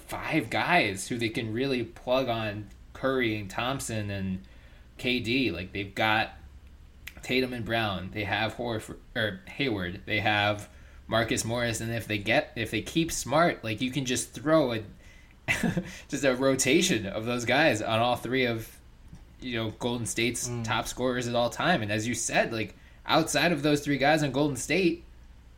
five 0.08 0.50
guys 0.50 1.08
who 1.08 1.18
they 1.18 1.30
can 1.30 1.52
really 1.52 1.84
plug 1.84 2.30
on 2.30 2.70
Curry 3.04 3.38
and 3.38 3.50
Thompson 3.50 4.10
and 4.10 4.40
KD. 4.98 5.52
Like 5.52 5.74
they've 5.74 5.94
got 5.94 6.30
Tatum 7.22 7.52
and 7.52 7.66
Brown. 7.66 8.12
They 8.14 8.24
have 8.24 8.56
Horford 8.56 8.96
or 9.14 9.42
Hayward. 9.46 10.04
They 10.06 10.22
have 10.22 10.70
Marcus 11.08 11.44
Morris, 11.44 11.82
and 11.82 11.92
if 11.92 12.08
they 12.08 12.18
get 12.18 12.54
if 12.56 12.72
they 12.72 12.82
keep 12.82 13.12
smart, 13.12 13.62
like 13.62 13.82
you 13.82 13.92
can 13.92 14.06
just 14.06 14.32
throw 14.32 14.72
a 14.72 14.84
just 16.08 16.24
a 16.24 16.34
rotation 16.34 17.06
of 17.06 17.26
those 17.26 17.44
guys 17.44 17.82
on 17.82 18.00
all 18.00 18.16
three 18.16 18.46
of 18.46 18.70
you 19.42 19.62
know 19.62 19.72
Golden 19.80 20.06
State's 20.06 20.48
mm. 20.48 20.64
top 20.64 20.88
scorers 20.88 21.28
at 21.28 21.36
all 21.36 21.50
time. 21.50 21.82
And 21.82 21.92
as 21.92 22.08
you 22.08 22.14
said, 22.14 22.54
like 22.54 22.74
outside 23.06 23.52
of 23.52 23.64
those 23.64 23.82
three 23.82 23.98
guys 23.98 24.24
on 24.24 24.32
Golden 24.32 24.56
State, 24.56 25.04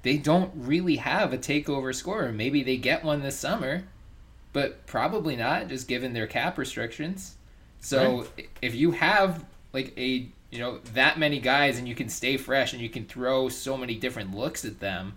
they 0.01 0.17
don't 0.17 0.51
really 0.55 0.95
have 0.95 1.31
a 1.31 1.37
takeover 1.37 1.93
scorer. 1.93 2.31
Maybe 2.31 2.63
they 2.63 2.77
get 2.77 3.03
one 3.03 3.21
this 3.21 3.37
summer, 3.37 3.83
but 4.56 4.88
probably 4.88 5.36
not, 5.36 5.68
just 5.68 5.86
given 5.86 6.14
their 6.14 6.28
cap 6.28 6.58
restrictions. 6.58 7.36
So 7.82 8.26
if 8.62 8.74
you 8.74 8.91
have 8.91 9.43
like 9.74 9.91
a 9.97 10.30
you 10.49 10.60
know 10.60 10.80
that 10.93 11.20
many 11.20 11.41
guys 11.41 11.78
and 11.78 11.86
you 11.86 11.93
can 11.93 12.08
stay 12.08 12.38
fresh 12.38 12.72
and 12.72 12.82
you 12.82 12.88
can 12.88 13.03
throw 13.03 13.49
so 13.49 13.76
many 13.76 13.95
different 13.95 14.34
looks 14.34 14.64
at 14.64 14.80
them, 14.80 15.16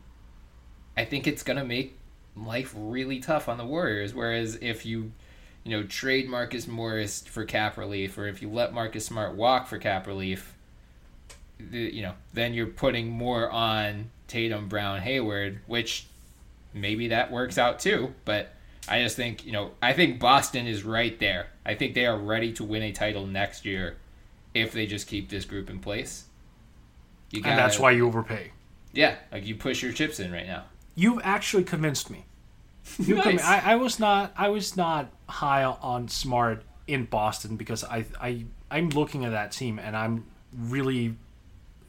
I 0.97 1.05
think 1.05 1.29
it's 1.29 1.45
gonna 1.45 1.65
make 1.65 1.97
life 2.37 2.75
really 2.77 3.21
tough 3.21 3.49
on 3.49 3.59
the 3.59 3.65
Warriors. 3.65 4.13
Whereas 4.13 4.59
if 4.61 4.85
you 4.85 5.13
you 5.63 5.71
know 5.71 5.87
trade 5.87 6.29
Marcus 6.29 6.67
Morris 6.67 7.23
for 7.23 7.45
cap 7.45 7.79
relief, 7.79 8.19
or 8.19 8.27
if 8.27 8.43
you 8.43 8.51
let 8.51 8.75
Marcus 8.75 9.07
Smart 9.07 9.37
walk 9.37 9.69
for 9.69 9.79
cap 9.79 10.09
relief, 10.09 10.57
you 11.71 12.03
know 12.03 12.15
then 12.33 12.55
you're 12.55 12.67
putting 12.67 13.09
more 13.09 13.49
on 13.49 14.11
Tatum, 14.27 14.69
Brown, 14.69 14.99
Hayward, 14.99 15.61
which 15.69 16.07
maybe 16.75 17.07
that 17.07 17.31
works 17.31 17.57
out 17.57 17.79
too. 17.79 18.13
But 18.25 18.53
I 18.91 19.03
just 19.03 19.17
think 19.17 19.45
you 19.45 19.53
know 19.53 19.73
I 19.83 19.93
think 19.93 20.19
Boston 20.21 20.67
is 20.67 20.85
right 20.85 21.19
there. 21.19 21.49
I 21.67 21.75
think 21.75 21.95
they 21.95 22.07
are 22.07 22.19
ready 22.19 22.53
to 22.55 22.65
win 22.65 22.83
a 22.83 22.93
title 22.93 23.27
next 23.27 23.65
year 23.65 23.97
if 24.55 24.73
they 24.73 24.87
just 24.87 25.07
keep 25.07 25.29
this 25.29 25.45
group 25.45 25.69
in 25.71 25.79
place. 25.79 26.25
You 27.31 27.43
And 27.45 27.59
that's 27.59 27.75
gotta- 27.77 27.83
why 27.83 27.91
you 27.93 28.07
overpay. 28.07 28.53
yeah, 28.93 29.17
like 29.31 29.47
you 29.47 29.55
push 29.55 29.83
your 29.83 29.93
chips 29.93 30.19
in 30.21 30.33
right 30.33 30.47
now. 30.47 30.65
You've 30.95 31.21
actually 31.23 31.65
convinced 31.65 32.11
me. 32.11 32.25
You 32.99 33.15
Nice. 33.17 33.23
convinced- 33.25 33.45
I, 33.47 33.73
I 33.73 33.77
was 33.77 33.99
not 33.99 34.33
I 34.37 34.49
was 34.49 34.77
not 34.77 35.11
high 35.29 35.65
on 35.65 36.09
Smart 36.09 36.63
in 36.87 37.05
Boston 37.05 37.57
because 37.57 37.85
I 37.85 38.07
I 38.21 38.47
I'm 38.71 38.89
looking 38.91 39.25
at 39.27 39.31
that 39.33 39.53
team 39.53 39.79
and 39.79 39.95
I'm 39.97 40.25
really 40.57 41.17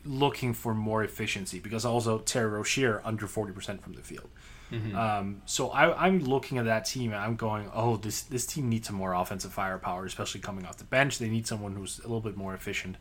looking 0.06 0.54
for 0.54 0.74
more 0.74 1.04
efficiency 1.04 1.60
because 1.60 1.86
also 1.86 2.20
Terry 2.20 2.50
Rozier 2.50 3.02
under 3.06 3.28
forty 3.28 3.54
percent 3.54 3.82
from 3.82 3.93
the 3.93 4.02
field. 4.02 4.30
Um, 4.95 5.41
so 5.45 5.70
I, 5.70 6.05
I'm 6.05 6.20
looking 6.20 6.57
at 6.57 6.65
that 6.65 6.86
team 6.86 7.11
and 7.11 7.20
I'm 7.22 7.36
going, 7.36 7.70
oh, 7.74 7.97
this 7.97 8.22
this 8.22 8.45
team 8.45 8.70
needs 8.70 8.88
some 8.88 8.95
more 8.95 9.13
offensive 9.13 9.51
firepower, 9.53 10.05
especially 10.05 10.41
coming 10.41 10.65
off 10.65 10.78
the 10.78 10.84
bench. 10.84 11.17
They 11.17 11.30
need 11.30 11.47
someone 11.47 11.74
who's 11.76 11.99
a 11.99 12.03
little 12.03 12.22
bit 12.22 12.38
more 12.38 12.53
efficient. 12.53 12.97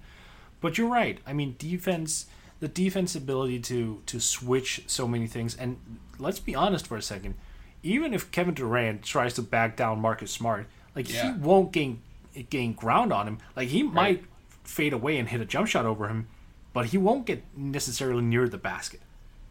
But 0.61 0.79
you're 0.79 0.89
right. 0.89 1.19
I 1.27 1.33
mean, 1.33 1.55
defense, 1.59 2.27
the 2.61 2.69
defense 2.69 3.15
ability 3.15 3.61
to 3.61 4.03
to 4.07 4.19
switch 4.21 4.83
so 4.87 5.07
many 5.07 5.27
things, 5.27 5.55
and 5.57 5.77
let's 6.19 6.39
be 6.41 6.55
honest 6.55 6.87
for 6.87 6.97
a 6.97 7.03
second. 7.03 7.35
Even 7.83 8.13
if 8.13 8.31
Kevin 8.33 8.55
Durant 8.55 9.03
tries 9.05 9.35
to 9.35 9.43
back 9.43 9.77
down 9.77 10.01
Marcus 10.01 10.33
Smart, 10.33 10.67
like 10.97 11.09
Yeah. 11.13 11.35
he 11.35 11.39
won't 11.39 11.71
gain 11.73 12.03
gain 12.51 12.73
ground 12.73 13.13
on 13.13 13.27
him. 13.29 13.39
Like 13.57 13.69
he 13.69 13.83
might 13.83 14.25
fade 14.65 14.93
away 14.93 15.19
and 15.19 15.29
hit 15.29 15.41
a 15.41 15.45
jump 15.45 15.69
shot 15.69 15.87
over 15.87 16.09
him, 16.09 16.29
but 16.73 16.87
he 16.87 16.99
won't 16.99 17.25
get 17.27 17.43
necessarily 17.57 18.23
near 18.23 18.49
the 18.49 18.59
basket. 18.59 19.01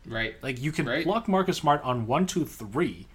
Right. 0.08 0.36
Like 0.42 0.62
you 0.62 0.72
can 0.72 0.86
Right. 0.88 1.04
block 1.04 1.28
Marcus 1.28 1.58
Smart 1.58 1.84
on 1.84 2.08
one, 2.08 2.26
two, 2.26 2.46
three, 2.46 3.08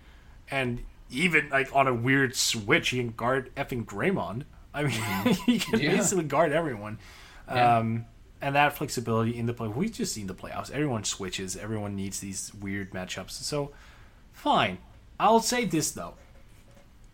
and 0.51 0.82
even 1.11 1.49
like 1.51 1.74
on 1.74 1.86
a 1.88 1.95
weird 1.95 2.34
switch, 2.36 2.90
he 2.90 2.99
can 2.99 3.11
guard 3.11 3.55
effing 3.57 3.84
Draymond. 3.86 4.45
I 4.74 4.82
mean, 4.84 4.90
he 5.47 5.59
can 5.59 5.78
Mm-hmm. 5.78 5.84
Yeah. 5.84 5.97
basically 5.97 6.24
guard 6.24 6.53
everyone. 6.53 6.99
Yeah. 7.49 7.78
Um, 7.78 8.07
and 8.40 8.55
that 8.57 8.76
flexibility 8.76 9.36
in 9.38 9.47
the 9.47 9.53
play, 9.55 9.68
we've 9.68 9.93
just 9.93 10.12
seen 10.14 10.26
the 10.26 10.34
playoffs. 10.34 10.70
Everyone 10.70 11.05
switches. 11.05 11.57
Everyone 11.57 11.95
needs 11.95 12.20
these 12.20 12.53
weird 12.55 12.90
matchups. 12.90 13.30
So, 13.32 13.70
fine. 14.32 14.78
I'll 15.20 15.40
say 15.40 15.64
this 15.64 15.93
though. 15.93 16.14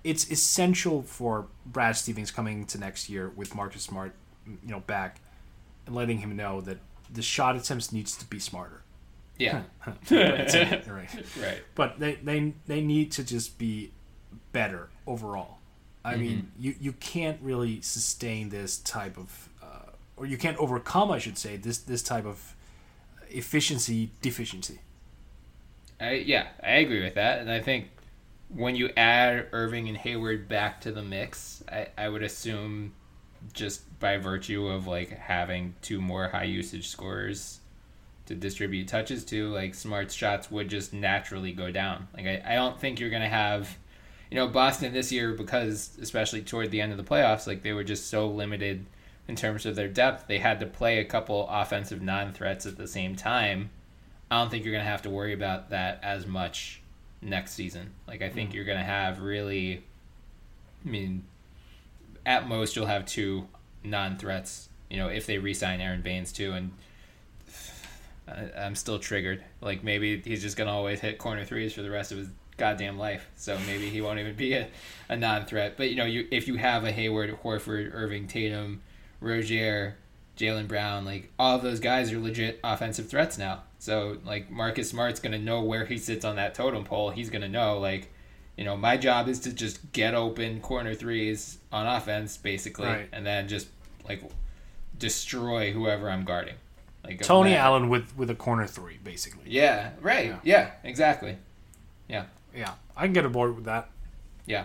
It's 0.04 0.30
essential 0.30 1.02
for 1.02 1.48
Brad 1.66 1.96
Stevens 1.96 2.30
coming 2.30 2.64
to 2.66 2.78
next 2.78 3.10
year 3.10 3.30
with 3.36 3.54
Marcus 3.54 3.82
Smart, 3.82 4.14
you 4.46 4.56
know, 4.64 4.80
back, 4.80 5.20
and 5.86 5.94
letting 5.94 6.18
him 6.18 6.34
know 6.36 6.60
that 6.62 6.78
the 7.12 7.20
shot 7.20 7.56
attempts 7.56 7.92
needs 7.92 8.16
to 8.16 8.24
be 8.24 8.38
smarter. 8.38 8.82
Yeah. 9.38 9.62
right. 10.10 10.88
right. 11.40 11.62
But 11.74 11.98
they, 11.98 12.16
they 12.16 12.54
they 12.66 12.80
need 12.80 13.12
to 13.12 13.24
just 13.24 13.58
be 13.58 13.92
better 14.52 14.88
overall. 15.06 15.58
I 16.04 16.16
mean, 16.16 16.50
you 16.58 16.74
you 16.80 16.92
can't 16.92 17.38
really 17.42 17.80
sustain 17.82 18.48
this 18.48 18.78
type 18.78 19.18
of, 19.18 19.48
uh, 19.62 19.90
or 20.16 20.26
you 20.26 20.38
can't 20.38 20.56
overcome, 20.56 21.10
I 21.10 21.18
should 21.18 21.36
say, 21.36 21.56
this 21.56 21.78
this 21.78 22.02
type 22.02 22.24
of 22.24 22.54
efficiency 23.28 24.10
deficiency. 24.22 24.78
I 26.00 26.12
yeah, 26.12 26.48
I 26.62 26.76
agree 26.76 27.02
with 27.02 27.14
that, 27.14 27.40
and 27.40 27.50
I 27.50 27.60
think 27.60 27.88
when 28.48 28.74
you 28.74 28.90
add 28.96 29.48
Irving 29.52 29.88
and 29.88 29.96
Hayward 29.98 30.48
back 30.48 30.80
to 30.82 30.92
the 30.92 31.02
mix, 31.02 31.62
I, 31.70 31.88
I 31.98 32.08
would 32.08 32.22
assume 32.22 32.94
just 33.52 33.82
by 34.00 34.16
virtue 34.16 34.66
of 34.68 34.86
like 34.86 35.10
having 35.10 35.74
two 35.82 36.00
more 36.00 36.28
high 36.28 36.44
usage 36.44 36.88
scorers 36.88 37.60
to 38.28 38.34
distribute 38.34 38.88
touches 38.88 39.24
to, 39.26 39.48
like 39.48 39.74
Smart's 39.74 40.14
shots 40.14 40.50
would 40.50 40.68
just 40.68 40.92
naturally 40.92 41.52
go 41.52 41.70
down. 41.70 42.08
Like 42.16 42.26
I, 42.26 42.42
I 42.46 42.54
don't 42.54 42.80
think 42.80 43.00
you're 43.00 43.10
gonna 43.10 43.28
have 43.28 43.76
you 44.30 44.36
know, 44.36 44.48
Boston 44.48 44.92
this 44.92 45.10
year 45.10 45.32
because 45.32 45.96
especially 46.00 46.42
toward 46.42 46.70
the 46.70 46.80
end 46.80 46.92
of 46.92 46.98
the 46.98 47.04
playoffs, 47.04 47.46
like 47.46 47.62
they 47.62 47.72
were 47.72 47.84
just 47.84 48.08
so 48.08 48.28
limited 48.28 48.84
in 49.26 49.36
terms 49.36 49.66
of 49.66 49.76
their 49.76 49.88
depth, 49.88 50.26
they 50.26 50.38
had 50.38 50.60
to 50.60 50.66
play 50.66 50.98
a 50.98 51.04
couple 51.04 51.46
offensive 51.48 52.02
non 52.02 52.32
threats 52.32 52.66
at 52.66 52.76
the 52.76 52.86
same 52.86 53.16
time. 53.16 53.70
I 54.30 54.40
don't 54.40 54.50
think 54.50 54.64
you're 54.64 54.72
going 54.72 54.84
to 54.84 54.90
have 54.90 55.02
to 55.02 55.10
worry 55.10 55.32
about 55.32 55.70
that 55.70 56.00
as 56.02 56.26
much 56.26 56.82
next 57.22 57.52
season. 57.52 57.92
Like, 58.06 58.20
I 58.20 58.28
think 58.28 58.50
mm. 58.50 58.54
you're 58.54 58.64
going 58.64 58.78
to 58.78 58.84
have 58.84 59.20
really, 59.20 59.82
I 60.84 60.88
mean, 60.88 61.24
at 62.26 62.48
most, 62.48 62.76
you'll 62.76 62.86
have 62.86 63.06
two 63.06 63.48
non 63.82 64.16
threats, 64.16 64.68
you 64.90 64.98
know, 64.98 65.08
if 65.08 65.26
they 65.26 65.38
re 65.38 65.54
sign 65.54 65.80
Aron 65.80 66.02
Baynes 66.02 66.32
too. 66.32 66.52
And 66.52 66.72
I'm 68.56 68.74
still 68.74 68.98
triggered. 68.98 69.42
Like, 69.60 69.82
maybe 69.84 70.20
he's 70.24 70.42
just 70.42 70.56
going 70.56 70.68
to 70.68 70.72
always 70.72 71.00
hit 71.00 71.18
corner 71.18 71.44
threes 71.44 71.72
for 71.72 71.82
the 71.82 71.90
rest 71.90 72.12
of 72.12 72.18
his 72.18 72.28
goddamn 72.56 72.98
life. 72.98 73.28
So 73.36 73.58
maybe 73.66 73.88
he 73.88 74.00
won't 74.00 74.18
even 74.18 74.34
be 74.34 74.52
a, 74.54 74.68
a 75.08 75.16
non 75.16 75.46
threat. 75.46 75.76
But, 75.76 75.90
you 75.90 75.96
know, 75.96 76.04
you 76.04 76.26
if 76.30 76.48
you 76.48 76.56
have 76.56 76.84
a 76.84 76.92
Hayward, 76.92 77.38
Horford, 77.42 77.90
Irving, 77.94 78.26
Tatum, 78.26 78.82
Rozier, 79.20 79.96
Jaylen 80.36 80.68
Brown, 80.68 81.04
like 81.04 81.32
all 81.38 81.56
of 81.56 81.62
those 81.62 81.80
guys 81.80 82.12
are 82.12 82.18
legit 82.18 82.60
offensive 82.62 83.08
threats 83.08 83.38
now. 83.38 83.62
So 83.80 84.18
like 84.24 84.50
Marcus 84.50 84.90
Smart's 84.90 85.18
gonna 85.20 85.38
know 85.38 85.62
where 85.62 85.84
he 85.84 85.98
sits 85.98 86.24
on 86.24 86.36
that 86.36 86.54
totem 86.54 86.84
pole. 86.84 87.10
He's 87.10 87.28
gonna 87.30 87.48
know 87.48 87.78
like, 87.78 88.12
you 88.56 88.64
know, 88.64 88.76
my 88.76 88.96
job 88.96 89.28
is 89.28 89.40
to 89.40 89.52
just 89.52 89.92
get 89.92 90.14
open 90.14 90.60
corner 90.60 90.94
threes 90.94 91.58
on 91.72 91.86
offense, 91.86 92.36
basically, 92.36 92.86
Right. 92.86 93.08
and 93.12 93.26
then 93.26 93.48
just 93.48 93.66
like 94.08 94.22
destroy 94.96 95.72
whoever 95.72 96.10
I'm 96.10 96.24
guarding. 96.24 96.54
Like 97.08 97.22
Tony 97.22 97.54
Allen 97.54 97.88
with 97.88 98.16
with 98.16 98.30
a 98.30 98.34
corner 98.34 98.66
three, 98.66 98.98
basically. 99.02 99.44
Yeah, 99.46 99.90
right. 100.00 100.26
Yeah. 100.26 100.38
Yeah, 100.42 100.70
exactly. 100.84 101.36
Yeah. 102.08 102.24
Yeah, 102.54 102.72
I 102.96 103.04
can 103.04 103.12
get 103.12 103.24
aboard 103.24 103.54
with 103.54 103.64
that. 103.66 103.90
Yeah. 104.46 104.64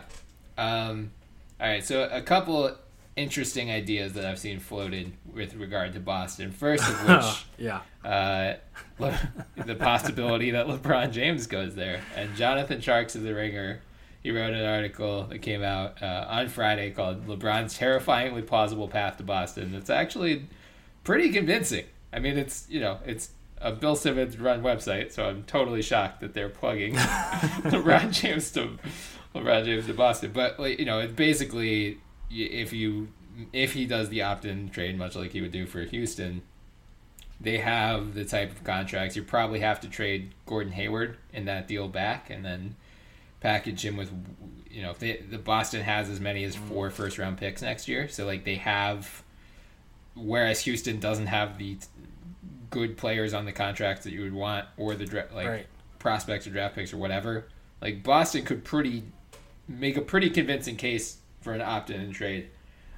Um, 0.57 1.11
all 1.59 1.67
right. 1.67 1.83
So 1.83 2.07
a 2.11 2.21
couple 2.21 2.75
interesting 3.15 3.69
ideas 3.69 4.13
that 4.13 4.25
I've 4.25 4.39
seen 4.39 4.59
floated 4.59 5.13
with 5.33 5.55
regard 5.55 5.93
to 5.93 5.99
Boston. 5.99 6.51
First 6.51 6.87
of 6.87 7.07
which, 7.07 7.45
yeah, 7.57 7.81
uh, 8.03 8.55
the 9.65 9.75
possibility 9.75 10.51
that 10.51 10.67
LeBron 10.67 11.11
James 11.11 11.47
goes 11.47 11.75
there. 11.75 12.01
And 12.15 12.35
Jonathan 12.35 12.79
Tjarks 12.79 13.15
is 13.15 13.23
the 13.23 13.33
ringer. 13.33 13.81
He 14.21 14.31
wrote 14.31 14.53
an 14.53 14.65
article 14.65 15.25
that 15.25 15.39
came 15.39 15.63
out 15.63 16.01
uh, 16.01 16.25
on 16.29 16.47
Friday 16.47 16.91
called 16.91 17.27
"LeBron's 17.27 17.77
Terrifyingly 17.77 18.41
Plausible 18.41 18.87
Path 18.87 19.17
to 19.17 19.23
Boston." 19.23 19.75
It's 19.75 19.89
actually 19.89 20.47
pretty 21.03 21.29
convincing. 21.31 21.85
I 22.14 22.20
mean, 22.20 22.38
it's 22.38 22.68
you 22.70 22.80
know, 22.80 22.99
it's 23.05 23.32
a 23.59 23.72
Bill 23.72 23.95
Simmons 23.95 24.38
run 24.38 24.61
website, 24.61 25.11
so 25.11 25.26
I'm 25.26 25.43
totally 25.43 25.82
shocked 25.82 26.22
that 26.22 26.34
they're 26.34 26.49
plugging 26.49 26.93
LeBron 26.95 28.11
James 28.11 28.51
to 28.51 28.78
LeBron 29.34 29.66
James 29.66 29.88
to 29.88 29.93
Boston. 29.93 30.32
But 30.34 30.59
like, 30.59 30.80
you 30.80 30.86
know, 30.86 30.99
it's 30.99 31.14
basically 31.14 31.99
if 32.30 32.74
you 32.74 33.09
if 33.51 33.74
he 33.74 33.86
does 33.86 34.09
the 34.09 34.22
opt-in 34.22 34.70
trade, 34.70 34.97
much 34.97 35.16
like 35.16 35.32
he 35.32 35.41
would 35.41 35.51
do 35.51 35.66
for 35.66 35.82
Houston, 35.82 36.41
they 37.39 37.57
have 37.57 38.14
the 38.14 38.26
type 38.26 38.51
of 38.51 38.64
contracts. 38.64 39.16
You 39.16 39.24
probably 39.24 39.59
have 39.59 39.80
to 39.82 39.89
trade 39.89 40.34
Gordon 40.45 40.74
Hayward 40.74 41.18
in 41.32 41.45
that 41.45 41.68
deal 41.68 41.88
back, 41.88 42.30
and 42.30 42.45
then 42.45 42.76
package 43.39 43.84
him 43.84 43.97
with, 43.97 44.11
you 44.70 44.82
know, 44.82 44.91
if 44.91 44.99
they, 44.99 45.18
the 45.18 45.38
Boston 45.38 45.82
has 45.82 46.09
as 46.09 46.20
many 46.20 46.43
as 46.43 46.55
four 46.55 46.89
mm. 46.89 46.93
first 46.93 47.18
round 47.18 47.38
picks 47.38 47.61
next 47.61 47.88
year, 47.88 48.07
so 48.07 48.26
like 48.26 48.45
they 48.45 48.55
have, 48.55 49.24
whereas 50.16 50.61
Houston 50.61 50.99
doesn't 50.99 51.28
have 51.28 51.57
the 51.57 51.78
good 52.74 52.97
players 52.97 53.36
on 53.36 53.45
the 53.45 53.51
contracts 53.51 54.03
that 54.03 54.11
you 54.13 54.21
would 54.21 54.34
want 54.34 54.65
or 54.78 54.95
the 54.95 55.05
dra- 55.05 55.28
like 55.32 55.47
Right. 55.47 55.67
prospects 55.99 56.47
or 56.47 56.49
draft 56.49 56.74
picks 56.74 56.91
or 56.91 56.97
whatever. 56.97 57.45
Like 57.82 58.01
Boston 58.01 58.43
could 58.43 58.63
pretty 58.63 59.03
make 59.67 59.95
a 59.95 60.01
pretty 60.01 60.32
convincing 60.32 60.76
case 60.76 61.17
for 61.41 61.53
an 61.53 61.61
opt-in 61.61 62.01
and 62.01 62.13
trade 62.15 62.49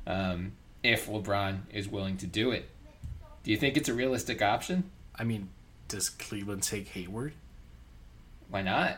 um, 0.08 0.54
if 0.82 1.08
LeBron 1.08 1.60
is 1.74 1.90
willing 1.90 2.16
to 2.18 2.26
do 2.28 2.52
it. 2.52 2.70
Do 3.44 3.52
you 3.52 3.58
think 3.58 3.76
it's 3.76 3.90
a 3.90 3.94
realistic 3.94 4.42
option? 4.42 4.90
I 5.14 5.26
mean, 5.26 5.50
does 5.90 6.10
Cleveland 6.10 6.64
take 6.64 6.88
Hayward 6.90 7.34
Why 8.50 8.62
not? 8.62 8.98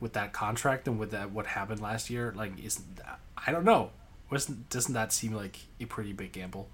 with 0.00 0.12
that 0.12 0.32
contract 0.32 0.86
and 0.86 0.98
with 0.98 1.10
that 1.10 1.32
what 1.32 1.46
happened 1.46 1.80
last 1.80 2.08
year? 2.08 2.32
Like, 2.36 2.52
isn't 2.62 2.96
that, 2.96 3.18
I 3.36 3.50
don't 3.50 3.64
know. 3.64 3.90
Wasn't 4.30 4.68
doesn't 4.70 4.94
that 4.94 5.12
seem 5.12 5.32
like 5.34 5.58
a 5.80 5.86
pretty 5.86 6.12
big 6.12 6.32
gamble? 6.32 6.68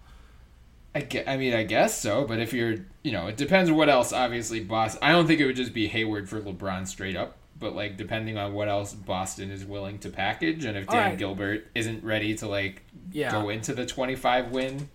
I, 0.94 1.06
I 1.26 1.36
mean, 1.36 1.54
I 1.54 1.62
guess 1.62 2.00
so, 2.00 2.24
but 2.24 2.40
if 2.40 2.52
you're, 2.52 2.76
you 3.02 3.12
know, 3.12 3.28
it 3.28 3.36
depends 3.36 3.70
on 3.70 3.76
what 3.76 3.88
else, 3.88 4.12
obviously, 4.12 4.60
Boston. 4.60 5.00
I 5.02 5.12
don't 5.12 5.26
think 5.26 5.40
it 5.40 5.46
would 5.46 5.56
just 5.56 5.72
be 5.72 5.86
Hayward 5.86 6.28
for 6.28 6.40
LeBron 6.40 6.86
straight 6.88 7.16
up, 7.16 7.36
but, 7.58 7.76
like, 7.76 7.96
depending 7.96 8.36
on 8.38 8.52
what 8.54 8.68
else 8.68 8.92
Boston 8.92 9.50
is 9.50 9.64
willing 9.64 9.98
to 10.00 10.08
package, 10.08 10.64
and 10.64 10.76
if 10.76 10.88
Dan 10.88 10.96
Alright. 10.96 11.18
Gilbert 11.18 11.68
isn't 11.74 12.02
ready 12.02 12.34
to, 12.36 12.48
like, 12.48 12.82
Yeah. 13.12 13.30
go 13.30 13.50
into 13.50 13.72
the 13.72 13.86
25 13.86 14.50
win 14.50 14.88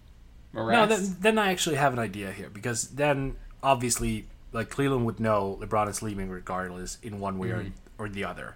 No, 0.54 0.86
then, 0.86 1.18
then 1.20 1.38
I 1.38 1.52
actually 1.52 1.76
have 1.76 1.94
an 1.94 2.00
idea 2.00 2.32
here 2.32 2.50
because 2.50 2.90
then 2.90 3.36
obviously, 3.62 4.28
like 4.54 4.70
Cleveland 4.70 5.06
would 5.06 5.20
know 5.20 5.58
LeBron 5.62 5.90
is 5.90 6.02
leaving 6.02 6.30
regardless 6.30 6.98
in 7.02 7.20
one 7.20 7.38
way 7.38 7.50
or, 7.50 7.58
mm-hmm. 7.60 7.70
or 7.98 8.08
the 8.08 8.24
other, 8.24 8.56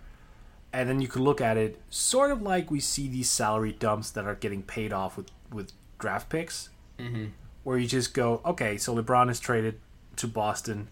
and 0.71 0.87
then 0.87 1.01
you 1.01 1.07
could 1.09 1.21
look 1.21 1.41
at 1.41 1.57
it 1.57 1.81
sort 1.89 2.31
of 2.31 2.41
like 2.41 2.71
we 2.71 2.79
see 2.79 3.07
these 3.09 3.29
salary 3.29 3.73
dumps 3.73 4.11
that 4.11 4.25
are 4.25 4.35
getting 4.35 4.63
paid 4.63 4.93
off 4.93 5.17
with 5.17 5.29
with 5.51 5.73
draft 5.97 6.29
picks, 6.29 6.69
mm-hmm. 6.99 7.25
where 7.63 7.77
you 7.77 7.87
just 7.87 8.13
go, 8.13 8.41
okay, 8.45 8.77
so 8.77 8.95
LeBron 8.95 9.29
is 9.29 9.39
traded 9.39 9.79
to 10.17 10.27
Boston, 10.27 10.89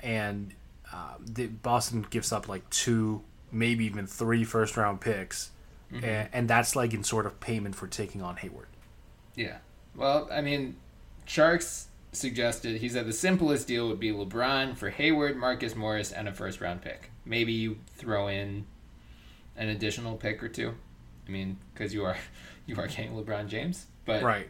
and 0.00 0.54
um, 0.92 1.24
the, 1.26 1.46
Boston 1.46 2.06
gives 2.08 2.32
up 2.32 2.48
like 2.48 2.68
two, 2.70 3.22
maybe 3.52 3.84
even 3.84 4.06
three 4.06 4.44
first 4.44 4.76
round 4.76 5.00
picks, 5.00 5.50
and, 5.92 6.28
and 6.32 6.48
that's 6.48 6.74
like 6.74 6.92
in 6.92 7.04
sort 7.04 7.24
of 7.26 7.38
payment 7.40 7.76
for 7.76 7.86
taking 7.86 8.20
on 8.20 8.36
Hayward. 8.36 8.66
Yeah. 9.36 9.58
Well, 9.94 10.28
I 10.32 10.40
mean, 10.40 10.76
Tjarks 11.26 11.86
suggested 12.12 12.80
he 12.80 12.88
said 12.88 13.06
the 13.06 13.12
simplest 13.12 13.66
deal 13.66 13.88
would 13.88 14.00
be 14.00 14.10
LeBron 14.10 14.76
for 14.76 14.90
Hayward, 14.90 15.36
Marcus 15.36 15.74
Morris, 15.74 16.12
and 16.12 16.28
a 16.28 16.32
first 16.32 16.60
round 16.60 16.82
pick. 16.82 17.10
Maybe 17.24 17.52
you 17.52 17.78
throw 17.96 18.28
in 18.28 18.66
an 19.56 19.68
additional 19.68 20.16
pick 20.16 20.42
or 20.42 20.48
two. 20.48 20.74
I 21.26 21.30
mean, 21.30 21.58
because 21.72 21.94
you 21.94 22.04
are 22.04 22.16
you 22.66 22.76
are 22.76 22.86
getting 22.86 23.12
LeBron 23.12 23.48
James, 23.48 23.86
but 24.04 24.22
Right. 24.22 24.48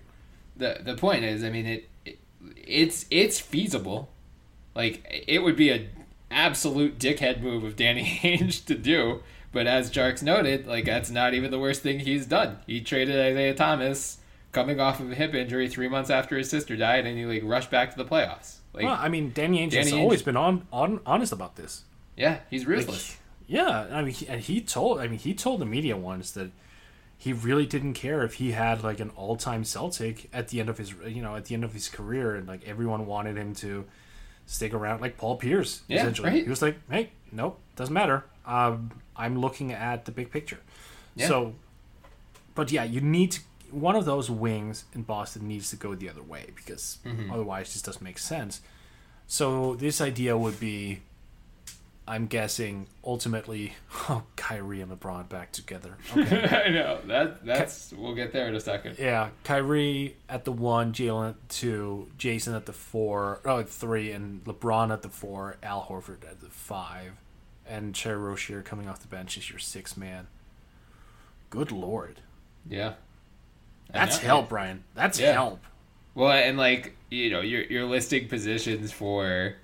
The 0.57 0.79
the 0.85 0.95
point 0.97 1.25
is, 1.25 1.43
I 1.45 1.51
mean, 1.51 1.67
it, 1.67 1.89
it 2.05 2.19
it's 2.57 3.07
it's 3.11 3.41
feasible. 3.41 4.09
Like 4.75 5.25
it 5.29 5.43
would 5.43 5.57
be 5.57 5.71
an 5.71 5.89
absolute 6.31 6.99
dickhead 6.99 7.41
move 7.41 7.65
of 7.65 7.77
Danny 7.77 8.05
Ainge 8.23 8.65
to 8.67 8.75
do, 8.75 9.23
but 9.53 9.67
as 9.67 9.91
Tjarks 9.91 10.23
noted, 10.23 10.67
like 10.67 10.85
that's 10.85 11.11
not 11.11 11.35
even 11.35 11.51
the 11.51 11.59
worst 11.59 11.83
thing 11.83 12.01
he's 12.01 12.27
done. 12.27 12.59
He 12.67 12.81
traded 12.81 13.17
Isaiah 13.19 13.55
Thomas 13.55 14.19
coming 14.53 14.79
off 14.81 15.01
of 15.01 15.11
a 15.11 15.15
hip 15.15 15.35
injury 15.35 15.69
three 15.69 15.89
months 15.89 16.11
after 16.11 16.37
his 16.39 16.49
sister 16.51 16.77
died, 16.77 17.07
and 17.07 17.19
he 17.19 17.25
like 17.27 17.43
rushed 17.45 17.71
back 17.71 17.91
to 17.91 17.97
the 17.97 18.05
playoffs. 18.05 18.57
Like, 18.73 18.85
Well, 18.85 18.99
I 19.01 19.09
mean, 19.09 19.31
Danny 19.33 19.59
Ainge 19.59 19.73
has 19.75 19.87
Danny 19.87 19.99
Ainge- 19.99 20.03
always 20.03 20.23
been 20.23 20.37
on, 20.37 20.67
on 20.73 21.01
honest 21.07 21.33
about 21.33 21.55
this. 21.57 21.85
yeah, 22.17 22.39
he's 22.51 22.67
ruthless. 22.67 23.17
Yeah, 23.47 23.87
I 23.93 24.03
mean, 24.03 24.15
he, 24.15 24.27
and 24.27 24.41
he 24.41 24.61
told, 24.61 24.99
I 25.01 25.07
mean, 25.07 25.19
he 25.19 25.35
told 25.35 25.61
the 25.61 25.67
media 25.67 25.97
once 25.97 26.31
that 26.33 26.51
he 27.25 27.33
really 27.33 27.65
didn't 27.65 27.95
care 27.95 28.23
if 28.23 28.35
he 28.35 28.53
had 28.53 28.85
like 28.85 29.01
an 29.01 29.11
all-time 29.17 29.65
Celtic 29.65 30.29
at 30.31 30.49
the 30.49 30.61
end 30.61 30.69
of 30.69 30.77
his, 30.77 30.93
you 31.07 31.23
know, 31.23 31.37
at 31.37 31.47
the 31.47 31.55
end 31.55 31.65
of 31.65 31.73
his 31.73 31.89
career, 31.89 32.35
and 32.37 32.47
like 32.47 32.63
everyone 32.69 33.07
wanted 33.07 33.37
him 33.39 33.55
to 33.65 33.87
stick 34.47 34.75
around, 34.75 35.01
like 35.01 35.17
Paul 35.17 35.37
Pierce. 35.37 35.83
Yeah, 35.89 36.01
essentially, 36.01 36.29
right. 36.31 36.43
he 36.45 36.51
was 36.51 36.61
like, 36.61 36.77
"Hey, 36.91 37.13
nope, 37.33 37.59
doesn't 37.77 37.95
matter. 37.95 38.25
Um, 38.45 38.91
I'm 39.17 39.39
looking 39.41 39.73
at 39.73 40.05
the 40.05 40.13
big 40.13 40.31
picture." 40.31 40.61
Yeah. 41.17 41.29
So, 41.29 41.55
but 42.55 42.71
yeah, 42.71 42.85
you 42.85 43.01
need 43.01 43.33
to, 43.33 43.41
one 43.71 43.97
of 43.97 44.05
those 44.05 44.29
wings 44.31 44.85
in 44.95 45.03
Boston 45.03 45.49
needs 45.49 45.71
to 45.71 45.77
go 45.77 45.95
the 45.95 46.11
other 46.11 46.23
way 46.23 46.51
because 46.55 46.99
Mm-hmm. 47.07 47.33
otherwise, 47.33 47.73
this 47.73 47.81
doesn't 47.83 48.05
make 48.05 48.19
sense. 48.19 48.61
So 49.27 49.77
this 49.77 50.01
idea 50.03 50.37
would 50.37 50.61
be, 50.61 51.01
I'm 52.07 52.27
guessing, 52.27 52.87
ultimately, 53.03 53.75
oh, 54.11 54.25
Kyrie 54.37 54.83
and 54.83 54.93
LeBron 54.93 55.29
back 55.29 55.53
together. 55.53 55.97
Okay. 56.17 56.65
I 56.67 56.69
know 56.71 57.01
that 57.07 57.45
that's 57.47 57.93
we'll 57.95 58.15
get 58.15 58.33
there 58.33 58.47
in 58.47 58.55
a 58.55 58.61
second. 58.61 58.99
yeah, 58.99 59.31
Kyrie 59.43 60.17
at 60.29 60.45
the 60.45 60.53
one, 60.53 60.93
Jaylen 60.93 61.31
at 61.31 61.49
two, 61.49 62.09
Jayson 62.19 62.55
at 62.55 62.67
the 62.67 62.73
four, 62.75 63.41
oh, 63.47 63.61
at 63.61 63.69
three, 63.69 64.13
and 64.13 64.45
LeBron 64.45 64.93
at 64.93 65.03
the 65.03 65.09
four, 65.09 65.57
Al 65.63 65.83
Horford 65.89 66.29
at 66.31 66.41
the 66.41 66.49
five, 66.51 67.13
and 67.67 67.95
Terry 67.95 68.19
Rozier 68.19 68.61
coming 68.63 68.89
off 68.89 69.01
the 69.01 69.09
bench 69.09 69.39
is 69.39 69.49
your 69.49 69.59
six 69.59 69.97
man. 69.97 70.27
Good 71.51 71.71
lord, 71.73 72.21
Yeah, 72.69 72.95
that's 73.93 74.19
help, 74.19 74.49
Bryan. 74.51 74.85
That's 74.95 75.19
Yeah. 75.21 75.33
help. 75.33 75.61
Well, 76.15 76.31
and 76.33 76.59
like 76.59 76.97
you 77.11 77.31
know, 77.31 77.41
you're 77.41 77.63
you're 77.65 77.85
listing 77.87 78.29
positions 78.29 78.93
for 78.93 79.55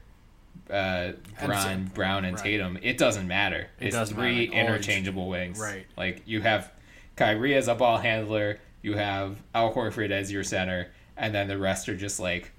uh, 0.70 1.12
Brown, 1.44 1.66
And- 1.68 1.94
Brown, 1.94 2.24
and 2.24 2.36
right. 2.36 2.44
Tatum. 2.44 2.78
It 2.82 2.98
doesn't 2.98 3.26
matter. 3.28 3.68
It 3.80 3.86
it's 3.88 3.96
doesn't 3.96 4.16
three 4.16 4.48
matter. 4.48 4.60
Interchangeable 4.60 5.28
wings. 5.28 5.58
Right. 5.60 5.86
Like 5.96 6.22
you 6.26 6.40
have 6.42 6.72
Kyrie 7.16 7.54
as 7.54 7.68
a 7.68 7.74
ball 7.74 7.98
handler. 7.98 8.58
You 8.82 8.96
have 8.96 9.36
Al 9.54 9.72
Horford 9.74 10.10
as 10.10 10.32
your 10.32 10.42
center, 10.44 10.88
and 11.16 11.34
then 11.34 11.48
the 11.48 11.58
rest 11.58 11.88
are 11.88 11.96
just 11.96 12.18
like, 12.20 12.50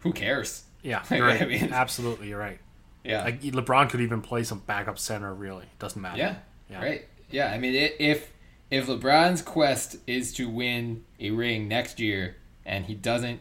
who 0.00 0.12
cares? 0.12 0.64
Yeah, 0.82 1.02
I 1.10 1.20
right. 1.20 1.48
mean- 1.48 1.72
Absolutely, 1.72 2.28
you're 2.28 2.38
right. 2.38 2.58
Yeah. 3.04 3.24
Like 3.24 3.40
LeBron 3.42 3.88
could 3.90 4.00
even 4.00 4.20
play 4.22 4.42
some 4.44 4.60
backup 4.66 4.98
center. 4.98 5.32
Really, 5.34 5.64
doesn't 5.78 6.00
matter. 6.00 6.18
Yeah. 6.18 6.34
Yeah. 6.70 6.82
Right. 6.82 7.08
Yeah. 7.30 7.50
I 7.52 7.58
mean, 7.58 7.74
i 7.74 7.92
if 7.98 8.30
if 8.70 8.86
LeBron's 8.86 9.42
quest 9.42 9.96
is 10.06 10.32
to 10.34 10.48
win 10.48 11.04
a 11.18 11.30
ring 11.30 11.66
next 11.66 11.98
year, 11.98 12.36
and 12.64 12.84
he 12.86 12.94
doesn't 12.94 13.40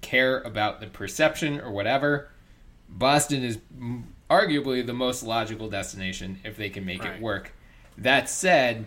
care 0.00 0.40
about 0.40 0.80
the 0.80 0.86
perception 0.86 1.60
or 1.60 1.70
whatever, 1.70 2.30
Boston 2.88 3.42
is 3.42 3.58
arguably 4.30 4.84
the 4.86 4.92
most 4.92 5.22
logical 5.22 5.68
destination 5.68 6.38
if 6.44 6.56
they 6.56 6.70
can 6.70 6.84
make 6.84 7.02
Right. 7.04 7.14
it 7.16 7.20
work. 7.20 7.52
That 7.98 8.28
said, 8.28 8.86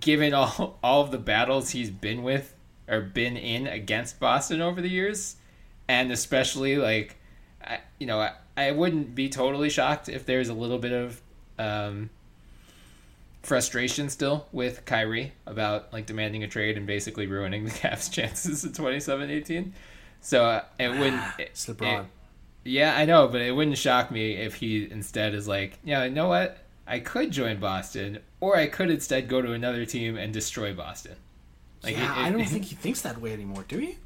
given 0.00 0.34
all 0.34 0.78
all 0.82 1.02
of 1.02 1.10
the 1.10 1.18
battles 1.18 1.70
he's 1.70 1.90
been 1.90 2.22
with 2.22 2.54
or 2.88 3.00
been 3.00 3.36
in 3.36 3.66
against 3.66 4.20
Boston 4.20 4.60
over 4.60 4.80
the 4.80 4.88
years, 4.88 5.36
and 5.88 6.10
especially 6.12 6.76
like, 6.76 7.16
I, 7.64 7.80
you 7.98 8.06
know, 8.06 8.20
I, 8.20 8.32
I 8.56 8.70
wouldn't 8.72 9.14
be 9.14 9.28
totally 9.28 9.70
shocked 9.70 10.08
if 10.08 10.24
there's 10.26 10.48
a 10.48 10.54
little 10.54 10.78
bit 10.78 10.92
of 10.92 11.20
um, 11.58 12.10
frustration 13.42 14.08
still 14.08 14.46
with 14.52 14.84
Kyrie 14.84 15.32
about 15.46 15.92
like 15.92 16.06
demanding 16.06 16.42
a 16.42 16.48
trade 16.48 16.76
and 16.76 16.86
basically 16.86 17.26
ruining 17.26 17.64
the 17.64 17.70
Cavs' 17.72 18.10
chances 18.10 18.64
in 18.64 18.72
27-18. 18.72 19.72
So 20.20 20.44
uh, 20.44 20.64
it 20.78 20.88
wouldn't. 20.88 21.22
It's 21.38 21.66
LeBron. 21.66 22.00
it- 22.04 22.06
yeah, 22.66 22.96
I 22.96 23.04
know, 23.04 23.28
but 23.28 23.40
it 23.40 23.52
wouldn't 23.54 23.78
shock 23.78 24.10
me 24.10 24.32
if 24.34 24.54
he 24.54 24.90
instead 24.90 25.34
is 25.34 25.46
like, 25.48 25.78
yeah, 25.84 26.04
you 26.04 26.10
know 26.10 26.28
what? 26.28 26.58
I 26.86 27.00
could 27.00 27.30
join 27.32 27.58
Boston, 27.58 28.18
or 28.40 28.56
I 28.56 28.66
could 28.68 28.90
instead 28.90 29.28
go 29.28 29.42
to 29.42 29.52
another 29.52 29.84
team 29.84 30.16
and 30.16 30.32
destroy 30.32 30.72
Boston. 30.72 31.16
Like, 31.82 31.96
yeah, 31.96 32.12
it- 32.20 32.26
I 32.26 32.30
don't 32.30 32.40
it- 32.40 32.48
think 32.50 32.64
he 32.66 32.74
thinks 32.76 33.00
that 33.02 33.20
way 33.20 33.32
anymore. 33.32 33.64
Do 33.66 33.80
you? 33.80 33.96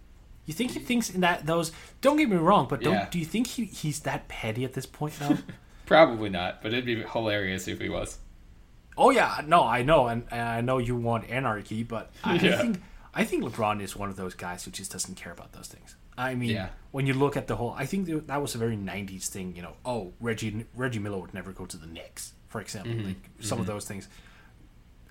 You 0.46 0.54
think 0.54 0.72
he 0.72 0.80
thinks 0.80 1.10
in 1.10 1.20
that 1.20 1.46
those? 1.46 1.70
Don't 2.00 2.16
get 2.16 2.28
me 2.28 2.36
wrong, 2.36 2.66
but 2.68 2.80
don't. 2.80 2.94
Yeah. 2.94 3.08
Do 3.10 3.18
you 3.18 3.24
think 3.24 3.46
he, 3.46 3.66
he's 3.66 4.00
that 4.00 4.26
petty 4.28 4.64
at 4.64 4.72
this 4.72 4.86
point 4.86 5.20
now? 5.20 5.38
Probably 5.86 6.28
not, 6.30 6.62
but 6.62 6.72
it'd 6.72 6.86
be 6.86 7.02
hilarious 7.02 7.68
if 7.68 7.80
he 7.80 7.88
was. 7.88 8.18
Oh 8.96 9.10
yeah, 9.10 9.42
no, 9.46 9.62
I 9.64 9.82
know, 9.82 10.08
and, 10.08 10.24
and 10.30 10.40
I 10.48 10.60
know 10.60 10.78
you 10.78 10.96
want 10.96 11.28
anarchy, 11.30 11.82
but 11.84 12.10
I, 12.24 12.34
Yeah. 12.42 12.54
I 12.54 12.56
think 12.56 12.82
I 13.14 13.24
think 13.24 13.44
LeBron 13.44 13.80
is 13.82 13.94
one 13.96 14.08
of 14.08 14.16
those 14.16 14.34
guys 14.34 14.64
who 14.64 14.70
just 14.70 14.90
doesn't 14.92 15.16
care 15.16 15.32
about 15.32 15.52
those 15.52 15.68
things. 15.68 15.96
I 16.18 16.34
mean, 16.34 16.50
Yeah. 16.50 16.68
when 16.90 17.06
you 17.06 17.14
look 17.14 17.36
at 17.36 17.46
the 17.46 17.56
whole, 17.56 17.72
I 17.76 17.86
think 17.86 18.08
that 18.26 18.42
was 18.42 18.54
a 18.54 18.58
very 18.58 18.76
'90s 18.76 19.28
thing. 19.28 19.54
You 19.56 19.62
know, 19.62 19.74
oh 19.84 20.12
Reggie 20.20 20.66
Reggie 20.74 20.98
Miller 20.98 21.18
would 21.18 21.34
never 21.34 21.52
go 21.52 21.66
to 21.66 21.76
the 21.76 21.86
Knicks, 21.86 22.32
for 22.48 22.60
example. 22.60 22.92
Mm-hmm. 22.92 23.06
Like 23.08 23.30
some 23.40 23.60
of 23.60 23.66
those 23.66 23.86
things. 23.86 24.08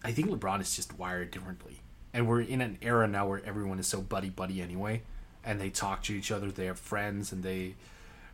I 0.04 0.12
think 0.12 0.30
LeBron 0.30 0.62
is 0.62 0.76
just 0.76 0.98
wired 0.98 1.32
differently, 1.32 1.82
and 2.14 2.28
we're 2.28 2.42
in 2.42 2.62
an 2.62 2.78
era 2.82 3.08
now 3.08 3.28
where 3.28 3.42
everyone 3.46 3.80
is 3.80 3.88
so 3.88 4.02
buddy 4.02 4.30
buddy 4.30 4.62
anyway, 4.62 5.02
and 5.44 5.60
they 5.60 5.70
talk 5.70 6.04
to 6.04 6.14
each 6.14 6.32
other. 6.32 6.52
They 6.52 6.66
have 6.68 6.80
friends, 6.80 7.32
and 7.32 7.44
they, 7.44 7.76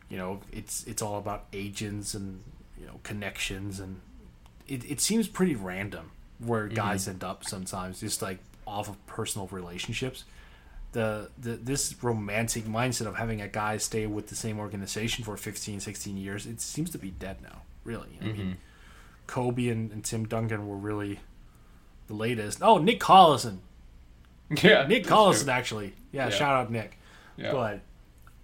you 0.09 0.18
know, 0.18 0.41
it's 0.51 0.84
it's 0.86 1.01
all 1.01 1.18
about 1.18 1.45
agents 1.53 2.13
and 2.13 2.43
you 2.80 2.86
know 2.86 2.99
connections, 3.03 3.80
and 3.80 4.01
it 4.68 4.89
it 4.89 5.01
seems 5.01 5.28
pretty 5.28 5.55
random 5.55 6.11
where 6.39 6.68
guys 6.68 7.07
end 7.07 7.24
up 7.24 7.45
sometimes, 7.45 7.99
just 8.01 8.22
like 8.22 8.39
off 8.68 8.89
of 8.89 9.03
personal 9.07 9.47
relationships. 9.47 10.24
The, 10.95 11.29
the 11.37 11.57
this 11.57 11.93
romantic 12.01 12.63
mindset 12.63 13.05
of 13.05 13.17
having 13.17 13.41
a 13.41 13.49
guy 13.49 13.75
stay 13.75 14.05
with 14.07 14.29
the 14.29 14.35
same 14.35 14.59
organization 14.59 15.25
for 15.25 15.35
15 15.35 15.81
16 15.81 16.15
years 16.15 16.45
it 16.45 16.61
seems 16.61 16.89
to 16.91 16.97
be 16.97 17.11
dead 17.11 17.41
now 17.43 17.63
really. 17.83 18.17
I 18.21 18.23
mean 18.23 18.35
mm-hmm. 18.35 18.51
kobe 19.27 19.67
and, 19.67 19.91
and 19.91 20.05
tim 20.05 20.25
duncan 20.25 20.69
were 20.69 20.77
really 20.77 21.19
the 22.07 22.13
latest. 22.13 22.59
Oh 22.61 22.77
nick 22.77 23.01
collison. 23.01 23.57
Yeah, 24.63 24.87
nick 24.87 25.03
collison 25.03 25.43
true. 25.43 25.51
actually. 25.51 25.93
Yeah, 26.13 26.29
Yeah. 26.29 26.29
shout 26.29 26.55
out 26.55 26.71
nick. 26.71 26.97
Yeah. 27.35 27.51
but 27.51 27.81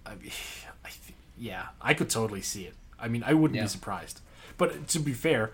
I, 0.04 0.14
mean, 0.16 0.30
I 0.84 0.88
th- 0.90 1.16
yeah 1.38 1.68
i 1.80 1.94
could 1.94 2.10
totally 2.10 2.42
see 2.42 2.64
it. 2.66 2.74
I 3.00 3.08
mean 3.08 3.22
i 3.26 3.32
wouldn't 3.32 3.56
Yeah. 3.56 3.62
be 3.62 3.68
surprised. 3.68 4.20
But 4.58 4.88
to 4.88 4.98
be 4.98 5.14
fair 5.14 5.52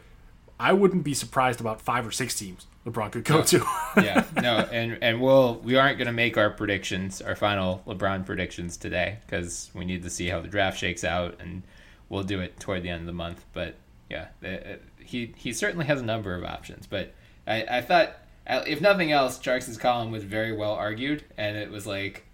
i 0.59 0.73
wouldn't 0.73 1.05
be 1.05 1.15
surprised 1.15 1.61
about 1.61 1.81
five 1.81 2.05
or 2.05 2.11
six 2.11 2.35
teams 2.35 2.67
lebron 2.89 3.13
could 3.13 3.25
go 3.25 3.43
to 3.43 3.65
yeah, 3.97 4.25
no, 4.41 4.59
and 4.73 4.99
and 5.03 5.21
we'll 5.21 5.57
we 5.57 5.77
aren't 5.77 5.99
gonna 5.99 6.13
make 6.13 6.37
our 6.37 6.51
predictions, 6.51 7.21
our 7.21 7.35
final 7.35 7.83
LeBron 7.87 8.25
predictions 8.25 8.77
today 8.77 9.19
because 9.27 9.71
we 9.75 9.85
need 9.85 10.03
to 10.03 10.11
see 10.11 10.29
how 10.29 10.41
the 10.41 10.49
draft 10.49 10.79
shakes 10.79 11.05
out, 11.05 11.37
and 11.41 11.63
we'll 12.09 12.23
do 12.23 12.41
it 12.41 12.59
toward 12.61 12.83
the 12.83 12.89
end 12.89 13.01
of 13.01 13.07
the 13.07 13.13
month. 13.13 13.45
But 13.53 13.77
yeah, 14.09 14.29
the, 14.41 14.75
uh, 14.75 14.77
he 15.03 15.35
he 15.37 15.53
certainly 15.53 15.87
has 15.87 16.01
a 16.01 16.05
number 16.05 16.35
of 16.35 16.45
options. 16.45 16.87
But 16.87 17.15
I 17.47 17.65
I 17.71 17.81
thought 17.81 18.17
uh, 18.47 18.65
if 18.67 18.81
nothing 18.81 19.13
else, 19.13 19.39
Tjarks' 19.39 19.79
column 19.79 20.11
was 20.11 20.25
very 20.25 20.57
well 20.57 20.73
argued, 20.73 21.25
and 21.37 21.57
it 21.57 21.71
was 21.71 21.87
like. 21.87 22.25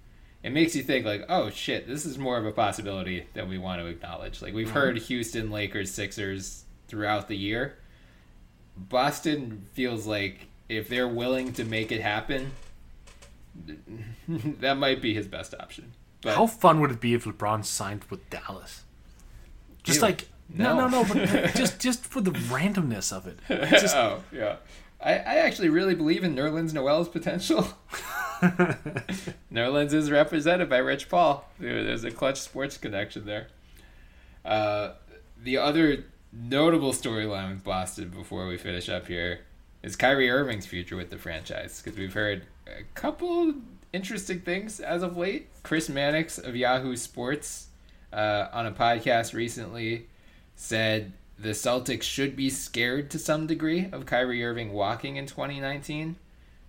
It 0.43 0.53
makes 0.53 0.77
you 0.77 0.83
think 0.83 1.07
like, 1.07 1.25
oh 1.31 1.49
shit, 1.49 1.89
this 1.89 2.05
is 2.05 2.19
more 2.19 2.37
of 2.37 2.45
a 2.45 2.53
possibility 2.53 3.27
than 3.33 3.49
we 3.49 3.57
want 3.57 3.81
to 3.81 3.87
acknowledge. 3.87 4.43
Like 4.43 4.53
we've 4.53 4.71
heard 4.71 4.99
Houston, 4.99 5.51
Lakers, 5.51 5.91
Sixers 5.91 6.65
throughout 6.87 7.29
the 7.29 7.37
year, 7.37 7.79
Boston 8.77 9.67
feels 9.73 10.07
like 10.07 10.47
if 10.69 10.89
they're 10.89 11.09
willing 11.09 11.53
to 11.55 11.65
make 11.65 11.93
it 11.93 12.01
happen, 12.01 12.51
that 14.29 14.77
might 14.77 15.01
be 15.01 15.15
his 15.15 15.27
best 15.27 15.55
option. 15.55 15.93
But 16.23 16.37
How 16.37 16.47
fun 16.47 16.81
would 16.81 16.91
it 16.91 17.01
be 17.01 17.15
if 17.15 17.25
LeBron 17.25 17.65
signed 17.65 18.05
with 18.11 18.29
Dallas? 18.31 18.85
Just 19.83 19.99
Ew. 19.99 20.03
like 20.03 20.29
no, 20.49 20.77
No. 20.77 20.89
no, 20.89 21.03
no, 21.03 21.15
but 21.15 21.55
just 21.55 21.79
just 21.81 22.05
for 22.05 22.21
the 22.21 22.31
randomness 22.31 23.13
of 23.13 23.27
it. 23.27 23.39
Just 23.71 23.95
oh 23.97 24.23
yeah, 24.33 24.57
I, 25.01 25.13
I 25.15 25.35
actually 25.37 25.69
really 25.69 25.95
believe 25.95 26.25
in 26.25 26.35
Nerlens 26.35 26.73
Noel's 26.73 27.09
potential. 27.09 27.67
Nerlens 29.53 29.93
is 29.93 30.11
represented 30.11 30.69
by 30.69 30.79
Rich 30.79 31.09
Paul. 31.09 31.49
There's 31.59 32.05
a 32.05 32.11
Klutch 32.11 32.41
Sports 32.41 32.77
connection 32.77 33.25
there. 33.27 33.49
Uh, 34.45 34.93
the 35.43 35.57
other 35.59 36.05
notable 36.35 36.93
storyline 36.93 37.51
with 37.51 37.65
Boston 37.65 38.09
before 38.09 38.47
we 38.47 38.57
finish 38.57 38.89
up 38.89 39.07
here 39.07 39.41
is 39.83 39.97
Kyrie 39.97 40.31
Irving's 40.31 40.67
future 40.67 40.97
with 40.97 41.11
the 41.11 41.19
franchise 41.19 41.81
because 41.83 41.99
we've 41.99 42.15
heard 42.15 42.47
a 42.67 42.83
couple 42.95 43.55
interesting 43.93 44.41
things 44.41 44.81
as 44.81 45.03
of 45.03 45.17
late. 45.17 45.49
Chris 45.63 45.89
Mannix 45.89 46.39
of 46.39 46.57
Yahoo 46.57 46.97
Sports 46.97 47.69
uh, 48.13 48.49
on 48.53 48.67
a 48.67 48.73
podcast 48.73 49.35
recently 49.35 50.07
said 50.57 51.13
the 51.39 51.51
Celtics 51.51 52.03
should 52.03 52.37
be 52.37 52.51
scared 52.51 53.11
to 53.11 53.19
some 53.19 53.47
degree 53.47 53.89
of 53.93 54.07
Kyrie 54.07 54.45
Irving 54.45 54.73
walking 54.73 55.17
in 55.17 55.27
2019. 55.27 56.17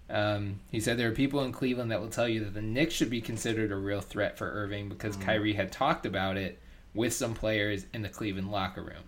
Um, 0.08 0.60
he 0.70 0.80
said 0.80 0.98
there 0.98 1.10
are 1.10 1.16
people 1.16 1.44
in 1.44 1.52
Cleveland 1.52 1.92
that 1.92 2.02
will 2.02 2.10
tell 2.10 2.30
you 2.30 2.44
that 2.44 2.54
the 2.54 2.62
Knicks 2.62 2.94
should 2.94 3.10
be 3.10 3.22
considered 3.22 3.72
a 3.72 3.76
real 3.76 4.02
threat 4.02 4.38
for 4.38 4.52
Irving 4.52 4.90
because 4.90 5.16
Kyrie 5.16 5.54
had 5.54 5.72
talked 5.72 6.06
about 6.06 6.38
it 6.38 6.60
with 6.94 7.14
some 7.14 7.34
players 7.34 7.86
in 7.94 8.04
the 8.04 8.10
Cleveland 8.10 8.52
locker 8.52 8.84
room. 8.84 9.04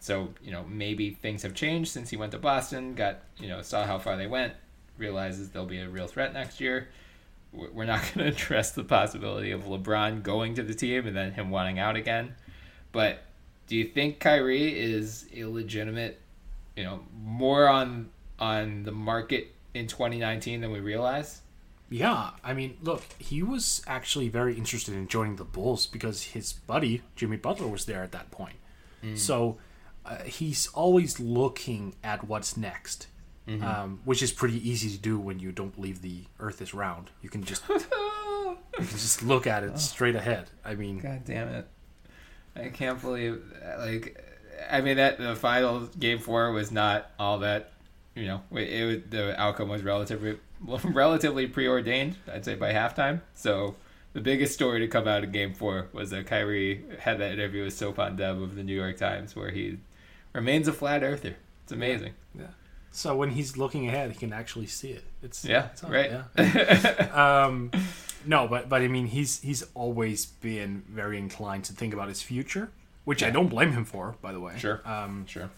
So, 0.00 0.34
you 0.42 0.52
know, 0.52 0.64
maybe 0.68 1.10
things 1.10 1.42
have 1.42 1.54
changed 1.54 1.90
since 1.90 2.10
he 2.10 2.16
went 2.16 2.32
to 2.32 2.38
Boston, 2.38 2.94
got, 2.94 3.20
you 3.38 3.48
know, 3.48 3.62
saw 3.62 3.84
how 3.84 3.98
far 3.98 4.16
they 4.16 4.26
went, 4.26 4.52
realizes 4.98 5.50
there'll 5.50 5.66
be 5.66 5.80
a 5.80 5.88
real 5.88 6.06
threat 6.06 6.32
next 6.32 6.60
year. 6.60 6.88
We're 7.52 7.84
not 7.84 8.02
going 8.14 8.26
to 8.26 8.32
address 8.32 8.72
the 8.72 8.84
possibility 8.84 9.50
of 9.50 9.64
LeBron 9.64 10.22
going 10.22 10.54
to 10.56 10.62
the 10.62 10.74
team 10.74 11.06
and 11.06 11.16
then 11.16 11.32
him 11.32 11.50
wanting 11.50 11.78
out 11.78 11.96
again. 11.96 12.34
But 12.92 13.22
do 13.66 13.76
you 13.76 13.84
think 13.84 14.20
Kyrie 14.20 14.78
is 14.78 15.26
illegitimate? 15.32 16.20
you 16.76 16.84
know, 16.84 17.00
more 17.24 17.66
on 17.66 18.10
on 18.38 18.84
the 18.84 18.92
market 18.92 19.52
in 19.74 19.86
2019 19.86 20.60
than 20.60 20.70
we 20.70 20.80
realize? 20.80 21.40
yeah, 21.88 22.30
I 22.42 22.52
mean, 22.52 22.76
look, 22.82 23.04
he 23.18 23.44
was 23.44 23.80
actually 23.86 24.28
very 24.28 24.56
interested 24.56 24.92
in 24.92 25.06
joining 25.06 25.36
the 25.36 25.44
Bulls 25.44 25.86
because 25.86 26.24
his 26.24 26.52
buddy 26.52 27.02
Jimmy 27.14 27.36
Butler 27.36 27.68
was 27.68 27.84
there 27.84 28.02
at 28.02 28.10
that 28.10 28.32
point. 28.32 28.56
Mm. 29.04 29.16
So 29.16 29.56
uh, 30.06 30.22
he's 30.24 30.68
always 30.68 31.18
looking 31.20 31.94
at 32.02 32.24
what's 32.24 32.56
next. 32.56 33.08
Um, 33.48 34.00
which 34.04 34.24
is 34.24 34.32
pretty 34.32 34.68
easy 34.68 34.90
to 34.90 34.98
do 34.98 35.20
when 35.20 35.38
you 35.38 35.52
don't 35.52 35.72
believe 35.72 36.02
the 36.02 36.24
Earth 36.40 36.60
is 36.60 36.74
round. 36.74 37.10
You 37.22 37.28
can 37.28 37.44
just 37.44 37.62
you 37.68 38.56
can 38.74 38.86
just 38.88 39.22
look 39.22 39.46
at 39.46 39.62
it 39.62 39.78
straight 39.78 40.16
ahead. 40.16 40.50
I 40.64 40.74
mean, 40.74 40.98
God 40.98 41.24
damn 41.24 41.46
it! 41.50 41.68
I 42.56 42.70
can't 42.70 43.00
believe 43.00 43.40
like 43.78 44.20
I 44.68 44.80
mean 44.80 44.96
that 44.96 45.18
the 45.18 45.36
final 45.36 45.86
game 45.86 46.18
four 46.18 46.50
was 46.50 46.72
not 46.72 47.10
all 47.18 47.38
that 47.38 47.72
you 48.16 48.26
know 48.26 48.42
it, 48.52 48.62
it 48.62 49.10
the 49.10 49.40
outcome 49.40 49.68
was 49.68 49.82
relatively 49.82 50.38
relatively 50.84 51.46
preordained. 51.46 52.16
I'd 52.32 52.44
say 52.44 52.54
by 52.54 52.72
halftime. 52.72 53.20
So 53.34 53.76
the 54.12 54.20
biggest 54.20 54.54
story 54.54 54.80
to 54.80 54.88
come 54.88 55.06
out 55.06 55.22
of 55.22 55.32
game 55.32 55.52
four 55.52 55.88
was 55.92 56.10
that 56.10 56.26
Kyrie 56.26 56.84
had 56.98 57.18
that 57.18 57.32
interview 57.32 57.64
with 57.64 57.78
Sopan 57.78 58.16
Deb 58.16 58.40
of 58.40 58.56
the 58.56 58.64
New 58.64 58.74
York 58.74 58.96
Times 58.96 59.36
where 59.36 59.50
he 59.50 59.78
remains 60.36 60.68
a 60.68 60.72
flat 60.72 61.02
earther. 61.02 61.36
It's 61.64 61.72
amazing. 61.72 62.12
Yeah. 62.38 62.46
So 62.92 63.16
when 63.16 63.30
he's 63.30 63.56
looking 63.56 63.88
ahead, 63.88 64.10
he 64.12 64.16
can 64.18 64.32
actually 64.32 64.66
see 64.66 64.90
it. 64.90 65.04
It's 65.22 65.44
Yeah, 65.44 65.66
it's 65.72 65.82
on- 65.84 65.90
right. 65.90 66.10
yeah. 66.36 67.42
um, 67.44 67.70
no, 68.24 68.46
but 68.48 68.68
but 68.68 68.82
I 68.82 68.88
mean, 68.88 69.06
he's 69.06 69.40
he's 69.40 69.62
always 69.74 70.26
been 70.26 70.82
very 70.88 71.18
inclined 71.18 71.64
to 71.64 71.72
think 71.72 71.92
about 71.94 72.08
his 72.08 72.22
future, 72.22 72.70
which 73.04 73.22
I 73.22 73.30
don't 73.30 73.48
blame 73.48 73.72
him 73.72 73.84
for, 73.84 74.16
by 74.22 74.32
the 74.32 74.40
way. 74.40 74.54
Sure. 74.58 74.80
Um, 74.84 75.26
sure. 75.26 75.50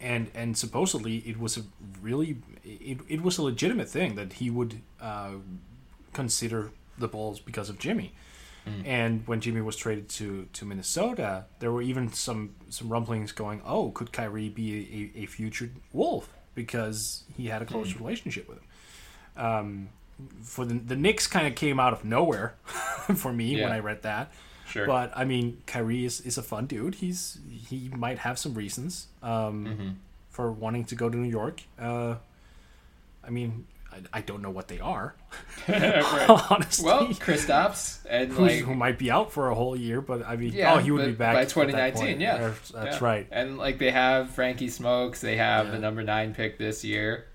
and 0.00 0.30
and 0.34 0.56
supposedly 0.58 1.18
it 1.18 1.38
was 1.38 1.56
a 1.56 1.62
really 2.02 2.36
it, 2.64 2.98
it 3.08 3.22
was 3.22 3.38
a 3.38 3.42
legitimate 3.42 3.88
thing 3.88 4.14
that 4.16 4.34
he 4.34 4.50
would 4.50 4.80
uh, 5.00 5.32
consider 6.12 6.70
the 6.98 7.08
Bulls 7.08 7.40
because 7.40 7.68
of 7.70 7.78
Jimmy. 7.78 8.12
And 8.84 9.26
when 9.26 9.40
Jimmy 9.40 9.60
was 9.60 9.76
traded 9.76 10.08
to, 10.10 10.48
to 10.54 10.64
Minnesota, 10.64 11.44
there 11.58 11.70
were 11.70 11.82
even 11.82 12.12
some 12.12 12.54
some 12.70 12.88
rumblings 12.88 13.30
going, 13.32 13.60
"Oh, 13.64 13.90
could 13.90 14.10
Kyrie 14.12 14.48
be 14.48 15.10
a, 15.14 15.22
a, 15.22 15.26
future 15.26 15.70
Wolf 15.92 16.28
because 16.54 17.24
he 17.36 17.46
had 17.48 17.60
a 17.62 17.66
close 17.66 17.94
relationship 17.96 18.48
with 18.48 18.58
him?" 18.58 18.64
Um, 19.36 19.88
for 20.42 20.64
the 20.64 20.74
the 20.74 20.96
Knicks, 20.96 21.26
kind 21.26 21.46
of 21.46 21.54
came 21.54 21.78
out 21.78 21.92
of 21.92 22.04
nowhere 22.04 22.54
for 23.16 23.32
me 23.32 23.60
when 23.60 23.72
I 23.72 23.80
read 23.80 24.02
that. 24.02 24.32
Sure. 24.66 24.86
But 24.86 25.12
I 25.14 25.24
mean, 25.24 25.62
Kyrie 25.66 26.04
is, 26.06 26.20
is 26.22 26.38
a 26.38 26.42
fun 26.42 26.66
dude. 26.66 26.94
He's 26.96 27.38
he 27.50 27.90
might 27.94 28.18
have 28.18 28.38
some 28.38 28.54
reasons 28.54 29.08
um, 29.22 29.66
Mm-hmm. 29.66 29.88
for 30.30 30.50
wanting 30.50 30.84
to 30.86 30.94
go 30.94 31.10
to 31.10 31.16
New 31.16 31.28
York. 31.28 31.60
Uh, 31.78 32.16
I 33.22 33.30
mean, 33.30 33.66
I, 34.12 34.18
I 34.18 34.20
don't 34.20 34.42
know 34.42 34.50
what 34.50 34.68
they 34.68 34.80
are, 34.80 35.14
Right. 35.68 36.28
honestly. 36.50 36.84
Well, 36.86 37.06
Kristaps 37.08 37.98
and 38.08 38.30
Who's, 38.32 38.38
like 38.38 38.60
who 38.64 38.74
might 38.74 38.98
be 38.98 39.10
out 39.10 39.32
for 39.32 39.50
a 39.50 39.54
whole 39.54 39.76
year, 39.76 40.00
but 40.00 40.26
I 40.26 40.36
mean, 40.36 40.52
Yeah, 40.52 40.74
oh, 40.74 40.78
he 40.78 40.90
would 40.90 41.06
be 41.06 41.12
back 41.12 41.34
by 41.34 41.42
at 41.42 41.48
that 41.48 41.54
2019. 41.54 42.02
point. 42.06 42.20
Yeah, 42.20 42.38
That's- 42.72 42.72
Yeah. 42.74 42.98
right. 43.00 43.26
And 43.30 43.56
like 43.58 43.78
they 43.78 43.90
have 43.90 44.30
Frankie 44.30 44.68
Smokes, 44.68 45.20
they 45.20 45.36
have 45.36 45.70
the 45.70 45.78
number 45.78 46.02
nine 46.02 46.34
pick 46.34 46.58
this 46.58 46.84
year. 46.84 47.26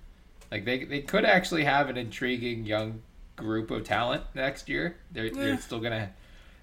Like 0.52 0.65
they 0.65 0.84
they 0.84 1.02
could 1.02 1.26
actually 1.26 1.64
have 1.64 1.90
an 1.90 1.98
intriguing 1.98 2.65
young 2.65 3.02
group 3.36 3.72
of 3.72 3.84
talent 3.84 4.23
next 4.36 4.68
year. 4.68 4.98
They're 5.11 5.30
they're 5.30 5.60
still 5.60 5.80
gonna. 5.80 6.10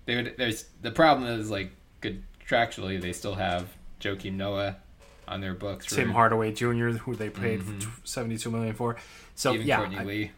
They 0.06 0.16
would. 0.16 0.34
There's 0.36 0.64
the 0.82 0.90
problem 0.90 1.28
is 1.40 1.50
like 1.50 1.70
contractually 2.02 3.00
they 3.00 3.12
still 3.12 3.34
have 3.34 3.68
Joakim 4.00 4.34
Noah 4.34 4.76
on 5.28 5.40
their 5.40 5.54
books. 5.54 5.86
Tim 5.86 6.08
for 6.08 6.14
Hardaway 6.14 6.52
Jr., 6.52 6.90
who 6.90 7.14
they 7.14 7.30
paid 7.30 7.62
seventy-two 8.04 8.50
million 8.50 8.74
for. 8.74 8.96
So 9.34 9.52
even 9.54 9.66
yeah, 9.66 9.78
Courtney 9.78 9.98
I- 9.98 10.04
Lee. 10.04 10.30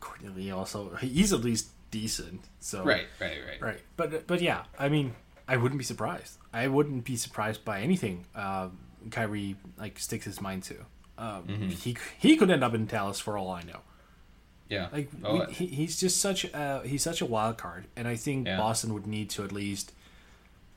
Courtney 0.00 0.28
Lee 0.28 0.50
also 0.50 0.94
he's 0.96 1.32
at 1.32 1.40
least 1.40 1.68
decent. 1.90 2.42
So 2.60 2.84
Right, 2.84 3.06
right, 3.20 3.38
right. 3.48 3.60
right. 3.62 3.80
But 3.96 4.26
but 4.26 4.40
yeah, 4.42 4.64
I 4.78 4.88
mean, 4.88 5.14
I 5.48 5.56
wouldn't 5.56 5.78
be 5.78 5.84
surprised. 5.84 6.36
I 6.52 6.68
wouldn't 6.68 7.04
be 7.04 7.16
surprised 7.16 7.64
by 7.64 7.80
anything 7.80 8.26
uh, 8.34 8.68
Kyrie 9.10 9.56
like 9.78 9.98
sticks 9.98 10.24
his 10.26 10.40
mind 10.40 10.62
to. 10.64 10.74
Um, 11.16 11.44
Mm-hmm. 11.48 11.68
He 11.68 11.96
he 12.18 12.36
could 12.36 12.50
end 12.50 12.62
up 12.64 12.74
in 12.74 12.86
Dallas 12.86 13.20
for 13.20 13.38
all 13.38 13.50
I 13.50 13.62
know. 13.62 13.80
Yeah. 14.68 14.88
Like 14.92 15.08
Oh, 15.24 15.46
we, 15.46 15.52
he, 15.54 15.66
he's 15.66 15.98
just 15.98 16.20
such 16.20 16.44
a 16.44 16.82
he's 16.84 17.02
such 17.02 17.20
a 17.22 17.26
wild 17.26 17.56
card, 17.58 17.86
and 17.96 18.06
I 18.06 18.16
think 18.16 18.46
Yeah. 18.46 18.56
Boston 18.58 18.92
would 18.94 19.06
need 19.06 19.30
to 19.30 19.44
at 19.44 19.50
least 19.52 19.92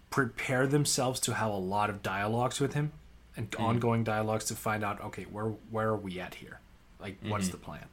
prepare 0.09 0.67
themselves 0.67 1.19
to 1.21 1.33
have 1.33 1.49
a 1.51 1.57
lot 1.57 1.89
of 1.89 2.01
dialogues 2.03 2.59
with 2.59 2.73
him 2.73 2.91
and 3.35 3.49
Mm-hmm. 3.51 3.63
ongoing 3.63 4.03
dialogues 4.03 4.45
to 4.45 4.55
find 4.55 4.83
out 4.83 5.01
okay 5.01 5.23
where 5.23 5.53
where 5.71 5.89
are 5.89 5.97
we 5.97 6.19
at 6.19 6.35
here, 6.35 6.59
like 6.99 7.17
what's 7.27 7.45
Mm-hmm. 7.45 7.51
the 7.51 7.57
plan? 7.57 7.85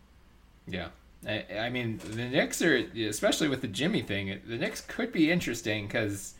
Yeah. 0.66 0.88
I, 1.26 1.44
I 1.66 1.70
mean, 1.70 1.98
the 1.98 2.28
Knicks 2.28 2.62
are, 2.62 2.76
especially 2.96 3.48
with 3.48 3.60
the 3.60 3.68
Jimmy 3.68 4.00
thing, 4.02 4.40
the 4.46 4.56
Knicks 4.56 4.80
could 4.80 5.12
be 5.12 5.30
interesting 5.30 5.86
because, 5.86 6.34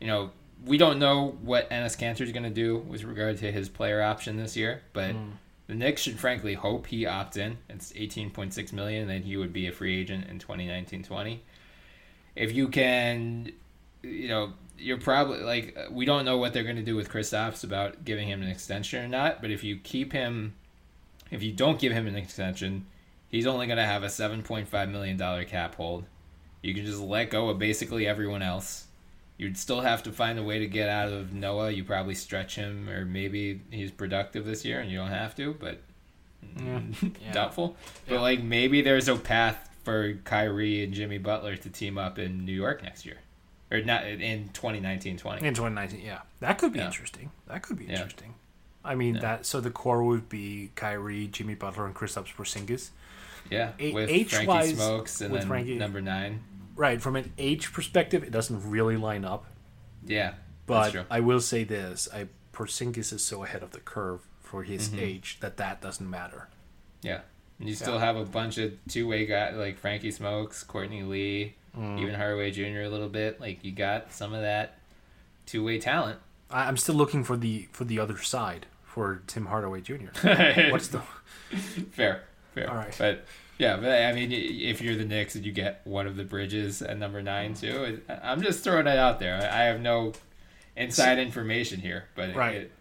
you 0.00 0.06
know, 0.06 0.30
we 0.64 0.78
don't 0.78 0.98
know 0.98 1.36
what 1.42 1.68
Enes 1.70 1.98
Kanter 1.98 2.22
is 2.22 2.32
going 2.32 2.44
to 2.44 2.48
do 2.50 2.78
with 2.78 3.04
regard 3.04 3.36
to 3.38 3.52
his 3.52 3.68
player 3.68 4.00
option 4.00 4.36
this 4.38 4.56
year, 4.56 4.80
but 4.94 5.14
the 5.66 5.74
Knicks 5.74 6.00
should 6.02 6.18
frankly 6.18 6.54
hope 6.54 6.86
he 6.86 7.02
opts 7.04 7.36
in. 7.36 7.58
It's 7.68 7.92
18.6 7.92 8.72
million, 8.72 9.06
then 9.08 9.22
he 9.22 9.36
would 9.36 9.52
be 9.52 9.66
a 9.66 9.72
free 9.72 10.00
agent 10.00 10.28
in 10.30 10.38
2019-20. 10.38 11.40
If 12.34 12.52
you 12.54 12.68
can, 12.68 13.52
you 14.02 14.28
know, 14.28 14.52
you're 14.78 14.98
probably 14.98 15.40
like 15.40 15.76
we 15.90 16.04
don't 16.04 16.24
know 16.24 16.38
what 16.38 16.52
they're 16.52 16.64
going 16.64 16.76
to 16.76 16.82
do 16.82 16.96
with 16.96 17.10
Kristaps 17.10 17.64
about 17.64 18.04
giving 18.04 18.28
him 18.28 18.42
an 18.42 18.48
extension 18.48 19.04
or 19.04 19.08
not, 19.08 19.40
but 19.40 19.50
if 19.50 19.62
you 19.64 19.76
keep 19.76 20.12
him 20.12 20.54
if 21.30 21.42
you 21.42 21.52
don't 21.52 21.78
give 21.80 21.92
him 21.92 22.06
an 22.06 22.14
extension, 22.14 22.84
he's 23.28 23.46
only 23.46 23.66
going 23.66 23.78
to 23.78 23.84
have 23.86 24.02
a 24.02 24.06
$7.5 24.08 24.90
million 24.90 25.46
cap 25.46 25.74
hold. 25.76 26.04
You 26.60 26.74
can 26.74 26.84
just 26.84 27.00
let 27.00 27.30
go 27.30 27.48
of 27.48 27.58
basically 27.58 28.06
everyone 28.06 28.42
else. 28.42 28.86
You'd 29.38 29.56
still 29.56 29.80
have 29.80 30.02
to 30.04 30.12
find 30.12 30.38
a 30.38 30.42
way 30.42 30.58
to 30.58 30.66
get 30.66 30.90
out 30.90 31.08
of 31.08 31.32
Noah. 31.32 31.70
You 31.70 31.84
probably 31.84 32.14
stretch 32.14 32.54
him, 32.54 32.88
or 32.88 33.04
maybe 33.06 33.62
he's 33.70 33.90
productive 33.90 34.44
this 34.44 34.64
year 34.64 34.80
and 34.80 34.90
you 34.90 34.98
don't 34.98 35.08
have 35.08 35.34
to, 35.36 35.54
but 35.54 35.80
Yeah. 36.62 36.80
doubtful. 37.32 37.76
But 38.06 38.20
like 38.20 38.42
maybe 38.42 38.82
there's 38.82 39.08
a 39.08 39.16
path 39.16 39.70
for 39.84 40.14
Kyrie 40.24 40.84
and 40.84 40.92
Jimmy 40.92 41.18
Butler 41.18 41.56
to 41.56 41.70
team 41.70 41.96
up 41.96 42.18
in 42.18 42.44
New 42.44 42.52
York 42.52 42.82
next 42.82 43.06
year, 43.06 43.16
or 43.72 43.82
not 43.82 44.06
in 44.06 44.50
2019-20. 44.52 45.42
In 45.42 45.54
2019, 45.54 46.00
yeah, 46.04 46.20
that 46.40 46.58
could 46.58 46.72
be 46.72 46.78
Yeah. 46.78 46.86
interesting. 46.86 47.30
That 47.46 47.62
could 47.62 47.78
be 47.78 47.86
Yeah. 47.86 47.92
interesting. 47.94 48.34
I 48.84 48.94
mean 48.94 49.14
Yeah. 49.16 49.20
that 49.22 49.46
so 49.46 49.60
the 49.60 49.70
core 49.70 50.02
would 50.02 50.28
be 50.28 50.70
Kyrie, 50.74 51.28
Jimmy 51.28 51.54
Butler, 51.54 51.86
and 51.86 51.94
Kristaps 51.94 52.34
Porzingis. 52.34 52.90
Yeah, 53.50 53.72
A- 53.78 53.92
with 53.92 54.08
age-wise, 54.10 54.44
Frankie 54.44 54.74
Smokes 54.76 55.20
and 55.20 55.32
with 55.32 55.42
then 55.42 55.48
Frankie- 55.48 55.78
number 55.78 56.00
nine. 56.00 56.42
Right, 56.76 57.00
from 57.02 57.16
an 57.16 57.32
age 57.38 57.72
perspective, 57.72 58.22
it 58.22 58.30
doesn't 58.30 58.68
really 58.70 58.96
line 58.96 59.24
up. 59.24 59.46
Yeah, 60.04 60.34
But. 60.66 61.06
I 61.10 61.20
will 61.20 61.40
say 61.40 61.64
this: 61.64 62.08
I 62.12 62.28
Porzingis 62.52 63.12
is 63.12 63.24
so 63.24 63.44
ahead 63.44 63.62
of 63.62 63.70
the 63.72 63.80
curve 63.80 64.20
for 64.40 64.62
his 64.62 64.88
Mm-hmm. 64.88 64.98
age 65.00 65.38
that 65.40 65.56
that 65.58 65.80
doesn't 65.80 66.08
matter. 66.08 66.48
Yeah. 67.02 67.20
And 67.58 67.68
you 67.68 67.74
still 67.74 67.98
have 67.98 68.16
a 68.16 68.24
bunch 68.24 68.58
of 68.58 68.72
two 68.88 69.06
way 69.06 69.26
guys 69.26 69.54
like 69.56 69.78
Frankie 69.78 70.10
Smokes, 70.10 70.62
Courtney 70.64 71.02
Lee, 71.02 71.54
Mm. 71.78 71.98
even 72.00 72.14
Hardaway 72.14 72.50
Jr. 72.50 72.80
a 72.82 72.88
little 72.88 73.08
bit. 73.08 73.40
Like 73.40 73.64
you 73.64 73.72
got 73.72 74.12
some 74.12 74.32
of 74.34 74.42
that 74.42 74.78
two 75.46 75.64
way 75.64 75.78
talent. 75.78 76.18
I, 76.50 76.64
I'm 76.68 76.76
still 76.76 76.94
looking 76.94 77.24
for 77.24 77.36
the 77.36 77.68
for 77.72 77.84
the 77.84 77.98
other 77.98 78.18
side 78.18 78.66
for 78.84 79.22
Tim 79.26 79.46
Hardaway 79.46 79.80
Jr. 79.80 80.08
What's 80.70 80.88
the 80.88 81.00
fair, 81.92 82.24
fair. 82.54 82.68
All 82.70 82.76
right. 82.76 82.94
But 82.98 83.24
yeah, 83.58 83.76
but 83.76 83.90
I 84.02 84.12
mean, 84.12 84.32
if 84.32 84.80
you're 84.82 84.96
the 84.96 85.04
Knicks 85.04 85.34
and 85.34 85.44
you 85.46 85.52
get 85.52 85.80
one 85.84 86.06
of 86.06 86.16
the 86.16 86.24
Bridges 86.24 86.82
at 86.82 86.98
number 86.98 87.22
nine 87.22 87.54
too, 87.54 88.00
I'm 88.22 88.42
just 88.42 88.64
throwing 88.64 88.86
it 88.86 88.98
out 88.98 89.18
there. 89.18 89.36
I 89.36 89.64
have 89.64 89.80
no 89.80 90.12
inside 90.76 91.18
information 91.18 91.80
here, 91.80 92.04
but 92.14 92.30
it, 92.30 92.36
Right. 92.36 92.54
it, 92.56 92.72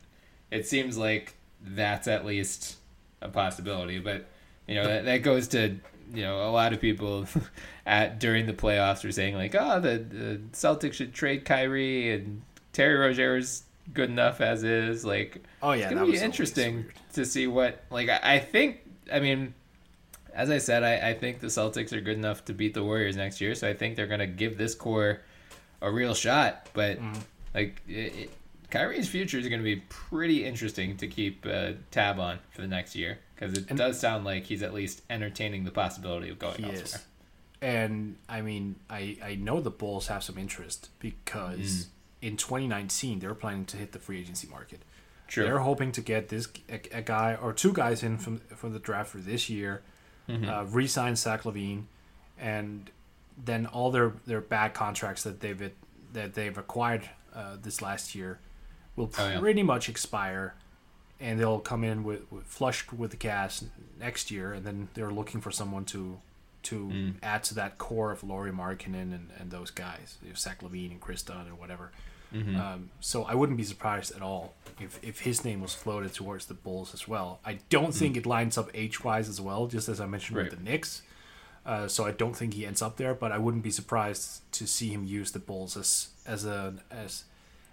it 0.49 0.67
seems 0.67 0.97
like 0.97 1.35
that's 1.61 2.07
at 2.07 2.25
least 2.25 2.77
a 3.21 3.29
possibility. 3.29 3.99
But 3.99 4.27
you 4.67 4.75
know 4.75 4.85
that, 4.87 5.05
that 5.05 5.17
goes 5.17 5.47
to 5.49 5.75
you 6.13 6.23
know 6.23 6.47
a 6.47 6.51
lot 6.51 6.73
of 6.73 6.81
people 6.81 7.25
at 7.85 8.19
during 8.19 8.45
the 8.45 8.53
playoffs 8.53 9.03
were 9.03 9.11
saying 9.11 9.35
like, 9.35 9.55
oh, 9.57 9.79
the, 9.79 9.97
the 9.97 10.41
Celtics 10.53 10.93
should 10.93 11.13
trade 11.13 11.45
Kyrie 11.45 12.13
and 12.13 12.41
Terry 12.73 12.95
Rozier's 12.95 13.63
good 13.93 14.09
enough 14.09 14.41
as 14.41 14.63
is. 14.63 15.03
Like, 15.05 15.43
oh 15.61 15.71
yeah, 15.71 15.83
it's 15.83 15.89
that 15.89 15.99
gonna 15.99 16.11
be 16.11 16.17
interesting 16.17 16.85
to 17.13 17.25
see 17.25 17.47
what 17.47 17.83
like 17.89 18.09
I, 18.09 18.35
I 18.35 18.39
think 18.39 18.79
I 19.11 19.19
mean 19.19 19.53
as 20.33 20.49
I 20.49 20.59
said 20.59 20.83
I, 20.83 21.09
I 21.09 21.13
think 21.13 21.39
the 21.39 21.47
Celtics 21.47 21.91
are 21.91 22.01
good 22.01 22.17
enough 22.17 22.45
to 22.45 22.53
beat 22.53 22.73
the 22.73 22.83
Warriors 22.83 23.15
next 23.17 23.41
year 23.41 23.53
so 23.55 23.67
I 23.67 23.73
think 23.73 23.95
they're 23.95 24.07
gonna 24.07 24.27
give 24.27 24.57
this 24.57 24.75
core 24.75 25.21
a 25.81 25.91
real 25.91 26.13
shot 26.13 26.69
but 26.73 26.99
Mm-hmm. 26.99 27.19
like 27.53 27.81
it, 27.87 28.15
it, 28.15 28.31
Kyrie's 28.69 29.09
future 29.09 29.37
is 29.37 29.49
gonna 29.49 29.61
be 29.63 29.77
pretty 29.89 30.45
interesting 30.45 30.95
to 30.97 31.07
keep 31.07 31.45
uh, 31.45 31.71
tab 31.91 32.17
on 32.19 32.39
for 32.51 32.61
the 32.61 32.67
next 32.67 32.95
year 32.95 33.19
because 33.41 33.57
it 33.57 33.65
And- 33.69 33.77
does 33.77 33.99
sound 33.99 34.23
like 34.23 34.43
he's 34.45 34.61
at 34.63 34.73
least 34.73 35.01
entertaining 35.09 35.63
the 35.63 35.71
possibility 35.71 36.29
of 36.29 36.37
going 36.39 36.63
elsewhere. 36.63 36.83
is. 36.83 36.97
And 37.61 38.17
I 38.29 38.41
mean, 38.41 38.75
I 38.89 39.17
I 39.23 39.35
know 39.35 39.61
the 39.61 39.69
Bulls 39.71 40.07
have 40.07 40.23
some 40.23 40.37
interest 40.37 40.89
because 40.99 41.59
Mm. 41.59 41.87
in 42.21 42.37
2019 42.37 43.19
they're 43.19 43.35
planning 43.35 43.65
to 43.65 43.77
hit 43.77 43.91
the 43.91 43.99
free 43.99 44.19
agency 44.19 44.47
market. 44.47 44.81
True. 45.27 45.43
They're 45.45 45.59
hoping 45.59 45.91
to 45.93 46.01
get 46.01 46.29
this 46.29 46.47
a, 46.69 46.81
a 46.97 47.01
guy 47.01 47.35
or 47.35 47.53
two 47.53 47.71
guys 47.73 48.03
in 48.03 48.17
from 48.17 48.39
from 48.55 48.73
the 48.73 48.79
draft 48.79 49.09
for 49.11 49.19
this 49.19 49.49
year, 49.49 49.81
Mm-hmm. 50.29 50.47
uh, 50.49 50.63
re-sign 50.65 51.15
Zach 51.15 51.43
LaVine, 51.43 51.85
and 52.39 52.89
then 53.37 53.65
all 53.65 53.91
their 53.91 54.13
their 54.25 54.41
bad 54.41 54.73
contracts 54.73 55.23
that 55.23 55.39
they've 55.39 55.71
that 56.13 56.33
they've 56.33 56.57
acquired 56.57 57.09
uh, 57.33 57.57
this 57.61 57.81
last 57.81 58.13
year 58.15 58.39
will 58.95 59.09
Oh, 59.17 59.29
yeah. 59.29 59.39
pretty 59.39 59.63
much 59.63 59.87
expire, 59.87 60.53
and 61.21 61.39
they'll 61.39 61.59
come 61.59 61.83
in 61.83 62.03
with, 62.03 62.29
with 62.31 62.43
flushed 62.45 62.91
with 62.91 63.11
the 63.11 63.17
cash 63.17 63.61
next 63.99 64.31
year, 64.31 64.53
and 64.53 64.65
then 64.65 64.89
they're 64.95 65.11
looking 65.11 65.39
for 65.41 65.51
someone 65.51 65.85
to 65.85 66.19
to 66.63 66.75
Mm. 66.89 67.13
add 67.23 67.43
to 67.45 67.55
that 67.55 67.77
core 67.79 68.11
of 68.11 68.23
Lauri 68.23 68.51
Markkanen 68.51 69.13
and, 69.15 69.29
and 69.39 69.49
those 69.51 69.71
guys, 69.71 70.17
you 70.21 70.29
know, 70.29 70.35
Zach 70.35 70.61
LaVine 70.61 70.91
and 70.91 71.01
Kris 71.01 71.23
Dunn 71.23 71.47
or 71.47 71.55
whatever. 71.55 71.91
Mm-hmm. 72.31 72.55
Um, 72.55 72.89
so 72.99 73.23
I 73.23 73.33
wouldn't 73.33 73.57
be 73.57 73.63
surprised 73.63 74.15
at 74.15 74.21
all 74.21 74.53
if, 74.79 74.99
if 75.03 75.21
his 75.21 75.43
name 75.43 75.59
was 75.59 75.73
floated 75.73 76.13
towards 76.13 76.45
the 76.45 76.53
Bulls 76.53 76.93
as 76.93 77.07
well. 77.07 77.39
I 77.43 77.59
don't 77.69 77.93
think 77.93 78.15
it 78.15 78.25
lines 78.27 78.57
up 78.59 78.69
age 78.75 79.03
wise 79.03 79.27
as 79.27 79.41
well, 79.41 79.65
just 79.67 79.89
as 79.89 79.99
I 79.99 80.05
mentioned 80.05 80.37
Mm. 80.37 80.41
Right. 80.43 80.49
with 80.51 80.59
the 80.59 80.63
Knicks. 80.71 81.01
Uh, 81.65 81.87
so 81.87 82.05
I 82.05 82.11
don't 82.11 82.35
think 82.35 82.53
he 82.53 82.65
ends 82.65 82.81
up 82.81 82.97
there, 82.97 83.13
but 83.15 83.31
I 83.31 83.37
wouldn't 83.39 83.63
be 83.63 83.71
surprised 83.71 84.41
to 84.53 84.67
see 84.67 84.89
him 84.89 85.03
use 85.03 85.31
the 85.31 85.39
Bulls 85.39 85.75
as 85.75 86.09
as 86.25 86.45
a 86.45 86.75
as 86.91 87.23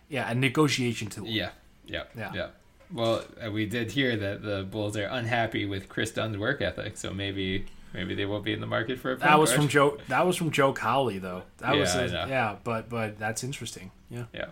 yeah 0.08 0.30
a 0.30 0.34
negotiation 0.34 1.08
tool. 1.08 1.26
Yeah, 1.26 1.50
yeah, 1.86 2.04
Yeah. 2.16 2.32
yeah. 2.34 2.48
Well, 2.92 3.24
uh, 3.44 3.50
we 3.50 3.66
did 3.66 3.90
hear 3.92 4.16
that 4.16 4.42
the 4.42 4.64
Bulls 4.70 4.96
are 4.96 5.04
unhappy 5.06 5.66
with 5.66 5.88
Kris 5.88 6.10
Dunn's 6.10 6.38
work 6.38 6.62
ethic, 6.62 6.96
so 6.96 7.12
maybe 7.12 7.66
maybe 7.92 8.14
they 8.14 8.26
won't 8.26 8.44
be 8.44 8.52
in 8.52 8.60
the 8.60 8.66
market 8.66 8.98
for 8.98 9.12
a. 9.12 9.16
That 9.16 9.38
was 9.38 9.50
guard. 9.50 9.60
from 9.60 9.68
Joe. 9.68 9.98
That 10.08 10.26
was 10.26 10.36
from 10.36 10.50
Joe 10.50 10.72
Cowley, 10.72 11.18
though. 11.18 11.42
That 11.58 11.76
was 11.76 11.94
Yeah, 11.94 12.00
I 12.00 12.04
a- 12.04 12.28
yeah, 12.28 12.56
but 12.64 12.88
but 12.88 13.18
that's 13.18 13.44
interesting. 13.44 13.90
Yeah. 14.10 14.24
Yeah. 14.32 14.46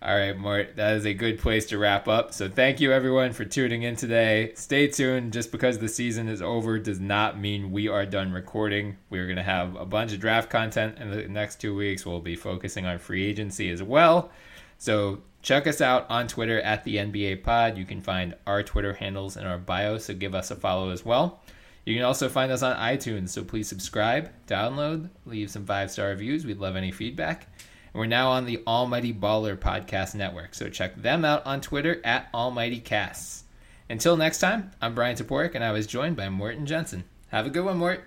All 0.00 0.16
right, 0.16 0.38
Mort, 0.38 0.76
that 0.76 0.94
is 0.94 1.04
a 1.06 1.12
good 1.12 1.40
place 1.40 1.66
to 1.66 1.78
wrap 1.78 2.06
up. 2.06 2.32
So 2.32 2.48
thank 2.48 2.78
you 2.78 2.92
everyone 2.92 3.32
for 3.32 3.44
tuning 3.44 3.82
in 3.82 3.96
today. 3.96 4.52
Stay 4.54 4.86
tuned. 4.86 5.32
Just 5.32 5.50
because 5.50 5.78
the 5.78 5.88
season 5.88 6.28
is 6.28 6.40
over 6.40 6.78
does 6.78 7.00
not 7.00 7.40
mean 7.40 7.72
we 7.72 7.88
are 7.88 8.06
done 8.06 8.30
recording. 8.32 8.96
We're 9.10 9.24
going 9.26 9.38
to 9.38 9.42
have 9.42 9.74
a 9.74 9.84
bunch 9.84 10.12
of 10.12 10.20
draft 10.20 10.50
content 10.50 10.98
in 11.00 11.10
the 11.10 11.26
next 11.26 11.60
two 11.60 11.74
weeks. 11.74 12.06
We'll 12.06 12.20
be 12.20 12.36
focusing 12.36 12.86
on 12.86 13.00
free 13.00 13.26
agency 13.26 13.70
as 13.70 13.82
well. 13.82 14.30
So 14.78 15.18
check 15.42 15.66
us 15.66 15.80
out 15.80 16.06
on 16.10 16.28
Twitter 16.28 16.60
at 16.60 16.84
the 16.84 16.96
NBA 16.96 17.42
Pod. 17.42 17.76
You 17.76 17.84
can 17.84 18.00
find 18.00 18.34
our 18.46 18.62
Twitter 18.62 18.94
handles 18.94 19.36
in 19.36 19.44
our 19.44 19.58
bio, 19.58 19.98
so 19.98 20.14
give 20.14 20.34
us 20.34 20.50
a 20.50 20.56
follow 20.56 20.90
as 20.90 21.04
well. 21.04 21.40
You 21.84 21.94
can 21.94 22.04
also 22.04 22.28
find 22.28 22.52
us 22.52 22.62
on 22.62 22.76
iTunes, 22.76 23.30
so 23.30 23.42
please 23.42 23.68
subscribe, 23.68 24.30
download, 24.46 25.08
leave 25.24 25.50
some 25.50 25.64
five 25.64 25.90
star 25.90 26.08
reviews. 26.08 26.44
We'd 26.44 26.58
love 26.58 26.76
any 26.76 26.92
feedback. 26.92 27.48
And 27.94 28.00
we're 28.00 28.06
now 28.06 28.28
on 28.30 28.44
the 28.44 28.62
Almighty 28.66 29.14
Baller 29.14 29.56
Podcast 29.56 30.14
Network, 30.14 30.54
so 30.54 30.68
check 30.68 31.00
them 31.00 31.24
out 31.24 31.46
on 31.46 31.60
Twitter 31.60 32.00
at 32.04 32.28
Almighty 32.34 32.80
Casts. 32.80 33.44
Until 33.88 34.18
next 34.18 34.40
time, 34.40 34.70
I'm 34.82 34.94
Bryan 34.94 35.16
Toporek, 35.16 35.54
and 35.54 35.64
I 35.64 35.72
was 35.72 35.86
joined 35.86 36.16
by 36.16 36.28
Morten 36.28 36.66
Jensen. 36.66 37.04
Have 37.28 37.46
a 37.46 37.50
good 37.50 37.64
one, 37.64 37.78
Mort. 37.78 38.04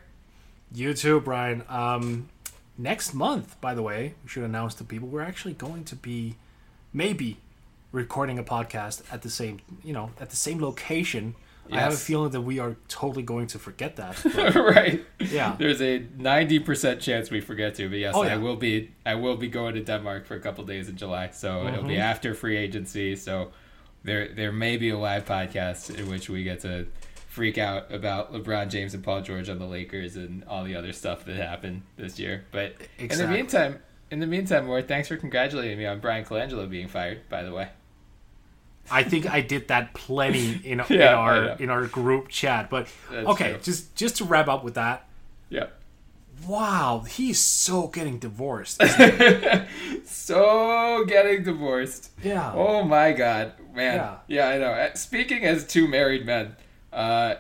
You 0.71 0.93
too, 0.93 1.19
Bryan. 1.19 1.63
Um, 1.67 2.29
next 2.77 3.15
month, 3.15 3.59
by 3.61 3.73
the 3.73 3.81
way, 3.81 4.13
we 4.21 4.29
should 4.29 4.43
announce 4.43 4.75
to 4.75 4.83
people 4.83 5.07
we're 5.07 5.21
actually 5.21 5.53
going 5.53 5.85
to 5.85 5.95
be 5.95 6.35
maybe 6.93 7.37
recording 7.91 8.39
a 8.39 8.43
podcast 8.43 9.01
at 9.11 9.21
the 9.21 9.29
same 9.29 9.59
you 9.83 9.93
know 9.93 10.11
at 10.19 10.29
the 10.29 10.35
same 10.35 10.61
location. 10.61 11.35
I 11.73 11.79
have 11.79 11.93
a 11.93 11.95
feeling 11.95 12.31
that 12.31 12.41
we 12.41 12.59
are 12.59 12.75
totally 12.89 13.23
going 13.23 13.47
to 13.47 13.59
forget 13.59 13.95
that. 13.95 14.19
but- 14.23 14.55
right. 14.75 15.05
Yeah. 15.19 15.55
There's 15.57 15.81
a 15.81 15.99
90% 16.01 16.99
chance 16.99 17.31
we 17.31 17.39
forget 17.39 17.75
to, 17.75 17.87
but 17.87 17.97
yes, 17.97 18.13
Oh, 18.13 18.23
yeah. 18.23 18.33
I 18.33 18.37
will 18.37 18.57
be 18.57 18.91
I 19.05 19.15
will 19.15 19.37
be 19.37 19.47
going 19.47 19.75
to 19.75 19.81
Denmark 19.81 20.25
for 20.25 20.35
a 20.35 20.39
couple 20.41 20.65
days 20.65 20.89
in 20.89 20.97
July. 20.97 21.29
So 21.31 21.67
it'll 21.67 21.83
be 21.83 21.93
Mhm. 21.95 21.99
after 21.99 22.33
free 22.33 22.57
agency, 22.57 23.15
so 23.15 23.51
there 24.03 24.27
there 24.33 24.51
may 24.51 24.75
be 24.75 24.89
a 24.89 24.97
live 24.97 25.23
podcast 25.25 25.95
in 25.97 26.09
which 26.09 26.29
we 26.29 26.43
get 26.43 26.59
to 26.61 26.87
freak 27.29 27.57
out 27.57 27.89
about 27.93 28.33
LeBron 28.33 28.67
James 28.69 28.93
and 28.93 29.01
Paul 29.03 29.21
George 29.21 29.47
on 29.47 29.57
the 29.57 29.65
Lakers 29.67 30.17
and 30.17 30.43
all 30.45 30.65
the 30.65 30.75
other 30.75 30.91
stuff 30.91 31.23
that 31.25 31.37
happened 31.37 31.83
this 31.95 32.19
year. 32.19 32.43
But 32.51 32.75
in 32.99 33.07
the 33.07 33.27
meantime, 33.27 33.79
in 34.11 34.19
the 34.19 34.27
meantime, 34.27 34.65
more 34.67 34.81
thanks 34.83 35.07
for 35.07 35.17
congratulating 35.17 35.77
me 35.77 35.85
on 35.87 35.99
Bryan 35.99 36.23
Colangelo 36.25 36.69
being 36.69 36.87
fired. 36.87 37.27
By 37.29 37.41
the 37.43 37.51
way, 37.53 37.69
I 38.91 39.03
think 39.03 39.25
I 39.31 39.41
did 39.41 39.69
that 39.69 39.93
plenty 39.93 40.51
in, 40.63 40.79
in 40.81 40.85
Yeah, 40.89 41.11
I 41.11 41.13
our 41.13 41.45
in 41.59 41.69
our 41.69 41.87
group 41.87 42.27
chat. 42.27 42.69
But 42.69 42.87
That's 43.09 43.27
okay, 43.29 43.51
true. 43.53 43.59
just 43.63 43.95
just 43.95 44.17
to 44.17 44.25
wrap 44.25 44.47
up 44.47 44.63
with 44.63 44.75
that. 44.75 45.07
yeah. 45.49 45.67
Wow, 46.47 47.05
he's 47.07 47.39
so 47.39 47.87
getting 47.87 48.17
divorced. 48.17 48.81
So 50.05 51.05
getting 51.07 51.43
divorced. 51.43 52.11
yeah. 52.23 52.51
Oh 52.55 52.83
my 52.83 53.11
god, 53.11 53.53
man. 53.73 53.95
Yeah. 53.95 54.15
Yeah, 54.27 54.47
I 54.49 54.57
know. 54.57 54.71
Uh, 54.71 54.93
Speaking 54.95 55.43
as 55.45 55.65
two 55.65 55.87
married 55.87 56.25
men, 56.25 56.55
uh, 56.91 57.35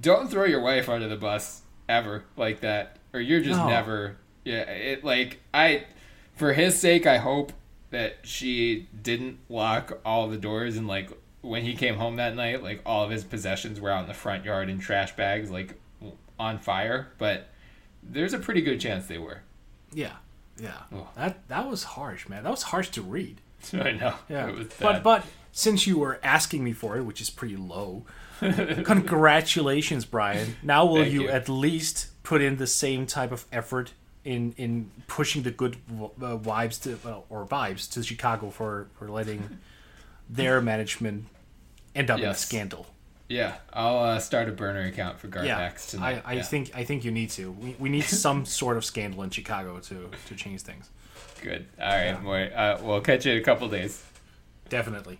don't 0.00 0.30
throw 0.30 0.44
your 0.44 0.60
wife 0.60 0.88
under 0.88 1.08
the 1.08 1.16
bus 1.16 1.62
ever 1.88 2.24
like 2.36 2.60
that, 2.60 2.96
or 3.12 3.20
you're 3.20 3.40
just 3.40 3.58
No. 3.58 3.68
never. 3.68 4.16
Yeah, 4.44 4.62
it 4.62 5.04
like 5.04 5.40
I, 5.54 5.84
for 6.42 6.54
his 6.54 6.76
sake, 6.76 7.06
I 7.06 7.18
hope 7.18 7.52
that 7.90 8.16
she 8.24 8.88
didn't 9.00 9.38
lock 9.48 10.00
all 10.04 10.26
the 10.26 10.36
doors 10.36 10.76
and 10.76 10.88
like 10.88 11.08
when 11.40 11.62
he 11.62 11.76
came 11.76 11.94
home 11.94 12.16
that 12.16 12.34
night, 12.34 12.64
like 12.64 12.82
all 12.84 13.04
of 13.04 13.10
his 13.12 13.22
possessions 13.22 13.80
were 13.80 13.90
out 13.90 14.02
in 14.02 14.08
the 14.08 14.14
front 14.14 14.44
yard 14.44 14.68
in 14.68 14.80
trash 14.80 15.14
bags, 15.14 15.52
like 15.52 15.80
on 16.40 16.58
fire. 16.58 17.12
But 17.18 17.46
there's 18.02 18.32
a 18.32 18.40
pretty 18.40 18.60
good 18.60 18.80
chance 18.80 19.06
they 19.06 19.18
were. 19.18 19.42
Yeah. 19.92 20.16
Yeah. 20.60 20.78
Oh. 20.92 21.06
That 21.14 21.46
that 21.46 21.70
was 21.70 21.84
harsh, 21.84 22.28
man. 22.28 22.42
That 22.42 22.50
was 22.50 22.64
harsh 22.64 22.88
to 22.88 23.02
read. 23.02 23.40
I 23.72 23.92
know. 23.92 24.16
Yeah. 24.28 24.50
But 24.80 25.04
but 25.04 25.24
since 25.52 25.86
you 25.86 25.96
were 25.96 26.18
asking 26.24 26.64
me 26.64 26.72
for 26.72 26.96
it, 26.96 27.02
which 27.02 27.20
is 27.20 27.30
pretty 27.30 27.56
low, 27.56 28.04
congratulations, 28.40 30.04
Bryan. 30.04 30.56
Now 30.60 30.86
will 30.86 31.06
you, 31.06 31.22
you. 31.22 31.28
at 31.28 31.48
least 31.48 32.08
put 32.24 32.42
in 32.42 32.56
the 32.56 32.66
same 32.66 33.06
type 33.06 33.30
of 33.30 33.46
effort 33.52 33.92
in 34.24 34.52
in 34.56 34.90
pushing 35.06 35.42
the 35.42 35.50
good 35.50 35.76
uh, 36.00 36.36
vibes 36.38 36.80
to 36.82 36.98
well, 37.04 37.24
or 37.28 37.44
vibes 37.46 37.90
to 37.92 38.02
Chicago 38.02 38.50
for 38.50 38.88
for 38.98 39.08
letting 39.10 39.58
their 40.30 40.60
management 40.60 41.26
end 41.94 42.10
up 42.10 42.18
in 42.20 42.26
a 42.26 42.34
scandal? 42.34 42.86
Yeah, 43.28 43.54
I'll 43.72 43.98
uh, 43.98 44.18
start 44.18 44.48
a 44.48 44.52
burner 44.52 44.82
account 44.82 45.18
for 45.18 45.26
Yeah, 45.42 45.58
GarPax 45.70 45.90
tonight. 45.90 46.22
I, 46.26 46.32
I 46.32 46.34
Yeah. 46.34 46.42
think 46.42 46.70
I 46.74 46.84
think 46.84 47.04
you 47.04 47.10
need 47.10 47.30
to. 47.30 47.50
We, 47.52 47.76
we 47.78 47.88
need 47.88 48.04
some 48.26 48.44
sort 48.44 48.76
of 48.76 48.84
scandal 48.84 49.22
in 49.22 49.30
Chicago 49.30 49.78
to 49.80 50.10
to 50.28 50.34
change 50.34 50.60
things. 50.62 50.90
good. 51.42 51.66
All 51.80 51.88
right, 51.88 52.04
Yeah. 52.06 52.20
more. 52.20 52.50
Uh, 52.54 52.78
we'll 52.82 53.00
catch 53.00 53.24
you 53.26 53.32
in 53.32 53.38
a 53.38 53.42
couple 53.44 53.68
days. 53.68 54.04
Definitely. 54.68 55.18